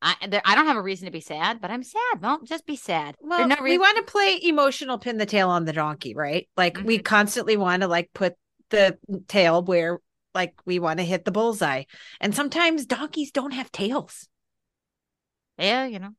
I 0.00 0.16
there, 0.28 0.42
I 0.44 0.54
don't 0.54 0.66
have 0.66 0.76
a 0.76 0.82
reason 0.82 1.06
to 1.06 1.12
be 1.12 1.20
sad, 1.20 1.60
but 1.60 1.70
I'm 1.70 1.82
sad. 1.82 2.20
Well, 2.20 2.40
just 2.44 2.66
be 2.66 2.76
sad. 2.76 3.16
Well, 3.20 3.46
no 3.46 3.56
we 3.62 3.78
want 3.78 3.96
to 3.98 4.10
play 4.10 4.38
emotional 4.42 4.98
pin 4.98 5.16
the 5.16 5.26
tail 5.26 5.48
on 5.48 5.64
the 5.64 5.72
donkey, 5.72 6.14
right? 6.14 6.48
Like 6.56 6.80
we 6.82 6.98
Mm-hmm. 6.98 7.02
constantly 7.02 7.56
want 7.56 7.82
to 7.82 7.88
like 7.88 8.10
put 8.12 8.34
the 8.70 8.98
tail 9.28 9.62
where 9.62 10.00
like 10.34 10.54
we 10.64 10.78
want 10.78 10.98
to 10.98 11.04
hit 11.04 11.24
the 11.24 11.30
bullseye. 11.30 11.84
And 12.20 12.34
sometimes 12.34 12.86
donkeys 12.86 13.30
don't 13.30 13.52
have 13.52 13.70
tails, 13.70 14.28
yeah, 15.58 15.86
you 15.86 15.98
know, 15.98 16.10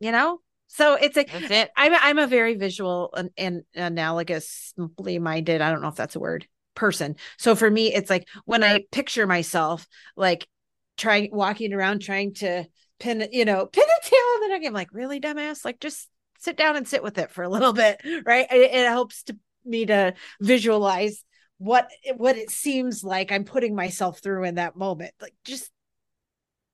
you 0.00 0.12
know? 0.12 0.40
So 0.74 0.94
it's 0.94 1.16
like 1.16 1.30
that's 1.30 1.50
it. 1.50 1.70
I'm 1.76 1.94
I'm 1.94 2.18
a 2.18 2.26
very 2.26 2.56
visual 2.56 3.14
and, 3.14 3.30
and 3.36 3.62
analogously 3.76 5.20
minded. 5.20 5.60
I 5.60 5.70
don't 5.70 5.82
know 5.82 5.88
if 5.88 5.94
that's 5.94 6.16
a 6.16 6.20
word 6.20 6.48
person. 6.74 7.14
So 7.38 7.54
for 7.54 7.70
me, 7.70 7.94
it's 7.94 8.10
like 8.10 8.26
when 8.44 8.64
I 8.64 8.84
picture 8.90 9.26
myself 9.26 9.86
like 10.16 10.48
trying 10.96 11.30
walking 11.32 11.72
around 11.72 12.00
trying 12.00 12.34
to 12.34 12.64
pin, 12.98 13.28
you 13.30 13.44
know, 13.44 13.66
pin 13.66 13.84
a 13.84 14.08
tail 14.08 14.18
on 14.18 14.40
the 14.40 14.48
donkey. 14.48 14.66
I'm 14.66 14.72
like, 14.72 14.92
really, 14.92 15.20
dumbass? 15.20 15.64
Like 15.64 15.78
just 15.78 16.08
sit 16.40 16.56
down 16.56 16.76
and 16.76 16.88
sit 16.88 17.04
with 17.04 17.18
it 17.18 17.30
for 17.30 17.44
a 17.44 17.48
little 17.48 17.72
bit, 17.72 18.00
right? 18.26 18.48
It, 18.50 18.72
it 18.74 18.88
helps 18.88 19.22
to 19.24 19.36
me 19.64 19.86
to 19.86 20.14
visualize 20.40 21.24
what 21.58 21.88
what 22.16 22.36
it 22.36 22.50
seems 22.50 23.04
like 23.04 23.30
I'm 23.30 23.44
putting 23.44 23.76
myself 23.76 24.18
through 24.18 24.42
in 24.42 24.56
that 24.56 24.74
moment. 24.74 25.14
Like 25.20 25.34
just 25.44 25.70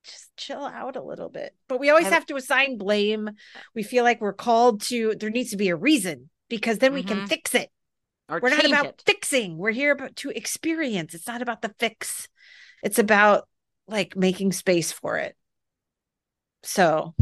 just 0.05 0.31
chill 0.37 0.65
out 0.65 0.97
a 0.97 1.03
little 1.03 1.29
bit. 1.29 1.55
But 1.69 1.81
we 1.81 1.91
always 1.91 2.07
have 2.09 2.27
to 2.27 2.37
assign 2.37 2.79
blame. 2.79 3.31
We 3.75 3.83
feel 3.83 4.05
like 4.05 4.21
we're 4.21 4.33
called 4.33 4.83
to 4.83 5.15
there 5.15 5.31
needs 5.31 5.51
to 5.51 5.57
be 5.57 5.69
a 5.69 5.77
reason 5.77 6.31
because 6.49 6.79
then 6.79 6.93
we 6.95 7.03
can 7.03 7.19
Mhm. 7.23 7.29
fix 7.29 7.55
it. 7.55 7.71
Or 8.29 8.41
We're 8.43 8.51
not 8.51 8.65
about 8.65 8.87
it. 8.87 9.03
fixing. 9.05 9.59
We're 9.59 9.73
here 9.73 9.93
about 9.93 10.17
to 10.17 10.31
experience. 10.31 11.15
It's 11.15 11.27
not 11.27 11.43
about 11.43 11.63
the 11.63 11.75
fix. 11.79 12.29
It's 12.83 12.99
about 12.99 13.49
like 13.87 14.17
making 14.17 14.53
space 14.53 14.93
for 14.93 15.19
it. 15.19 15.37
So 16.63 17.15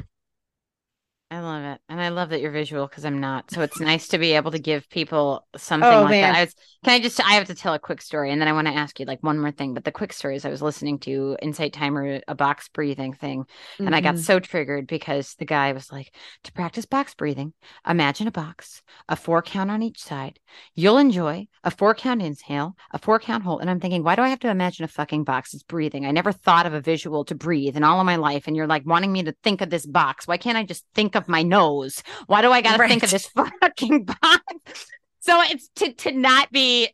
I 1.31 1.41
love 1.41 1.63
it. 1.63 1.81
And 1.91 2.01
I 2.01 2.09
love 2.09 2.31
that 2.31 2.41
you're 2.41 2.51
visual 2.51 2.87
because 2.87 3.05
I'm 3.05 3.21
not. 3.21 3.51
So 3.51 3.61
it's 3.61 3.79
nice 3.81 4.09
to 4.09 4.19
be 4.19 4.33
able 4.33 4.51
to 4.53 4.59
give 4.59 4.89
people 4.89 5.47
something 5.59 5.87
Oh, 5.87 6.03
like 6.05 6.11
man. 6.13 6.33
that. 6.33 6.39
I 6.39 6.45
was, 6.45 6.55
can 6.83 6.95
I 6.95 7.01
just, 7.01 7.21
I 7.21 7.33
have 7.33 7.49
to 7.49 7.55
tell 7.55 7.75
a 7.75 7.79
quick 7.79 8.01
story 8.01 8.33
and 8.33 8.41
then 8.41 8.49
I 8.49 8.55
want 8.55 8.67
to 8.67 8.73
ask 8.73 8.99
you 8.99 9.05
like 9.05 9.23
one 9.23 9.39
more 9.39 9.51
thing. 9.51 9.75
But 9.75 9.85
the 9.85 9.93
quick 9.93 10.15
story 10.15 10.37
is 10.37 10.47
I 10.47 10.51
was 10.51 10.63
listening 10.63 10.99
to 11.01 11.37
Insight 11.43 11.75
Timer, 11.75 12.23
a 12.27 12.35
box 12.35 12.71
breathing 12.71 13.13
thing. 13.13 13.45
And 13.79 13.95
I 13.95 14.01
got 14.01 14.15
mhm. 14.15 14.21
so 14.21 14.41
triggered 14.41 14.87
because 14.87 15.35
the 15.35 15.45
guy 15.45 15.73
was 15.75 15.93
like, 15.93 16.15
to 16.45 16.53
practice 16.53 16.87
box 16.87 17.13
breathing, 17.13 17.53
imagine 17.87 18.27
a 18.27 18.33
box, 18.33 18.81
a 19.07 19.15
four 19.15 19.43
count 19.43 19.71
on 19.71 19.83
each 19.83 20.03
side. 20.03 20.39
You'll 20.75 20.97
enjoy 20.97 21.47
a 21.63 21.71
four 21.71 21.95
count 21.95 22.23
inhale, 22.23 22.75
a 22.91 22.99
four 22.99 23.19
count 23.19 23.45
hold. 23.45 23.61
And 23.61 23.69
I'm 23.69 23.81
thinking, 23.81 24.03
why 24.03 24.17
do 24.17 24.23
I 24.23 24.31
have 24.31 24.41
to 24.41 24.51
imagine 24.51 24.87
a 24.87 24.89
fucking 24.89 25.25
box? 25.25 25.53
It's 25.53 25.63
breathing. 25.63 26.07
I 26.07 26.11
never 26.11 26.33
thought 26.33 26.65
of 26.65 26.73
a 26.73 26.81
visual 26.81 27.27
to 27.27 27.35
breathe 27.35 27.77
in 27.77 27.85
all 27.85 28.01
of 28.01 28.07
my 28.07 28.17
life. 28.17 28.47
And 28.47 28.57
you're 28.57 28.67
like 28.67 28.87
wanting 28.87 29.13
me 29.13 29.25
to 29.25 29.35
think 29.43 29.61
of 29.61 29.69
this 29.69 29.85
box. 29.85 30.27
Why 30.27 30.39
can't 30.39 30.57
I 30.57 30.65
just 30.65 30.87
think 30.95 31.18
of 31.19 31.29
my 31.29 31.43
nose? 31.43 32.03
Why 32.27 32.43
do 32.43 32.51
I 32.51 32.63
got 32.63 32.79
to 32.79 32.89
think 32.89 33.03
of 33.03 33.11
this 33.11 33.27
fucking 33.61 34.05
box? 34.05 34.87
So 35.21 35.41
it's 35.43 35.69
to, 35.77 35.93
to 35.93 36.13
not 36.13 36.51
be, 36.51 36.89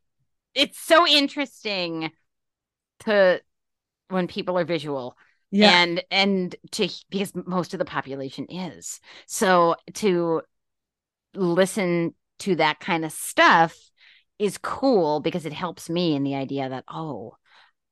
it's 0.55 0.79
so 0.79 1.07
interesting 1.07 2.11
to 3.01 3.41
when 4.09 4.27
people 4.27 4.59
are 4.59 4.65
visual 4.65 5.17
yeah. 5.55 5.71
and 5.83 6.03
and 6.11 6.57
to 6.73 6.89
because 7.11 7.33
most 7.47 7.75
of 7.75 7.79
the 7.79 7.85
population 7.85 8.47
is 8.49 9.01
so 9.27 9.77
to 9.95 10.43
listen 11.35 12.15
to 12.41 12.57
that 12.57 12.81
kind 12.81 13.05
of 13.05 13.13
stuff 13.13 13.77
is 14.39 14.59
cool 14.59 15.21
because 15.21 15.47
it 15.47 15.53
helps 15.53 15.89
me 15.89 16.17
in 16.17 16.25
the 16.25 16.35
idea 16.35 16.69
that 16.69 16.85
oh 16.89 17.35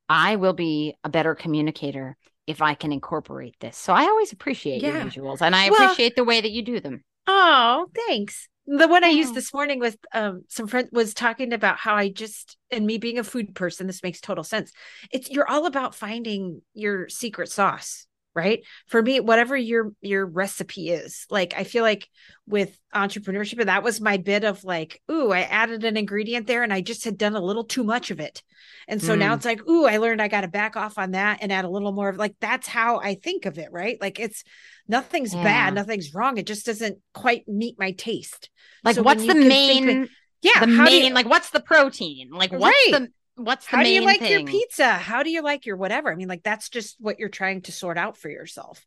i 0.09 0.37
will 0.37 0.53
be 0.53 0.97
a 1.05 1.09
better 1.09 1.35
communicator 1.35 2.17
if 2.47 2.61
i 2.63 2.75
can 2.75 2.93
incorporate 2.93 3.55
this. 3.61 3.77
So 3.77 3.93
i 3.93 4.03
always 4.05 4.33
appreciate 4.33 4.83
your 4.83 4.95
visuals 4.95 5.41
and 5.43 5.55
i 5.55 5.71
Well- 5.71 5.83
appreciate 5.85 6.17
the 6.17 6.25
way 6.25 6.41
that 6.41 6.51
you 6.51 6.63
do 6.63 6.81
them. 6.81 7.03
Oh, 7.27 7.87
thanks. 7.95 8.49
The 8.67 8.89
one 8.89 9.03
I 9.05 9.09
used 9.09 9.35
this 9.35 9.53
morning 9.53 9.79
with 9.81 9.97
um 10.13 10.43
some 10.49 10.67
friend 10.69 10.89
was 10.93 11.15
talking 11.15 11.53
about 11.53 11.79
how 11.79 11.95
I 11.97 12.09
just 12.09 12.57
and 12.71 12.87
me 12.87 12.99
being 12.99 13.19
a 13.19 13.25
food 13.25 13.55
person, 13.55 13.87
this 13.87 14.03
makes 14.03 14.21
total 14.21 14.45
sense. 14.45 14.73
It's 15.11 15.31
you're 15.31 15.49
all 15.49 15.67
about 15.67 15.95
finding 15.95 16.63
your 16.75 17.09
secret 17.09 17.49
sauce, 17.49 18.07
right? 18.35 18.61
For 18.87 19.03
me, 19.03 19.21
whatever 19.21 19.57
your 19.57 19.93
your 20.01 20.27
recipe 20.27 20.91
is. 20.91 21.27
Like 21.31 21.55
I 21.57 21.65
feel 21.65 21.83
like 21.83 22.09
with 22.47 22.79
entrepreneurship, 22.95 23.59
and 23.61 23.69
that 23.69 23.83
was 23.83 24.01
my 24.01 24.17
bit 24.17 24.45
of 24.45 24.65
like, 24.65 25.01
ooh, 25.11 25.31
I 25.33 25.43
added 25.43 25.85
an 25.85 25.97
ingredient 25.97 26.47
there 26.47 26.63
and 26.63 26.73
I 26.73 26.81
just 26.81 27.05
had 27.05 27.19
done 27.19 27.35
a 27.35 27.41
little 27.41 27.65
too 27.65 27.85
much 27.85 28.11
of 28.11 28.21
it. 28.21 28.43
And 28.89 29.01
so 29.03 29.15
now 29.15 29.33
Mm. 29.33 29.37
it's 29.37 29.45
like, 29.45 29.67
ooh, 29.69 29.87
I 29.87 29.99
learned 29.99 30.21
I 30.23 30.29
gotta 30.29 30.49
back 30.49 30.77
off 30.77 30.99
on 30.99 31.13
that 31.13 31.39
and 31.43 31.53
add 31.53 31.65
a 31.65 31.71
little 31.71 31.93
more 31.93 32.09
of 32.09 32.17
like 32.17 32.35
that's 32.41 32.67
how 32.69 32.99
I 33.01 33.15
think 33.15 33.47
of 33.47 33.59
it, 33.59 33.69
right? 33.73 33.99
Like 34.01 34.19
it's 34.19 34.45
nothing's 34.89 35.35
Yeah. 35.35 35.43
bad, 35.45 35.75
nothing's 35.75 36.15
wrong. 36.15 36.39
It 36.39 36.47
just 36.47 36.67
doesn't 36.67 36.99
quite 37.15 37.47
meet 37.49 37.79
my 37.79 37.93
taste. 37.93 38.51
like 38.85 38.97
So 38.97 39.03
what's 39.03 39.27
the 39.27 39.35
main 39.35 40.09
Yeah, 40.43 40.61
the 40.61 40.67
main 40.67 41.05
you, 41.09 41.15
like 41.15 41.27
what's 41.27 41.51
the 41.51 41.61
protein 41.61 42.31
like 42.31 42.51
what's 42.53 42.65
Right. 42.65 42.91
the 42.91 43.13
what's 43.37 43.67
the 43.67 43.77
how 43.77 43.83
do 43.83 43.91
you 43.91 44.03
like 44.03 44.21
thing? 44.21 44.31
your 44.31 44.45
pizza? 44.45 44.93
How 44.93 45.23
do 45.23 45.31
you 45.31 45.43
like 45.43 45.67
your 45.67 45.77
whatever? 45.77 46.11
I 46.11 46.15
mean, 46.15 46.29
like 46.29 46.43
that's 46.43 46.69
just 46.69 46.97
what 47.01 47.19
you're 47.19 47.29
trying 47.29 47.63
to 47.63 47.73
sort 47.73 47.99
out 47.99 48.17
for 48.17 48.29
yourself. 48.29 48.85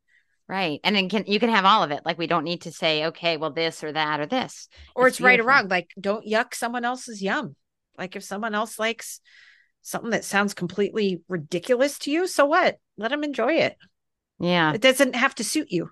Right. 0.47 0.79
And 0.83 0.95
then 0.95 1.09
can 1.09 1.23
you 1.27 1.39
can 1.39 1.49
have 1.49 1.65
all 1.65 1.83
of 1.83 1.91
it. 1.91 2.05
Like 2.05 2.17
we 2.17 2.27
don't 2.27 2.43
need 2.43 2.61
to 2.61 2.71
say, 2.71 3.05
okay, 3.07 3.37
well, 3.37 3.51
this 3.51 3.83
or 3.83 3.91
that 3.91 4.19
or 4.19 4.27
this. 4.27 4.67
Or 4.95 5.07
It's 5.07 5.17
it's, 5.17 5.21
right 5.21 5.39
or 5.39 5.43
wrong. 5.43 5.67
Like 5.67 5.91
don't 5.99 6.25
yuck 6.25 6.53
someone 6.53 6.85
else's 6.85 7.21
yum. 7.21 7.55
Like 7.97 8.15
if 8.15 8.23
someone 8.23 8.53
else 8.53 8.77
likes 8.77 9.21
something 9.81 10.11
that 10.11 10.23
sounds 10.23 10.53
completely 10.53 11.21
ridiculous 11.27 11.97
to 11.99 12.11
you, 12.11 12.27
so 12.27 12.45
what? 12.45 12.77
Let 12.97 13.09
them 13.11 13.23
enjoy 13.23 13.53
it. 13.53 13.75
Yeah. 14.39 14.73
It 14.73 14.81
doesn't 14.81 15.15
have 15.15 15.33
to 15.35 15.43
suit 15.43 15.71
you. 15.71 15.89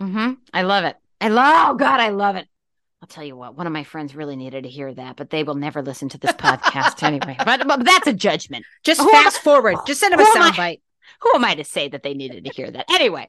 mm-hmm. 0.00 0.34
I 0.54 0.62
love 0.62 0.84
it. 0.84 0.96
I 1.20 1.28
love 1.28 1.70
oh 1.70 1.74
God, 1.74 2.00
I 2.00 2.08
love 2.08 2.36
it. 2.36 2.46
I'll 3.02 3.08
tell 3.08 3.24
you 3.24 3.36
what, 3.36 3.56
one 3.56 3.66
of 3.66 3.72
my 3.72 3.82
friends 3.82 4.14
really 4.14 4.36
needed 4.36 4.62
to 4.62 4.70
hear 4.70 4.94
that, 4.94 5.16
but 5.16 5.28
they 5.28 5.42
will 5.42 5.56
never 5.56 5.82
listen 5.82 6.08
to 6.10 6.18
this 6.18 6.30
podcast 6.32 7.02
anyway. 7.02 7.36
But, 7.44 7.66
but 7.66 7.84
that's 7.84 8.06
a 8.06 8.12
judgment. 8.12 8.64
Just 8.84 9.00
Who 9.00 9.10
fast 9.10 9.38
forward. 9.38 9.76
Just 9.88 9.98
send 9.98 10.12
them 10.12 10.20
a 10.20 10.24
soundbite. 10.24 10.80
Who 11.20 11.34
am 11.34 11.44
I 11.44 11.56
to 11.56 11.64
say 11.64 11.88
that 11.88 12.04
they 12.04 12.14
needed 12.14 12.44
to 12.44 12.50
hear 12.50 12.70
that? 12.70 12.86
Anyway, 12.90 13.28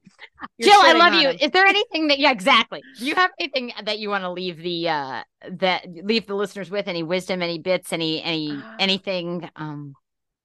You're 0.58 0.70
Jill, 0.70 0.80
I 0.80 0.94
love 0.94 1.14
you. 1.16 1.30
'em. 1.30 1.38
Is 1.42 1.52
there 1.52 1.66
anything 1.66 2.08
that 2.10 2.20
yeah, 2.20 2.32
exactly. 2.32 2.84
Do 3.00 3.06
you 3.06 3.16
have 3.16 3.32
anything 3.40 3.72
that 3.84 3.98
you 3.98 4.10
want 4.10 4.24
to 4.24 4.32
leave 4.32 4.58
the 4.58 4.90
uh 4.90 5.24
that 5.52 5.86
leave 5.92 6.28
the 6.28 6.36
listeners 6.36 6.70
with? 6.70 6.88
Any 6.88 7.02
wisdom, 7.04 7.42
any 7.42 7.58
bits, 7.58 7.92
any 7.92 8.22
any 8.22 8.64
anything 8.80 9.50
um 9.56 9.96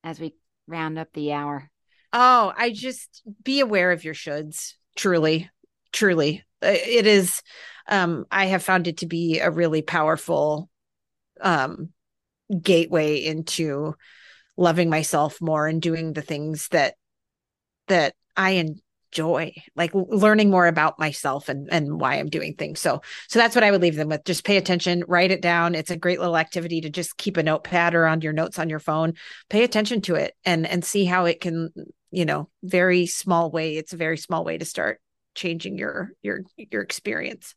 as 0.02 0.18
we 0.18 0.34
round 0.66 0.98
up 0.98 1.08
the 1.12 1.32
hour? 1.32 1.70
Oh, 2.12 2.52
I 2.56 2.70
just 2.70 3.22
be 3.44 3.60
aware 3.60 3.92
of 3.92 4.04
your 4.04 4.14
shoulds. 4.14 4.74
Truly, 4.96 5.50
truly, 5.92 6.44
Uh, 6.62 6.74
it 6.74 7.06
is. 7.06 7.42
Um, 7.88 8.26
I 8.30 8.46
have 8.46 8.62
found 8.62 8.86
it 8.86 8.98
to 8.98 9.06
be 9.06 9.38
a 9.38 9.50
really 9.50 9.80
powerful 9.80 10.68
um, 11.40 11.90
gateway 12.62 13.24
into 13.24 13.94
loving 14.56 14.90
myself 14.90 15.40
more 15.40 15.66
and 15.66 15.80
doing 15.80 16.12
the 16.12 16.22
things 16.22 16.68
that 16.68 16.94
that 17.86 18.14
I 18.36 18.62
enjoy, 19.12 19.54
like 19.74 19.92
learning 19.94 20.50
more 20.50 20.66
about 20.66 20.98
myself 20.98 21.48
and 21.48 21.68
and 21.72 22.00
why 22.00 22.16
I'm 22.16 22.28
doing 22.28 22.54
things. 22.54 22.80
So, 22.80 23.00
so 23.28 23.38
that's 23.38 23.54
what 23.54 23.64
I 23.64 23.70
would 23.70 23.82
leave 23.82 23.96
them 23.96 24.08
with. 24.08 24.24
Just 24.24 24.44
pay 24.44 24.56
attention, 24.56 25.04
write 25.08 25.30
it 25.30 25.42
down. 25.42 25.74
It's 25.74 25.90
a 25.90 25.96
great 25.96 26.20
little 26.20 26.36
activity 26.36 26.82
to 26.82 26.90
just 26.90 27.16
keep 27.16 27.36
a 27.36 27.42
notepad 27.42 27.94
or 27.94 28.06
on 28.06 28.20
your 28.20 28.32
notes 28.32 28.58
on 28.58 28.68
your 28.68 28.80
phone. 28.80 29.14
Pay 29.48 29.64
attention 29.64 30.00
to 30.02 30.16
it 30.16 30.34
and 30.44 30.66
and 30.66 30.84
see 30.84 31.04
how 31.04 31.24
it 31.24 31.40
can 31.40 31.70
you 32.10 32.24
know 32.24 32.48
very 32.62 33.06
small 33.06 33.50
way 33.50 33.76
it's 33.76 33.92
a 33.92 33.96
very 33.96 34.16
small 34.16 34.44
way 34.44 34.58
to 34.58 34.64
start 34.64 35.00
changing 35.38 35.78
your 35.78 36.10
your 36.22 36.40
your 36.56 36.82
experience. 36.82 37.54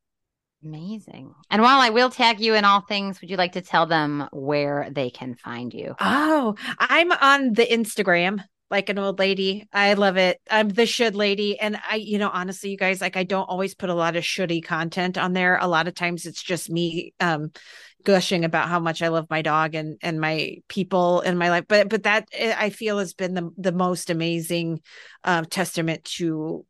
Amazing. 0.64 1.34
And 1.50 1.62
while 1.64 1.82
I 1.82 1.90
will 1.90 2.12
tag 2.12 2.40
you 2.40 2.54
in 2.54 2.66
all 2.66 2.82
things, 2.82 3.20
would 3.20 3.32
you 3.32 3.36
like 3.36 3.54
to 3.54 3.62
tell 3.62 3.88
them 3.88 4.30
where 4.32 4.90
they 4.92 5.10
can 5.10 5.36
find 5.36 5.74
you? 5.74 5.96
oh 6.00 6.56
i'm 6.80 7.12
on 7.12 7.54
the 7.54 7.66
instagram 7.66 8.42
like 8.72 8.88
an 8.88 8.98
old 8.98 9.20
lady. 9.20 9.68
I 9.74 9.94
love 9.96 10.16
it. 10.16 10.40
I'm 10.50 10.70
the 10.70 10.86
should 10.86 11.14
lady. 11.14 11.60
And 11.60 11.78
i 11.90 11.96
you 11.98 12.18
know 12.18 12.30
honestly 12.34 12.72
you 12.72 12.78
guys 12.78 13.02
like 13.02 13.18
i 13.18 13.24
don't 13.24 13.50
always 13.50 13.76
put 13.76 13.90
a 13.90 13.94
lot 13.94 14.16
of 14.16 14.24
shouldy 14.24 14.64
content 14.64 15.18
on 15.18 15.34
there. 15.34 15.58
A 15.58 15.68
lot 15.68 15.90
of 15.90 15.94
times 15.94 16.26
it's 16.26 16.42
just 16.42 16.70
me 16.70 17.14
um 17.20 17.52
gushing 18.04 18.46
about 18.46 18.68
how 18.68 18.80
much 18.80 19.04
i 19.04 19.10
love 19.10 19.28
my 19.30 19.44
dog 19.44 19.76
and 19.76 19.98
and 20.02 20.20
my 20.20 20.56
people 20.70 21.20
in 21.22 21.38
my 21.38 21.50
life. 21.50 21.66
But 21.68 21.90
but 21.90 22.04
that 22.04 22.30
eh, 22.32 22.56
i 22.58 22.70
feel 22.70 22.98
has 22.98 23.14
been 23.14 23.34
the 23.34 23.52
the 23.58 23.74
most 23.74 24.10
amazing 24.10 24.80
um 25.26 25.46
testament 25.46 26.06
to 26.16 26.66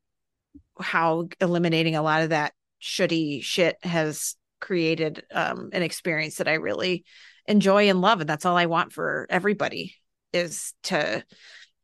how 0.82 1.30
eliminating 1.40 1.96
a 1.96 2.02
lot 2.02 2.24
of 2.24 2.30
that 2.30 2.54
shitty 2.82 3.44
shit 3.44 3.78
has 3.84 4.36
created 4.60 5.24
um 5.34 5.70
an 5.74 5.82
experience 5.82 6.36
that 6.36 6.48
I 6.48 6.54
really 6.56 7.04
enjoy 7.48 7.90
and 7.90 8.02
love 8.02 8.22
and 8.22 8.30
that's 8.30 8.46
all 8.46 8.58
I 8.58 8.68
want 8.68 8.94
for 8.94 9.26
everybody 9.30 9.96
is 10.34 10.74
to 10.84 11.24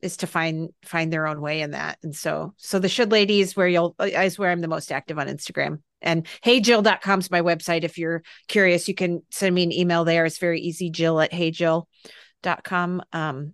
is 0.01 0.17
to 0.17 0.27
find 0.27 0.69
find 0.85 1.11
their 1.11 1.27
own 1.27 1.41
way 1.41 1.61
in 1.61 1.71
that. 1.71 1.97
And 2.03 2.15
so 2.15 2.53
so 2.57 2.79
the 2.79 2.89
should 2.89 3.11
ladies 3.11 3.55
where 3.55 3.67
you'll 3.67 3.95
is 3.99 4.37
where 4.37 4.51
I'm 4.51 4.61
the 4.61 4.67
most 4.67 4.91
active 4.91 5.17
on 5.17 5.27
Instagram. 5.27 5.81
And 6.01 6.27
heyjill.com 6.45 7.19
is 7.19 7.31
my 7.31 7.41
website. 7.41 7.83
If 7.83 7.97
you're 7.97 8.23
curious 8.47 8.87
you 8.87 8.93
can 8.93 9.23
send 9.31 9.55
me 9.55 9.63
an 9.63 9.71
email 9.71 10.05
there. 10.05 10.25
It's 10.25 10.37
very 10.37 10.61
easy 10.61 10.89
jill 10.89 11.19
at 11.19 11.31
heyjill.com 11.31 13.01
um 13.11 13.53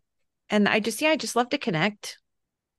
and 0.49 0.67
I 0.67 0.79
just 0.79 1.01
yeah 1.01 1.11
I 1.11 1.15
just 1.15 1.35
love 1.35 1.49
to 1.49 1.57
connect 1.57 2.17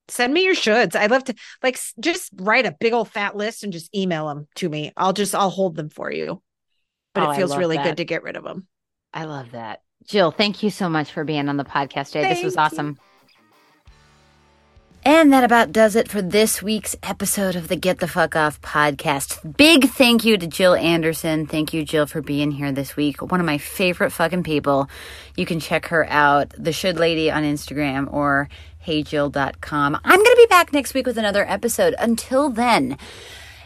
send 0.08 0.32
me 0.34 0.44
your 0.44 0.54
shoulds. 0.54 0.94
I'd 0.96 1.10
love 1.10 1.24
to 1.24 1.34
like 1.62 1.78
just 2.00 2.30
write 2.36 2.66
a 2.66 2.76
big 2.78 2.92
old 2.92 3.08
fat 3.10 3.36
list 3.36 3.64
and 3.64 3.72
just 3.72 3.94
email 3.94 4.28
them 4.28 4.46
to 4.56 4.68
me. 4.68 4.92
I'll 4.96 5.12
just 5.12 5.34
I'll 5.34 5.50
hold 5.50 5.76
them 5.76 5.88
for 5.90 6.10
you. 6.12 6.42
But 7.14 7.28
Oh, 7.28 7.30
it 7.30 7.36
feels 7.36 7.56
really 7.56 7.76
that. 7.76 7.84
good 7.84 7.96
to 7.98 8.04
get 8.04 8.22
rid 8.22 8.36
of 8.36 8.44
them. 8.44 8.66
I 9.12 9.24
love 9.24 9.52
that. 9.52 9.82
Jill, 10.06 10.30
thank 10.32 10.62
you 10.62 10.70
so 10.70 10.88
much 10.88 11.12
for 11.12 11.24
being 11.24 11.48
on 11.48 11.56
the 11.56 11.64
podcast 11.64 12.08
today. 12.12 12.28
this 12.34 12.42
was 12.44 12.54
Thank 12.56 12.72
you. 12.72 12.76
awesome. 12.78 12.98
And 15.06 15.34
that 15.34 15.44
about 15.44 15.70
does 15.70 15.96
it 15.96 16.08
for 16.08 16.22
this 16.22 16.62
week's 16.62 16.96
episode 17.02 17.56
of 17.56 17.68
the 17.68 17.76
Get 17.76 17.98
the 17.98 18.08
Fuck 18.08 18.34
Off 18.36 18.58
podcast. 18.62 19.54
Big 19.58 19.90
thank 19.90 20.24
you 20.24 20.38
to 20.38 20.46
Jill 20.46 20.74
Andersen. 20.74 21.46
Thank 21.46 21.74
you, 21.74 21.84
Jill, 21.84 22.06
for 22.06 22.22
being 22.22 22.50
here 22.50 22.72
this 22.72 22.96
week. 22.96 23.20
One 23.20 23.38
of 23.38 23.44
my 23.44 23.58
favorite 23.58 24.12
fucking 24.12 24.44
people. 24.44 24.88
You 25.36 25.44
can 25.44 25.60
check 25.60 25.86
her 25.88 26.06
out, 26.08 26.54
The 26.56 26.72
Should 26.72 26.98
Lady 26.98 27.30
on 27.30 27.42
Instagram 27.42 28.10
or 28.10 28.48
heyjill.com. 28.86 30.00
I'm 30.04 30.18
going 30.18 30.24
to 30.24 30.36
be 30.36 30.46
back 30.46 30.72
next 30.72 30.94
week 30.94 31.06
with 31.06 31.18
another 31.18 31.48
episode. 31.48 31.94
Until 31.98 32.50
then, 32.50 32.98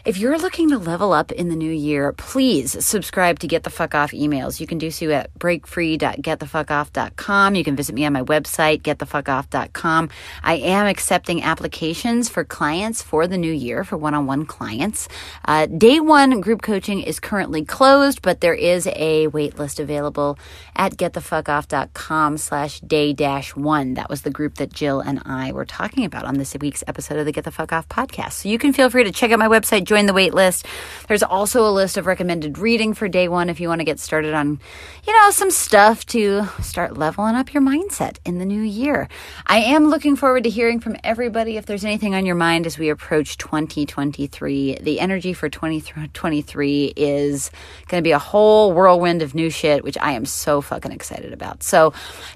If 0.09 0.17
you're 0.17 0.39
looking 0.39 0.69
to 0.69 0.79
level 0.79 1.13
up 1.13 1.31
in 1.31 1.49
the 1.49 1.55
new 1.55 1.71
year, 1.71 2.13
please 2.13 2.83
subscribe 2.83 3.37
to 3.41 3.47
Get 3.47 3.61
the 3.61 3.69
Fuck 3.69 3.93
Off 3.93 4.09
emails. 4.09 4.59
You 4.59 4.65
can 4.65 4.79
do 4.79 4.89
so 4.89 5.11
at 5.11 5.31
breakfree.getthefuckoff.com. 5.37 7.53
You 7.53 7.63
can 7.63 7.75
visit 7.75 7.93
me 7.93 8.05
on 8.05 8.13
my 8.13 8.23
website, 8.23 8.81
getthefuckoff.com. 8.81 10.09
I 10.41 10.55
am 10.55 10.87
accepting 10.87 11.43
applications 11.43 12.27
for 12.27 12.43
clients 12.43 13.03
for 13.03 13.27
the 13.27 13.37
new 13.37 13.53
year, 13.53 13.83
for 13.83 13.97
one 13.97 14.15
on 14.15 14.25
one 14.25 14.47
clients. 14.47 15.07
Uh, 15.45 15.67
day 15.67 15.99
one 15.99 16.41
group 16.41 16.63
coaching 16.63 17.01
is 17.01 17.19
currently 17.19 17.63
closed, 17.63 18.23
but 18.23 18.41
there 18.41 18.55
is 18.55 18.89
a 18.95 19.27
wait 19.27 19.59
list 19.59 19.79
available 19.79 20.39
at 20.75 20.93
getthefuckoff.com 20.93 22.39
slash 22.39 22.79
day 22.79 23.13
dash 23.13 23.55
one. 23.55 23.93
That 23.93 24.09
was 24.09 24.23
the 24.23 24.31
group 24.31 24.55
that 24.55 24.73
Jill 24.73 25.01
and 25.01 25.21
I 25.23 25.51
were 25.51 25.65
talking 25.65 26.03
about 26.03 26.25
on 26.25 26.39
this 26.39 26.55
week's 26.59 26.83
episode 26.87 27.19
of 27.19 27.27
the 27.27 27.31
Get 27.31 27.43
the 27.43 27.51
Fuck 27.51 27.71
Off 27.71 27.87
podcast. 27.87 28.31
So 28.31 28.49
you 28.49 28.57
can 28.57 28.73
feel 28.73 28.89
free 28.89 29.03
to 29.03 29.11
check 29.11 29.29
out 29.29 29.37
my 29.37 29.47
website, 29.47 29.83
join 29.99 30.05
the 30.05 30.13
wait 30.13 30.33
list. 30.33 30.65
There's 31.09 31.23
also 31.23 31.67
a 31.67 31.71
list 31.71 31.97
of 31.97 32.05
recommended 32.05 32.57
reading 32.57 32.93
for 32.93 33.09
day 33.09 33.27
one 33.27 33.49
if 33.49 33.59
you 33.59 33.67
want 33.67 33.81
to 33.81 33.85
get 33.85 33.99
started 33.99 34.33
on, 34.33 34.59
you 35.05 35.13
know, 35.13 35.31
some 35.31 35.51
stuff 35.51 36.05
to 36.07 36.45
start 36.61 36.97
leveling 36.97 37.35
up 37.35 37.53
your 37.53 37.61
mindset 37.61 38.19
in 38.23 38.37
the 38.37 38.45
new 38.45 38.61
year. 38.61 39.09
I 39.45 39.57
am 39.57 39.87
looking 39.87 40.15
forward 40.15 40.45
to 40.45 40.49
hearing 40.49 40.79
from 40.79 40.95
everybody 41.03 41.57
if 41.57 41.65
there's 41.65 41.83
anything 41.83 42.15
on 42.15 42.25
your 42.25 42.35
mind 42.35 42.65
as 42.65 42.77
we 42.77 42.89
approach 42.89 43.37
2023. 43.37 44.77
The 44.81 44.99
energy 45.01 45.33
for 45.33 45.49
2023 45.49 46.93
is 46.95 47.51
going 47.87 48.01
to 48.01 48.07
be 48.07 48.11
a 48.11 48.19
whole 48.19 48.71
whirlwind 48.71 49.21
of 49.21 49.35
new 49.35 49.49
shit, 49.49 49.83
which 49.83 49.97
I 49.99 50.11
am 50.11 50.25
so 50.25 50.61
fucking 50.61 50.93
excited 50.93 51.33
about. 51.33 51.63
So 51.63 51.91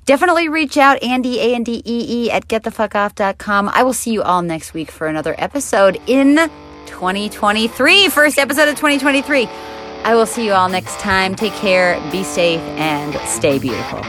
definitely 0.05 0.49
reach 0.49 0.77
out, 0.77 1.01
Andy, 1.01 1.39
A 1.39 1.55
N 1.55 1.63
D 1.63 1.81
E 1.85 2.25
E, 2.25 2.31
at 2.31 2.47
getthefuckoff.com. 2.47 3.69
I 3.69 3.83
will 3.83 3.93
see 3.93 4.11
you 4.11 4.21
all 4.23 4.41
next 4.41 4.73
week 4.73 4.91
for 4.91 5.07
another 5.07 5.35
episode 5.37 6.01
in 6.07 6.49
2023. 7.03 8.07
First 8.07 8.39
episode 8.39 8.69
of 8.69 8.75
2023. 8.75 9.45
I 10.05 10.15
will 10.15 10.25
see 10.25 10.45
you 10.45 10.53
all 10.53 10.69
next 10.69 10.97
time. 10.99 11.35
Take 11.35 11.51
care, 11.51 11.99
be 12.13 12.23
safe, 12.23 12.61
and 12.79 13.13
stay 13.27 13.59
beautiful. 13.59 13.99